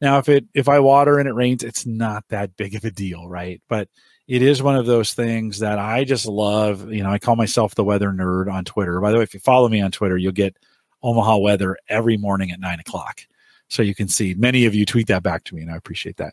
Now 0.00 0.16
if 0.16 0.30
it 0.30 0.46
if 0.54 0.66
I 0.66 0.80
water 0.80 1.18
and 1.18 1.28
it 1.28 1.34
rains, 1.34 1.62
it's 1.62 1.84
not 1.84 2.24
that 2.30 2.56
big 2.56 2.74
of 2.74 2.84
a 2.84 2.90
deal, 2.90 3.28
right? 3.28 3.60
But 3.68 3.88
it 4.26 4.40
is 4.40 4.62
one 4.62 4.76
of 4.76 4.86
those 4.86 5.12
things 5.12 5.58
that 5.58 5.78
I 5.78 6.04
just 6.04 6.24
love. 6.24 6.90
You 6.90 7.02
know, 7.02 7.10
I 7.10 7.18
call 7.18 7.36
myself 7.36 7.74
the 7.74 7.84
weather 7.84 8.10
nerd 8.10 8.50
on 8.50 8.64
Twitter. 8.64 8.98
By 8.98 9.10
the 9.10 9.18
way, 9.18 9.22
if 9.22 9.34
you 9.34 9.40
follow 9.40 9.68
me 9.68 9.82
on 9.82 9.92
Twitter, 9.92 10.16
you'll 10.16 10.32
get 10.32 10.56
Omaha 11.02 11.36
weather 11.36 11.76
every 11.88 12.16
morning 12.16 12.50
at 12.50 12.58
nine 12.58 12.80
o'clock 12.80 13.20
so 13.68 13.82
you 13.82 13.94
can 13.94 14.08
see. 14.08 14.32
Many 14.32 14.64
of 14.64 14.74
you 14.74 14.86
tweet 14.86 15.08
that 15.08 15.22
back 15.22 15.44
to 15.44 15.54
me, 15.54 15.60
and 15.60 15.70
I 15.70 15.76
appreciate 15.76 16.16
that. 16.16 16.32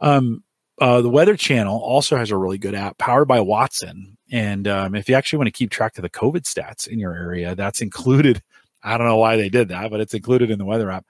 Um, 0.00 0.44
uh, 0.80 1.00
the 1.00 1.10
Weather 1.10 1.36
Channel 1.36 1.78
also 1.78 2.16
has 2.16 2.30
a 2.30 2.36
really 2.36 2.58
good 2.58 2.74
app 2.74 2.98
powered 2.98 3.28
by 3.28 3.40
Watson. 3.40 4.16
And 4.30 4.66
um, 4.66 4.94
if 4.94 5.08
you 5.08 5.14
actually 5.14 5.38
want 5.38 5.48
to 5.48 5.52
keep 5.52 5.70
track 5.70 5.96
of 5.96 6.02
the 6.02 6.10
COVID 6.10 6.42
stats 6.42 6.88
in 6.88 6.98
your 6.98 7.14
area, 7.14 7.54
that's 7.54 7.80
included. 7.80 8.42
I 8.82 8.98
don't 8.98 9.06
know 9.06 9.16
why 9.16 9.36
they 9.36 9.48
did 9.48 9.68
that, 9.68 9.90
but 9.90 10.00
it's 10.00 10.14
included 10.14 10.50
in 10.50 10.58
the 10.58 10.64
weather 10.64 10.90
app. 10.90 11.06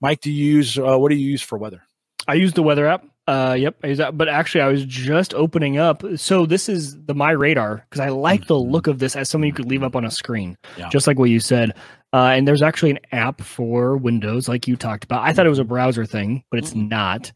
Mike, 0.00 0.20
do 0.20 0.30
you 0.30 0.54
use 0.54 0.78
uh, 0.78 0.96
what 0.96 1.10
do 1.10 1.16
you 1.16 1.28
use 1.28 1.42
for 1.42 1.58
weather? 1.58 1.82
I 2.26 2.34
use 2.34 2.52
the 2.52 2.62
weather 2.62 2.86
app. 2.86 3.04
Uh, 3.26 3.54
yep, 3.58 3.76
I 3.82 3.88
use 3.88 3.98
that. 3.98 4.16
But 4.16 4.28
actually, 4.28 4.62
I 4.62 4.68
was 4.68 4.84
just 4.86 5.34
opening 5.34 5.76
up. 5.76 6.02
So 6.16 6.46
this 6.46 6.68
is 6.68 6.94
the 7.04 7.14
MyRadar 7.14 7.82
because 7.82 8.00
I 8.00 8.08
like 8.08 8.40
mm-hmm. 8.42 8.48
the 8.48 8.58
look 8.58 8.86
of 8.86 8.98
this 8.98 9.16
as 9.16 9.28
something 9.28 9.48
you 9.48 9.54
could 9.54 9.68
leave 9.68 9.82
up 9.82 9.96
on 9.96 10.04
a 10.04 10.10
screen, 10.10 10.56
yeah. 10.78 10.88
just 10.88 11.06
like 11.06 11.18
what 11.18 11.28
you 11.28 11.40
said. 11.40 11.74
Uh, 12.12 12.32
and 12.32 12.48
there's 12.48 12.62
actually 12.62 12.92
an 12.92 13.00
app 13.12 13.42
for 13.42 13.98
Windows, 13.98 14.48
like 14.48 14.66
you 14.66 14.76
talked 14.76 15.04
about. 15.04 15.24
I 15.24 15.34
thought 15.34 15.44
it 15.44 15.50
was 15.50 15.58
a 15.58 15.64
browser 15.64 16.06
thing, 16.06 16.44
but 16.50 16.58
it's 16.58 16.70
mm-hmm. 16.70 16.88
not. 16.88 17.32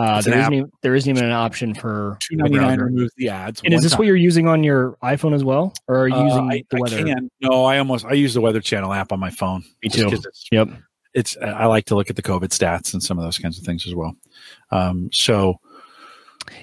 Uh, 0.00 0.22
there 0.22 0.38
isn't 0.38 0.54
even, 0.54 0.72
there 0.82 0.94
isn't 0.94 1.10
even 1.10 1.24
an 1.24 1.32
option 1.32 1.74
for 1.74 2.16
two 2.20 2.36
ninety 2.36 2.56
nine 2.56 2.80
removes 2.80 3.12
the 3.16 3.28
ads. 3.28 3.60
And 3.64 3.74
is 3.74 3.82
this 3.82 3.92
time. 3.92 3.98
what 3.98 4.06
you're 4.06 4.16
using 4.16 4.48
on 4.48 4.64
your 4.64 4.96
iPhone 5.02 5.34
as 5.34 5.44
well, 5.44 5.74
or 5.88 6.00
are 6.00 6.08
you 6.08 6.14
uh, 6.14 6.24
using 6.24 6.50
I, 6.50 6.64
the 6.70 6.80
weather? 6.80 6.98
I 6.98 7.02
can. 7.02 7.30
No, 7.42 7.64
I 7.66 7.78
almost 7.78 8.06
I 8.06 8.12
use 8.12 8.32
the 8.32 8.40
Weather 8.40 8.60
Channel 8.60 8.92
app 8.92 9.12
on 9.12 9.20
my 9.20 9.30
phone. 9.30 9.62
Me 9.82 9.90
too. 9.90 10.08
It's, 10.10 10.48
yep. 10.50 10.68
It's 11.12 11.36
I 11.36 11.66
like 11.66 11.84
to 11.86 11.96
look 11.96 12.08
at 12.08 12.16
the 12.16 12.22
COVID 12.22 12.48
stats 12.48 12.94
and 12.94 13.02
some 13.02 13.18
of 13.18 13.24
those 13.24 13.36
kinds 13.36 13.58
of 13.58 13.64
things 13.64 13.86
as 13.86 13.94
well. 13.94 14.16
Um, 14.70 15.10
so 15.12 15.56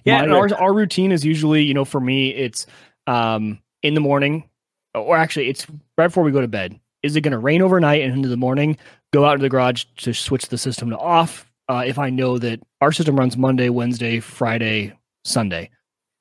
yeah, 0.04 0.24
and 0.24 0.34
our 0.34 0.50
our 0.56 0.74
routine 0.74 1.12
is 1.12 1.24
usually 1.24 1.64
you 1.64 1.76
know 1.76 1.86
for 1.86 2.00
me 2.00 2.30
it's 2.30 2.66
um 3.06 3.60
in 3.84 3.94
the 3.94 4.02
morning, 4.02 4.50
or 4.96 5.16
actually 5.16 5.50
it's 5.50 5.68
right 5.96 6.08
before 6.08 6.24
we 6.24 6.32
go 6.32 6.42
to 6.42 6.48
bed 6.48 6.80
is 7.04 7.16
it 7.16 7.22
going 7.22 7.32
to 7.32 7.38
rain 7.38 7.62
overnight 7.62 8.02
and 8.02 8.14
into 8.14 8.28
the 8.28 8.38
morning? 8.38 8.78
Go 9.12 9.26
out 9.26 9.36
to 9.36 9.42
the 9.42 9.50
garage 9.50 9.86
to 9.98 10.14
switch 10.14 10.48
the 10.48 10.58
system 10.58 10.90
to 10.90 10.98
off. 10.98 11.47
Uh, 11.70 11.84
if 11.86 12.00
I 12.00 12.10
know 12.10 12.38
that 12.38 12.62
our 12.82 12.92
system 12.92 13.18
runs 13.18 13.36
Monday, 13.36 13.70
Wednesday, 13.70 14.20
Friday, 14.20 14.94
Sunday. 15.26 15.70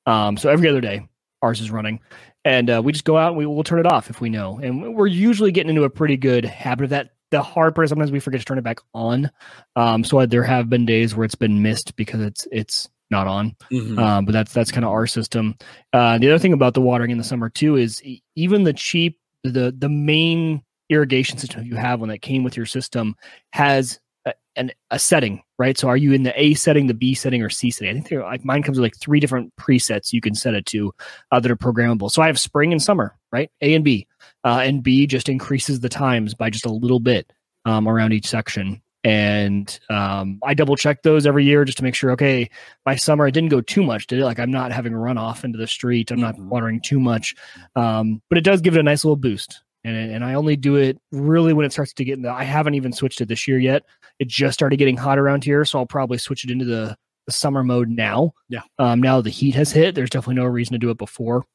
Um, 0.05 0.37
so 0.37 0.49
every 0.49 0.67
other 0.69 0.81
day, 0.81 1.07
ours 1.41 1.61
is 1.61 1.71
running, 1.71 1.99
and 2.45 2.69
uh, 2.69 2.81
we 2.83 2.91
just 2.91 3.05
go 3.05 3.17
out 3.17 3.29
and 3.29 3.37
we 3.37 3.45
will 3.45 3.63
turn 3.63 3.79
it 3.79 3.85
off 3.85 4.09
if 4.09 4.21
we 4.21 4.29
know. 4.29 4.59
And 4.61 4.95
we're 4.95 5.07
usually 5.07 5.51
getting 5.51 5.69
into 5.69 5.83
a 5.83 5.89
pretty 5.89 6.17
good 6.17 6.45
habit 6.45 6.85
of 6.85 6.89
that. 6.91 7.11
The 7.29 7.41
hard 7.41 7.75
part 7.75 7.85
is 7.85 7.89
sometimes 7.89 8.11
we 8.11 8.21
forget 8.21 8.39
to 8.39 8.45
turn 8.45 8.57
it 8.57 8.63
back 8.63 8.79
on. 8.93 9.29
Um, 9.75 10.05
so 10.05 10.25
there 10.25 10.43
have 10.43 10.69
been 10.69 10.85
days 10.85 11.13
where 11.13 11.25
it's 11.25 11.35
been 11.35 11.61
missed 11.61 11.95
because 11.97 12.21
it's 12.21 12.47
it's 12.51 12.87
not 13.09 13.27
on. 13.27 13.55
Mm-hmm. 13.71 13.99
Um, 13.99 14.25
but 14.25 14.31
that's 14.31 14.53
that's 14.53 14.71
kind 14.71 14.85
of 14.85 14.91
our 14.91 15.07
system. 15.07 15.55
Uh, 15.91 16.17
the 16.17 16.29
other 16.29 16.39
thing 16.39 16.53
about 16.53 16.73
the 16.73 16.81
watering 16.81 17.11
in 17.11 17.17
the 17.17 17.23
summer 17.23 17.49
too 17.49 17.75
is 17.75 18.01
even 18.35 18.63
the 18.63 18.73
cheap 18.73 19.19
the 19.43 19.73
the 19.77 19.89
main 19.89 20.61
irrigation 20.89 21.37
system 21.37 21.65
you 21.65 21.75
have 21.75 21.99
one 21.99 22.09
that 22.09 22.21
came 22.21 22.43
with 22.43 22.55
your 22.55 22.65
system 22.65 23.15
has 23.51 23.99
a, 24.27 24.33
an, 24.55 24.71
a 24.91 24.99
setting, 24.99 25.43
right? 25.57 25.77
So 25.77 25.87
are 25.87 25.97
you 25.97 26.13
in 26.13 26.23
the 26.23 26.39
A 26.39 26.53
setting, 26.53 26.87
the 26.87 26.93
B 26.93 27.13
setting, 27.13 27.41
or 27.41 27.49
C 27.49 27.71
setting? 27.71 27.97
I 27.97 28.01
think 28.01 28.21
like 28.21 28.45
mine 28.45 28.63
comes 28.63 28.77
with 28.77 28.83
like 28.83 28.97
three 28.97 29.19
different 29.19 29.55
presets 29.55 30.13
you 30.13 30.21
can 30.21 30.35
set 30.35 30.53
it 30.53 30.65
to 30.67 30.93
uh, 31.31 31.39
that 31.39 31.51
are 31.51 31.57
programmable. 31.57 32.11
So 32.11 32.21
I 32.21 32.27
have 32.27 32.39
spring 32.39 32.71
and 32.71 32.81
summer, 32.81 33.15
right? 33.31 33.49
A 33.61 33.73
and 33.73 33.83
B, 33.83 34.07
uh, 34.43 34.61
and 34.63 34.83
B 34.83 35.07
just 35.07 35.29
increases 35.29 35.79
the 35.79 35.89
times 35.89 36.33
by 36.33 36.49
just 36.49 36.65
a 36.65 36.71
little 36.71 36.99
bit 36.99 37.31
um, 37.65 37.87
around 37.87 38.13
each 38.13 38.27
section. 38.27 38.81
And 39.03 39.79
um, 39.89 40.39
I 40.43 40.53
double 40.53 40.75
check 40.75 41.01
those 41.01 41.25
every 41.25 41.45
year 41.45 41.63
just 41.63 41.77
to 41.77 41.83
make 41.83 41.95
sure. 41.95 42.11
Okay, 42.11 42.49
my 42.85 42.95
summer 42.95 43.25
I 43.25 43.29
didn't 43.29 43.49
go 43.49 43.61
too 43.61 43.83
much, 43.83 44.07
did 44.07 44.19
it? 44.19 44.25
Like 44.25 44.39
I'm 44.39 44.51
not 44.51 44.71
having 44.71 44.93
a 44.93 44.97
runoff 44.97 45.43
into 45.43 45.57
the 45.57 45.67
street. 45.67 46.11
I'm 46.11 46.19
not 46.19 46.35
mm-hmm. 46.35 46.49
watering 46.49 46.81
too 46.81 46.99
much, 46.99 47.35
um, 47.75 48.21
but 48.29 48.37
it 48.37 48.43
does 48.43 48.61
give 48.61 48.75
it 48.75 48.79
a 48.79 48.83
nice 48.83 49.05
little 49.05 49.15
boost 49.15 49.61
and 49.87 50.11
and 50.11 50.25
I 50.25 50.33
only 50.33 50.55
do 50.55 50.75
it 50.75 50.99
really 51.11 51.53
when 51.53 51.65
it 51.65 51.71
starts 51.71 51.93
to 51.93 52.03
get 52.03 52.17
in 52.17 52.23
the. 52.23 52.31
I 52.31 52.43
haven't 52.43 52.75
even 52.75 52.91
switched 52.91 53.21
it 53.21 53.27
this 53.27 53.47
year 53.47 53.59
yet. 53.59 53.83
It 54.19 54.27
just 54.27 54.53
started 54.53 54.77
getting 54.77 54.97
hot 54.97 55.19
around 55.19 55.43
here, 55.43 55.63
so 55.65 55.79
I'll 55.79 55.85
probably 55.85 56.17
switch 56.17 56.43
it 56.43 56.51
into 56.51 56.65
the, 56.65 56.97
the 57.25 57.31
summer 57.31 57.63
mode 57.63 57.89
now. 57.89 58.33
Yeah. 58.49 58.61
Um. 58.79 59.01
Now 59.01 59.21
the 59.21 59.29
heat 59.29 59.55
has 59.55 59.71
hit. 59.71 59.95
There's 59.95 60.09
definitely 60.09 60.41
no 60.41 60.45
reason 60.45 60.73
to 60.73 60.79
do 60.79 60.89
it 60.89 60.97
before. 60.97 61.45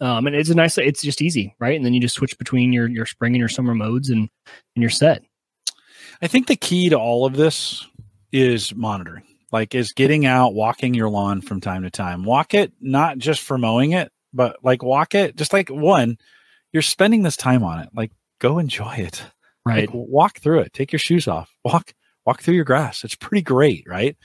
Um. 0.00 0.26
And 0.26 0.36
it's 0.36 0.50
a 0.50 0.54
nice. 0.54 0.76
It's 0.78 1.02
just 1.02 1.22
easy, 1.22 1.54
right? 1.58 1.76
And 1.76 1.84
then 1.84 1.94
you 1.94 2.00
just 2.00 2.16
switch 2.16 2.36
between 2.38 2.72
your 2.72 2.88
your 2.88 3.06
spring 3.06 3.32
and 3.32 3.40
your 3.40 3.48
summer 3.48 3.74
modes, 3.74 4.10
and 4.10 4.28
and 4.76 4.82
you're 4.82 4.90
set. 4.90 5.22
I 6.20 6.28
think 6.28 6.46
the 6.46 6.56
key 6.56 6.88
to 6.90 6.98
all 6.98 7.24
of 7.26 7.36
this 7.36 7.86
is 8.32 8.74
monitoring. 8.74 9.24
Like 9.50 9.74
is 9.74 9.92
getting 9.92 10.24
out, 10.24 10.54
walking 10.54 10.94
your 10.94 11.10
lawn 11.10 11.42
from 11.42 11.60
time 11.60 11.82
to 11.82 11.90
time. 11.90 12.24
Walk 12.24 12.54
it 12.54 12.72
not 12.80 13.18
just 13.18 13.42
for 13.42 13.58
mowing 13.58 13.92
it, 13.92 14.10
but 14.32 14.56
like 14.62 14.82
walk 14.82 15.14
it 15.14 15.36
just 15.36 15.52
like 15.52 15.68
one 15.68 16.16
you're 16.72 16.82
spending 16.82 17.22
this 17.22 17.36
time 17.36 17.62
on 17.62 17.80
it. 17.80 17.90
Like, 17.94 18.12
go 18.38 18.58
enjoy 18.58 18.94
it. 18.94 19.22
Right. 19.64 19.88
Like, 19.88 19.90
walk 19.94 20.38
through 20.38 20.60
it. 20.60 20.72
Take 20.72 20.92
your 20.92 20.98
shoes 20.98 21.28
off. 21.28 21.54
Walk 21.64 21.94
walk 22.24 22.42
through 22.42 22.54
your 22.54 22.64
grass. 22.64 23.04
It's 23.04 23.14
pretty 23.14 23.42
great, 23.42 23.84
right? 23.86 24.16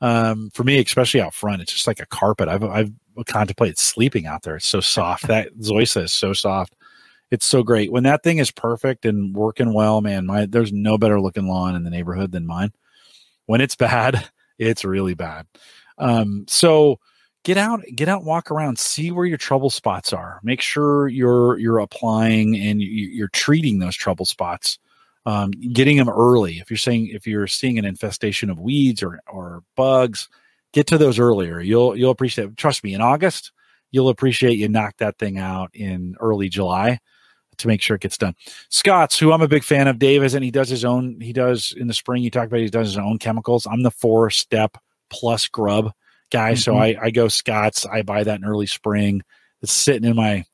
Um, 0.00 0.50
for 0.54 0.64
me, 0.64 0.78
especially 0.78 1.20
out 1.20 1.34
front, 1.34 1.62
it's 1.62 1.72
just 1.72 1.86
like 1.86 2.00
a 2.00 2.06
carpet. 2.06 2.48
I've 2.48 2.64
I've 2.64 2.90
contemplated 3.26 3.78
sleeping 3.78 4.26
out 4.26 4.42
there. 4.42 4.56
It's 4.56 4.66
so 4.66 4.80
soft. 4.80 5.26
that 5.28 5.54
Zoysia 5.58 6.04
is 6.04 6.12
so 6.12 6.32
soft. 6.32 6.74
It's 7.30 7.46
so 7.46 7.62
great. 7.62 7.92
When 7.92 8.02
that 8.04 8.22
thing 8.22 8.38
is 8.38 8.50
perfect 8.50 9.04
and 9.04 9.34
working 9.34 9.72
well, 9.72 10.00
man, 10.00 10.26
my 10.26 10.46
there's 10.46 10.72
no 10.72 10.98
better 10.98 11.20
looking 11.20 11.46
lawn 11.46 11.76
in 11.76 11.84
the 11.84 11.90
neighborhood 11.90 12.32
than 12.32 12.46
mine. 12.46 12.72
When 13.46 13.60
it's 13.60 13.76
bad, 13.76 14.28
it's 14.58 14.84
really 14.84 15.14
bad. 15.14 15.46
Um, 15.98 16.46
so 16.48 16.98
get 17.44 17.56
out 17.56 17.82
get 17.94 18.08
out 18.08 18.24
walk 18.24 18.50
around 18.50 18.78
see 18.78 19.10
where 19.10 19.26
your 19.26 19.38
trouble 19.38 19.70
spots 19.70 20.12
are. 20.12 20.40
Make 20.42 20.60
sure 20.60 21.08
you're 21.08 21.58
you're 21.58 21.78
applying 21.78 22.56
and 22.56 22.82
you're 22.82 23.28
treating 23.28 23.78
those 23.78 23.96
trouble 23.96 24.26
spots 24.26 24.78
um, 25.26 25.50
getting 25.50 25.96
them 25.96 26.08
early. 26.08 26.58
If 26.58 26.70
you're 26.70 26.78
saying 26.78 27.08
if 27.08 27.26
you're 27.26 27.46
seeing 27.46 27.78
an 27.78 27.84
infestation 27.84 28.50
of 28.50 28.60
weeds 28.60 29.02
or 29.02 29.20
or 29.26 29.62
bugs 29.76 30.28
get 30.72 30.86
to 30.88 30.98
those 30.98 31.18
earlier. 31.18 31.60
You'll 31.60 31.96
you'll 31.96 32.10
appreciate 32.10 32.48
it. 32.48 32.56
trust 32.56 32.84
me 32.84 32.94
in 32.94 33.00
august 33.00 33.52
you'll 33.92 34.08
appreciate 34.08 34.56
you 34.56 34.68
knock 34.68 34.96
that 34.98 35.18
thing 35.18 35.36
out 35.36 35.70
in 35.74 36.14
early 36.20 36.48
july 36.48 36.98
to 37.58 37.66
make 37.66 37.82
sure 37.82 37.96
it 37.96 38.02
gets 38.02 38.16
done. 38.16 38.34
Scotts 38.68 39.18
who 39.18 39.32
i'm 39.32 39.42
a 39.42 39.48
big 39.48 39.64
fan 39.64 39.88
of 39.88 39.98
dave 39.98 40.22
is 40.22 40.34
and 40.34 40.44
he 40.44 40.50
does 40.50 40.68
his 40.68 40.84
own 40.84 41.20
he 41.20 41.32
does 41.32 41.74
in 41.76 41.88
the 41.88 41.94
spring 41.94 42.22
you 42.22 42.30
talk 42.30 42.46
about 42.46 42.60
he 42.60 42.68
does 42.68 42.88
his 42.88 42.98
own 42.98 43.18
chemicals. 43.18 43.66
I'm 43.66 43.82
the 43.82 43.90
four 43.90 44.30
step 44.30 44.76
plus 45.10 45.48
grub 45.48 45.92
guy. 46.30 46.52
Mm-hmm. 46.52 46.58
So 46.58 46.76
I, 46.76 46.96
I 47.00 47.10
go 47.10 47.28
Scotts. 47.28 47.86
I 47.86 48.02
buy 48.02 48.24
that 48.24 48.38
in 48.38 48.44
early 48.44 48.66
spring. 48.66 49.22
It's 49.62 49.72
sitting 49.72 50.08
in 50.08 50.16
my 50.16 50.44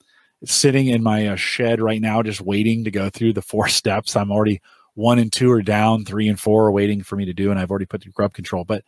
sitting 0.45 0.89
in 0.89 1.03
my 1.03 1.29
uh, 1.29 1.37
shed 1.37 1.81
right 1.81 2.01
now, 2.01 2.23
just 2.23 2.41
waiting 2.41 2.85
to 2.85 2.91
go 2.91 3.11
through 3.11 3.33
the 3.33 3.43
four 3.43 3.69
steps. 3.69 4.17
I'm 4.17 4.31
already 4.31 4.61
one 4.95 5.19
and 5.19 5.33
two 5.33 5.51
are 5.51 5.63
down, 5.63 6.05
three 6.05 6.29
and 6.29 6.41
four 6.41 6.67
are 6.67 6.73
waiting 6.73 7.03
for 7.03 7.17
me 7.17 7.27
to 7.27 7.35
do, 7.35 7.51
and 7.51 7.61
I've 7.61 7.71
already 7.71 7.87
put 7.87 8.03
the 8.03 8.11
grub 8.11 8.33
control. 8.33 8.65
But 8.65 8.83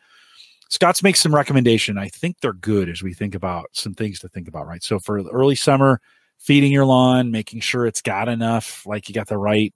Scotts 0.70 1.03
makes 1.03 1.20
some 1.20 1.34
recommendation. 1.34 1.99
I 1.99 2.09
think 2.09 2.41
they're 2.41 2.53
good 2.53 2.89
as 2.89 3.03
we 3.03 3.14
think 3.14 3.34
about 3.34 3.68
some 3.72 3.95
things 3.95 4.18
to 4.20 4.28
think 4.28 4.49
about, 4.49 4.66
right? 4.66 4.82
So 4.82 4.99
for 4.99 5.22
early 5.30 5.55
summer, 5.55 6.01
feeding 6.39 6.72
your 6.72 6.84
lawn, 6.84 7.30
making 7.30 7.61
sure 7.61 7.86
it's 7.86 8.03
got 8.03 8.28
enough, 8.28 8.86
like 8.86 9.09
you 9.09 9.14
got 9.14 9.28
the 9.28 9.39
right, 9.39 9.74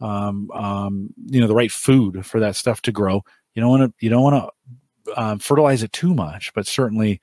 um, 0.00 0.50
um, 0.52 1.14
you 1.26 1.40
know, 1.40 1.46
the 1.46 1.54
right 1.54 1.72
food 1.72 2.24
for 2.26 2.40
that 2.40 2.56
stuff 2.56 2.82
to 2.82 2.92
grow. 2.92 3.22
You 3.54 3.62
don't 3.62 3.70
want 3.70 3.82
to, 3.82 4.04
you 4.04 4.10
don't 4.10 4.22
want 4.22 4.36
to 4.36 4.74
um, 5.16 5.38
fertilize 5.38 5.82
it 5.82 5.92
too 5.92 6.14
much, 6.14 6.52
but 6.54 6.66
certainly 6.66 7.20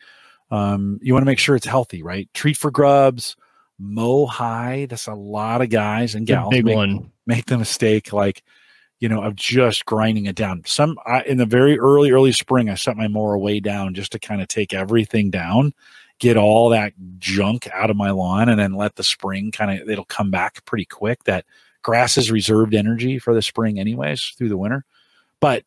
um, 0.51 0.99
you 1.01 1.13
want 1.13 1.23
to 1.23 1.29
make 1.29 1.39
sure 1.39 1.55
it's 1.55 1.65
healthy, 1.65 2.03
right? 2.03 2.29
Treat 2.33 2.57
for 2.57 2.71
grubs, 2.71 3.35
mow 3.79 4.25
high. 4.25 4.85
That's 4.89 5.07
a 5.07 5.13
lot 5.13 5.61
of 5.61 5.69
guys 5.69 6.15
and 6.15 6.27
gals 6.27 6.51
big 6.51 6.65
make, 6.65 6.75
one. 6.75 7.11
make 7.25 7.45
the 7.45 7.57
mistake, 7.57 8.13
like 8.13 8.43
you 8.99 9.09
know, 9.09 9.23
of 9.23 9.35
just 9.35 9.85
grinding 9.85 10.27
it 10.27 10.35
down. 10.35 10.61
Some 10.65 10.97
I, 11.05 11.23
in 11.23 11.37
the 11.37 11.45
very 11.45 11.79
early 11.79 12.11
early 12.11 12.31
spring, 12.31 12.69
I 12.69 12.75
set 12.75 12.95
my 12.95 13.07
mower 13.07 13.37
way 13.37 13.59
down 13.59 13.95
just 13.95 14.11
to 14.11 14.19
kind 14.19 14.41
of 14.41 14.47
take 14.47 14.73
everything 14.73 15.31
down, 15.31 15.73
get 16.19 16.37
all 16.37 16.69
that 16.69 16.93
junk 17.17 17.67
out 17.73 17.89
of 17.89 17.97
my 17.97 18.11
lawn, 18.11 18.47
and 18.47 18.59
then 18.59 18.73
let 18.73 18.95
the 18.95 19.03
spring 19.03 19.51
kind 19.51 19.81
of 19.81 19.89
it'll 19.89 20.05
come 20.05 20.29
back 20.29 20.63
pretty 20.65 20.85
quick. 20.85 21.23
That 21.23 21.45
grass 21.81 22.17
is 22.17 22.29
reserved 22.29 22.75
energy 22.75 23.17
for 23.17 23.33
the 23.33 23.41
spring, 23.41 23.79
anyways, 23.79 24.35
through 24.37 24.49
the 24.49 24.57
winter. 24.57 24.85
But 25.39 25.63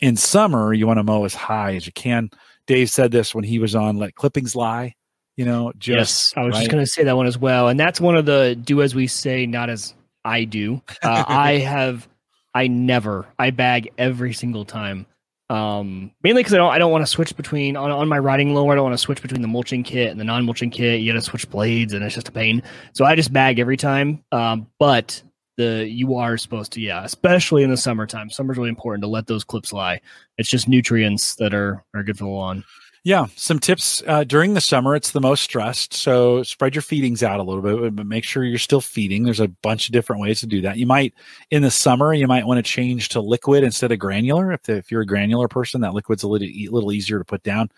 in 0.00 0.16
summer, 0.16 0.72
you 0.72 0.86
want 0.86 0.98
to 0.98 1.04
mow 1.04 1.24
as 1.24 1.34
high 1.34 1.74
as 1.74 1.86
you 1.86 1.92
can. 1.92 2.30
Dave 2.66 2.90
said 2.90 3.10
this 3.10 3.34
when 3.34 3.44
he 3.44 3.58
was 3.58 3.74
on 3.74 3.98
Let 3.98 4.14
Clippings 4.14 4.56
Lie. 4.56 4.94
You 5.36 5.44
know, 5.44 5.72
just, 5.76 6.32
yes, 6.32 6.34
I 6.36 6.44
was 6.44 6.52
right? 6.52 6.60
just 6.60 6.70
going 6.70 6.84
to 6.84 6.90
say 6.90 7.04
that 7.04 7.16
one 7.16 7.26
as 7.26 7.36
well. 7.36 7.68
And 7.68 7.78
that's 7.78 8.00
one 8.00 8.16
of 8.16 8.24
the 8.24 8.56
do 8.62 8.82
as 8.82 8.94
we 8.94 9.08
say, 9.08 9.46
not 9.46 9.68
as 9.68 9.94
I 10.24 10.44
do. 10.44 10.80
Uh, 11.02 11.24
I 11.28 11.58
have, 11.58 12.08
I 12.54 12.68
never, 12.68 13.26
I 13.38 13.50
bag 13.50 13.90
every 13.98 14.32
single 14.32 14.64
time. 14.64 15.06
Um, 15.50 16.12
mainly 16.22 16.40
because 16.40 16.54
I 16.54 16.58
don't, 16.58 16.72
I 16.72 16.78
don't 16.78 16.92
want 16.92 17.02
to 17.02 17.10
switch 17.10 17.36
between 17.36 17.76
on, 17.76 17.90
on 17.90 18.08
my 18.08 18.18
riding 18.18 18.54
lower. 18.54 18.72
I 18.72 18.74
don't 18.76 18.84
want 18.84 18.94
to 18.94 18.98
switch 18.98 19.20
between 19.20 19.42
the 19.42 19.48
mulching 19.48 19.82
kit 19.82 20.10
and 20.10 20.18
the 20.18 20.24
non-mulching 20.24 20.70
kit. 20.70 21.00
You 21.00 21.12
got 21.12 21.18
to 21.18 21.24
switch 21.24 21.50
blades, 21.50 21.92
and 21.92 22.04
it's 22.04 22.14
just 22.14 22.28
a 22.28 22.32
pain. 22.32 22.62
So 22.92 23.04
I 23.04 23.14
just 23.14 23.32
bag 23.32 23.58
every 23.58 23.76
time. 23.76 24.24
Um, 24.32 24.68
but 24.78 25.22
the 25.56 25.86
you 25.88 26.16
are 26.16 26.36
supposed 26.36 26.72
to 26.72 26.80
yeah 26.80 27.04
especially 27.04 27.62
in 27.62 27.70
the 27.70 27.76
summertime. 27.76 28.30
Summer's 28.30 28.56
really 28.56 28.68
important 28.68 29.02
to 29.02 29.08
let 29.08 29.26
those 29.26 29.44
clips 29.44 29.72
lie. 29.72 30.00
It's 30.38 30.48
just 30.48 30.68
nutrients 30.68 31.36
that 31.36 31.54
are 31.54 31.84
are 31.94 32.02
good 32.02 32.18
for 32.18 32.24
the 32.24 32.30
lawn. 32.30 32.64
Yeah 33.04 33.26
some 33.36 33.58
tips 33.58 34.02
uh, 34.06 34.24
during 34.24 34.54
the 34.54 34.60
summer 34.60 34.96
it's 34.96 35.10
the 35.10 35.20
most 35.20 35.42
stressed 35.42 35.92
so 35.92 36.42
spread 36.42 36.74
your 36.74 36.82
feedings 36.82 37.22
out 37.22 37.38
a 37.38 37.42
little 37.42 37.60
bit 37.60 37.94
but 37.94 38.06
make 38.06 38.24
sure 38.24 38.44
you're 38.44 38.58
still 38.58 38.80
feeding. 38.80 39.24
There's 39.24 39.40
a 39.40 39.48
bunch 39.48 39.86
of 39.86 39.92
different 39.92 40.22
ways 40.22 40.40
to 40.40 40.46
do 40.46 40.60
that. 40.62 40.78
You 40.78 40.86
might 40.86 41.14
in 41.50 41.62
the 41.62 41.70
summer 41.70 42.14
you 42.14 42.26
might 42.26 42.46
want 42.46 42.64
to 42.64 42.70
change 42.70 43.10
to 43.10 43.20
liquid 43.20 43.62
instead 43.62 43.92
of 43.92 43.98
granular. 43.98 44.52
If, 44.52 44.68
if 44.68 44.90
you're 44.90 45.02
a 45.02 45.06
granular 45.06 45.48
person 45.48 45.82
that 45.82 45.94
liquid's 45.94 46.22
a 46.22 46.28
little, 46.28 46.48
little 46.70 46.92
easier 46.92 47.18
to 47.18 47.24
put 47.24 47.42
down. 47.42 47.70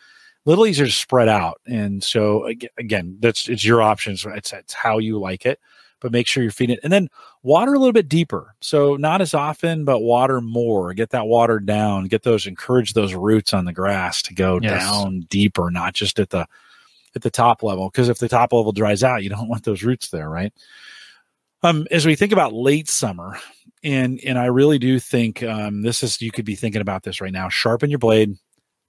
A 0.47 0.49
little 0.49 0.67
easier 0.67 0.87
to 0.87 0.93
spread 0.93 1.29
out 1.29 1.61
and 1.67 2.03
so 2.03 2.49
again 2.79 3.17
that's 3.21 3.49
it's 3.49 3.65
your 3.65 3.83
options. 3.83 4.25
It's, 4.25 4.53
it's 4.53 4.73
how 4.73 4.99
you 4.99 5.19
like 5.19 5.45
it 5.45 5.59
but 6.07 6.13
make 6.13 6.29
sure 6.29 6.45
you're 6.45 6.53
feeding 6.53 6.75
it. 6.75 6.81
And 6.85 6.93
then 6.93 7.09
water 7.43 7.75
a 7.75 7.79
little 7.81 7.93
bit 7.93 8.09
deeper. 8.09 8.55
So 8.61 8.95
not 8.95 9.21
as 9.21 9.35
often, 9.35 9.85
but 9.85 10.03
water 10.03 10.41
more. 10.41 10.95
Get 10.95 11.11
that 11.11 11.27
water 11.27 11.59
down. 11.59 12.05
Get 12.05 12.23
those 12.23 12.47
encourage 12.47 12.93
those 12.93 13.13
roots 13.13 13.53
on 13.53 13.65
the 13.65 13.73
grass 13.73 14.23
to 14.23 14.35
go 14.35 14.61
yes. 14.63 14.85
down 14.85 15.23
deeper, 15.29 15.69
not 15.69 15.95
just 15.95 16.21
at 16.21 16.31
the 16.31 16.47
at 17.17 17.23
the 17.23 17.31
top 17.31 17.65
level. 17.65 17.91
Because 17.91 18.09
if 18.09 18.19
the 18.21 18.29
top 18.29 18.53
level 18.53 18.71
dries 18.71 19.03
out, 19.03 19.25
you 19.25 19.31
don't 19.31 19.49
want 19.49 19.65
those 19.65 19.83
roots 19.83 20.11
there, 20.11 20.31
right? 20.31 20.53
Um, 21.65 21.89
as 21.91 22.07
we 22.07 22.15
think 22.15 22.31
about 22.31 22.53
late 22.53 22.89
summer, 22.89 23.37
and 23.83 24.21
and 24.25 24.39
I 24.39 24.45
really 24.45 24.79
do 24.79 25.01
think 25.01 25.43
um, 25.43 25.83
this 25.83 26.05
is 26.05 26.23
you 26.23 26.31
could 26.31 26.45
be 26.45 26.55
thinking 26.55 26.83
about 26.83 27.03
this 27.03 27.21
right 27.21 27.33
now. 27.33 27.49
Sharpen 27.49 27.91
your 27.91 27.99
blade, 27.99 28.37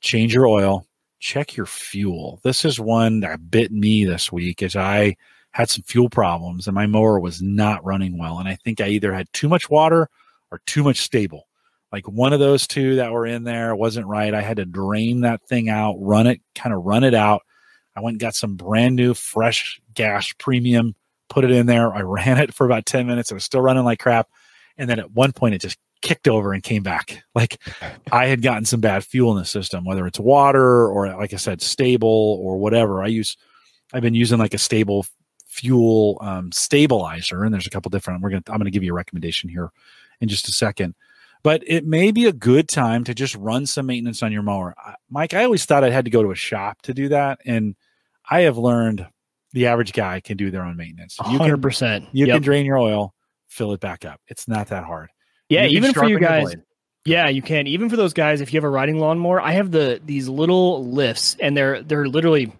change 0.02 0.36
your 0.36 0.46
oil, 0.46 0.86
check 1.20 1.58
your 1.58 1.66
fuel. 1.66 2.40
This 2.44 2.64
is 2.64 2.80
one 2.80 3.22
that 3.22 3.50
bit 3.50 3.72
me 3.72 4.06
this 4.06 4.32
week 4.32 4.62
as 4.62 4.76
I 4.76 5.16
had 5.58 5.72
some 5.72 5.82
fuel 5.82 6.08
problems 6.08 6.68
and 6.68 6.76
my 6.76 6.86
mower 6.86 7.20
was 7.20 7.42
not 7.42 7.84
running 7.84 8.16
well. 8.16 8.38
And 8.38 8.48
I 8.48 8.54
think 8.58 8.80
I 8.80 8.90
either 8.90 9.12
had 9.12 9.28
too 9.34 9.50
much 9.50 9.72
water 9.72 10.08
or 10.52 10.62
too 10.68 10.84
much 10.84 11.02
stable. 11.02 11.48
Like 11.92 12.08
one 12.08 12.32
of 12.32 12.40
those 12.40 12.68
two 12.68 12.98
that 12.98 13.12
were 13.12 13.26
in 13.26 13.44
there 13.44 13.76
wasn't 13.76 14.06
right. 14.06 14.36
I 14.36 14.42
had 14.42 14.58
to 14.58 14.66
drain 14.66 15.22
that 15.22 15.42
thing 15.42 15.68
out, 15.68 15.96
run 16.00 16.28
it, 16.28 16.42
kind 16.54 16.76
of 16.76 16.84
run 16.84 17.04
it 17.04 17.16
out. 17.16 17.42
I 17.96 18.02
went 18.02 18.14
and 18.14 18.20
got 18.20 18.36
some 18.36 18.56
brand 18.56 18.96
new 18.98 19.16
fresh 19.16 19.82
gas 19.96 20.32
premium, 20.38 20.94
put 21.28 21.44
it 21.44 21.50
in 21.50 21.66
there. 21.66 21.92
I 21.92 22.02
ran 22.04 22.38
it 22.38 22.54
for 22.54 22.68
about 22.68 22.86
10 22.86 23.08
minutes. 23.08 23.32
It 23.32 23.34
was 23.34 23.44
still 23.44 23.62
running 23.62 23.84
like 23.84 23.98
crap. 23.98 24.30
And 24.78 24.88
then 24.88 25.00
at 25.00 25.14
one 25.14 25.32
point 25.32 25.56
it 25.56 25.62
just 25.62 25.80
kicked 26.04 26.28
over 26.28 26.54
and 26.54 26.62
came 26.62 26.84
back. 26.84 27.24
Like 27.34 27.60
I 28.12 28.28
had 28.28 28.44
gotten 28.44 28.66
some 28.66 28.80
bad 28.80 29.04
fuel 29.04 29.32
in 29.32 29.40
the 29.40 29.46
system, 29.46 29.86
whether 29.86 30.06
it's 30.06 30.20
water 30.20 30.88
or 30.88 31.08
like 31.16 31.34
I 31.34 31.38
said, 31.38 31.64
stable 31.64 32.40
or 32.44 32.60
whatever. 32.60 33.02
I 33.02 33.08
use 33.08 33.38
I've 33.92 34.04
been 34.04 34.14
using 34.14 34.38
like 34.38 34.54
a 34.54 34.60
stable 34.60 35.06
fuel 35.58 36.20
um, 36.22 36.52
stabilizer, 36.52 37.44
and 37.44 37.54
there's 37.54 37.68
a 37.68 37.72
couple 37.72 37.90
different. 37.90 38.22
We're 38.22 38.30
gonna 38.30 38.44
I'm 38.48 38.60
gonna 38.60 38.70
give 38.70 38.84
you 38.84 38.94
a 38.94 38.96
recommendation 38.96 39.50
here 39.50 39.72
in 40.22 40.28
just 40.28 40.48
a 40.48 40.52
second. 40.52 40.96
But 41.44 41.64
it 41.66 41.86
may 41.86 42.12
be 42.12 42.26
a 42.26 42.34
good 42.34 42.68
time 42.68 43.04
to 43.06 43.14
just 43.14 43.36
run 43.36 43.66
some 43.66 43.86
maintenance 43.86 44.24
on 44.24 44.32
your 44.32 44.42
mower. 44.42 44.76
Mike, 45.10 45.34
I 45.34 45.44
always 45.44 45.66
thought 45.66 45.84
I 45.84 45.90
had 45.90 46.06
to 46.06 46.12
go 46.12 46.24
to 46.24 46.32
a 46.32 46.36
shop 46.36 46.82
to 46.84 46.94
do 46.94 47.10
that. 47.10 47.40
And 47.46 47.76
I 48.30 48.42
have 48.42 48.58
learned 48.58 49.08
the 49.54 49.68
average 49.68 49.94
guy 49.94 50.20
can 50.20 50.36
do 50.36 50.52
their 50.52 50.64
own 50.64 50.78
maintenance. 50.78 51.18
You 51.30 51.40
100%. 51.40 51.80
Can, 51.80 52.08
you 52.12 52.26
yep. 52.26 52.36
can 52.36 52.42
drain 52.42 52.66
your 52.66 52.78
oil, 52.78 53.14
fill 53.48 53.72
it 53.74 53.80
back 53.80 54.04
up. 54.04 54.20
It's 54.28 54.48
not 54.48 54.68
that 54.70 54.84
hard. 54.84 55.10
Yeah, 55.48 55.66
even 55.68 55.94
for 55.94 56.10
you 56.10 56.20
guys. 56.20 56.56
Yeah, 57.06 57.30
you 57.30 57.42
can. 57.42 57.68
Even 57.68 57.90
for 57.90 57.96
those 57.96 58.14
guys, 58.14 58.42
if 58.42 58.54
you 58.54 58.58
have 58.58 58.66
a 58.66 58.70
riding 58.70 59.00
lawnmower, 59.00 59.40
I 59.40 59.54
have 59.54 59.72
the 59.72 60.02
these 60.04 60.28
little 60.28 60.86
lifts, 60.86 61.38
and 61.40 61.56
they're 61.56 61.82
they're 61.82 62.10
literally 62.10 62.52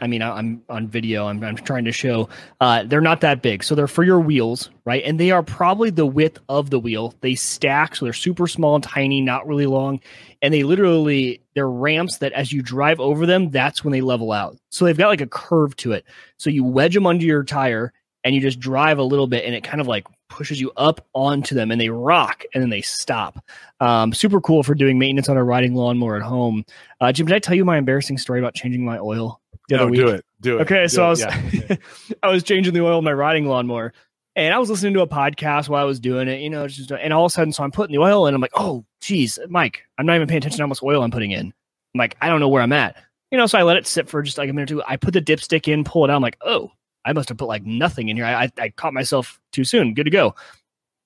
I 0.00 0.06
mean, 0.06 0.22
I'm 0.22 0.62
on 0.68 0.88
video. 0.88 1.26
I'm, 1.26 1.42
I'm 1.42 1.56
trying 1.56 1.84
to 1.84 1.92
show. 1.92 2.28
Uh, 2.60 2.84
they're 2.84 3.00
not 3.00 3.20
that 3.20 3.42
big, 3.42 3.62
so 3.62 3.74
they're 3.74 3.86
for 3.86 4.04
your 4.04 4.20
wheels, 4.20 4.70
right? 4.84 5.02
And 5.04 5.20
they 5.20 5.30
are 5.30 5.42
probably 5.42 5.90
the 5.90 6.06
width 6.06 6.38
of 6.48 6.70
the 6.70 6.78
wheel. 6.78 7.14
They 7.20 7.34
stack, 7.34 7.96
so 7.96 8.06
they're 8.06 8.12
super 8.12 8.46
small 8.46 8.74
and 8.74 8.84
tiny, 8.84 9.20
not 9.20 9.46
really 9.46 9.66
long. 9.66 10.00
And 10.42 10.52
they 10.54 10.62
literally 10.62 11.40
they're 11.54 11.68
ramps 11.68 12.18
that 12.18 12.32
as 12.32 12.52
you 12.52 12.62
drive 12.62 13.00
over 13.00 13.26
them, 13.26 13.50
that's 13.50 13.84
when 13.84 13.92
they 13.92 14.00
level 14.00 14.32
out. 14.32 14.56
So 14.70 14.84
they've 14.84 14.96
got 14.96 15.08
like 15.08 15.20
a 15.20 15.26
curve 15.26 15.76
to 15.76 15.92
it. 15.92 16.04
So 16.38 16.50
you 16.50 16.64
wedge 16.64 16.94
them 16.94 17.06
under 17.06 17.24
your 17.24 17.44
tire, 17.44 17.92
and 18.24 18.34
you 18.34 18.40
just 18.40 18.60
drive 18.60 18.98
a 18.98 19.02
little 19.02 19.26
bit, 19.26 19.44
and 19.44 19.54
it 19.54 19.64
kind 19.64 19.80
of 19.80 19.86
like 19.86 20.06
pushes 20.28 20.60
you 20.60 20.70
up 20.76 21.06
onto 21.14 21.54
them, 21.54 21.70
and 21.70 21.80
they 21.80 21.88
rock, 21.88 22.44
and 22.54 22.62
then 22.62 22.70
they 22.70 22.82
stop. 22.82 23.44
Um, 23.80 24.12
super 24.12 24.40
cool 24.40 24.62
for 24.62 24.74
doing 24.74 24.98
maintenance 24.98 25.28
on 25.28 25.36
a 25.36 25.44
riding 25.44 25.74
lawnmower 25.74 26.16
at 26.16 26.22
home. 26.22 26.64
Uh, 27.00 27.12
Jim, 27.12 27.26
did 27.26 27.34
I 27.34 27.38
tell 27.38 27.56
you 27.56 27.64
my 27.64 27.78
embarrassing 27.78 28.18
story 28.18 28.38
about 28.38 28.54
changing 28.54 28.84
my 28.84 28.98
oil? 28.98 29.39
The 29.70 29.76
no, 29.76 29.82
other 29.82 29.90
week. 29.90 30.00
Do 30.00 30.08
it. 30.08 30.24
Do 30.40 30.58
it. 30.58 30.62
Okay, 30.62 30.82
do 30.82 30.88
so 30.88 31.02
it. 31.02 31.06
I 31.06 31.10
was 31.10 31.20
yeah. 31.20 31.76
I 32.22 32.30
was 32.30 32.42
changing 32.42 32.74
the 32.74 32.84
oil 32.84 32.98
in 32.98 33.04
my 33.04 33.12
riding 33.12 33.46
lawnmower. 33.46 33.92
And 34.36 34.54
I 34.54 34.58
was 34.58 34.70
listening 34.70 34.94
to 34.94 35.00
a 35.00 35.08
podcast 35.08 35.68
while 35.68 35.82
I 35.82 35.84
was 35.84 35.98
doing 35.98 36.28
it, 36.28 36.40
you 36.40 36.50
know, 36.50 36.68
just 36.68 36.92
and 36.92 37.12
all 37.12 37.24
of 37.24 37.30
a 37.30 37.32
sudden, 37.32 37.52
so 37.52 37.64
I'm 37.64 37.72
putting 37.72 37.94
the 37.94 38.00
oil 38.00 38.26
in. 38.26 38.34
I'm 38.34 38.40
like, 38.40 38.52
oh, 38.54 38.84
geez, 39.00 39.38
Mike, 39.48 39.82
I'm 39.98 40.06
not 40.06 40.14
even 40.16 40.28
paying 40.28 40.38
attention 40.38 40.58
to 40.58 40.62
how 40.62 40.68
much 40.68 40.82
oil 40.82 41.02
I'm 41.02 41.10
putting 41.10 41.32
in. 41.32 41.46
I'm 41.46 41.98
like, 41.98 42.16
I 42.20 42.28
don't 42.28 42.38
know 42.38 42.48
where 42.48 42.62
I'm 42.62 42.72
at, 42.72 42.96
you 43.32 43.38
know. 43.38 43.46
So 43.46 43.58
I 43.58 43.62
let 43.62 43.76
it 43.76 43.86
sit 43.86 44.08
for 44.08 44.22
just 44.22 44.38
like 44.38 44.48
a 44.48 44.52
minute 44.52 44.70
or 44.70 44.76
two. 44.76 44.82
I 44.86 44.96
put 44.96 45.14
the 45.14 45.20
dipstick 45.20 45.66
in, 45.66 45.82
pull 45.82 46.04
it 46.04 46.10
out. 46.10 46.16
I'm 46.16 46.22
like, 46.22 46.38
oh, 46.42 46.70
I 47.04 47.12
must 47.12 47.28
have 47.28 47.38
put 47.38 47.48
like 47.48 47.66
nothing 47.66 48.08
in 48.08 48.16
here. 48.16 48.24
I, 48.24 48.44
I, 48.44 48.50
I 48.58 48.68
caught 48.70 48.94
myself 48.94 49.40
too 49.52 49.64
soon. 49.64 49.94
Good 49.94 50.04
to 50.04 50.10
go. 50.10 50.36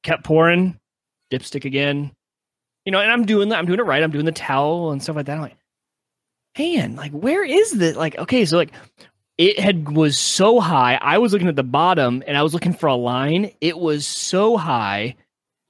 Kept 0.03 0.23
pouring, 0.23 0.79
dipstick 1.33 1.65
again, 1.65 2.13
you 2.85 2.93
know, 2.93 3.01
and 3.01 3.11
I'm 3.11 3.25
doing 3.25 3.49
that. 3.49 3.59
I'm 3.59 3.67
doing 3.67 3.79
it 3.79 3.85
right. 3.85 4.03
I'm 4.03 4.11
doing 4.11 4.27
the 4.27 4.33
towel 4.33 4.93
and 4.93 5.03
stuff 5.03 5.17
like 5.17 5.27
that. 5.27 5.37
I'm 5.37 5.43
like, 5.43 5.57
man, 6.59 6.97
like 6.97 7.13
where 7.13 7.45
is 7.45 7.73
this? 7.73 7.97
Like, 7.97 8.19
okay, 8.19 8.45
so 8.45 8.57
like 8.57 8.73
it 9.39 9.59
had 9.59 9.91
was 9.91 10.19
so 10.19 10.61
high. 10.61 10.99
I 11.01 11.19
was 11.19 11.33
looking 11.33 11.49
at 11.49 11.57
the 11.57 11.63
bottom 11.63 12.23
and 12.27 12.37
I 12.37 12.43
was 12.43 12.55
looking 12.55 12.75
for 12.75 12.87
a 12.87 12.95
line. 12.95 13.51
It 13.61 13.79
was 13.79 14.07
so 14.07 14.57
high, 14.57 15.17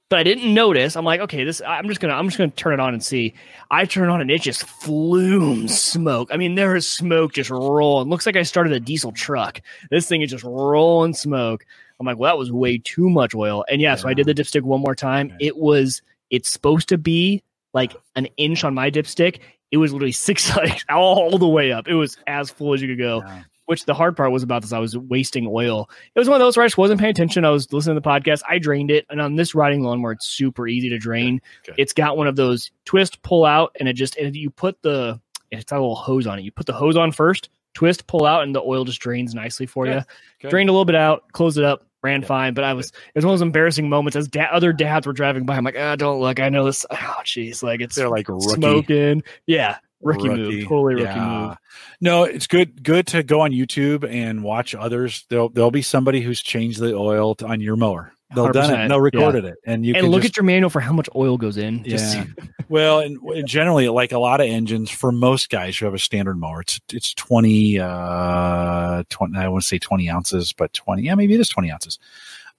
but 0.09 0.19
I 0.19 0.23
didn't 0.23 0.53
notice. 0.53 0.95
I'm 0.95 1.05
like, 1.05 1.21
okay, 1.21 1.43
this 1.43 1.61
I'm 1.65 1.87
just 1.87 1.99
gonna 1.99 2.13
I'm 2.13 2.27
just 2.27 2.37
gonna 2.37 2.51
turn 2.51 2.73
it 2.73 2.79
on 2.79 2.93
and 2.93 3.03
see. 3.03 3.33
I 3.71 3.85
turn 3.85 4.09
on 4.09 4.21
and 4.21 4.29
it 4.29 4.41
just 4.41 4.63
flumes 4.63 5.81
smoke. 5.81 6.29
I 6.31 6.37
mean, 6.37 6.55
there 6.55 6.75
is 6.75 6.87
smoke 6.87 7.33
just 7.33 7.49
rolling. 7.49 8.09
Looks 8.09 8.25
like 8.25 8.35
I 8.35 8.43
started 8.43 8.73
a 8.73 8.79
diesel 8.79 9.11
truck. 9.11 9.61
This 9.89 10.07
thing 10.07 10.21
is 10.21 10.29
just 10.29 10.43
rolling 10.43 11.13
smoke. 11.13 11.65
I'm 11.99 12.05
like, 12.05 12.17
well, 12.17 12.31
that 12.31 12.37
was 12.37 12.51
way 12.51 12.77
too 12.77 13.09
much 13.09 13.33
oil. 13.33 13.65
And 13.69 13.81
yeah, 13.81 13.91
yeah. 13.91 13.95
so 13.95 14.09
I 14.09 14.13
did 14.13 14.27
the 14.27 14.33
dipstick 14.33 14.61
one 14.61 14.81
more 14.81 14.95
time. 14.95 15.35
It 15.39 15.57
was 15.57 16.01
it's 16.29 16.49
supposed 16.49 16.89
to 16.89 16.97
be 16.97 17.41
like 17.73 17.95
an 18.15 18.27
inch 18.37 18.63
on 18.63 18.73
my 18.73 18.91
dipstick. 18.91 19.39
It 19.71 19.77
was 19.77 19.93
literally 19.93 20.11
six 20.13 20.55
like 20.55 20.81
all 20.89 21.37
the 21.37 21.47
way 21.47 21.71
up. 21.71 21.87
It 21.87 21.95
was 21.95 22.17
as 22.27 22.49
full 22.49 22.73
as 22.73 22.81
you 22.81 22.87
could 22.87 22.99
go. 22.99 23.23
Yeah. 23.25 23.43
Which 23.67 23.85
the 23.85 23.95
hard 23.95 24.15
part 24.15 24.31
was 24.31 24.43
about 24.43 24.61
this. 24.61 24.73
I 24.73 24.77
was 24.77 24.95
wasting 24.95 25.47
oil. 25.49 25.89
It 26.13 26.19
was 26.19 26.29
one 26.29 26.39
of 26.39 26.45
those 26.45 26.55
where 26.55 26.63
I 26.63 26.67
just 26.67 26.77
wasn't 26.77 26.99
paying 26.99 27.09
attention. 27.09 27.45
I 27.45 27.49
was 27.49 27.73
listening 27.73 27.95
to 27.95 27.99
the 27.99 28.07
podcast. 28.07 28.43
I 28.47 28.59
drained 28.59 28.91
it, 28.91 29.07
and 29.09 29.19
on 29.19 29.37
this 29.37 29.55
riding 29.55 29.81
lawnmower, 29.81 30.11
it's 30.11 30.27
super 30.27 30.67
easy 30.67 30.87
to 30.89 30.99
drain. 30.99 31.41
Okay. 31.67 31.81
It's 31.81 31.91
got 31.91 32.15
one 32.15 32.27
of 32.27 32.35
those 32.35 32.69
twist, 32.85 33.23
pull 33.23 33.43
out, 33.43 33.75
and 33.79 33.89
it 33.89 33.93
just 33.93 34.17
and 34.17 34.35
you 34.35 34.51
put 34.51 34.79
the 34.83 35.19
it's 35.49 35.63
got 35.71 35.77
a 35.77 35.81
little 35.81 35.95
hose 35.95 36.27
on 36.27 36.37
it. 36.37 36.43
You 36.43 36.51
put 36.51 36.67
the 36.67 36.73
hose 36.73 36.95
on 36.95 37.11
first, 37.11 37.49
twist, 37.73 38.05
pull 38.05 38.27
out, 38.27 38.43
and 38.43 38.53
the 38.53 38.61
oil 38.61 38.85
just 38.85 38.99
drains 38.99 39.33
nicely 39.33 39.65
for 39.65 39.87
you. 39.87 40.01
Drained 40.49 40.69
a 40.69 40.71
little 40.71 40.85
bit 40.85 40.95
out, 40.95 41.31
close 41.31 41.57
it 41.57 41.63
up, 41.63 41.87
ran 42.05 42.21
yeah. 42.21 42.27
fine. 42.27 42.53
But 42.53 42.63
I 42.63 42.73
was 42.73 42.87
it 42.87 43.15
was 43.15 43.25
one 43.25 43.33
of 43.33 43.39
those 43.39 43.45
embarrassing 43.45 43.89
moments 43.89 44.15
as 44.15 44.27
da- 44.27 44.49
other 44.51 44.71
dads 44.71 45.07
were 45.07 45.13
driving 45.13 45.45
by. 45.45 45.57
I'm 45.57 45.63
like, 45.63 45.77
ah, 45.77 45.95
don't 45.95 46.19
look. 46.19 46.39
I 46.39 46.49
know 46.49 46.65
this. 46.65 46.85
Oh, 47.07 47.21
jeez, 47.23 47.61
like 47.61 47.81
it's 47.81 47.95
they're 47.95 48.09
like 48.09 48.27
rookie. 48.27 48.47
smoking. 48.55 49.23
Yeah, 49.45 49.77
rookie, 50.01 50.29
rookie. 50.29 50.41
move, 50.41 50.67
totally 50.67 50.95
rookie 50.95 51.05
yeah. 51.05 51.47
move. 51.47 51.57
No, 52.01 52.23
it's 52.23 52.47
good. 52.47 52.83
Good 52.83 53.07
to 53.07 53.23
go 53.23 53.41
on 53.41 53.51
YouTube 53.51 54.09
and 54.09 54.43
watch 54.43 54.73
others. 54.75 55.25
There'll 55.29 55.49
there'll 55.49 55.71
be 55.71 55.81
somebody 55.81 56.21
who's 56.21 56.41
changed 56.41 56.79
the 56.79 56.95
oil 56.95 57.35
to, 57.35 57.47
on 57.47 57.61
your 57.61 57.75
mower. 57.75 58.11
They'll 58.33 58.51
done 58.51 58.79
it. 58.79 58.87
They'll 58.87 58.99
recorded 58.99 59.43
yeah. 59.43 59.51
it, 59.51 59.57
and 59.65 59.85
you 59.85 59.93
and 59.95 60.07
look 60.07 60.23
just, 60.23 60.33
at 60.33 60.37
your 60.37 60.45
manual 60.45 60.69
for 60.69 60.79
how 60.79 60.93
much 60.93 61.07
oil 61.15 61.37
goes 61.37 61.57
in. 61.57 61.83
Yeah. 61.85 62.25
well, 62.69 62.99
and, 62.99 63.17
and, 63.21 63.47
generally, 63.47 63.87
like 63.87 64.11
a 64.11 64.17
lot 64.17 64.41
of 64.41 64.47
engines, 64.47 64.89
for 64.89 65.11
most 65.11 65.49
guys 65.49 65.77
who 65.77 65.85
have 65.85 65.93
a 65.93 65.99
standard 65.99 66.39
mower, 66.39 66.61
it's 66.61 66.79
it's 66.91 67.13
twenty. 67.13 67.79
uh 67.79 69.03
20, 69.09 69.37
I 69.37 69.47
want 69.47 69.61
to 69.61 69.67
say 69.67 69.77
twenty 69.77 70.09
ounces, 70.09 70.53
but 70.53 70.73
twenty. 70.73 71.03
Yeah, 71.03 71.15
maybe 71.15 71.35
it 71.35 71.39
is 71.39 71.49
twenty 71.49 71.71
ounces 71.71 71.99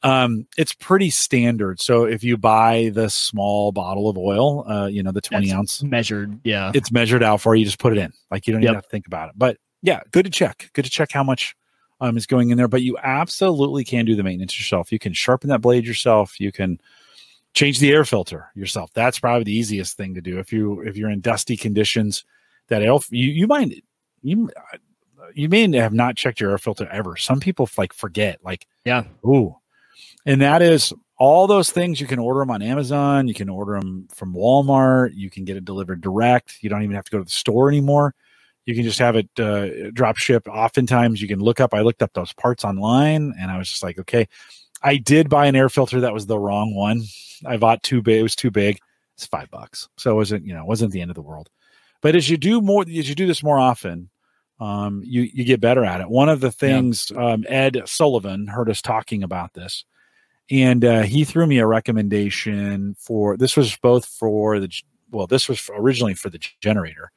um, 0.03 0.47
it's 0.57 0.73
pretty 0.73 1.11
standard. 1.11 1.81
So 1.81 2.05
if 2.05 2.23
you 2.23 2.37
buy 2.37 2.91
the 2.95 3.09
small 3.09 3.73
bottle 3.73 4.09
of 4.09 4.17
oil, 4.17 4.69
uh, 4.71 4.87
you 4.87 5.03
know, 5.03 5.13
the 5.13 5.21
20 5.21 5.47
That's 5.47 5.59
ounce 5.59 5.83
measured, 5.83 6.39
yeah, 6.45 6.71
it's 6.75 6.93
measured 6.93 7.23
out 7.23 7.41
for 7.41 7.55
you. 7.55 7.65
Just 7.65 7.79
put 7.79 7.93
it 7.93 7.99
in. 7.99 8.13
Like 8.31 8.47
you 8.47 8.53
don't 8.53 8.63
yep. 8.63 8.69
even 8.69 8.75
have 8.77 8.85
to 8.85 8.91
think 8.91 9.07
about 9.07 9.31
it. 9.31 9.35
But 9.37 9.59
yeah, 9.83 10.01
good 10.13 10.25
to 10.25 10.31
check. 10.31 10.71
Good 10.75 10.85
to 10.85 10.91
check 10.91 11.11
how 11.13 11.25
much 11.25 11.57
um, 12.01 12.17
is 12.17 12.27
going 12.27 12.51
in 12.51 12.59
there. 12.59 12.69
But 12.69 12.83
you 12.83 12.97
absolutely 13.03 13.85
can 13.85 14.05
do 14.05 14.15
the 14.15 14.23
maintenance 14.23 14.59
yourself. 14.59 14.93
You 14.93 14.99
can 14.99 15.13
sharpen 15.13 15.51
that 15.51 15.61
blade 15.61 15.87
yourself. 15.87 16.41
You 16.41 16.53
can 16.53 16.81
change 17.55 17.79
the 17.79 17.93
air 17.93 18.05
filter 18.05 18.51
yourself. 18.55 18.91
That's 18.95 19.19
probably 19.19 19.45
the 19.45 19.57
easiest 19.57 19.97
thing 19.97 20.15
to 20.15 20.21
do. 20.21 20.39
If 20.39 20.53
you 20.53 20.81
if 20.83 20.97
you're 20.97 21.11
in 21.11 21.21
dusty 21.21 21.57
conditions, 21.57 22.25
that 22.69 22.83
air 22.83 22.97
you 23.11 23.29
you 23.29 23.47
might 23.47 23.83
you 24.23 24.51
you 25.35 25.49
may 25.49 25.71
have 25.77 25.95
not 25.95 26.17
checked 26.17 26.41
your 26.41 26.51
air 26.51 26.59
filter 26.59 26.89
ever. 26.91 27.17
Some 27.17 27.41
people 27.41 27.69
like 27.77 27.93
forget. 27.93 28.39
Like 28.45 28.67
yeah, 28.85 29.05
ooh, 29.25 29.57
and 30.25 30.41
that 30.41 30.63
is 30.63 30.93
all 31.19 31.47
those 31.47 31.71
things 31.71 32.01
you 32.01 32.07
can 32.07 32.19
order 32.19 32.41
them 32.41 32.51
on 32.51 32.63
Amazon. 32.63 33.27
You 33.27 33.35
can 33.35 33.49
order 33.49 33.79
them 33.79 34.07
from 34.15 34.35
Walmart. 34.35 35.13
You 35.15 35.31
can 35.31 35.45
get 35.45 35.57
it 35.57 35.65
delivered 35.65 36.03
direct. 36.03 36.59
You 36.61 36.69
don't 36.69 36.83
even 36.83 36.95
have 36.95 37.05
to 37.05 37.11
go 37.11 37.19
to 37.19 37.25
the 37.25 37.31
store 37.31 37.69
anymore. 37.69 38.15
You 38.67 38.75
can 38.75 38.85
just 38.85 38.99
have 38.99 39.17
it 39.17 39.29
uh, 39.39 39.91
drop 39.93 40.17
ship. 40.17 40.47
Oftentimes, 40.49 41.23
you 41.23 41.29
can 41.29 41.41
look 41.41 41.61
up. 41.61 41.73
I 41.73 41.81
looked 41.81 42.03
up 42.03 42.13
those 42.13 42.33
parts 42.33 42.65
online, 42.65 43.35
and 43.39 43.51
I 43.51 43.59
was 43.59 43.69
just 43.69 43.83
like, 43.83 43.99
okay. 43.99 44.29
I 44.83 44.99
did 44.99 45.31
buy 45.31 45.47
an 45.47 45.57
air 45.57 45.71
filter 45.71 46.01
that 46.01 46.13
was 46.13 46.27
the 46.27 46.39
wrong 46.39 46.75
one. 46.75 47.03
I 47.47 47.57
bought 47.57 47.83
too 47.83 48.03
big. 48.03 48.21
It 48.21 48.23
was 48.23 48.37
too 48.37 48.51
big. 48.51 48.79
It's 49.15 49.27
five 49.27 49.51
bucks, 49.51 49.89
so 49.97 50.11
it 50.11 50.15
wasn't 50.15 50.47
you 50.47 50.53
know 50.53 50.61
it 50.61 50.67
wasn't 50.67 50.93
the 50.93 51.01
end 51.01 51.11
of 51.11 51.15
the 51.15 51.23
world. 51.23 51.49
But 52.03 52.15
as 52.15 52.29
you 52.29 52.37
do 52.37 52.61
more, 52.61 52.83
as 52.83 53.09
you 53.09 53.15
do 53.15 53.27
this 53.27 53.43
more 53.43 53.59
often, 53.59 54.11
um, 54.61 55.03
you 55.05 55.23
you 55.23 55.45
get 55.45 55.63
better 55.63 55.85
at 55.85 56.03
it. 56.03 56.11
One 56.11 56.29
of 56.29 56.41
the 56.41 56.53
things 56.53 57.11
yeah. 57.11 57.33
um, 57.33 57.45
Ed 57.49 57.83
Sullivan 57.87 58.49
heard 58.49 58.69
us 58.69 58.83
talking 58.83 59.23
about 59.23 59.55
this 59.55 59.87
and 60.51 60.85
uh, 60.85 61.03
he 61.03 61.25
threw 61.25 61.47
me 61.47 61.59
a 61.59 61.67
recommendation 61.67 62.95
for 62.99 63.37
this 63.37 63.57
was 63.57 63.77
both 63.77 64.05
for 64.05 64.61
the 64.61 64.71
well 65.11 65.27
this 65.27 65.49
was 65.49 65.71
originally 65.75 66.15
for 66.15 66.31
the 66.31 66.41
generator 66.61 67.11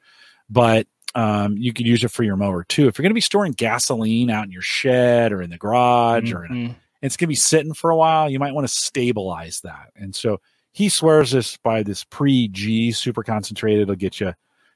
but 0.48 0.86
um, 1.14 1.56
you 1.56 1.72
could 1.72 1.86
use 1.86 2.04
it 2.04 2.10
for 2.10 2.22
your 2.22 2.36
mower 2.36 2.64
too. 2.64 2.88
If 2.88 2.98
you're 2.98 3.02
going 3.02 3.10
to 3.10 3.14
be 3.14 3.20
storing 3.20 3.52
gasoline 3.52 4.30
out 4.30 4.44
in 4.44 4.52
your 4.52 4.62
shed 4.62 5.32
or 5.32 5.42
in 5.42 5.50
the 5.50 5.58
garage 5.58 6.32
mm-hmm. 6.32 6.36
or 6.36 6.44
a, 6.70 6.76
it's 7.02 7.16
going 7.16 7.26
to 7.26 7.28
be 7.28 7.34
sitting 7.34 7.74
for 7.74 7.90
a 7.90 7.96
while 7.96 8.30
you 8.30 8.38
might 8.38 8.54
want 8.54 8.66
to 8.66 8.74
stabilize 8.74 9.60
that. 9.62 9.90
And 9.96 10.14
so 10.14 10.40
he 10.72 10.88
swears 10.88 11.32
this 11.32 11.56
by 11.56 11.82
this 11.82 12.04
PRI-G 12.04 12.92
super 12.92 13.22
concentrated 13.22 13.82
it'll 13.82 13.96
get 13.96 14.20
you 14.20 14.34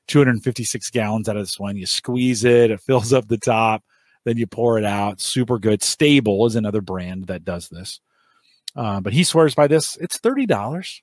256 0.09 0.91
gallons 0.91 1.29
out 1.29 1.37
of 1.37 1.43
this 1.43 1.59
one. 1.59 1.77
You 1.77 1.87
squeeze 1.87 2.45
it 2.45 2.71
it 2.71 2.81
fills 2.81 3.13
up 3.13 3.29
the 3.29 3.39
top 3.39 3.85
then 4.25 4.39
you 4.39 4.47
pour 4.47 4.79
it 4.79 4.85
out. 4.85 5.21
Super 5.21 5.59
good. 5.59 5.83
STA-BIL 5.83 6.47
is 6.47 6.57
another 6.57 6.81
brand 6.81 7.27
that 7.27 7.45
does 7.45 7.69
this. 7.69 8.01
Uh, 8.75 9.01
but 9.01 9.13
he 9.13 9.23
swears 9.23 9.55
by 9.55 9.67
this. 9.69 9.97
It's 9.99 10.19
thirty 10.19 10.47
dollars, 10.47 11.03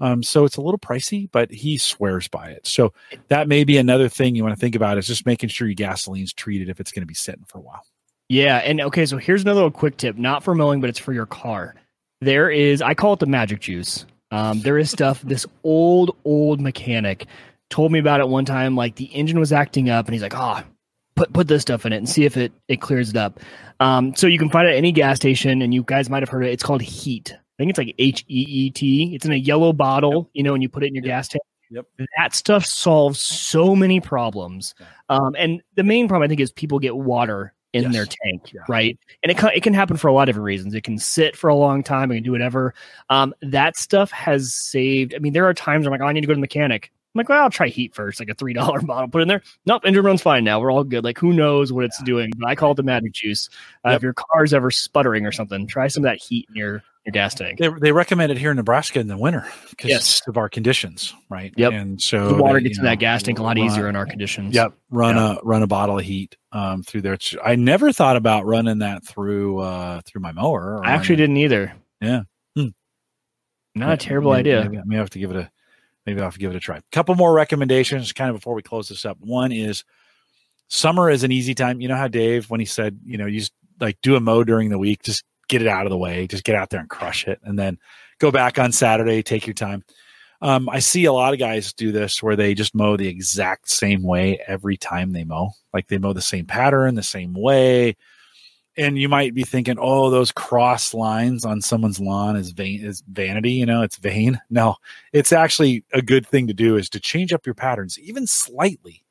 um, 0.00 0.22
so 0.22 0.44
it's 0.44 0.56
a 0.56 0.60
little 0.60 0.78
pricey, 0.78 1.28
but 1.30 1.50
he 1.50 1.78
swears 1.78 2.28
by 2.28 2.48
it. 2.48 2.66
So 2.66 2.92
that 3.28 3.48
may 3.48 3.64
be 3.64 3.78
another 3.78 4.08
thing 4.08 4.34
you 4.34 4.42
want 4.42 4.54
to 4.54 4.60
think 4.60 4.74
about 4.74 4.98
is 4.98 5.06
just 5.06 5.26
making 5.26 5.50
sure 5.50 5.68
your 5.68 5.76
gasoline's 5.76 6.32
treated 6.32 6.68
if 6.68 6.80
it's 6.80 6.92
going 6.92 7.02
to 7.02 7.06
be 7.06 7.14
sitting 7.14 7.44
for 7.46 7.58
a 7.58 7.62
while. 7.62 7.84
Yeah, 8.28 8.56
and 8.58 8.80
okay, 8.80 9.06
so 9.06 9.18
here's 9.18 9.42
another 9.42 9.56
little 9.56 9.70
quick 9.70 9.96
tip, 9.96 10.16
not 10.16 10.42
for 10.42 10.54
mowing, 10.54 10.80
but 10.80 10.90
it's 10.90 10.98
for 10.98 11.12
your 11.12 11.26
car. 11.26 11.74
There 12.20 12.50
is, 12.50 12.80
I 12.80 12.94
call 12.94 13.12
it 13.12 13.20
the 13.20 13.26
magic 13.26 13.60
juice. 13.60 14.06
Um, 14.30 14.60
there 14.60 14.78
is 14.78 14.90
stuff. 14.90 15.20
This 15.22 15.46
old 15.62 16.16
old 16.24 16.60
mechanic 16.60 17.26
told 17.70 17.92
me 17.92 17.98
about 17.98 18.20
it 18.20 18.28
one 18.28 18.44
time. 18.44 18.74
Like 18.74 18.96
the 18.96 19.04
engine 19.04 19.38
was 19.38 19.52
acting 19.52 19.90
up, 19.90 20.06
and 20.06 20.14
he's 20.14 20.22
like, 20.22 20.34
"Ah, 20.34 20.64
oh, 20.64 20.70
put 21.14 21.32
put 21.32 21.46
this 21.46 21.62
stuff 21.62 21.86
in 21.86 21.92
it 21.92 21.98
and 21.98 22.08
see 22.08 22.24
if 22.24 22.36
it 22.36 22.52
it 22.66 22.80
clears 22.80 23.10
it 23.10 23.16
up." 23.16 23.38
Um, 23.78 24.16
so 24.16 24.26
you 24.26 24.38
can 24.38 24.50
find 24.50 24.66
it 24.66 24.72
at 24.72 24.76
any 24.76 24.90
gas 24.90 25.16
station, 25.16 25.62
and 25.62 25.72
you 25.72 25.84
guys 25.84 26.10
might 26.10 26.22
have 26.22 26.30
heard 26.30 26.42
of 26.42 26.48
it. 26.48 26.52
It's 26.52 26.62
called 26.64 26.82
HEET. 26.82 27.36
I 27.58 27.62
think 27.62 27.70
it's 27.70 27.78
like 27.78 27.94
H 27.98 28.24
E 28.28 28.44
E 28.48 28.70
T. 28.70 29.14
It's 29.14 29.24
in 29.24 29.32
a 29.32 29.36
yellow 29.36 29.72
bottle, 29.72 30.28
you 30.32 30.42
know, 30.42 30.54
and 30.54 30.62
you 30.62 30.68
put 30.68 30.82
it 30.82 30.88
in 30.88 30.94
your 30.94 31.04
Yep. 31.04 31.08
gas 31.10 31.28
tank. 31.28 31.42
Yep. 31.70 31.86
That 32.18 32.34
stuff 32.34 32.64
solves 32.66 33.20
so 33.20 33.74
many 33.76 34.00
problems. 34.00 34.74
Um, 35.08 35.34
and 35.38 35.62
the 35.76 35.82
main 35.82 36.08
problem 36.08 36.24
I 36.24 36.28
think 36.28 36.40
is 36.40 36.52
people 36.52 36.78
get 36.78 36.96
water 36.96 37.52
in 37.72 37.84
Yes. 37.84 37.92
their 37.92 38.06
tank, 38.06 38.52
Yeah. 38.52 38.60
right? 38.68 38.98
And 39.22 39.32
it 39.32 39.38
can, 39.38 39.50
it 39.54 39.62
can 39.62 39.74
happen 39.74 39.96
for 39.96 40.06
a 40.08 40.12
lot 40.12 40.22
of 40.22 40.26
different 40.26 40.44
reasons. 40.44 40.74
It 40.74 40.82
can 40.84 40.98
sit 40.98 41.36
for 41.36 41.48
a 41.48 41.54
long 41.56 41.82
time. 41.82 42.10
It 42.12 42.16
can 42.16 42.22
do 42.24 42.32
whatever. 42.32 42.74
Um, 43.10 43.34
that 43.42 43.76
stuff 43.76 44.10
has 44.12 44.54
saved. 44.54 45.14
I 45.14 45.18
mean, 45.18 45.32
there 45.32 45.46
are 45.48 45.54
times 45.54 45.84
where 45.84 45.92
I'm 45.94 45.98
like, 46.00 46.04
oh, 46.06 46.08
I 46.08 46.12
need 46.12 46.20
to 46.20 46.26
go 46.28 46.32
to 46.34 46.36
the 46.36 46.40
mechanic. 46.40 46.92
I'm 47.14 47.18
like, 47.20 47.28
well, 47.28 47.42
I'll 47.44 47.50
try 47.50 47.68
HEET 47.68 47.94
first, 47.94 48.20
like 48.20 48.28
a 48.28 48.34
three 48.34 48.52
dollar 48.54 48.80
bottle, 48.80 49.08
put 49.08 49.22
in 49.22 49.28
there. 49.28 49.42
Nope, 49.66 49.82
engine 49.84 50.04
runs 50.04 50.22
fine 50.22 50.44
now. 50.44 50.60
We're 50.60 50.70
all 50.72 50.84
good. 50.84 51.02
Like, 51.04 51.18
who 51.18 51.32
knows 51.32 51.72
what 51.72 51.84
it's 51.84 52.00
doing? 52.02 52.30
But 52.36 52.48
I 52.48 52.54
call 52.56 52.72
it 52.72 52.74
the 52.76 52.82
magic 52.84 53.12
juice. 53.12 53.48
Uh, 53.84 53.90
Yep. 53.90 53.96
If 53.96 54.02
your 54.02 54.14
car's 54.14 54.52
ever 54.54 54.70
sputtering 54.70 55.24
or 55.26 55.32
something, 55.32 55.66
try 55.66 55.88
some 55.88 56.04
of 56.04 56.10
that 56.10 56.20
HEET 56.22 56.46
in 56.50 56.56
your 56.56 56.82
your 57.04 57.12
gas 57.12 57.34
tank. 57.34 57.58
They, 57.58 57.68
they 57.80 57.92
recommend 57.92 58.32
it 58.32 58.38
here 58.38 58.50
in 58.50 58.56
Nebraska 58.56 58.98
in 58.98 59.08
the 59.08 59.16
winter 59.16 59.46
because 59.70 59.90
Yes. 59.90 60.22
of 60.26 60.36
our 60.38 60.48
conditions, 60.48 61.14
right? 61.28 61.52
Yep. 61.56 61.72
And 61.72 62.00
so 62.00 62.28
the 62.28 62.42
water 62.42 62.58
they, 62.60 62.64
gets 62.68 62.78
in 62.78 62.84
that 62.84 62.98
gas 62.98 63.22
tank 63.22 63.38
a 63.38 63.42
lot 63.42 63.56
run- 63.58 63.66
easier 63.66 63.88
in 63.88 63.96
our 63.96 64.06
conditions. 64.06 64.54
Yep. 64.54 64.72
Run 64.90 65.16
Yeah. 65.16 65.34
a 65.34 65.38
run 65.42 65.62
a 65.62 65.66
bottle 65.66 65.98
of 65.98 66.04
HEET 66.04 66.36
um, 66.52 66.82
through 66.82 67.02
there. 67.02 67.12
It's, 67.14 67.34
I 67.44 67.56
never 67.56 67.92
thought 67.92 68.16
about 68.16 68.46
running 68.46 68.78
that 68.78 69.04
through 69.04 69.58
uh, 69.60 70.00
through 70.06 70.22
my 70.22 70.32
mower. 70.32 70.80
I 70.84 70.92
actually 70.92 71.16
didn't 71.16 71.36
either. 71.36 71.74
Yeah. 72.00 72.22
Hmm. 72.56 72.68
Not 73.74 73.92
a 73.92 73.96
terrible 73.96 74.32
maybe, 74.32 74.52
idea. 74.54 74.70
Maybe, 74.70 74.82
maybe 74.86 74.96
I 74.96 75.00
have 75.00 75.10
to 75.10 75.18
give 75.18 75.30
it 75.30 75.36
a 75.36 75.50
maybe 76.06 76.20
I'll 76.20 76.26
have 76.26 76.34
to 76.34 76.40
give 76.40 76.50
it 76.52 76.56
a 76.56 76.60
try. 76.60 76.80
couple 76.92 77.14
more 77.16 77.32
recommendations 77.34 78.12
kind 78.12 78.30
of 78.30 78.36
before 78.36 78.54
we 78.54 78.62
close 78.62 78.88
this 78.88 79.04
up. 79.04 79.18
One 79.20 79.52
is 79.52 79.84
summer 80.68 81.10
is 81.10 81.22
an 81.24 81.32
easy 81.32 81.54
time. 81.54 81.80
You 81.80 81.88
know 81.88 81.96
how 81.96 82.08
Dave 82.08 82.48
when 82.48 82.60
he 82.60 82.66
said, 82.66 82.98
you 83.04 83.18
know, 83.18 83.26
you 83.26 83.40
just 83.40 83.52
like 83.80 83.98
do 84.02 84.16
a 84.16 84.20
mow 84.20 84.44
during 84.44 84.70
the 84.70 84.78
week, 84.78 85.02
just 85.02 85.24
get 85.48 85.62
it 85.62 85.68
out 85.68 85.86
of 85.86 85.90
the 85.90 85.98
way, 85.98 86.26
just 86.26 86.44
get 86.44 86.56
out 86.56 86.70
there 86.70 86.80
and 86.80 86.88
crush 86.88 87.26
it 87.26 87.40
and 87.42 87.58
then 87.58 87.78
go 88.18 88.30
back 88.30 88.58
on 88.58 88.72
Saturday, 88.72 89.22
take 89.22 89.46
your 89.46 89.54
time. 89.54 89.84
Um, 90.40 90.68
I 90.68 90.80
see 90.80 91.04
a 91.06 91.12
lot 91.12 91.32
of 91.32 91.38
guys 91.38 91.72
do 91.72 91.90
this 91.90 92.22
where 92.22 92.36
they 92.36 92.54
just 92.54 92.74
mow 92.74 92.96
the 92.96 93.08
exact 93.08 93.70
same 93.70 94.02
way 94.02 94.38
every 94.46 94.76
time 94.76 95.12
they 95.12 95.24
mow. 95.24 95.52
Like 95.72 95.88
they 95.88 95.98
mow 95.98 96.12
the 96.12 96.20
same 96.20 96.44
pattern, 96.44 96.96
the 96.96 97.02
same 97.02 97.32
way. 97.32 97.96
And 98.76 98.98
you 98.98 99.08
might 99.08 99.34
be 99.34 99.44
thinking, 99.44 99.76
oh, 99.78 100.10
those 100.10 100.32
cross 100.32 100.92
lines 100.92 101.44
on 101.44 101.62
someone's 101.62 102.00
lawn 102.00 102.36
is 102.36 102.50
vain 102.50 102.84
is 102.84 103.02
vanity, 103.08 103.52
you 103.52 103.64
know, 103.64 103.82
it's 103.82 103.96
vain. 103.96 104.40
No, 104.50 104.76
it's 105.12 105.32
actually 105.32 105.84
a 105.92 106.02
good 106.02 106.26
thing 106.26 106.48
to 106.48 106.54
do 106.54 106.76
is 106.76 106.90
to 106.90 107.00
change 107.00 107.32
up 107.32 107.46
your 107.46 107.54
patterns 107.54 107.98
even 108.00 108.26
slightly. 108.26 109.04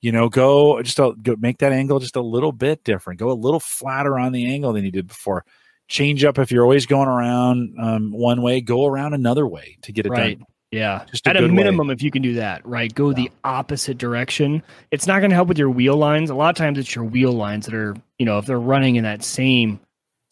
You 0.00 0.10
know, 0.10 0.28
go 0.28 0.82
just 0.82 0.98
a, 0.98 1.12
go 1.22 1.36
make 1.38 1.58
that 1.58 1.72
angle 1.72 2.00
just 2.00 2.16
a 2.16 2.22
little 2.22 2.50
bit 2.50 2.82
different. 2.82 3.20
Go 3.20 3.30
a 3.30 3.34
little 3.34 3.60
flatter 3.60 4.18
on 4.18 4.32
the 4.32 4.52
angle 4.52 4.72
than 4.72 4.84
you 4.84 4.90
did 4.90 5.06
before. 5.06 5.44
Change 5.92 6.24
up 6.24 6.38
if 6.38 6.50
you're 6.50 6.62
always 6.62 6.86
going 6.86 7.06
around 7.08 7.74
um, 7.78 8.12
one 8.12 8.40
way, 8.40 8.62
go 8.62 8.86
around 8.86 9.12
another 9.12 9.46
way 9.46 9.76
to 9.82 9.92
get 9.92 10.06
it 10.06 10.08
Right. 10.08 10.38
done. 10.38 10.46
Yeah. 10.70 11.04
Just 11.10 11.26
a 11.26 11.30
At 11.30 11.36
a 11.36 11.40
good 11.40 11.50
way. 11.50 11.56
minimum, 11.56 11.90
if 11.90 12.02
you 12.02 12.10
can 12.10 12.22
do 12.22 12.32
that, 12.36 12.66
right? 12.66 12.92
Go 12.94 13.12
the 13.12 13.30
opposite 13.44 13.98
direction. 13.98 14.62
It's 14.90 15.06
not 15.06 15.18
going 15.20 15.28
to 15.28 15.34
help 15.36 15.48
with 15.48 15.58
your 15.58 15.68
wheel 15.68 15.98
lines. 15.98 16.30
A 16.30 16.34
lot 16.34 16.48
of 16.48 16.56
times 16.56 16.78
it's 16.78 16.94
your 16.94 17.04
wheel 17.04 17.32
lines 17.32 17.66
that 17.66 17.74
are, 17.74 17.94
you 18.18 18.24
know, 18.24 18.38
if 18.38 18.46
they're 18.46 18.58
running 18.58 18.96
in 18.96 19.04
that 19.04 19.22
same 19.22 19.80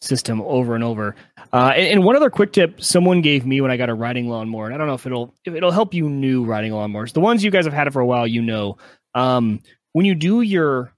system 0.01 0.41
over 0.41 0.73
and 0.73 0.83
over. 0.83 1.15
Uh, 1.53 1.73
and, 1.75 1.87
and 1.89 2.03
one 2.03 2.15
other 2.15 2.31
quick 2.31 2.53
tip 2.53 2.81
someone 2.83 3.21
gave 3.21 3.45
me 3.45 3.61
when 3.61 3.69
I 3.69 3.77
got 3.77 3.89
a 3.89 3.93
riding 3.93 4.29
lawnmower, 4.29 4.65
and 4.65 4.73
I 4.73 4.79
don't 4.79 4.87
know 4.87 4.95
if 4.95 5.05
it'll 5.05 5.31
if 5.45 5.53
it'll 5.53 5.69
help 5.69 5.93
you 5.93 6.09
new 6.09 6.43
riding 6.43 6.71
lawnmowers. 6.71 7.13
The 7.13 7.19
ones 7.21 7.43
you 7.43 7.51
guys 7.51 7.65
have 7.65 7.73
had 7.75 7.85
it 7.85 7.93
for 7.93 7.99
a 7.99 8.05
while, 8.07 8.25
you 8.25 8.41
know. 8.41 8.77
Um, 9.13 9.59
when 9.93 10.07
you 10.07 10.15
do 10.15 10.41
your 10.41 10.91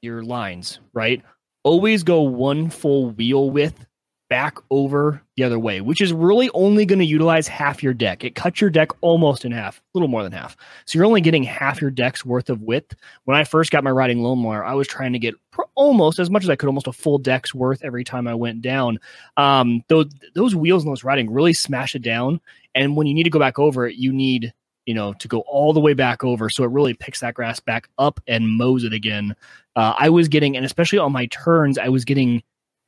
your 0.00 0.22
lines, 0.22 0.80
right? 0.94 1.22
Always 1.64 2.02
go 2.02 2.22
one 2.22 2.70
full 2.70 3.10
wheel 3.10 3.50
width 3.50 3.84
back 4.30 4.58
over 4.70 5.20
the 5.36 5.42
other 5.42 5.58
way, 5.58 5.80
which 5.80 6.00
is 6.00 6.12
really 6.12 6.48
only 6.54 6.86
going 6.86 7.00
to 7.00 7.04
utilize 7.04 7.48
half 7.48 7.82
your 7.82 7.92
deck. 7.92 8.24
It 8.24 8.36
cuts 8.36 8.60
your 8.60 8.70
deck 8.70 8.90
almost 9.02 9.44
in 9.44 9.50
half, 9.50 9.78
a 9.78 9.82
little 9.92 10.08
more 10.08 10.22
than 10.22 10.32
half. 10.32 10.56
So 10.86 10.96
you're 10.96 11.04
only 11.04 11.20
getting 11.20 11.42
half 11.42 11.80
your 11.80 11.90
deck's 11.90 12.24
worth 12.24 12.48
of 12.48 12.62
width. 12.62 12.94
When 13.24 13.36
I 13.36 13.42
first 13.42 13.72
got 13.72 13.84
my 13.84 13.90
riding 13.90 14.22
lawnmower, 14.22 14.64
I 14.64 14.74
was 14.74 14.86
trying 14.86 15.12
to 15.14 15.18
get 15.18 15.34
pr- 15.50 15.62
almost 15.74 16.20
as 16.20 16.30
much 16.30 16.44
as 16.44 16.48
I 16.48 16.54
could, 16.54 16.68
almost 16.68 16.86
a 16.86 16.92
full 16.92 17.18
deck's 17.18 17.52
worth 17.52 17.84
every 17.84 18.04
time 18.04 18.28
I 18.28 18.34
went 18.34 18.62
down. 18.62 19.00
Um, 19.36 19.82
those 19.88 20.06
those 20.34 20.54
wheels 20.54 20.84
and 20.84 20.92
those 20.92 21.04
riding 21.04 21.30
really 21.30 21.52
smash 21.52 21.96
it 21.96 22.02
down. 22.02 22.40
And 22.74 22.96
when 22.96 23.08
you 23.08 23.14
need 23.14 23.24
to 23.24 23.30
go 23.30 23.40
back 23.40 23.58
over 23.58 23.88
it, 23.88 23.96
you 23.96 24.12
need 24.12 24.54
you 24.86 24.94
know 24.94 25.12
to 25.14 25.26
go 25.26 25.40
all 25.40 25.72
the 25.72 25.80
way 25.80 25.94
back 25.94 26.22
over, 26.22 26.48
so 26.48 26.62
it 26.62 26.70
really 26.70 26.94
picks 26.94 27.20
that 27.20 27.34
grass 27.34 27.58
back 27.58 27.88
up 27.98 28.20
and 28.28 28.48
mows 28.48 28.84
it 28.84 28.92
again. 28.92 29.34
Uh, 29.74 29.94
I 29.98 30.10
was 30.10 30.28
getting, 30.28 30.56
and 30.56 30.64
especially 30.64 31.00
on 31.00 31.12
my 31.12 31.26
turns, 31.26 31.78
I 31.78 31.88
was 31.88 32.04
getting 32.04 32.44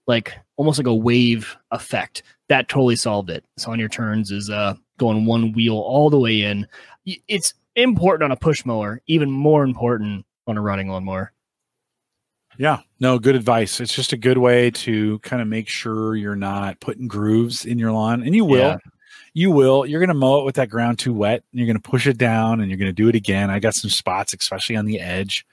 like 0.07 0.37
almost 0.57 0.79
like 0.79 0.87
a 0.87 0.95
wave 0.95 1.57
effect. 1.71 2.23
That 2.49 2.69
totally 2.69 2.97
solved 2.97 3.31
it. 3.31 3.45
So 3.57 3.71
on 3.73 3.79
your 3.79 3.89
turns 3.89 4.31
is 4.31 4.51
uh 4.51 4.75
going 4.99 5.27
one 5.27 5.53
wheel 5.53 5.77
all 5.77 6.11
the 6.11 6.19
way 6.19 6.43
in. 6.43 6.67
It's 7.05 7.55
important 7.77 8.25
on 8.25 8.33
a 8.33 8.37
push 8.37 8.65
mower, 8.65 9.01
even 9.07 9.31
more 9.31 9.65
important 9.65 10.25
on 10.47 10.57
a 10.57 10.61
riding 10.61 10.89
lawnmower. 10.89 11.33
Yeah, 12.59 12.81
no, 13.01 13.19
good 13.19 13.35
advice. 13.35 13.81
It's 13.81 13.95
just 13.95 14.13
a 14.13 14.17
good 14.17 14.39
way 14.39 14.71
to 14.71 15.19
kind 15.21 15.41
of 15.41 15.49
make 15.49 15.69
sure 15.69 16.17
you're 16.17 16.37
not 16.37 16.79
putting 16.81 17.09
grooves 17.09 17.65
in 17.65 17.79
your 17.79 17.93
lawn, 17.93 18.23
and 18.23 18.35
you 18.35 18.45
will. 18.45 18.59
Yeah. 18.59 18.77
You 19.35 19.51
will. 19.51 19.87
You're 19.87 20.01
going 20.01 20.09
to 20.09 20.15
mow 20.15 20.41
it 20.41 20.45
with 20.45 20.57
that 20.57 20.69
ground 20.69 20.99
too 20.99 21.15
wet, 21.15 21.43
and 21.51 21.59
you're 21.59 21.67
going 21.67 21.81
to 21.81 21.91
push 21.91 22.07
it 22.07 22.19
down, 22.19 22.61
and 22.61 22.71
you're 22.71 22.79
going 22.79 22.91
to 22.91 22.93
do 22.93 23.09
it 23.09 23.15
again. 23.15 23.49
I 23.49 23.59
got 23.59 23.75
some 23.75 23.89
spots, 23.89 24.35
especially 24.35 24.77
on 24.77 24.85
the 24.85 25.01
edge, 25.01 25.47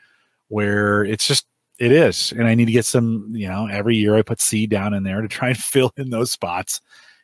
where 0.50 1.06
it's 1.06 1.26
just 1.26 1.47
it 1.80 1.91
is, 1.91 2.32
and 2.34 2.47
I 2.47 2.55
need 2.55 2.65
to 2.65 2.71
get 2.71 2.86
some. 2.86 3.27
You 3.32 3.47
know, 3.47 3.67
every 3.67 3.95
year 3.95 4.15
I 4.15 4.21
put 4.21 4.41
seed 4.41 4.69
down 4.69 4.93
in 4.93 5.03
there 5.03 5.21
to 5.21 5.27
try 5.27 5.47
and 5.49 5.57
fill 5.57 5.91
in 5.97 6.09
those 6.09 6.32
spots, 6.32 6.82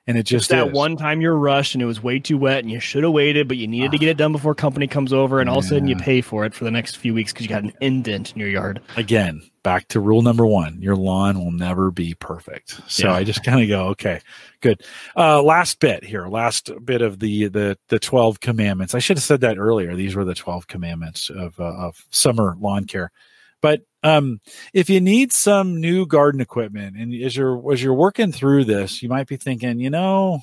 and 0.08 0.18
it 0.18 0.24
just 0.24 0.50
that 0.50 0.68
is. 0.68 0.74
one 0.74 0.96
time 0.98 1.22
you're 1.22 1.36
rushed 1.38 1.74
and 1.76 1.82
it 1.82 1.86
was 1.86 2.02
way 2.02 2.20
too 2.20 2.38
wet 2.38 2.60
and 2.60 2.72
you 2.72 2.80
should 2.80 3.04
have 3.04 3.12
waited, 3.14 3.48
but 3.48 3.58
you 3.58 3.68
needed 3.68 3.92
to 3.92 3.98
get 3.98 4.10
it 4.10 4.18
done 4.18 4.32
before 4.32 4.54
company 4.56 4.88
comes 4.88 5.12
over, 5.14 5.40
and 5.42 5.50
all 5.50 5.60
of 5.60 5.66
a 5.66 5.68
sudden 5.68 5.88
you 5.88 5.96
Yeah. 5.98 6.04
pay 6.06 6.22
for 6.22 6.46
it 6.46 6.54
for 6.54 6.64
the 6.64 6.72
next 6.72 6.96
few 6.98 7.14
weeks 7.14 7.32
because 7.34 7.46
you 7.46 7.50
got 7.50 7.64
an 7.64 7.74
indent 7.82 8.32
in 8.34 8.40
your 8.40 8.50
yard. 8.50 8.82
again 8.98 9.42
back 9.64 9.88
to 9.88 10.00
rule 10.00 10.22
number 10.22 10.46
one 10.46 10.80
your 10.80 10.96
lawn 10.96 11.40
will 11.44 11.52
never 11.52 11.90
be 11.90 12.14
perfect 12.20 12.80
so 12.88 13.08
Yeah. 13.08 13.16
i 13.16 13.24
just 13.24 13.44
kind 13.44 13.64
of 13.64 13.68
go 13.68 13.88
okay 13.88 14.20
good 14.62 14.80
uh 15.18 15.42
last 15.42 15.80
bit 15.80 16.04
here 16.04 16.28
last 16.28 16.70
bit 16.86 17.02
of 17.02 17.18
the 17.18 17.48
the 17.48 17.76
the 17.90 17.98
12 17.98 18.40
commandments 18.42 18.94
i 18.94 19.00
should 19.00 19.18
have 19.18 19.24
said 19.24 19.42
that 19.42 19.58
earlier 19.58 19.96
these 19.96 20.16
were 20.16 20.24
the 20.24 20.36
12 20.36 20.68
commandments 20.68 21.32
of 21.32 21.60
uh, 21.60 21.64
of 21.64 22.06
summer 22.12 22.56
lawn 22.60 22.86
care 22.86 23.12
but 23.60 23.82
um 24.06 24.40
if 24.74 24.90
you 24.90 25.02
need 25.02 25.34
some 25.34 25.82
new 25.82 26.06
garden 26.06 26.40
equipment 26.40 26.96
and 26.96 27.14
as 27.24 27.36
you're 27.36 27.74
as 27.74 27.84
you're 27.84 27.94
working 27.94 28.32
through 28.32 28.64
this 28.64 29.02
you 29.04 29.10
might 29.10 29.28
be 29.28 29.36
thinking 29.36 29.80
you 29.80 29.90
know 29.90 30.40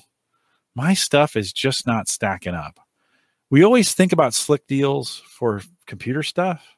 my 0.75 0.93
stuff 0.93 1.35
is 1.35 1.51
just 1.51 1.87
not 1.87 2.07
stacking 2.07 2.53
up 2.55 2.79
we 3.49 3.63
always 3.63 3.93
think 3.93 4.11
about 4.11 4.33
slick 4.33 4.67
deals 4.67 5.21
for 5.27 5.61
computer 5.87 6.21
stuff 6.23 6.75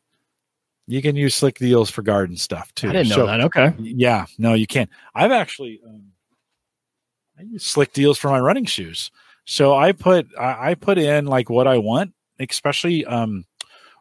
you 0.88 1.02
can 1.02 1.16
use 1.16 1.36
slick 1.36 1.58
deals 1.58 1.90
for 1.90 2.02
garden 2.04 2.38
stuff 2.38 2.74
too. 2.76 2.90
I 2.90 2.94
didn't 2.94 3.10
know 3.10 3.16
So, 3.16 3.26
that. 3.26 3.42
Okay. 3.42 3.74
Yeah, 3.80 4.26
no, 4.38 4.54
you 4.54 4.68
can. 4.68 4.88
I've 5.16 5.32
actually 5.32 5.82
um, 5.86 6.12
I 7.40 7.44
use 7.44 7.64
slick 7.64 7.94
deals 7.94 8.18
for 8.18 8.30
my 8.30 8.40
running 8.40 8.66
shoes. 8.66 9.10
So 9.46 9.74
I 9.76 9.92
put 9.94 10.28
I, 10.40 10.72
I 10.72 10.76
put 10.76 10.98
in 10.98 11.26
like 11.26 11.50
what 11.50 11.68
I 11.68 11.78
want, 11.80 12.14
especially 12.40 13.06
um 13.06 13.46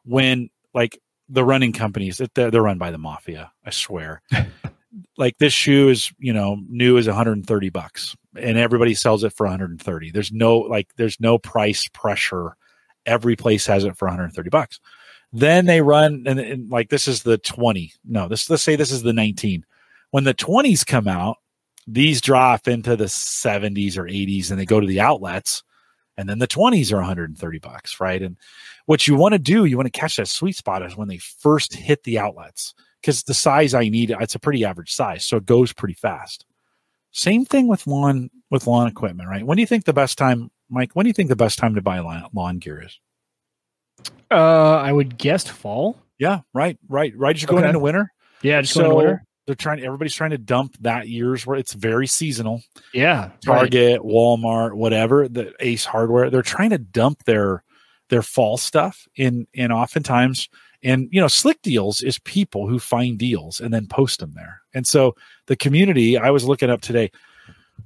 when 0.05 0.51
like 0.74 0.99
the 1.35 1.45
running 1.45 1.72
companies 1.72 2.20
they're, 2.35 2.51
they're 2.51 2.62
run 2.62 2.78
by 2.78 2.91
the 2.91 2.99
mafia. 2.99 3.53
I 3.64 3.70
swear. 3.70 4.23
like 5.19 5.36
this 5.39 5.52
shoe 5.52 5.89
is 5.89 6.12
you 6.19 6.32
know 6.32 6.56
new 6.69 6.97
is 6.97 7.06
130 7.06 7.69
bucks, 7.70 8.16
and 8.36 8.56
everybody 8.56 8.94
sells 8.94 9.24
it 9.24 9.32
for 9.32 9.44
130. 9.44 10.11
There's 10.11 10.32
no 10.32 10.59
like 10.59 10.89
there's 10.97 11.20
no 11.20 11.39
price 11.39 11.86
pressure. 11.93 12.56
Every 13.06 13.36
place 13.36 13.66
has 13.66 13.85
it 13.85 13.97
for 13.97 14.06
130 14.06 14.48
bucks. 14.48 14.81
Then 15.32 15.66
they 15.66 15.81
run 15.81 16.24
and, 16.27 16.39
and 16.39 16.70
like 16.70 16.89
this 16.89 17.09
is 17.09 17.23
the 17.23 17.39
20. 17.39 17.93
No, 18.05 18.28
this 18.28 18.48
let's 18.48 18.62
say 18.62 18.77
this 18.77 18.93
is 18.93 19.02
the 19.02 19.12
19. 19.12 19.66
When 20.12 20.24
the 20.24 20.35
20s 20.35 20.86
come 20.86 21.09
out, 21.09 21.39
these 21.86 22.20
drop 22.20 22.69
into 22.69 22.97
the 22.97 23.06
70s 23.06 23.98
or 23.98 24.05
80s 24.05 24.51
and 24.51 24.59
they 24.61 24.65
go 24.65 24.81
to 24.81 24.86
the 24.86 25.01
outlets 25.01 25.65
and 26.16 26.28
then 26.28 26.39
the 26.39 26.47
20s 26.49 26.93
are 26.93 26.97
130 26.97 27.59
bucks, 27.59 28.01
right? 28.01 28.23
And 28.23 28.36
what 28.86 29.07
you 29.07 29.16
want 29.16 29.32
to 29.32 29.39
do, 29.39 29.65
you 29.65 29.77
want 29.77 29.93
to 29.93 29.99
catch 29.99 30.16
that 30.16 30.28
sweet 30.28 30.57
spot 30.57 30.82
is 30.82 30.97
when 30.97 31.09
they 31.09 31.19
first 31.19 31.74
hit 31.74 32.03
the 32.05 32.19
outlets 32.19 32.74
because 33.01 33.23
the 33.24 33.35
size 33.35 33.74
I 33.74 33.89
need, 33.89 34.11
it's 34.20 34.35
a 34.35 34.39
pretty 34.39 34.65
average 34.65 34.93
size, 34.93 35.24
so 35.24 35.36
it 35.36 35.47
goes 35.47 35.73
pretty 35.73 35.95
fast. 35.95 36.47
Same 37.12 37.45
thing 37.45 37.69
with 37.69 37.86
lawn 37.86 38.31
with 38.51 38.66
lawn 38.66 38.89
equipment, 38.89 39.28
right? 39.28 39.45
When 39.47 39.57
do 39.57 39.61
you 39.62 39.66
think 39.66 39.85
the 39.85 39.93
best 39.93 40.19
time, 40.19 40.51
Mike? 40.69 40.93
When 40.95 41.05
do 41.05 41.09
you 41.09 41.15
think 41.15 41.28
the 41.28 41.36
best 41.36 41.59
time 41.59 41.74
to 41.77 41.82
buy 41.82 41.99
lawn, 42.01 42.27
lawn 42.32 42.59
gear 42.59 42.82
is? 42.85 42.99
Uh, 44.31 44.77
I 44.77 44.93
would 44.93 45.16
guess 45.19 45.47
fall. 45.47 45.99
Yeah, 46.19 46.41
right, 46.53 46.78
right, 46.89 47.12
right. 47.16 47.35
Just 47.36 47.47
going 47.49 47.62
Okay. 47.62 47.69
into 47.69 47.78
winter. 47.78 48.12
Yeah, 48.43 48.61
just 48.61 48.74
so 48.74 48.81
going 48.81 48.91
into 48.93 48.97
winter. 48.97 49.24
They're 49.47 49.55
trying. 49.55 49.85
Everybody's 49.85 50.15
trying 50.15 50.31
to 50.31 50.39
dump 50.39 50.77
that 50.81 51.09
year's 51.09 51.47
where 51.47 51.59
it's 51.59 51.75
very 51.75 52.07
seasonal. 52.07 52.62
Yeah, 52.93 53.25
right. 53.25 53.43
Target, 53.43 54.01
Walmart, 54.03 54.75
whatever, 54.75 55.29
the 55.29 55.53
Ace 55.61 55.85
Hardware, 55.85 56.31
they're 56.31 56.43
trying 56.43 56.71
to 56.71 56.79
dump 56.79 57.25
their 57.25 57.62
their 58.09 58.23
fall 58.23 58.57
stuff 58.57 59.07
in 59.16 59.47
and 59.55 59.73
oftentimes 59.73 60.49
and 60.83 61.09
you 61.11 61.21
know 61.21 61.29
slick 61.29 61.61
deals 61.62 62.03
is 62.03 62.19
people 62.21 62.69
who 62.69 62.79
find 62.79 63.19
deals 63.19 63.61
and 63.61 63.73
then 63.73 63.87
post 63.87 64.21
them 64.21 64.33
there. 64.35 64.61
And 64.75 64.87
so 64.87 65.15
the 65.47 65.57
community, 65.57 66.19
I 66.19 66.31
was 66.31 66.45
looking 66.45 66.71
up 66.71 66.81
today, 66.81 67.11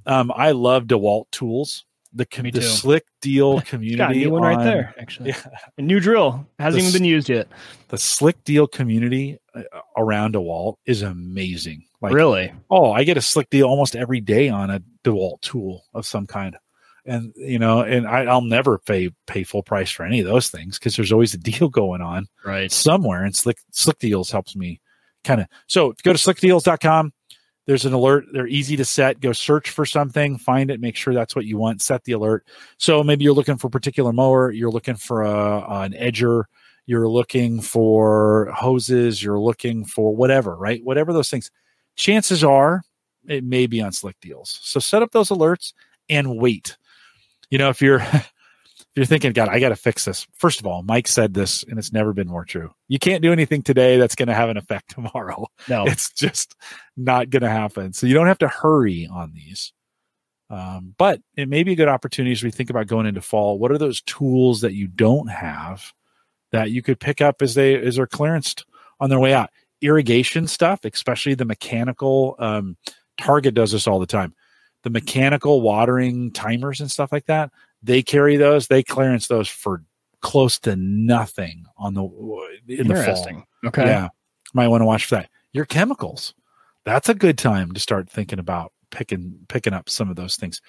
Um, 0.05 0.31
I 0.35 0.51
love 0.51 0.85
DeWalt 0.85 1.25
tools. 1.31 1.85
The 2.13 2.25
the 2.51 2.61
slick 2.61 3.05
deal 3.21 3.53
Got 3.59 3.63
a 3.63 3.69
community 3.69 4.19
new 4.21 4.31
one 4.31 4.41
right 4.41 4.63
there, 4.63 4.95
actually. 4.99 5.29
Yeah, 5.29 5.43
A 5.77 5.81
new 5.81 5.99
drill 5.99 6.47
hasn't 6.57 6.81
This- 6.83 6.89
even 6.95 7.01
been 7.01 7.09
used 7.09 7.29
yet. 7.29 7.47
the 7.89 7.97
slick 7.99 8.43
deal 8.43 8.65
community 8.67 9.37
uh, 9.53 9.61
around 9.95 10.33
DeWalt 10.33 10.75
is 10.85 11.01
amazing. 11.03 11.83
Like, 12.01 12.13
really? 12.13 12.51
oh, 12.71 12.91
I 12.91 13.03
get 13.03 13.17
a 13.17 13.21
slick 13.21 13.49
deal 13.49 13.67
almost 13.67 13.95
every 13.95 14.21
day 14.21 14.49
on 14.49 14.69
a 14.71 14.81
DeWalt 15.03 15.41
tool 15.41 15.83
of 15.93 16.05
some 16.05 16.25
kind. 16.25 16.57
And 17.05 17.33
you 17.35 17.59
know, 17.59 17.81
and 17.81 18.07
I, 18.07 18.25
I'll 18.25 18.41
never 18.41 18.77
pay 18.79 19.09
pay 19.27 19.43
full 19.43 19.63
price 19.63 19.89
for 19.91 20.03
any 20.05 20.19
of 20.19 20.25
those 20.27 20.49
things 20.49 20.77
because 20.79 20.95
there's 20.95 21.11
always 21.11 21.33
a 21.33 21.37
deal 21.51 21.69
going 21.69 22.01
on 22.01 22.27
Right. 22.45 22.71
somewhere. 22.71 23.23
And 23.23 23.35
Slick 23.35 23.57
Slick 23.71 23.99
Deals 23.99 24.31
helps 24.31 24.55
me 24.55 24.81
kind 25.23 25.41
of. 25.41 25.47
So 25.67 25.93
go 26.03 26.13
to 26.13 26.19
slickdeals.com. 26.19 27.13
There's 27.69 27.85
an 27.85 27.93
alert. 27.93 28.25
They're 28.33 28.47
easy 28.47 28.75
to 28.77 28.83
set. 28.83 29.21
Go 29.21 29.31
search 29.31 29.69
for 29.69 29.85
something, 29.85 30.39
find 30.39 30.71
it, 30.71 30.81
make 30.81 30.95
sure 30.95 31.13
that's 31.13 31.35
what 31.35 31.45
you 31.45 31.59
want. 31.59 31.83
Set 31.83 32.03
the 32.03 32.13
alert. 32.13 32.47
So 32.79 33.03
maybe 33.03 33.23
you're 33.23 33.33
looking 33.35 33.57
for 33.57 33.67
a 33.67 33.69
particular 33.69 34.11
mower. 34.11 34.49
You're 34.49 34.71
looking 34.71 34.95
for 34.95 35.21
a, 35.21 35.83
an 35.83 35.91
edger. 35.91 36.45
You're 36.87 37.07
looking 37.07 37.61
for 37.61 38.51
hoses. 38.55 39.21
You're 39.21 39.39
looking 39.39 39.85
for 39.85 40.15
whatever, 40.15 40.55
right? 40.55 40.83
Whatever 40.83 41.13
those 41.13 41.29
things. 41.29 41.51
Chances 41.95 42.43
are 42.43 42.81
it 43.27 43.43
may 43.43 43.67
be 43.67 43.83
on 43.83 43.91
Slick 43.91 44.19
Deals. 44.19 44.57
So 44.63 44.79
set 44.79 45.03
up 45.03 45.11
those 45.11 45.29
alerts 45.29 45.73
and 46.09 46.39
wait. 46.39 46.75
You 47.51 47.59
know, 47.59 47.69
if 47.69 47.83
you're 47.83 47.99
if 48.91 48.97
you're 48.97 49.05
thinking, 49.05 49.33
God, 49.33 49.49
I 49.49 49.59
got 49.59 49.69
to 49.69 49.75
fix 49.75 50.05
this. 50.05 50.25
First 50.33 50.59
of 50.59 50.65
all, 50.65 50.81
Mike 50.81 51.07
said 51.07 51.33
this, 51.33 51.63
and 51.63 51.77
it's 51.77 51.93
never 51.93 52.11
been 52.11 52.27
more 52.27 52.43
true. 52.43 52.71
You 52.87 52.97
can't 52.97 53.21
do 53.21 53.31
anything 53.31 53.61
today 53.61 53.97
that's 53.97 54.15
going 54.15 54.29
to 54.29 54.33
have 54.33 54.49
an 54.49 54.57
effect 54.57 54.89
tomorrow. 54.95 55.45
No. 55.67 55.85
It's 55.85 56.11
just 56.11 56.55
not 56.97 57.29
going 57.29 57.43
to 57.43 57.49
happen. 57.49 57.93
So 57.93 58.07
you 58.07 58.15
don't 58.15 58.27
have 58.27 58.39
to 58.39 58.47
hurry 58.47 59.07
on 59.11 59.33
these. 59.33 59.73
Um, 60.49 60.95
but 60.97 61.21
it 61.37 61.47
may 61.47 61.61
be 61.61 61.73
a 61.73 61.75
good 61.75 61.87
opportunity 61.87 62.31
as 62.31 62.43
we 62.43 62.49
think 62.49 62.71
about 62.71 62.87
going 62.87 63.05
into 63.05 63.21
fall. 63.21 63.59
What 63.59 63.71
are 63.71 63.77
those 63.77 64.01
tools 64.01 64.61
that 64.61 64.73
you 64.73 64.87
don't 64.87 65.27
have 65.27 65.93
that 66.51 66.71
you 66.71 66.81
could 66.81 66.99
pick 66.99 67.21
up 67.21 67.43
as 67.43 67.53
they 67.53 67.75
as 67.75 67.97
they're 67.97 68.07
clearanced 68.07 68.63
on 68.99 69.11
their 69.11 69.19
way 69.19 69.33
out? 69.33 69.51
Irrigation 69.81 70.47
stuff, 70.47 70.83
especially 70.83 71.35
the 71.35 71.45
mechanical. 71.45 72.35
Um, 72.39 72.77
Target 73.19 73.53
does 73.53 73.73
this 73.73 73.85
all 73.85 73.99
the 73.99 74.07
time. 74.07 74.33
The 74.83 74.89
mechanical 74.89 75.61
watering 75.61 76.31
timers 76.31 76.81
and 76.81 76.89
stuff 76.89 77.11
like 77.11 77.25
that. 77.27 77.51
They 77.81 78.01
carry 78.01 78.37
those. 78.37 78.67
They 78.67 78.83
clearance 78.83 79.27
those 79.27 79.47
for 79.47 79.83
close 80.21 80.59
to 80.59 80.75
nothing 80.75 81.65
on 81.77 81.93
the 81.93 82.03
in 82.67 82.87
the 82.87 82.95
fall. 82.95 83.43
Okay. 83.65 83.85
Yeah. 83.85 84.09
Might 84.53 84.67
want 84.67 84.81
to 84.81 84.85
watch 84.85 85.05
for 85.05 85.15
that. 85.15 85.29
Your 85.53 85.65
chemicals. 85.65 86.33
That's 86.85 87.09
a 87.09 87.13
good 87.13 87.37
time 87.37 87.71
to 87.73 87.79
start 87.79 88.09
thinking 88.09 88.39
about 88.39 88.73
picking 88.91 89.39
picking 89.47 89.73
up 89.73 89.89
some 89.89 90.09
of 90.09 90.15
those 90.15 90.35
things. 90.35 90.61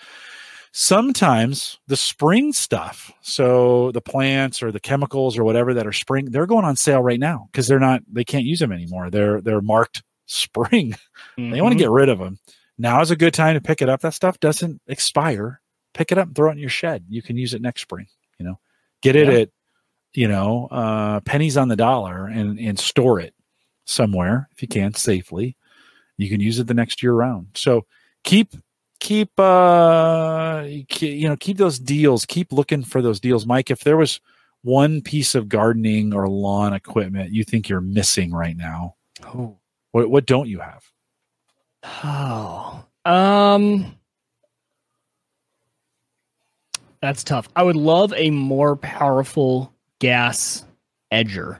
Sometimes 0.73 1.79
the 1.89 1.97
spring 1.97 2.53
stuff, 2.53 3.11
so 3.23 3.91
the 3.93 4.01
plants 4.01 4.63
or 4.63 4.71
the 4.71 4.79
chemicals 4.79 5.37
or 5.37 5.43
whatever 5.43 5.75
that 5.75 5.87
are 5.87 5.93
spring, 5.93 6.27
they're 6.27 6.47
going 6.47 6.65
on 6.65 6.77
sale 6.77 7.03
right 7.03 7.19
now 7.19 7.49
because 7.51 7.67
they're 7.67 7.81
not 7.81 8.03
they 8.11 8.25
can't 8.25 8.45
use 8.45 8.61
them 8.61 8.73
anymore. 8.73 9.11
They're 9.11 9.41
they're 9.41 9.61
marked 9.61 10.03
spring. 10.27 10.95
They 11.37 11.43
want 11.43 11.53
to 11.53 11.59
mm-hmm. 11.61 11.79
get 11.79 11.91
rid 11.91 12.09
of 12.09 12.19
them. 12.19 12.39
Now 12.79 13.01
is 13.01 13.11
a 13.11 13.17
good 13.17 13.35
time 13.35 13.55
to 13.55 13.61
pick 13.61 13.83
it 13.83 13.89
up. 13.89 14.01
That 14.01 14.15
stuff 14.15 14.41
doesn't 14.41 14.81
expire. 14.87 15.60
Pick 15.95 16.13
it 16.13 16.19
up, 16.19 16.29
and 16.29 16.37
throw 16.37 16.49
it 16.51 16.53
in 16.53 16.59
your 16.59 16.71
shed. 16.71 17.05
You 17.09 17.23
can 17.23 17.37
use 17.37 17.53
it 17.55 17.63
next 17.63 17.83
spring. 17.83 18.07
You 18.39 18.47
know, 18.47 18.59
get 19.03 19.17
it 19.17 19.29
Yeah. 19.29 19.35
at 19.41 19.49
you 20.15 20.29
know 20.29 20.67
uh, 20.71 21.21
pennies 21.21 21.57
on 21.57 21.69
the 21.69 21.77
dollar 21.77 22.27
and 22.27 22.59
and 22.59 22.79
store 22.79 23.21
it 23.21 23.35
somewhere 23.87 24.49
if 24.53 24.63
you 24.63 24.69
can 24.69 24.95
safely. 24.95 25.57
You 26.17 26.29
can 26.29 26.41
use 26.41 26.59
it 26.59 26.67
the 26.67 26.75
next 26.75 27.03
year 27.03 27.13
round. 27.15 27.49
So 27.55 27.87
keep 28.25 28.53
keep 29.01 29.31
uh 29.41 30.65
you 30.67 31.29
know 31.29 31.37
keep 31.37 31.57
those 31.57 31.79
deals. 31.79 32.27
Keep 32.27 32.53
looking 32.53 32.83
for 32.85 33.01
those 33.03 33.19
deals, 33.21 33.47
Mike. 33.47 33.71
If 33.71 33.81
there 33.85 33.97
was 33.97 34.21
one 34.63 35.01
piece 35.01 35.35
of 35.35 35.49
gardening 35.49 36.13
or 36.13 36.29
lawn 36.29 36.75
equipment 36.75 37.33
you 37.33 37.43
think 37.45 37.69
you're 37.69 37.81
missing 37.81 38.31
right 38.33 38.57
now, 38.57 38.97
Oh. 39.25 39.59
what 39.93 40.11
what 40.11 40.27
don't 40.27 40.49
you 40.49 40.59
have? 40.61 40.85
Oh. 42.05 42.85
Um 43.05 43.95
That's 47.03 47.25
tough. 47.25 47.49
I 47.57 47.63
would 47.63 47.77
love 47.77 48.13
a 48.17 48.31
more 48.31 48.77
powerful 48.77 49.73
gas 49.99 50.65
edger. 51.13 51.59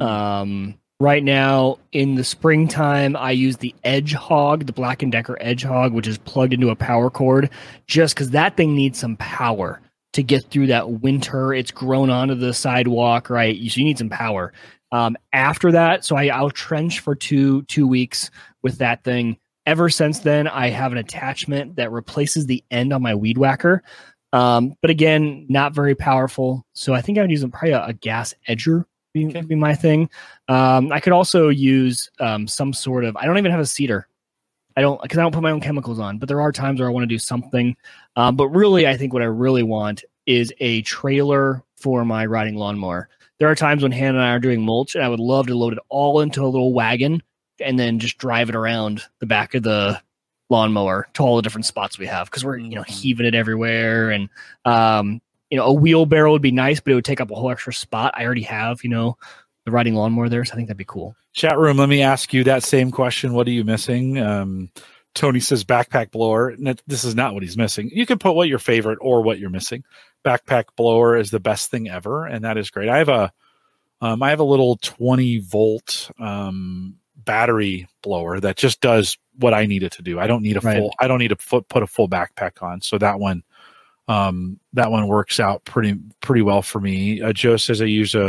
Um 0.00 0.78
right 0.98 1.22
now 1.22 1.78
in 1.92 2.14
the 2.14 2.24
springtime 2.24 3.16
I 3.16 3.30
use 3.32 3.58
the 3.58 3.74
Edge 3.84 4.14
Hog, 4.14 4.66
the 4.66 4.72
Black 4.72 5.02
and 5.02 5.12
Decker 5.12 5.36
Edge 5.40 5.62
Hog, 5.62 5.92
which 5.92 6.06
is 6.06 6.18
plugged 6.18 6.54
into 6.54 6.70
a 6.70 6.76
power 6.76 7.10
cord 7.10 7.50
just 7.86 8.16
cuz 8.16 8.30
that 8.30 8.56
thing 8.56 8.74
needs 8.74 8.98
some 8.98 9.16
power 9.16 9.80
to 10.12 10.22
get 10.22 10.44
through 10.50 10.66
that 10.68 11.02
winter. 11.02 11.52
It's 11.52 11.70
grown 11.70 12.08
onto 12.08 12.34
the 12.34 12.54
sidewalk, 12.54 13.28
right? 13.28 13.54
You, 13.54 13.68
so 13.68 13.80
you 13.80 13.84
need 13.84 13.98
some 13.98 14.08
power. 14.08 14.52
Um, 14.90 15.16
after 15.34 15.72
that, 15.72 16.04
so 16.04 16.16
I, 16.16 16.28
I'll 16.28 16.50
trench 16.50 17.00
for 17.00 17.14
two 17.14 17.62
two 17.64 17.86
weeks 17.86 18.30
with 18.62 18.78
that 18.78 19.04
thing. 19.04 19.36
Ever 19.66 19.90
since 19.90 20.20
then, 20.20 20.46
I 20.46 20.70
have 20.70 20.92
an 20.92 20.98
attachment 20.98 21.76
that 21.76 21.90
replaces 21.90 22.46
the 22.46 22.64
end 22.70 22.92
on 22.92 23.02
my 23.02 23.14
weed 23.14 23.36
whacker. 23.36 23.82
Um, 24.32 24.74
but 24.82 24.90
again, 24.90 25.46
not 25.48 25.74
very 25.74 25.94
powerful. 25.94 26.66
So 26.72 26.94
I 26.94 27.00
think 27.00 27.18
I 27.18 27.22
would 27.22 27.30
use 27.30 27.44
probably 27.44 27.70
a, 27.70 27.86
a 27.86 27.92
gas 27.92 28.34
edger 28.48 28.84
be, 29.14 29.26
Okay. 29.26 29.40
be 29.40 29.54
my 29.54 29.74
thing. 29.74 30.10
Um, 30.48 30.92
I 30.92 31.00
could 31.00 31.12
also 31.12 31.48
use 31.48 32.10
um, 32.20 32.46
some 32.46 32.72
sort 32.72 33.04
of. 33.04 33.16
I 33.16 33.24
don't 33.24 33.38
even 33.38 33.50
have 33.50 33.60
a 33.60 33.66
seeder. 33.66 34.08
I 34.76 34.82
don't 34.82 35.00
because 35.00 35.18
I 35.18 35.22
don't 35.22 35.32
put 35.32 35.42
my 35.42 35.52
own 35.52 35.60
chemicals 35.60 35.98
on. 35.98 36.18
But 36.18 36.28
there 36.28 36.40
are 36.40 36.52
times 36.52 36.80
where 36.80 36.88
I 36.88 36.92
want 36.92 37.04
to 37.04 37.08
do 37.14 37.18
something. 37.18 37.76
Um, 38.16 38.36
but 38.36 38.48
really, 38.48 38.86
I 38.86 38.96
think 38.96 39.12
what 39.12 39.22
I 39.22 39.26
really 39.26 39.62
want 39.62 40.04
is 40.26 40.52
a 40.60 40.82
trailer 40.82 41.62
for 41.76 42.04
my 42.04 42.26
riding 42.26 42.56
lawnmower. 42.56 43.08
There 43.38 43.48
are 43.48 43.54
times 43.54 43.82
when 43.82 43.92
Hannah 43.92 44.18
and 44.18 44.26
I 44.26 44.32
are 44.32 44.38
doing 44.38 44.62
mulch, 44.62 44.94
and 44.94 45.04
I 45.04 45.08
would 45.08 45.20
love 45.20 45.46
to 45.46 45.54
load 45.54 45.72
it 45.72 45.78
all 45.88 46.20
into 46.20 46.42
a 46.42 46.46
little 46.48 46.72
wagon 46.72 47.22
and 47.60 47.78
then 47.78 47.98
just 47.98 48.18
drive 48.18 48.48
it 48.50 48.54
around 48.56 49.02
the 49.20 49.26
back 49.26 49.54
of 49.54 49.62
the 49.62 50.00
lawnmower 50.48 51.08
to 51.14 51.22
all 51.22 51.36
the 51.36 51.42
different 51.42 51.66
spots 51.66 51.98
we 51.98 52.06
have 52.06 52.28
because 52.30 52.44
we're 52.44 52.56
you 52.58 52.74
know 52.76 52.82
Mhm. 52.82 52.88
heaving 52.88 53.26
it 53.26 53.34
everywhere 53.34 54.10
and 54.10 54.28
um 54.64 55.20
you 55.50 55.56
know 55.56 55.64
a 55.66 55.72
wheelbarrow 55.72 56.30
would 56.32 56.42
be 56.42 56.52
nice 56.52 56.78
but 56.80 56.92
it 56.92 56.94
would 56.94 57.04
take 57.04 57.20
up 57.20 57.30
a 57.30 57.34
whole 57.34 57.50
extra 57.50 57.72
spot 57.74 58.14
i 58.16 58.24
already 58.24 58.42
have 58.42 58.84
you 58.84 58.90
know 58.90 59.16
the 59.64 59.70
riding 59.72 59.94
lawnmower 59.94 60.28
there 60.28 60.44
so 60.44 60.52
i 60.52 60.56
think 60.56 60.68
that'd 60.68 60.76
be 60.78 60.84
cool 60.84 61.14
Chat 61.32 61.58
room, 61.58 61.76
let 61.76 61.90
me 61.90 62.00
ask 62.00 62.32
you 62.32 62.44
that 62.44 62.62
same 62.62 62.90
question. 62.90 63.34
What 63.34 63.46
are 63.46 63.50
you 63.50 63.62
missing? 63.62 64.16
Um, 64.16 64.70
Tony 65.14 65.38
says 65.38 65.64
backpack 65.64 66.10
blower. 66.10 66.48
And 66.48 66.80
This 66.86 67.04
is 67.04 67.14
not 67.14 67.34
what 67.34 67.42
he's 67.42 67.58
missing. 67.58 67.90
You 67.92 68.06
can 68.06 68.18
put 68.18 68.32
what 68.34 68.48
your 68.48 68.58
favorite 68.58 68.96
or 69.02 69.20
what 69.22 69.38
you're 69.38 69.50
missing. 69.50 69.84
Backpack 70.24 70.64
blower 70.76 71.14
is 71.14 71.30
the 71.30 71.38
best 71.38 71.70
thing 71.70 71.90
ever, 71.90 72.24
and 72.24 72.42
that 72.46 72.56
is 72.56 72.70
great. 72.70 72.88
I 72.88 72.96
have 72.96 73.10
a, 73.10 73.32
um, 74.00 74.22
I 74.22 74.30
have 74.30 74.40
a 74.40 74.44
little 74.44 74.76
20 74.76 75.40
volt 75.40 76.10
um, 76.18 76.96
battery 77.26 77.86
blower 78.02 78.40
that 78.40 78.56
just 78.56 78.80
does 78.80 79.18
what 79.38 79.52
I 79.52 79.66
need 79.66 79.82
it 79.82 79.92
to 79.92 80.02
do. 80.02 80.18
I 80.18 80.26
don't 80.26 80.42
need 80.42 80.56
a 80.56 80.60
Right. 80.60 80.78
full. 80.78 80.94
I 80.98 81.06
don't 81.08 81.18
need 81.18 81.28
to 81.28 81.36
foot, 81.36 81.68
put 81.68 81.82
a 81.82 81.86
full 81.86 82.08
backpack 82.08 82.62
on. 82.62 82.80
So 82.80 82.96
that 82.98 83.20
one, 83.20 83.42
um, 84.08 84.58
that 84.72 84.90
one 84.90 85.06
works 85.08 85.38
out 85.38 85.64
pretty 85.64 85.98
pretty 86.22 86.40
well 86.42 86.62
for 86.62 86.80
me. 86.80 87.20
Uh, 87.20 87.32
Joe 87.34 87.56
says 87.58 87.82
I 87.82 87.86
use 87.86 88.14
a, 88.14 88.28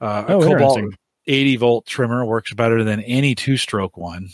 uh, 0.00 0.24
a 0.28 0.32
Oh, 0.34 0.40
Kobalt 0.42 0.94
80 1.26 1.56
volt 1.56 1.86
trimmer 1.86 2.24
works 2.24 2.52
better 2.54 2.84
than 2.84 3.00
any 3.02 3.34
two 3.34 3.56
stroke 3.56 3.96
one. 3.96 4.28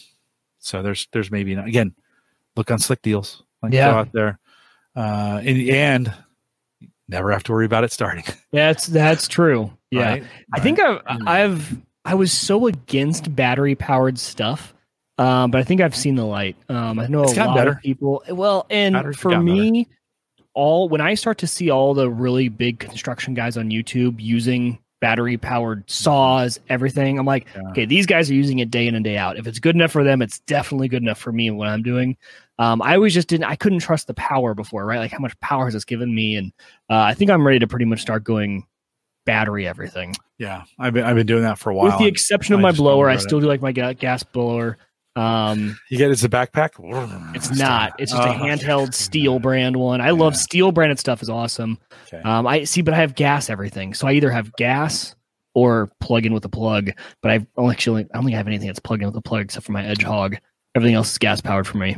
So 0.58 0.82
there's 0.82 1.08
there's 1.12 1.30
maybe 1.30 1.54
again, 1.54 1.94
look 2.56 2.70
on 2.70 2.78
slick 2.78 3.00
deals. 3.02 3.42
Like 3.62 3.72
Yeah. 3.72 3.90
out 3.94 4.12
there. 4.12 4.38
Uh 4.94 5.40
in 5.42 5.56
the 5.56 5.72
end, 5.72 6.12
never 7.08 7.30
have 7.32 7.42
to 7.44 7.52
worry 7.52 7.66
about 7.66 7.84
it 7.84 7.92
starting. 7.92 8.24
that's 8.52 8.86
that's 8.86 9.26
true 9.28 9.72
yeah 9.90 10.10
right? 10.10 10.24
I 10.52 10.60
think 10.60 10.80
I've, 10.80 11.02
Mm. 11.04 11.28
I've 11.28 11.76
I 12.04 12.14
was 12.14 12.32
so 12.32 12.66
against 12.66 13.34
battery 13.34 13.74
powered 13.74 14.18
stuff, 14.18 14.74
um, 15.18 15.50
but 15.50 15.60
I 15.60 15.64
think 15.64 15.80
I've 15.80 15.96
seen 15.96 16.16
the 16.16 16.24
light. 16.26 16.56
Um, 16.68 16.98
I 16.98 17.06
know 17.06 17.22
It's 17.24 17.36
a 17.36 17.44
lot 17.44 17.56
better. 17.56 17.70
of 17.72 17.80
people. 17.80 18.22
Well, 18.28 18.66
and 18.70 18.92
Batteries 18.94 19.16
for 19.18 19.40
me, 19.40 19.88
all 20.54 20.88
when 20.88 21.00
I 21.00 21.14
start 21.14 21.38
to 21.38 21.46
see 21.46 21.70
all 21.70 21.94
the 21.94 22.10
really 22.10 22.48
big 22.48 22.78
construction 22.78 23.34
guys 23.34 23.56
on 23.56 23.70
YouTube 23.70 24.16
using 24.18 24.78
battery 25.00 25.36
powered 25.36 25.88
saws, 25.90 26.58
everything, 26.68 27.18
I'm 27.18 27.26
like, 27.26 27.46
Yeah. 27.54 27.68
okay, 27.70 27.84
these 27.84 28.06
guys 28.06 28.30
are 28.30 28.34
using 28.34 28.60
it 28.60 28.70
day 28.70 28.86
in 28.86 28.94
and 28.94 29.04
day 29.04 29.16
out. 29.18 29.36
If 29.38 29.46
it's 29.46 29.58
good 29.58 29.74
enough 29.74 29.90
for 29.92 30.02
them, 30.04 30.22
it's 30.22 30.38
definitely 30.40 30.88
good 30.88 31.02
enough 31.02 31.18
for 31.18 31.32
me 31.32 31.48
and 31.48 31.58
what 31.58 31.68
I'm 31.68 31.82
doing. 31.82 32.16
Um, 32.58 32.80
I 32.82 32.94
always 32.94 33.12
just 33.12 33.28
didn't. 33.28 33.44
I 33.44 33.56
couldn't 33.56 33.80
trust 33.80 34.06
the 34.06 34.14
power 34.14 34.54
before, 34.54 34.86
right? 34.86 34.98
Like 35.00 35.10
how 35.10 35.18
much 35.18 35.38
power 35.40 35.64
has 35.64 35.74
this 35.74 35.84
given 35.84 36.14
me? 36.14 36.36
And 36.36 36.52
uh, 36.88 36.94
I 37.00 37.14
think 37.14 37.30
I'm 37.30 37.46
ready 37.46 37.58
to 37.58 37.66
pretty 37.66 37.84
much 37.84 38.00
start 38.00 38.24
going 38.24 38.64
battery 39.26 39.66
everything. 39.66 40.14
Yeah. 40.38 40.64
I've 40.78 40.92
been 40.94 41.04
I've 41.04 41.16
been 41.16 41.26
doing 41.26 41.42
that 41.42 41.58
for 41.58 41.70
a 41.70 41.74
while. 41.74 41.86
With 41.86 41.98
the 41.98 42.06
exception 42.06 42.54
of 42.54 42.60
my 42.60 42.70
don't 42.70 42.78
blower, 42.78 43.08
I 43.08 43.12
regret 43.12 43.24
it. 43.24 43.28
still 43.28 43.40
do 43.40 43.46
like 43.46 43.62
my 43.62 43.72
ga- 43.72 43.94
gas 43.94 44.22
blower. 44.22 44.78
Um, 45.16 45.78
you 45.90 45.96
get 45.98 46.10
it's 46.10 46.24
a 46.24 46.28
backpack? 46.28 46.70
it's 47.36 47.50
not. 47.56 47.92
It's 48.00 48.10
just 48.10 48.22
a 48.24 48.30
Oh, 48.30 48.34
handheld 48.34 48.88
Stihl 48.88 49.40
brand 49.40 49.76
one. 49.76 50.00
I 50.00 50.10
love 50.10 50.32
Stihl 50.34 50.74
branded 50.74 50.98
stuff. 50.98 51.22
is 51.22 51.30
awesome. 51.30 51.78
Okay. 52.08 52.20
Um, 52.22 52.46
I 52.48 52.64
see, 52.64 52.82
but 52.82 52.94
I 52.94 52.96
have 52.96 53.14
gas 53.14 53.48
everything, 53.48 53.94
so 53.94 54.08
I 54.08 54.12
either 54.14 54.30
have 54.30 54.52
gas 54.54 55.14
or 55.54 55.92
plug 56.00 56.26
in 56.26 56.32
with 56.34 56.44
a 56.44 56.48
plug. 56.48 56.90
But 57.22 57.30
I 57.30 57.46
only 57.56 57.74
actually 57.74 58.02
I 58.02 58.08
don't 58.14 58.24
think 58.24 58.34
I 58.34 58.38
have 58.38 58.48
anything 58.48 58.66
that's 58.66 58.80
plugged 58.80 59.02
in 59.02 59.08
with 59.08 59.16
a 59.16 59.20
plug 59.22 59.42
except 59.42 59.64
for 59.66 59.70
my 59.72 59.84
Edge 59.86 60.02
Hog. 60.02 60.36
Everything 60.74 60.96
else 60.96 61.12
is 61.12 61.18
gas 61.18 61.40
powered 61.40 61.68
for 61.68 61.78
me. 61.78 61.96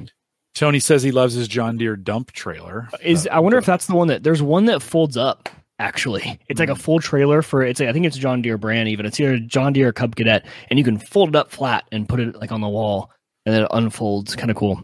Tony 0.55 0.79
says 0.79 1.03
he 1.03 1.11
loves 1.11 1.33
his 1.33 1.49
John 1.49 1.79
Deere 1.79 1.97
dump 1.97 2.33
trailer. 2.33 2.89
Is 3.03 3.27
I 3.33 3.39
wonder 3.39 3.57
if 3.57 3.65
that's 3.65 3.87
the 3.87 3.95
one 3.95 4.09
that 4.09 4.23
there's 4.25 4.43
one 4.43 4.67
that 4.67 4.83
folds 4.83 5.17
up. 5.17 5.49
Actually, 5.79 6.39
it's 6.49 6.59
like 6.59 6.71
a 6.71 6.75
full 6.75 7.01
trailer 7.01 7.43
for 7.43 7.63
it's. 7.63 7.81
Like, 7.81 7.91
I 7.91 7.93
think 7.93 8.07
it's 8.07 8.17
John 8.17 8.41
Deere 8.41 8.57
brand. 8.57 8.89
Even 8.89 9.05
it's 9.05 9.21
either 9.21 9.39
John 9.39 9.73
Deere 9.75 9.93
Cub 9.93 10.17
Cadet, 10.17 10.47
and 10.71 10.79
you 10.79 10.85
can 10.85 10.99
fold 10.99 11.29
it 11.31 11.37
up 11.37 11.51
flat 11.51 11.85
and 11.93 12.09
put 12.09 12.19
it 12.19 12.35
like 12.37 12.51
on 12.51 12.63
the 12.63 12.69
wall, 12.69 13.11
and 13.45 13.55
then 13.55 13.63
it 13.65 13.69
unfolds. 13.73 14.35
Kind 14.37 14.51
of 14.51 14.57
cool. 14.57 14.83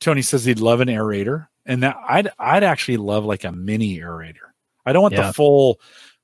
Tony 0.00 0.20
says 0.20 0.44
he'd 0.44 0.58
love 0.58 0.80
an 0.80 0.88
aerator, 0.88 1.46
and 1.64 1.84
that 1.84 1.96
I'd 2.08 2.28
I'd 2.40 2.64
actually 2.64 2.96
love 2.96 3.24
like 3.24 3.44
a 3.44 3.52
mini 3.52 3.98
aerator. 4.00 4.50
I 4.84 4.92
don't 4.92 5.02
want 5.02 5.14
Yeah. 5.14 5.28
the 5.28 5.32
full. 5.32 5.80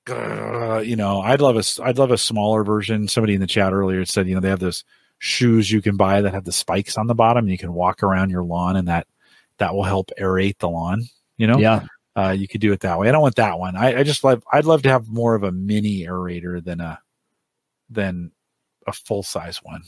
you 0.09 0.97
know, 0.97 1.21
I'd 1.21 1.41
love 1.41 1.57
a 1.57 1.61
s- 1.61 1.79
I'd 1.81 1.99
love 1.99 2.11
a 2.11 2.19
smaller 2.19 2.65
version. 2.65 3.07
Somebody 3.09 3.35
in 3.35 3.41
the 3.41 3.47
chat 3.47 3.73
earlier 3.73 4.05
said, 4.05 4.27
you 4.27 4.35
know, 4.35 4.41
they 4.41 4.49
have 4.49 4.59
those 4.59 4.83
shoes 5.21 5.71
you 5.71 5.83
can 5.83 5.97
buy 5.97 6.23
that 6.23 6.33
have 6.35 6.45
the 6.45 6.53
spikes 6.53 6.97
on 6.97 7.07
the 7.07 7.15
bottom, 7.15 7.45
and 7.45 7.51
you 7.53 7.59
can 7.59 7.73
walk 7.73 8.03
around 8.03 8.31
your 8.31 8.43
lawn, 8.43 8.75
and 8.77 8.89
that 8.89 9.07
that 9.59 9.75
will 9.75 9.85
help 9.85 10.11
aerate 10.19 10.59
the 10.59 10.69
lawn. 10.69 11.05
You 11.37 11.47
know, 11.47 11.59
Yeah, 11.59 11.85
uh, 12.17 12.31
you 12.31 12.49
could 12.49 12.61
do 12.61 12.73
it 12.73 12.81
that 12.81 12.99
way. 12.99 13.09
I 13.09 13.13
don't 13.13 13.23
want 13.23 13.37
that 13.37 13.59
one. 13.59 13.77
I, 13.77 14.01
I 14.01 14.03
just 14.03 14.25
love. 14.25 14.43
I'd 14.53 14.65
love 14.65 14.83
to 14.83 14.89
have 14.89 15.09
more 15.09 15.35
of 15.35 15.43
a 15.43 15.53
mini 15.53 16.05
aerator 16.05 16.63
than 16.63 16.81
a 16.81 17.01
than 17.91 18.33
a 18.87 18.93
full 18.93 19.23
size 19.23 19.59
one. 19.63 19.83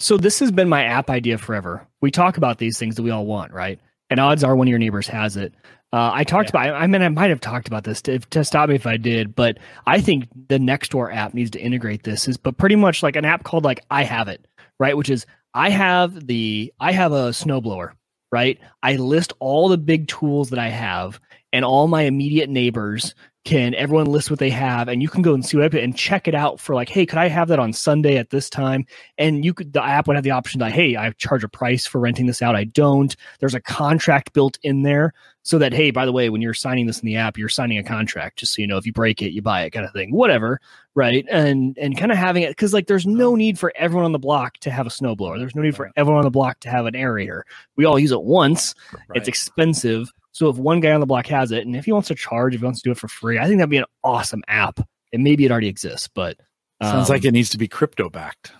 So 0.00 0.16
this 0.16 0.38
has 0.40 0.50
been 0.50 0.68
my 0.68 0.84
app 0.84 1.10
idea 1.10 1.38
forever. 1.38 1.86
We 2.00 2.10
talk 2.10 2.36
about 2.36 2.58
these 2.58 2.78
things 2.78 2.96
that 2.96 3.02
we 3.02 3.10
all 3.10 3.26
want, 3.26 3.52
right? 3.52 3.80
And 4.10 4.20
odds 4.20 4.44
are 4.44 4.54
one 4.54 4.66
of 4.66 4.70
your 4.70 4.78
neighbors 4.78 5.08
has 5.08 5.36
it. 5.36 5.54
Uh, 5.92 6.10
I 6.12 6.24
talked 6.24 6.50
about. 6.50 6.74
I 6.74 6.86
mean, 6.88 7.02
I 7.02 7.08
might 7.08 7.30
have 7.30 7.40
talked 7.40 7.68
about 7.68 7.84
this 7.84 8.02
to, 8.02 8.18
to 8.18 8.44
stop 8.44 8.68
me 8.68 8.74
if 8.74 8.86
I 8.86 8.96
did, 8.96 9.34
but 9.34 9.58
I 9.86 10.00
think 10.00 10.28
the 10.48 10.58
Nextdoor 10.58 11.14
app 11.14 11.34
needs 11.34 11.52
to 11.52 11.60
integrate 11.60 12.02
this. 12.02 12.26
Is 12.26 12.36
but 12.36 12.56
pretty 12.58 12.76
much 12.76 13.02
like 13.02 13.14
an 13.14 13.24
app 13.24 13.44
called 13.44 13.64
like 13.64 13.80
I 13.90 14.02
have 14.02 14.26
it, 14.26 14.44
right? 14.80 14.96
Which 14.96 15.08
is 15.08 15.24
I 15.54 15.70
have 15.70 16.26
the 16.26 16.74
I 16.80 16.90
have 16.90 17.12
a 17.12 17.30
snowblower, 17.30 17.92
right? 18.32 18.58
I 18.82 18.96
list 18.96 19.34
all 19.38 19.68
the 19.68 19.78
big 19.78 20.08
tools 20.08 20.50
that 20.50 20.58
I 20.58 20.68
have, 20.68 21.20
and 21.54 21.64
all 21.64 21.88
my 21.88 22.02
immediate 22.02 22.50
neighbors 22.50 23.14
can 23.44 23.74
everyone 23.74 24.06
list 24.06 24.30
what 24.30 24.38
they 24.38 24.50
have, 24.50 24.88
and 24.88 25.02
you 25.02 25.08
can 25.08 25.22
go 25.22 25.34
and 25.34 25.44
see 25.44 25.56
what 25.56 25.66
I 25.66 25.68
put 25.68 25.82
and 25.82 25.96
check 25.96 26.26
it 26.26 26.34
out 26.34 26.58
for 26.58 26.74
like, 26.74 26.88
hey, 26.88 27.04
could 27.04 27.18
I 27.18 27.28
have 27.28 27.48
that 27.48 27.58
on 27.58 27.72
Sunday 27.72 28.16
at 28.16 28.30
this 28.30 28.50
time? 28.50 28.86
and 29.18 29.44
you 29.44 29.54
could 29.54 29.72
the 29.72 29.82
app 29.82 30.06
would 30.06 30.16
have 30.16 30.24
the 30.24 30.30
option 30.30 30.60
like 30.60 30.72
hey 30.72 30.96
i 30.96 31.10
charge 31.12 31.44
a 31.44 31.48
price 31.48 31.86
for 31.86 32.00
renting 32.00 32.26
this 32.26 32.42
out. 32.42 32.56
I 32.56 32.64
don't. 32.64 33.14
There's 33.40 33.54
a 33.54 33.60
contract 33.60 34.32
built 34.32 34.58
in 34.62 34.82
there 34.82 35.12
so 35.42 35.58
that 35.58 35.72
hey 35.72 35.90
by 35.90 36.04
the 36.04 36.12
way 36.12 36.30
when 36.30 36.42
you're 36.42 36.54
signing 36.54 36.86
this 36.86 37.00
in 37.00 37.06
the 37.06 37.16
app 37.16 37.36
you're 37.38 37.48
signing 37.48 37.78
a 37.78 37.84
contract 37.84 38.38
just 38.38 38.54
so 38.54 38.62
you 38.62 38.66
know 38.66 38.78
if 38.78 38.86
you 38.86 38.92
break 38.92 39.22
it 39.22 39.32
you 39.32 39.42
buy 39.42 39.62
it 39.62 39.70
kind 39.70 39.86
of 39.86 39.92
thing 39.92 40.12
whatever 40.12 40.60
right? 40.94 41.26
And 41.30 41.76
and 41.78 41.96
kind 41.98 42.12
of 42.12 42.18
having 42.18 42.42
it 42.42 42.50
because 42.50 42.72
like 42.72 42.86
there's 42.86 43.06
no 43.06 43.34
need 43.34 43.58
for 43.58 43.72
everyone 43.76 44.04
on 44.04 44.12
the 44.12 44.18
block 44.18 44.58
to 44.58 44.70
have 44.70 44.86
a 44.86 44.90
snowblower. 44.90 45.38
There's 45.38 45.54
no 45.54 45.62
need 45.62 45.76
for 45.76 45.90
everyone 45.96 46.18
on 46.18 46.24
the 46.24 46.30
block 46.30 46.60
to 46.60 46.70
have 46.70 46.86
an 46.86 46.94
aerator. 46.94 47.42
We 47.76 47.84
all 47.84 47.98
use 47.98 48.12
it 48.12 48.22
once. 48.22 48.74
It's 49.14 49.28
expensive 49.28 50.12
so 50.34 50.48
if 50.48 50.56
one 50.56 50.80
guy 50.80 50.92
on 50.92 51.00
the 51.00 51.06
block 51.06 51.26
has 51.26 51.52
it 51.52 51.64
and 51.64 51.74
if 51.74 51.84
he 51.86 51.92
wants 51.92 52.08
to 52.08 52.14
charge 52.14 52.54
if 52.54 52.60
he 52.60 52.64
wants 52.64 52.82
to 52.82 52.88
do 52.88 52.92
it 52.92 52.98
for 52.98 53.08
free 53.08 53.38
i 53.38 53.46
think 53.46 53.58
that'd 53.58 53.70
be 53.70 53.76
an 53.76 53.84
awesome 54.02 54.42
app 54.48 54.78
and 55.12 55.24
maybe 55.24 55.44
it 55.44 55.50
already 55.50 55.68
exists 55.68 56.08
but 56.12 56.36
Sounds 56.82 57.08
um, 57.08 57.14
like 57.14 57.24
it 57.24 57.32
needs 57.32 57.50
to 57.50 57.58
be 57.58 57.68
crypto 57.68 58.10
backed. 58.10 58.52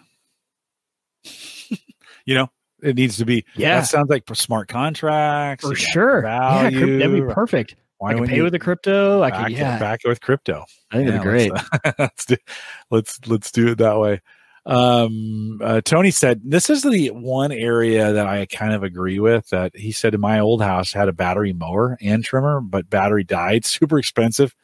you 2.24 2.34
know, 2.34 2.50
it 2.82 2.96
needs 2.96 3.16
to 3.18 3.24
be. 3.24 3.44
Yeah. 3.56 3.80
that 3.80 3.86
sounds 3.86 4.08
like 4.08 4.26
for 4.26 4.34
smart 4.34 4.68
contracts 4.68 5.66
for 5.66 5.74
sure. 5.74 6.24
yeah, 6.24 6.70
crypt- 6.70 6.98
that'd 6.98 7.12
be 7.12 7.34
perfect. 7.34 7.76
Why 7.98 8.10
I 8.10 8.14
can 8.14 8.26
pay 8.26 8.42
with 8.42 8.52
the 8.52 8.58
crypto. 8.58 9.22
I 9.22 9.30
back 9.30 9.42
can, 9.42 9.52
it- 9.52 9.58
yeah. 9.58 9.78
back 9.78 10.00
it 10.04 10.08
with 10.08 10.20
crypto. 10.20 10.64
I 10.90 10.96
think 10.96 11.08
that'd 11.08 11.22
be 11.22 11.28
great. 11.28 11.52
Let's, 11.52 11.98
let's 11.98 12.26
do 12.26 12.36
let's 12.90 13.26
let's 13.26 13.52
do 13.52 13.68
it 13.68 13.78
that 13.78 13.98
way. 13.98 14.20
Um, 14.66 15.60
uh, 15.62 15.82
Tony 15.82 16.10
said 16.10 16.40
this 16.42 16.70
is 16.70 16.82
the 16.82 17.08
one 17.08 17.52
area 17.52 18.12
that 18.12 18.26
I 18.26 18.46
kind 18.46 18.72
of 18.72 18.82
agree 18.82 19.18
with. 19.18 19.48
That 19.50 19.76
he 19.76 19.92
said 19.92 20.14
in 20.14 20.20
my 20.20 20.40
old 20.40 20.62
house 20.62 20.92
had 20.92 21.08
a 21.08 21.12
battery 21.12 21.52
mower 21.52 21.98
and 22.00 22.24
trimmer, 22.24 22.60
but 22.60 22.88
battery 22.88 23.24
died. 23.24 23.64
Super 23.64 23.98
expensive. 23.98 24.54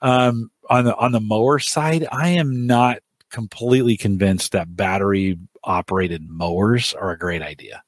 Um, 0.00 0.50
on 0.70 0.84
the 0.84 0.96
on 0.96 1.12
the 1.12 1.20
mower 1.20 1.58
side, 1.58 2.06
I 2.10 2.30
am 2.30 2.66
not 2.66 2.98
completely 3.30 3.96
convinced 3.96 4.52
that 4.52 4.74
battery 4.74 5.38
operated 5.62 6.28
mowers 6.28 6.94
are 6.94 7.10
a 7.10 7.18
great 7.18 7.42
idea. 7.42 7.82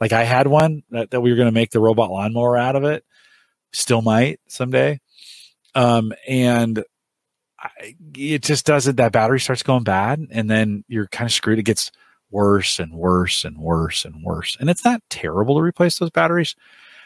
Like 0.00 0.12
I 0.12 0.24
had 0.24 0.46
one 0.46 0.82
that, 0.90 1.10
that 1.10 1.20
we 1.20 1.30
were 1.30 1.36
going 1.36 1.48
to 1.48 1.52
make 1.52 1.70
the 1.70 1.80
robot 1.80 2.10
lawnmower 2.10 2.56
out 2.56 2.76
of 2.76 2.84
it. 2.84 3.04
Still 3.72 4.02
might 4.02 4.40
someday. 4.46 5.00
Um, 5.74 6.12
and 6.28 6.84
it 8.16 8.42
just 8.42 8.66
doesn't. 8.66 8.96
That 8.96 9.12
battery 9.12 9.40
starts 9.40 9.62
going 9.62 9.84
bad, 9.84 10.26
and 10.30 10.50
then 10.50 10.84
you're 10.88 11.06
kind 11.08 11.26
of 11.26 11.32
screwed. 11.32 11.58
It 11.58 11.64
gets 11.64 11.90
worse 12.30 12.78
and 12.78 12.92
worse 12.94 13.44
and 13.44 13.58
worse 13.58 14.04
and 14.04 14.22
worse. 14.24 14.56
And 14.60 14.68
it's 14.68 14.84
not 14.84 15.02
terrible 15.10 15.56
to 15.56 15.62
replace 15.62 15.98
those 15.98 16.10
batteries, 16.10 16.56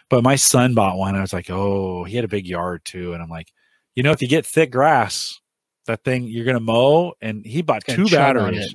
but 0.09 0.23
my 0.25 0.37
son 0.37 0.75
bought 0.75 0.97
one. 0.97 1.15
I 1.17 1.21
was 1.21 1.33
like, 1.33 1.51
oh, 1.51 2.05
he 2.05 2.17
had 2.17 2.25
a 2.25 2.29
big 2.29 2.47
yard 2.47 2.85
too, 2.85 3.13
and 3.13 3.23
I'm 3.23 3.29
like, 3.29 3.53
you 3.95 4.03
know, 4.03 4.13
if 4.13 4.23
you 4.23 4.29
get 4.29 4.47
thick 4.47 4.71
grass, 4.71 5.41
that 5.87 6.05
thing 6.05 6.25
you're 6.25 6.45
gonna 6.47 6.61
mow, 6.61 7.15
and 7.21 7.45
he 7.45 7.63
bought 7.63 7.85
two 7.85 8.07
batteries 8.09 8.67
it. 8.67 8.75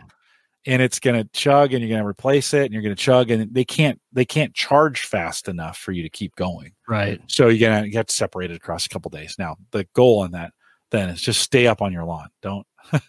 and 0.66 0.82
it's 0.82 1.00
going 1.00 1.22
to 1.22 1.30
chug 1.34 1.74
and 1.74 1.82
you're 1.82 1.90
going 1.90 2.02
to 2.02 2.08
replace 2.08 2.54
it 2.54 2.64
and 2.66 2.74
you're 2.74 2.82
going 2.82 2.96
to 2.96 3.02
chug 3.02 3.30
and 3.32 3.54
they 3.54 3.66
can't 3.66 4.00
they 4.14 4.24
can't 4.26 4.54
charge 4.54 5.02
fast 5.02 5.48
enough 5.50 5.78
for 5.78 5.92
you 5.92 6.04
to 6.04 6.10
keep 6.10 6.34
going 6.38 6.72
Right. 6.88 7.20
so 7.28 7.50
you're 7.50 7.70
going 7.70 7.84
to 7.84 7.90
get 7.90 8.10
separated 8.10 8.56
across 8.56 8.86
a 8.86 8.90
couple 8.90 9.10
days 9.12 9.36
now 9.38 9.58
the 9.72 9.86
goal 9.94 10.22
on 10.22 10.32
that 10.32 10.54
then 10.94 11.10
is 11.10 11.22
just 11.22 11.42
stay 11.42 11.68
up 11.68 11.82
on 11.82 11.92
your 11.92 12.06
lawn 12.06 12.30
don't 12.42 12.66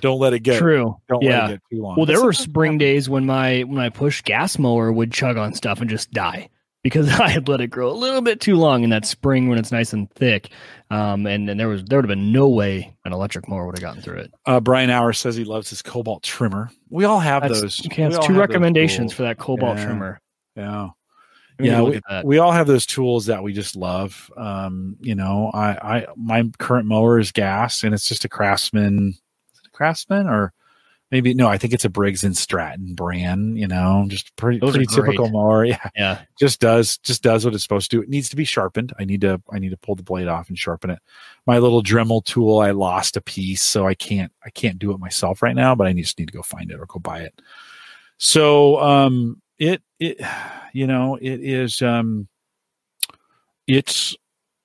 don't 0.00 0.18
let 0.18 0.32
it 0.32 0.40
get 0.40 0.58
True. 0.58 0.96
don't 1.08 1.22
yeah. 1.22 1.42
let 1.42 1.50
it 1.50 1.52
get 1.54 1.60
too 1.76 1.82
long 1.82 1.96
Well, 1.96 2.06
there 2.06 2.16
But 2.18 2.24
were 2.24 2.32
spring 2.32 2.76
it 2.76 2.78
days 2.78 3.08
when 3.10 3.26
my 3.26 3.60
when 3.64 3.76
my 3.76 3.90
push 3.90 4.22
gas 4.22 4.58
mower 4.58 4.90
would 4.90 5.12
chug 5.12 5.36
on 5.36 5.52
stuff 5.54 5.80
and 5.82 5.90
just 5.90 6.10
die 6.12 6.48
because 6.82 7.08
I 7.20 7.28
had 7.28 7.46
let 7.48 7.60
it 7.60 7.68
grow 7.68 7.90
a 7.90 7.92
little 7.92 8.22
bit 8.22 8.40
too 8.40 8.56
long 8.56 8.82
in 8.82 8.90
that 8.90 9.04
spring 9.06 9.48
when 9.48 9.56
it's 9.58 9.70
nice 9.70 9.92
and 9.92 10.10
thick. 10.10 10.50
Um, 10.90 11.26
and, 11.26 11.48
and 11.48 11.60
there 11.60 11.68
was 11.68 11.84
there 11.84 11.98
would 11.98 12.04
have 12.04 12.08
been 12.16 12.32
no 12.32 12.48
way 12.48 12.96
an 13.04 13.12
electric 13.12 13.48
mower 13.48 13.66
would 13.66 13.76
have 13.76 13.82
gotten 13.82 14.02
through 14.02 14.18
it. 14.18 14.32
uh 14.46 14.58
brian 14.60 14.90
hour 14.90 15.12
says 15.12 15.36
he 15.36 15.44
loves 15.44 15.70
his 15.70 15.80
Kobalt 15.82 16.22
trimmer 16.22 16.70
we 16.90 17.04
all 17.04 17.20
have 17.20 17.42
That's, 17.42 17.60
those 17.60 17.86
okay, 17.86 18.02
we 18.02 18.08
that's 18.08 18.16
all 18.16 18.22
two 18.26 18.32
have 18.34 18.40
those 18.40 18.48
recommendations 18.48 19.12
for 19.12 19.22
that 19.22 19.38
Kobalt 19.38 19.78
Yeah. 19.78 19.84
trimmer. 19.84 20.20
yeah 20.56 20.62
We 20.64 20.70
need 20.70 20.88
to 20.88 21.01
yeah 21.62 21.80
we, 21.82 22.00
we 22.24 22.38
all 22.38 22.52
have 22.52 22.66
those 22.66 22.86
tools 22.86 23.26
that 23.26 23.42
we 23.42 23.52
just 23.52 23.76
love. 23.76 24.30
Um 24.36 24.96
you 25.00 25.14
know 25.14 25.50
i 25.54 25.98
i 25.98 26.06
my 26.16 26.48
current 26.58 26.86
mower 26.86 27.18
is 27.18 27.32
gas 27.32 27.84
and 27.84 27.94
it's 27.94 28.08
just 28.08 28.24
a 28.24 28.28
craftsman 28.28 29.10
is 29.52 29.60
it 29.60 29.66
a 29.66 29.70
craftsman 29.70 30.26
or 30.26 30.52
maybe 31.10 31.34
no 31.34 31.46
i 31.46 31.58
think 31.58 31.72
it's 31.72 31.84
a 31.84 31.88
briggs 31.90 32.24
and 32.24 32.36
stratton 32.36 32.94
brand 32.94 33.58
you 33.58 33.68
know 33.68 34.04
just 34.08 34.34
pretty, 34.36 34.58
Those 34.58 34.72
pretty 34.72 34.86
typical 34.86 35.28
mower. 35.30 35.64
Yeah. 35.66 35.90
Yeah. 35.94 36.22
just 36.38 36.60
does 36.60 36.98
just 36.98 37.22
does 37.22 37.44
what 37.44 37.54
it's 37.54 37.62
supposed 37.62 37.90
to 37.90 37.98
do. 37.98 38.02
It 38.02 38.08
needs 38.08 38.28
to 38.30 38.36
be 38.36 38.44
sharpened. 38.44 38.92
I 38.98 39.04
need 39.04 39.20
to 39.20 39.40
i 39.52 39.58
need 39.58 39.70
to 39.70 39.76
pull 39.76 39.94
the 39.94 40.02
blade 40.02 40.26
off 40.28 40.48
and 40.48 40.58
sharpen 40.58 40.90
it. 40.90 40.98
My 41.46 41.58
little 41.58 41.82
dremel 41.82 42.24
tool 42.24 42.58
i 42.58 42.70
lost 42.70 43.16
a 43.16 43.20
piece 43.20 43.62
so 43.62 43.86
i 43.86 43.94
can't 43.94 44.32
i 44.44 44.50
can't 44.50 44.78
do 44.78 44.92
it 44.92 44.98
myself 44.98 45.42
right 45.42 45.54
now 45.54 45.74
but 45.74 45.86
i 45.86 45.92
just 45.92 46.18
need 46.18 46.28
to 46.28 46.34
go 46.34 46.42
find 46.42 46.70
it 46.70 46.80
or 46.80 46.86
go 46.86 46.98
buy 46.98 47.20
it. 47.20 47.40
So 48.16 48.80
um 48.80 49.40
it 49.58 49.82
it 50.00 50.20
you 50.72 50.86
know 50.86 51.16
it 51.16 51.40
is 51.42 51.82
um 51.82 52.28
it's 53.66 54.16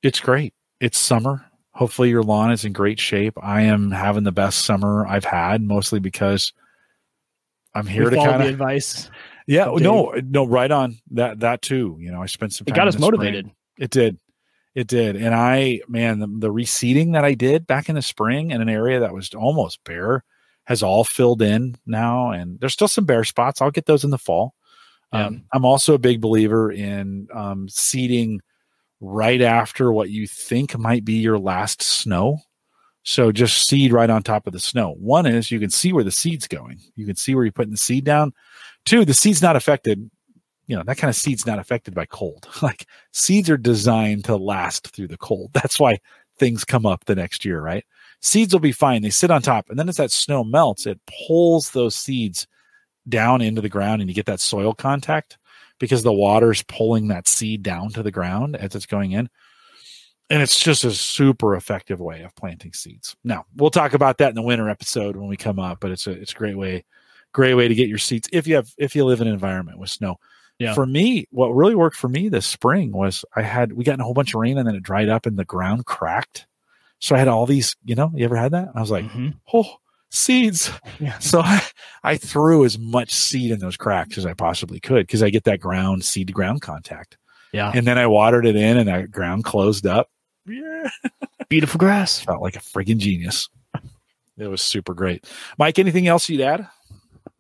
it's 0.04 0.20
great 0.20 0.54
it's 0.80 0.98
summer 0.98 1.46
hopefully 1.72 2.10
your 2.10 2.24
lawn 2.24 2.52
is 2.52 2.66
in 2.66 2.74
great 2.74 3.00
shape 3.00 3.34
i 3.42 3.62
am 3.62 3.92
having 3.92 4.24
the 4.24 4.32
best 4.32 4.66
summer 4.66 5.06
i've 5.08 5.26
had 5.26 5.62
mostly 5.62 6.00
because 6.00 6.54
i'm 7.76 7.86
here 7.88 8.06
we 8.06 8.12
to 8.12 8.16
kind 8.18 8.42
of 8.42 8.50
advice. 8.50 9.10
yeah 9.46 9.66
of 9.66 9.82
no 9.82 10.14
no 10.26 10.46
right 10.46 10.72
on 10.72 10.98
that 11.12 11.40
that 11.42 11.62
too 11.62 11.98
you 12.00 12.12
know 12.12 12.22
i 12.22 12.26
spent 12.26 12.54
some 12.54 12.66
It 12.68 12.74
got 12.74 12.88
us 12.88 12.96
the 12.96 13.00
spring. 13.02 13.12
motivated. 13.12 13.52
It 13.80 13.92
did. 13.92 14.18
It 14.74 14.88
did. 14.88 15.16
And 15.16 15.34
I, 15.36 15.82
man, 15.88 16.20
the, 16.20 16.28
the 16.28 16.54
reseeding 16.54 17.14
that 17.14 17.24
I 17.26 17.34
did 17.36 17.66
back 17.68 17.90
in 17.90 17.96
the 17.96 18.02
spring 18.02 18.52
in 18.52 18.62
an 18.62 18.70
area 18.70 19.00
that 19.00 19.14
was 19.14 19.34
almost 19.36 19.84
bare 19.84 20.24
has 20.66 20.82
all 20.84 21.04
filled 21.04 21.42
in 21.42 21.78
now. 21.86 22.30
And 22.32 22.60
there's 22.60 22.74
still 22.74 22.88
some 22.88 23.06
bare 23.06 23.24
spots. 23.24 23.60
I'll 23.62 23.72
get 23.72 23.86
those 23.88 24.04
in 24.04 24.10
the 24.12 24.18
fall. 24.20 24.54
Yeah. 25.14 25.28
Um, 25.28 25.44
I'm 25.54 25.66
also 25.66 25.94
a 25.94 26.00
big 26.00 26.22
believer 26.22 26.72
in 26.72 27.28
um, 27.34 27.70
seeding 27.70 28.42
right 29.00 29.42
after 29.42 29.92
what 29.92 30.10
you 30.10 30.28
think 30.28 30.78
might 30.78 31.06
be 31.06 31.14
your 31.14 31.40
last 31.40 31.82
snow. 31.82 32.40
So 33.04 33.32
just 33.32 33.68
seed 33.68 33.94
right 33.94 34.10
on 34.10 34.22
top 34.22 34.48
of 34.48 34.54
the 34.54 34.60
snow. 34.60 34.96
One 35.00 35.26
is 35.26 35.50
you 35.50 35.60
can 35.60 35.70
see 35.70 35.94
where 35.94 36.04
the 36.04 36.12
seed's 36.12 36.48
going. 36.48 36.80
You 36.96 37.06
can 37.06 37.16
see 37.16 37.36
where 37.36 37.46
you're 37.46 37.54
putting 37.54 37.72
the 37.72 37.78
seed 37.78 38.04
down. 38.04 38.34
Two, 38.86 39.06
the 39.06 39.14
seed's 39.14 39.42
not 39.42 39.56
affected. 39.56 40.10
You 40.66 40.76
know, 40.76 40.84
that 40.86 40.98
kind 40.98 41.10
of 41.10 41.16
seed's 41.16 41.46
not 41.46 41.60
affected 41.60 41.96
by 41.96 42.06
cold. 42.06 42.50
like 42.62 42.86
seeds 43.14 43.50
are 43.50 43.58
designed 43.58 44.26
to 44.26 44.36
last 44.36 44.94
through 44.94 45.08
the 45.08 45.18
cold. 45.18 45.52
That's 45.54 45.80
why 45.80 46.00
things 46.38 46.66
come 46.66 46.86
up 46.86 47.06
the 47.06 47.16
next 47.16 47.46
year, 47.46 47.62
right? 47.62 47.86
Seeds 48.22 48.54
will 48.54 48.60
be 48.60 48.74
fine. 48.74 49.04
They 49.04 49.10
sit 49.10 49.32
on 49.32 49.42
top. 49.42 49.70
And 49.70 49.80
then 49.80 49.88
as 49.88 49.98
that 49.98 50.12
snow 50.12 50.44
melts, 50.44 50.86
it 50.86 51.00
pulls 51.28 51.72
those 51.72 51.96
seeds 51.96 52.46
down 53.08 53.42
into 53.42 53.62
the 53.62 53.70
ground 53.70 54.02
and 54.02 54.10
you 54.10 54.16
get 54.16 54.26
that 54.28 54.40
soil 54.40 54.74
contact 54.74 55.38
because 55.80 56.04
the 56.04 56.14
water's 56.14 56.64
pulling 56.64 57.08
that 57.10 57.28
seed 57.28 57.64
down 57.64 57.90
to 57.92 58.04
the 58.04 58.12
ground 58.12 58.56
as 58.56 58.76
it's 58.76 58.86
going 58.86 59.12
in. 59.12 59.30
And 60.30 60.42
it's 60.42 60.60
just 60.60 60.84
a 60.84 60.92
super 60.92 61.56
effective 61.56 62.02
way 62.02 62.22
of 62.24 62.36
planting 62.36 62.74
seeds. 62.74 63.16
Now, 63.24 63.46
we'll 63.56 63.70
talk 63.70 63.94
about 63.94 64.18
that 64.18 64.30
in 64.30 64.36
the 64.36 64.42
winter 64.42 64.70
episode 64.70 65.16
when 65.16 65.30
we 65.30 65.38
come 65.38 65.58
up, 65.58 65.78
but 65.80 65.92
it's 65.92 66.06
a 66.06 66.12
it's 66.12 66.34
a 66.34 66.36
great 66.36 66.58
way, 66.58 66.84
great 67.32 67.54
way 67.54 67.70
to 67.70 67.76
get 67.76 67.88
your 67.88 67.98
seeds 67.98 68.28
if 68.34 68.46
you 68.46 68.56
have 68.56 68.70
if 68.78 68.94
you 68.96 69.06
live 69.06 69.22
in 69.22 69.28
an 69.28 69.34
environment 69.34 69.80
with 69.80 69.90
snow. 69.90 70.18
Yeah. 70.60 70.74
For 70.74 70.86
me, 70.86 71.28
what 71.32 71.50
really 71.50 71.76
worked 71.76 71.96
for 71.96 72.10
me 72.10 72.28
this 72.28 72.46
spring 72.46 72.92
was 72.92 73.24
I 73.38 73.42
had 73.44 73.72
we 73.74 73.86
got 73.86 73.94
in 73.94 74.02
a 74.02 74.04
whole 74.04 74.14
bunch 74.14 74.34
of 74.34 74.42
rain 74.42 74.58
and 74.58 74.68
then 74.68 74.76
it 74.76 74.84
dried 74.84 75.08
up 75.08 75.26
and 75.28 75.38
the 75.38 75.46
ground 75.46 75.86
cracked. 75.86 76.46
So 77.00 77.16
I 77.16 77.20
had 77.20 77.28
all 77.30 77.46
these, 77.46 77.76
you 77.86 77.96
know, 77.96 78.12
you 78.14 78.26
ever 78.26 78.36
had 78.36 78.52
that? 78.54 78.70
I 78.76 78.82
was 78.82 78.90
like, 78.92 79.06
Mhm. 79.06 79.36
oh, 79.54 79.78
seeds. 80.10 80.72
Yeah. 81.00 81.18
So 81.20 81.42
I, 81.42 81.62
I 82.04 82.18
threw 82.18 82.64
as 82.64 82.80
much 82.80 83.14
seed 83.14 83.52
in 83.52 83.60
those 83.60 83.78
cracks 83.78 84.18
as 84.18 84.26
I 84.26 84.34
possibly 84.34 84.80
could 84.80 85.06
because 85.06 85.22
I 85.22 85.30
get 85.30 85.44
that 85.44 85.60
ground 85.60 86.06
seed 86.06 86.28
to 86.28 86.34
ground 86.34 86.62
contact. 86.62 87.18
Yeah. 87.52 87.72
And 87.74 87.86
then 87.86 87.98
I 87.98 88.08
watered 88.08 88.46
it 88.46 88.56
in 88.56 88.78
and 88.78 88.88
that 88.88 89.12
ground 89.12 89.44
closed 89.44 89.86
up. 89.86 90.10
Yeah. 90.46 90.90
Beautiful 91.50 91.78
grass. 91.78 92.20
Felt 92.20 92.42
like 92.42 92.56
a 92.56 92.60
friggin' 92.60 92.98
genius. 92.98 93.50
It 94.38 94.48
was 94.48 94.62
super 94.62 94.94
great. 94.94 95.26
Mike, 95.58 95.80
anything 95.80 96.08
else 96.08 96.30
you'd 96.30 96.42
add? 96.42 96.68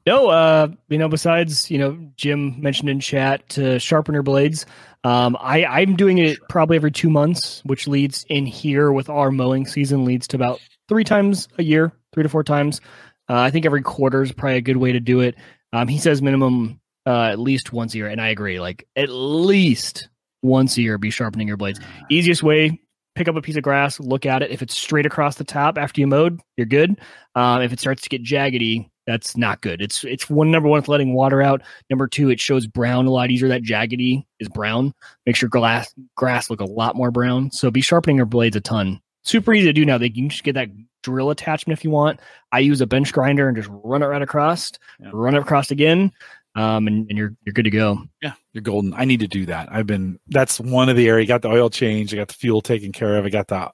No, 0.07 0.30
uh, 0.30 0.69
you 0.88 0.98
know, 0.98 1.10
besides, 1.10 1.69
you 1.69 1.77
know, 1.77 1.98
Jim 2.15 2.60
mentioned 2.61 2.89
in 2.89 2.99
chat 2.99 3.48
to 3.49 3.77
sharpen 3.77 4.15
her 4.15 4.23
blades. 4.23 4.65
Um, 5.03 5.38
I, 5.39 5.65
I'm 5.65 5.95
doing 5.95 6.18
it 6.18 6.39
probably 6.49 6.77
every 6.77 6.91
two 6.91 7.10
months, 7.10 7.61
which 7.65 7.88
leads 7.88 8.26
in 8.30 8.45
here 8.45 8.91
with 8.91 9.10
our 9.10 9.31
mowing 9.31 9.68
season 9.68 10.06
leads 10.06 10.27
to 10.30 10.38
about 10.38 10.60
three 10.88 11.03
times 11.03 11.47
a 11.57 11.64
year, 11.64 11.91
three 12.14 12.23
to 12.23 12.30
four 12.30 12.43
times. 12.43 12.81
Uh, 13.30 13.39
I 13.39 13.51
think 13.51 13.65
every 13.65 13.81
quarter 13.81 14.22
is 14.22 14.31
probably 14.31 14.57
a 14.57 14.61
good 14.61 14.77
way 14.77 14.91
to 14.91 14.99
do 14.99 15.19
it. 15.22 15.35
Um, 15.73 15.88
he 15.88 15.97
says 15.97 16.22
minimum 16.22 16.80
uh, 17.05 17.23
at 17.23 17.39
least 17.39 17.73
once 17.73 17.93
a 17.93 17.97
year, 17.97 18.07
and 18.07 18.22
I 18.22 18.30
agree. 18.30 18.59
Like 18.59 18.88
at 18.95 19.09
least 19.09 20.09
once 20.41 20.77
a 20.77 20.81
year, 20.81 20.97
be 20.97 21.09
sharpening 21.09 21.47
your 21.47 21.57
blades. 21.57 21.80
Easiest 22.09 22.43
way: 22.43 22.80
pick 23.15 23.27
up 23.27 23.35
a 23.35 23.41
piece 23.41 23.57
of 23.57 23.64
grass, 23.64 23.99
look 23.99 24.26
at 24.26 24.43
it. 24.43 24.51
If 24.51 24.61
it's 24.61 24.77
straight 24.77 25.05
across 25.05 25.35
the 25.35 25.43
top 25.43 25.77
after 25.77 25.99
you 25.99 26.07
mowed, 26.07 26.39
you're 26.55 26.68
good. 26.68 26.99
Um, 27.35 27.61
if 27.61 27.73
it 27.73 27.80
starts 27.80 28.03
to 28.03 28.09
get 28.09 28.23
jaggedy, 28.23 28.89
that's 29.07 29.35
not 29.35 29.61
good. 29.61 29.81
It's 29.81 30.03
it's 30.03 30.30
one 30.30 30.51
number 30.51 30.69
one, 30.69 30.80
it's 30.80 30.88
letting 30.88 31.14
water 31.14 31.41
out. 31.41 31.64
Number 31.89 32.07
two, 32.07 32.30
it 32.30 32.39
shows 32.39 32.68
brown 32.68 33.07
a 33.07 33.11
lot 33.11 33.31
easier. 33.31 33.47
That 33.47 33.64
jaggedy 33.64 34.26
is 34.39 34.49
brown. 34.49 34.93
Makes 35.26 35.41
your 35.41 35.49
glass 35.49 35.93
grass 36.15 36.49
look 36.49 36.61
a 36.61 36.65
lot 36.65 36.95
more 36.95 37.09
brown. 37.09 37.51
So 37.51 37.72
be 37.72 37.81
sharpening 37.81 38.18
your 38.18 38.26
blades 38.26 38.55
a 38.55 38.61
ton. 38.61 39.01
Super 39.27 39.53
easy 39.53 39.67
to 39.67 39.73
do 39.73 39.85
now. 39.85 39.97
They 39.97 40.09
can 40.09 40.29
just 40.29 40.43
get 40.43 40.53
that 40.53 40.69
drill 41.03 41.29
attachment 41.29 41.77
if 41.77 41.83
you 41.83 41.89
want. 41.91 42.19
I 42.51 42.59
use 42.59 42.79
a 42.81 42.87
bench 42.87 43.11
grinder 43.11 43.47
and 43.47 43.57
just 43.57 43.69
run 43.83 44.01
it 44.01 44.05
right 44.07 44.21
across, 44.21 44.71
Yeah. 44.99 45.09
run 45.13 45.35
it 45.35 45.39
across 45.39 45.69
again, 45.69 46.11
um, 46.55 46.87
and, 46.87 47.07
and 47.09 47.17
you're 47.17 47.33
you're 47.45 47.53
good 47.53 47.65
to 47.65 47.69
go. 47.69 47.99
Yeah, 48.21 48.33
you're 48.53 48.61
golden. 48.61 48.93
I 48.93 49.05
need 49.05 49.19
to 49.19 49.27
do 49.27 49.45
that. 49.47 49.67
I've 49.71 49.85
been. 49.87 50.17
That's 50.27 50.59
one 50.59 50.87
of 50.89 50.95
the 50.95 51.07
area. 51.09 51.25
Got 51.25 51.41
the 51.41 51.49
oil 51.49 51.69
changed. 51.69 52.13
I 52.13 52.17
got 52.17 52.29
the 52.29 52.33
fuel 52.35 52.61
taken 52.61 52.91
care 52.91 53.17
of. 53.17 53.25
I 53.25 53.29
got 53.29 53.47
the 53.47 53.69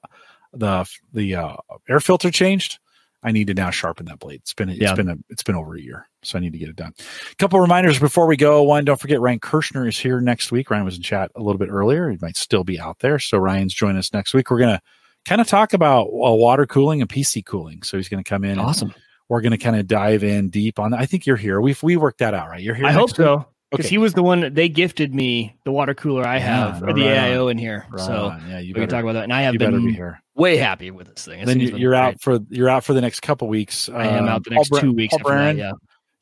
the 0.52 0.88
the 1.12 1.34
uh, 1.36 1.56
air 1.88 2.00
filter 2.00 2.30
changed. 2.30 2.78
I 3.22 3.32
need 3.32 3.46
to 3.46 3.54
now 3.54 3.70
sharpen 3.70 4.04
that 4.06 4.18
blade. 4.18 4.40
It's 4.40 4.52
been 4.54 4.68
it's 4.68 4.80
Yeah. 4.80 4.94
been 4.94 5.08
a 5.08 5.16
it's 5.30 5.42
been 5.42 5.54
over 5.54 5.74
a 5.76 5.80
year, 5.80 6.06
so 6.22 6.36
I 6.36 6.40
need 6.42 6.52
to 6.52 6.58
get 6.58 6.68
it 6.68 6.76
done. 6.76 6.92
A 7.32 7.34
couple 7.36 7.58
reminders 7.60 7.98
before 7.98 8.26
we 8.26 8.36
go. 8.36 8.62
One, 8.64 8.84
don't 8.84 9.00
forget 9.00 9.20
Ryan 9.20 9.40
Kirshner 9.40 9.88
is 9.88 9.98
here 9.98 10.20
next 10.20 10.52
week. 10.52 10.70
Ryan 10.70 10.84
was 10.84 10.96
in 10.96 11.02
chat 11.02 11.30
a 11.36 11.40
little 11.40 11.58
bit 11.58 11.70
earlier. 11.70 12.10
He 12.10 12.18
might 12.20 12.36
still 12.36 12.64
be 12.64 12.78
out 12.78 12.98
there, 12.98 13.18
so 13.18 13.38
Ryan's 13.38 13.72
joining 13.72 13.96
us 13.98 14.12
next 14.12 14.34
week. 14.34 14.50
We're 14.50 14.58
gonna 14.58 14.82
kind 15.24 15.40
of 15.40 15.46
talk 15.46 15.72
about 15.72 16.04
uh, 16.06 16.32
water 16.34 16.66
cooling 16.66 17.00
and 17.00 17.08
PC 17.10 17.44
cooling. 17.44 17.82
So 17.82 17.96
he's 17.96 18.08
gonna 18.08 18.24
come 18.24 18.44
in. 18.44 18.58
Awesome. 18.58 18.94
we're 19.28 19.40
gonna 19.40 19.58
kind 19.58 19.76
of 19.76 19.86
dive 19.86 20.22
in 20.24 20.50
deep 20.50 20.78
on. 20.78 20.92
I 20.94 21.06
think 21.06 21.26
you're 21.26 21.36
here. 21.36 21.60
We've 21.60 21.82
we 21.82 21.96
worked 21.96 22.18
that 22.18 22.34
out, 22.34 22.48
right? 22.48 22.62
You're 22.62 22.74
here. 22.74 22.86
I 22.86 22.92
hope 22.92 23.08
week? 23.10 23.16
so 23.16 23.46
because 23.70 23.86
Okay. 23.86 23.90
he 23.94 23.98
was 23.98 24.12
the 24.14 24.22
one 24.22 24.52
they 24.54 24.68
gifted 24.68 25.14
me 25.14 25.56
the 25.64 25.72
water 25.72 25.94
cooler 25.94 26.24
I 26.26 26.38
have 26.38 26.74
right 26.82 26.88
for 26.90 26.92
the 26.92 27.08
on. 27.08 27.16
AIO 27.16 27.50
in 27.50 27.58
here. 27.58 27.86
Right 27.90 28.00
so 28.04 28.26
on. 28.26 28.44
yeah, 28.48 28.58
you 28.60 28.68
we 28.68 28.72
better, 28.74 28.86
can 28.86 28.90
talk 28.90 29.02
about 29.02 29.12
that. 29.14 29.24
And 29.24 29.32
I 29.32 29.42
have 29.42 29.52
be 29.52 29.58
been 29.58 29.88
here. 29.88 30.20
way 30.36 30.56
happy 30.58 30.90
with 30.92 31.08
this 31.08 31.24
thing. 31.24 31.40
This 31.40 31.48
then 31.48 31.58
you, 31.60 31.70
great. 31.90 31.98
out 31.98 32.20
for 32.20 32.38
you're 32.50 32.68
out 32.68 32.84
for 32.84 32.92
the 32.92 33.00
next 33.00 33.20
couple 33.20 33.48
weeks. 33.48 33.88
I 33.88 34.06
am 34.06 34.24
Um, 34.24 34.28
out 34.28 34.44
the 34.44 34.50
next 34.50 34.68
Bra- 34.68 34.80
two 34.80 34.92
weeks. 34.92 35.16
Paul 35.16 35.32
after 35.32 35.54
that, 35.54 35.56
yeah. 35.56 35.72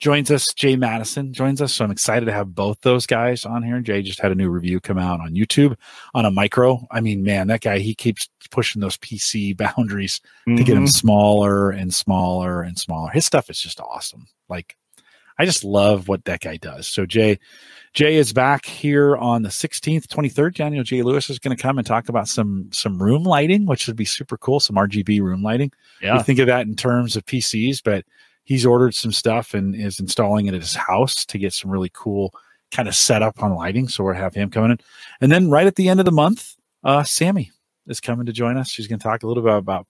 Joins 0.03 0.31
us. 0.33 0.53
Jay 0.53 0.75
Madison 0.75 1.33
joins 1.33 1.63
us, 1.63 1.73
so 1.73 1.85
I'm 1.85 1.93
excited 1.93 2.27
to 2.27 2.33
have 2.33 2.55
both 2.57 2.81
those 2.83 3.07
guys 3.07 3.47
on 3.47 3.63
here. 3.63 3.81
Jay 3.81 4.03
just 4.03 4.21
had 4.21 4.33
a 4.33 4.35
new 4.35 4.51
review 4.51 4.81
come 4.81 4.99
out 4.99 5.21
on 5.21 5.35
YouTube 5.35 5.77
on 6.13 6.27
a 6.27 6.31
micro. 6.31 6.85
I 6.91 7.01
mean, 7.01 7.23
man, 7.23 7.47
that 7.47 7.61
guy 7.63 7.79
he 7.79 7.95
keeps 7.95 8.29
pushing 8.51 8.81
those 8.83 8.97
PC 8.99 9.57
boundaries 9.57 10.21
to 10.47 10.65
get 10.65 10.75
them 10.75 10.87
Mhm. 10.87 10.93
smaller 10.93 11.71
and 11.71 11.95
smaller 11.95 12.63
and 12.63 12.77
smaller. 12.77 13.11
His 13.13 13.25
stuff 13.25 13.49
is 13.49 13.61
just 13.61 13.81
awesome. 13.81 14.27
Like 14.49 14.77
I 15.39 15.47
just 15.47 15.63
love 15.65 16.09
what 16.09 16.25
that 16.27 16.41
guy 16.41 16.57
does. 16.57 16.87
So 16.89 17.07
Jay, 17.07 17.39
Jay 17.95 18.17
is 18.17 18.33
back 18.33 18.67
here 18.67 19.17
on 19.17 19.43
the 19.43 19.49
16th, 19.51 20.07
23rd. 20.09 20.55
Daniel 20.57 20.83
J. 20.85 21.03
Lewis 21.03 21.31
is 21.31 21.39
going 21.39 21.57
to 21.57 21.63
come 21.63 21.79
and 21.79 21.87
talk 21.87 22.09
about 22.09 22.27
some 22.29 22.69
some 22.73 23.01
room 23.03 23.23
lighting, 23.23 23.67
which 23.67 23.87
would 23.87 23.97
be 23.97 24.05
super 24.05 24.37
cool. 24.37 24.59
Some 24.61 24.77
RGB 24.77 25.21
room 25.23 25.43
lighting. 25.43 25.71
Yeah. 26.03 26.17
We 26.17 26.23
think 26.25 26.39
of 26.41 26.49
that 26.49 26.67
in 26.67 26.75
terms 26.75 27.17
of 27.17 27.25
PCs, 27.25 27.83
but 27.85 28.05
he's 28.53 28.67
ordered 28.67 28.95
some 28.95 29.13
stuff 29.13 29.55
and 29.55 29.75
is 29.75 29.99
installing 29.99 30.45
it 30.45 30.53
at 30.53 30.61
his 30.61 30.75
house 30.75 31.25
to 31.25 31.39
get 31.39 31.55
some 31.55 31.71
really 31.71 31.91
cool 31.95 32.35
kind 32.71 32.87
of 32.87 32.95
setup 32.95 33.43
on 33.43 33.55
lighting. 33.55 33.89
So 33.89 34.05
we'll 34.05 34.13
have 34.13 34.35
him 34.35 34.51
coming 34.51 34.73
in. 34.73 34.79
And 35.23 35.33
then 35.33 35.49
right 35.49 35.67
at 35.67 35.77
the 35.77 35.89
end 35.89 36.01
of 36.01 36.05
the 36.05 36.13
month, 36.13 36.55
uh, 36.85 37.03
Sammy 37.03 37.51
is 37.87 37.99
coming 37.99 38.27
to 38.27 38.33
join 38.33 38.59
us. 38.59 38.69
She's 38.69 38.87
going 38.87 38.99
to 38.99 39.03
talk 39.03 39.23
a 39.23 39.27
little 39.27 39.43
bit 39.43 39.55
about 39.55 39.87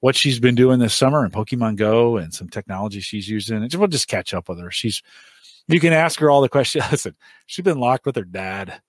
what 0.00 0.16
she's 0.16 0.40
been 0.40 0.54
doing 0.54 0.78
this 0.78 0.94
summer 0.94 1.26
in 1.26 1.30
Pokemon 1.30 1.76
Go 1.76 2.16
and 2.16 2.32
some 2.32 2.48
technology 2.48 3.00
she's 3.00 3.28
using. 3.28 3.62
And 3.62 3.74
we'll 3.74 3.86
just 3.86 4.08
catch 4.08 4.32
up 4.32 4.48
with 4.48 4.60
her. 4.60 4.70
She's, 4.70 5.02
you 5.68 5.78
can 5.78 5.92
ask 5.92 6.18
her 6.20 6.30
all 6.30 6.40
the 6.40 6.48
questions. 6.48 6.86
Listen, 6.90 7.16
she's 7.44 7.64
been 7.64 7.80
locked 7.80 8.06
with 8.06 8.16
her 8.16 8.24
dad 8.24 8.80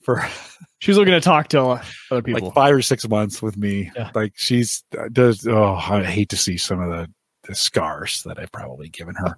for 0.00 0.26
she's 0.78 0.96
looking 0.96 1.12
to 1.12 1.20
talk 1.20 1.48
to 1.48 1.82
other 2.10 2.22
people. 2.22 2.46
like 2.46 2.54
five 2.54 2.74
or 2.74 2.80
six 2.80 3.06
months 3.06 3.42
with 3.42 3.58
me. 3.58 3.90
Yeah. 3.94 4.10
Like 4.14 4.32
she's 4.36 4.84
uh, 4.98 5.10
does. 5.12 5.46
Oh, 5.46 5.74
I 5.74 6.02
hate 6.02 6.30
to 6.30 6.38
see 6.38 6.56
some 6.56 6.80
of 6.80 6.88
the, 6.88 7.12
the 7.50 7.56
scars 7.56 8.22
that 8.22 8.38
I've 8.38 8.52
probably 8.52 8.88
given 8.88 9.16
her 9.16 9.36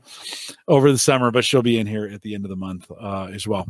over 0.69 0.93
the 0.93 0.99
summer, 0.99 1.31
but 1.31 1.45
she'll 1.47 1.63
be 1.63 1.79
in 1.79 1.87
here 1.87 2.05
at 2.07 2.21
the 2.21 2.35
end 2.35 2.45
of 2.45 2.51
the 2.51 2.57
month 2.57 2.91
uh, 3.01 3.29
as 3.33 3.49
well. 3.49 3.67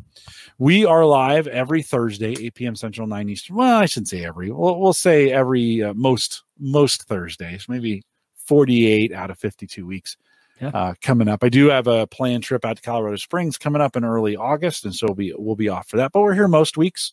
We 0.58 0.84
are 0.84 1.06
live 1.06 1.46
every 1.46 1.80
Thursday, 1.82 2.34
8 2.38 2.54
p.m. 2.54 2.76
Central, 2.76 3.06
9 3.06 3.28
Eastern. 3.28 3.56
Well, 3.56 3.78
I 3.78 3.86
shouldn't 3.86 4.08
say 4.08 4.24
every. 4.24 4.50
We'll, 4.50 4.80
we'll 4.80 4.92
say 4.92 5.30
every 5.30 5.82
uh, 5.82 5.94
most 5.94 6.42
most 6.58 7.04
Thursdays, 7.04 7.66
maybe 7.68 8.02
48 8.46 9.12
out 9.12 9.30
of 9.30 9.38
52 9.38 9.86
weeks. 9.86 10.16
Yeah. 10.60 10.68
Uh, 10.74 10.94
coming 11.00 11.28
up, 11.28 11.42
I 11.44 11.48
do 11.48 11.70
have 11.70 11.86
a 11.86 12.06
planned 12.08 12.42
trip 12.42 12.64
out 12.64 12.76
to 12.76 12.82
Colorado 12.82 13.16
Springs 13.16 13.56
coming 13.58 13.80
up 13.80 13.96
in 13.96 14.04
early 14.04 14.36
August, 14.36 14.84
and 14.84 14.94
so 14.94 15.06
we'll 15.06 15.14
be 15.14 15.32
we'll 15.38 15.56
be 15.56 15.68
off 15.68 15.88
for 15.88 15.96
that. 15.98 16.10
But 16.12 16.20
we're 16.22 16.34
here 16.34 16.48
most 16.48 16.76
weeks 16.76 17.12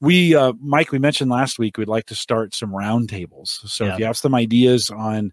we 0.00 0.34
uh 0.34 0.52
mike 0.60 0.90
we 0.90 0.98
mentioned 0.98 1.30
last 1.30 1.60
week 1.60 1.78
we'd 1.78 1.86
like 1.86 2.06
to 2.06 2.14
start 2.16 2.52
some 2.52 2.72
roundtables 2.72 3.46
so 3.68 3.84
Yeah. 3.84 3.92
if 3.92 3.98
you 4.00 4.04
have 4.06 4.16
some 4.16 4.34
ideas 4.34 4.90
on 4.90 5.32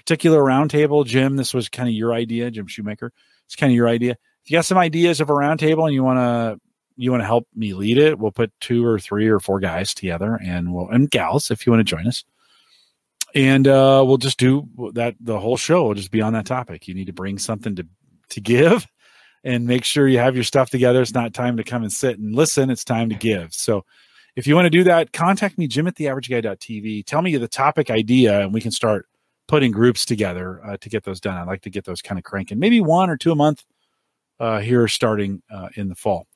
particular 0.00 0.40
roundtable 0.40 1.04
jim 1.04 1.36
this 1.36 1.54
was 1.54 1.68
kind 1.68 1.88
of 1.88 1.94
your 1.94 2.12
idea 2.12 2.50
jim 2.50 2.66
shoemaker 2.66 3.12
it's 3.46 3.56
kind 3.56 3.70
of 3.70 3.76
your 3.76 3.88
idea 3.88 4.12
if 4.12 4.50
you 4.50 4.56
got 4.56 4.64
some 4.64 4.78
ideas 4.78 5.20
of 5.20 5.30
a 5.30 5.32
roundtable 5.32 5.84
and 5.84 5.94
you 5.94 6.02
want 6.02 6.18
to 6.18 6.60
you 6.96 7.10
want 7.10 7.22
to 7.22 7.26
help 7.26 7.46
me 7.54 7.74
lead 7.74 7.98
it 7.98 8.18
we'll 8.18 8.32
put 8.32 8.52
two 8.60 8.84
or 8.84 8.98
three 8.98 9.28
or 9.28 9.40
four 9.40 9.60
guys 9.60 9.94
together 9.94 10.38
and 10.44 10.72
we'll 10.72 10.88
and 10.88 11.10
gals 11.10 11.50
if 11.50 11.66
you 11.66 11.72
want 11.72 11.80
to 11.80 11.84
join 11.84 12.06
us 12.06 12.24
and 13.34 13.68
uh 13.68 14.02
we'll 14.06 14.16
just 14.16 14.38
do 14.38 14.68
that 14.94 15.14
the 15.20 15.38
whole 15.38 15.56
show 15.56 15.84
will 15.84 15.94
just 15.94 16.10
be 16.10 16.20
on 16.20 16.32
that 16.32 16.46
topic 16.46 16.88
you 16.88 16.94
need 16.94 17.06
to 17.06 17.12
bring 17.12 17.38
something 17.38 17.76
to 17.76 17.86
to 18.28 18.40
give 18.40 18.86
and 19.44 19.66
make 19.66 19.84
sure 19.84 20.06
you 20.06 20.18
have 20.18 20.34
your 20.34 20.44
stuff 20.44 20.70
together. 20.70 21.00
It's 21.00 21.14
not 21.14 21.34
time 21.34 21.56
to 21.56 21.64
come 21.64 21.82
and 21.82 21.92
sit 21.92 22.18
and 22.18 22.34
listen. 22.34 22.70
It's 22.70 22.84
time 22.84 23.08
to 23.10 23.14
give. 23.14 23.52
So 23.52 23.84
if 24.36 24.46
you 24.46 24.54
want 24.54 24.66
to 24.66 24.70
do 24.70 24.84
that, 24.84 25.12
contact 25.12 25.58
me, 25.58 25.66
Jim 25.66 25.86
at 25.86 25.96
theaverageguy.tv. 25.96 27.04
Tell 27.06 27.22
me 27.22 27.36
the 27.36 27.48
topic 27.48 27.90
idea 27.90 28.40
and 28.40 28.52
we 28.52 28.60
can 28.60 28.70
start 28.70 29.06
putting 29.50 29.72
groups 29.72 30.04
together 30.04 30.64
uh, 30.64 30.76
to 30.80 30.88
get 30.88 31.02
those 31.02 31.18
done. 31.18 31.36
I'd 31.36 31.48
like 31.48 31.62
to 31.62 31.70
get 31.70 31.84
those 31.84 32.00
kind 32.00 32.20
of 32.20 32.24
cranking, 32.24 32.60
maybe 32.60 32.80
one 32.80 33.10
or 33.10 33.16
two 33.16 33.32
a 33.32 33.34
month 33.34 33.64
uh, 34.38 34.60
here 34.60 34.86
starting 34.86 35.42
uh, 35.50 35.70
in 35.74 35.88
the 35.88 35.96
fall. 35.96 36.28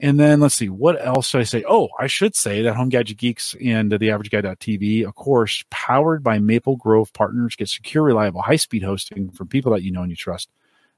And 0.00 0.18
then 0.18 0.40
let's 0.40 0.54
see, 0.54 0.70
what 0.70 1.04
else 1.04 1.28
should 1.28 1.42
I 1.42 1.44
say? 1.44 1.62
Oh, 1.68 1.90
I 1.98 2.06
should 2.06 2.34
say 2.34 2.62
that 2.62 2.74
Home 2.76 2.88
Gadget 2.88 3.18
Geeks 3.18 3.54
and 3.62 3.92
the 3.92 3.98
averageguy.tv, 3.98 5.06
of 5.06 5.14
course, 5.16 5.62
powered 5.68 6.22
by 6.22 6.38
Maple 6.38 6.76
Grove 6.76 7.12
Partners, 7.12 7.56
get 7.56 7.68
secure, 7.68 8.04
reliable, 8.04 8.40
high 8.40 8.56
speed 8.56 8.84
hosting 8.84 9.30
from 9.32 9.48
people 9.48 9.72
that 9.72 9.82
you 9.82 9.92
know 9.92 10.00
and 10.00 10.10
you 10.10 10.16
trust. 10.16 10.48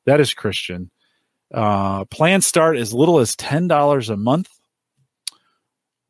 That 0.04 0.20
is 0.20 0.32
Christian. 0.34 0.92
Uh, 1.52 2.04
plans 2.04 2.46
start 2.46 2.76
as 2.76 2.94
little 2.94 3.18
as 3.18 3.34
$10 3.34 4.08
a 4.08 4.16
month. 4.16 4.48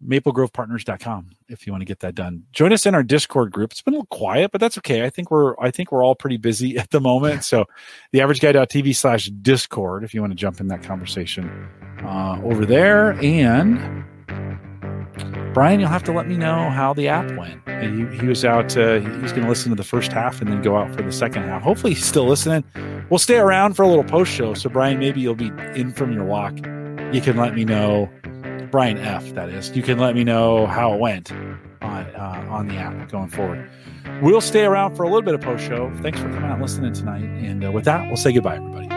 MapleGrovePartners.com 0.07 1.31
if 1.49 1.67
you 1.67 1.73
want 1.73 1.83
to 1.83 1.87
get 1.87 2.01
that 2.01 2.15
done. 2.15 2.45
Join 2.53 2.73
us 2.73 2.87
in 2.87 2.95
our 2.95 3.03
Discord 3.03 3.53
group. 3.53 3.73
It's 3.73 3.83
been 3.83 3.95
a 3.95 3.99
little 3.99 4.07
quiet, 4.07 4.53
but 4.53 4.61
that's 4.61 4.79
okay. 4.79 5.05
I 5.05 5.11
think 5.11 5.31
we're 5.31 5.55
I 5.61 5.71
think 5.71 5.93
we're 5.93 6.05
all 6.05 6.15
pretty 6.15 6.37
busy 6.37 6.77
at 6.79 6.91
the 6.91 7.01
moment. 7.01 7.45
So 7.45 7.67
the 8.13 8.21
averageguy.tv 8.21 8.95
slash 8.97 9.27
discord 9.27 10.05
if 10.05 10.15
you 10.15 10.21
want 10.21 10.33
to 10.33 10.37
jump 10.37 10.61
in 10.61 10.69
that 10.69 10.83
conversation 10.83 11.69
uh, 12.05 12.41
over 12.43 12.67
there. 12.67 13.13
And 13.23 14.05
Brian, 15.53 15.81
you'll 15.81 15.91
have 15.91 16.05
to 16.05 16.13
let 16.13 16.27
me 16.27 16.37
know 16.37 16.71
how 16.71 16.95
the 16.95 17.09
app 17.09 17.31
went. 17.37 17.61
He, 17.83 18.19
he 18.19 18.27
was 18.27 18.45
out, 18.45 18.77
uh, 18.77 19.01
he 19.01 19.09
was 19.19 19.33
going 19.33 19.43
to 19.43 19.49
listen 19.49 19.71
to 19.71 19.77
the 19.77 19.85
first 19.85 20.13
half 20.13 20.41
and 20.41 20.51
then 20.51 20.63
go 20.63 20.77
out 20.77 20.95
for 20.95 21.03
the 21.03 21.13
second 21.13 21.43
half. 21.43 21.63
Hopefully, 21.63 21.93
he's 21.93 22.05
still 22.05 22.27
listening. 22.27 22.65
We'll 23.11 23.19
stay 23.19 23.37
around 23.37 23.75
for 23.75 23.83
a 23.83 23.89
little 23.89 24.05
post 24.05 24.33
show. 24.33 24.55
So, 24.55 24.71
Brian, 24.71 24.99
maybe 24.99 25.21
you'll 25.21 25.35
be 25.35 25.53
in 25.75 25.93
from 25.93 26.13
your 26.13 26.25
walk. 26.25 26.57
You 27.13 27.21
can 27.21 27.37
let 27.37 27.55
me 27.55 27.67
know, 27.67 28.09
Brian 28.73 28.99
F., 28.99 29.35
that 29.35 29.51
is. 29.51 29.77
You 29.77 29.83
can 29.83 29.99
let 29.99 30.17
me 30.17 30.25
know 30.25 30.67
how 30.67 30.95
it 30.95 30.99
went 30.99 31.31
on, 31.31 32.07
uh, 32.17 32.47
on 32.51 32.67
the 32.69 32.77
app 32.77 33.11
going 33.11 33.29
forward. 33.29 33.71
We'll 34.23 34.41
stay 34.41 34.65
around 34.65 34.97
for 34.97 35.05
a 35.05 35.07
little 35.07 35.23
bit 35.23 35.35
of 35.35 35.43
post 35.43 35.65
show. 35.65 35.93
Thanks 36.03 36.19
for 36.19 36.29
coming 36.31 36.45
out 36.45 36.55
and 36.55 36.63
listening 36.63 36.93
tonight. 36.95 37.23
And 37.23 37.65
uh, 37.65 37.71
with 37.71 37.85
that, 37.85 38.07
we'll 38.09 38.17
say 38.17 38.33
goodbye, 38.33 38.57
everybody. 38.57 38.92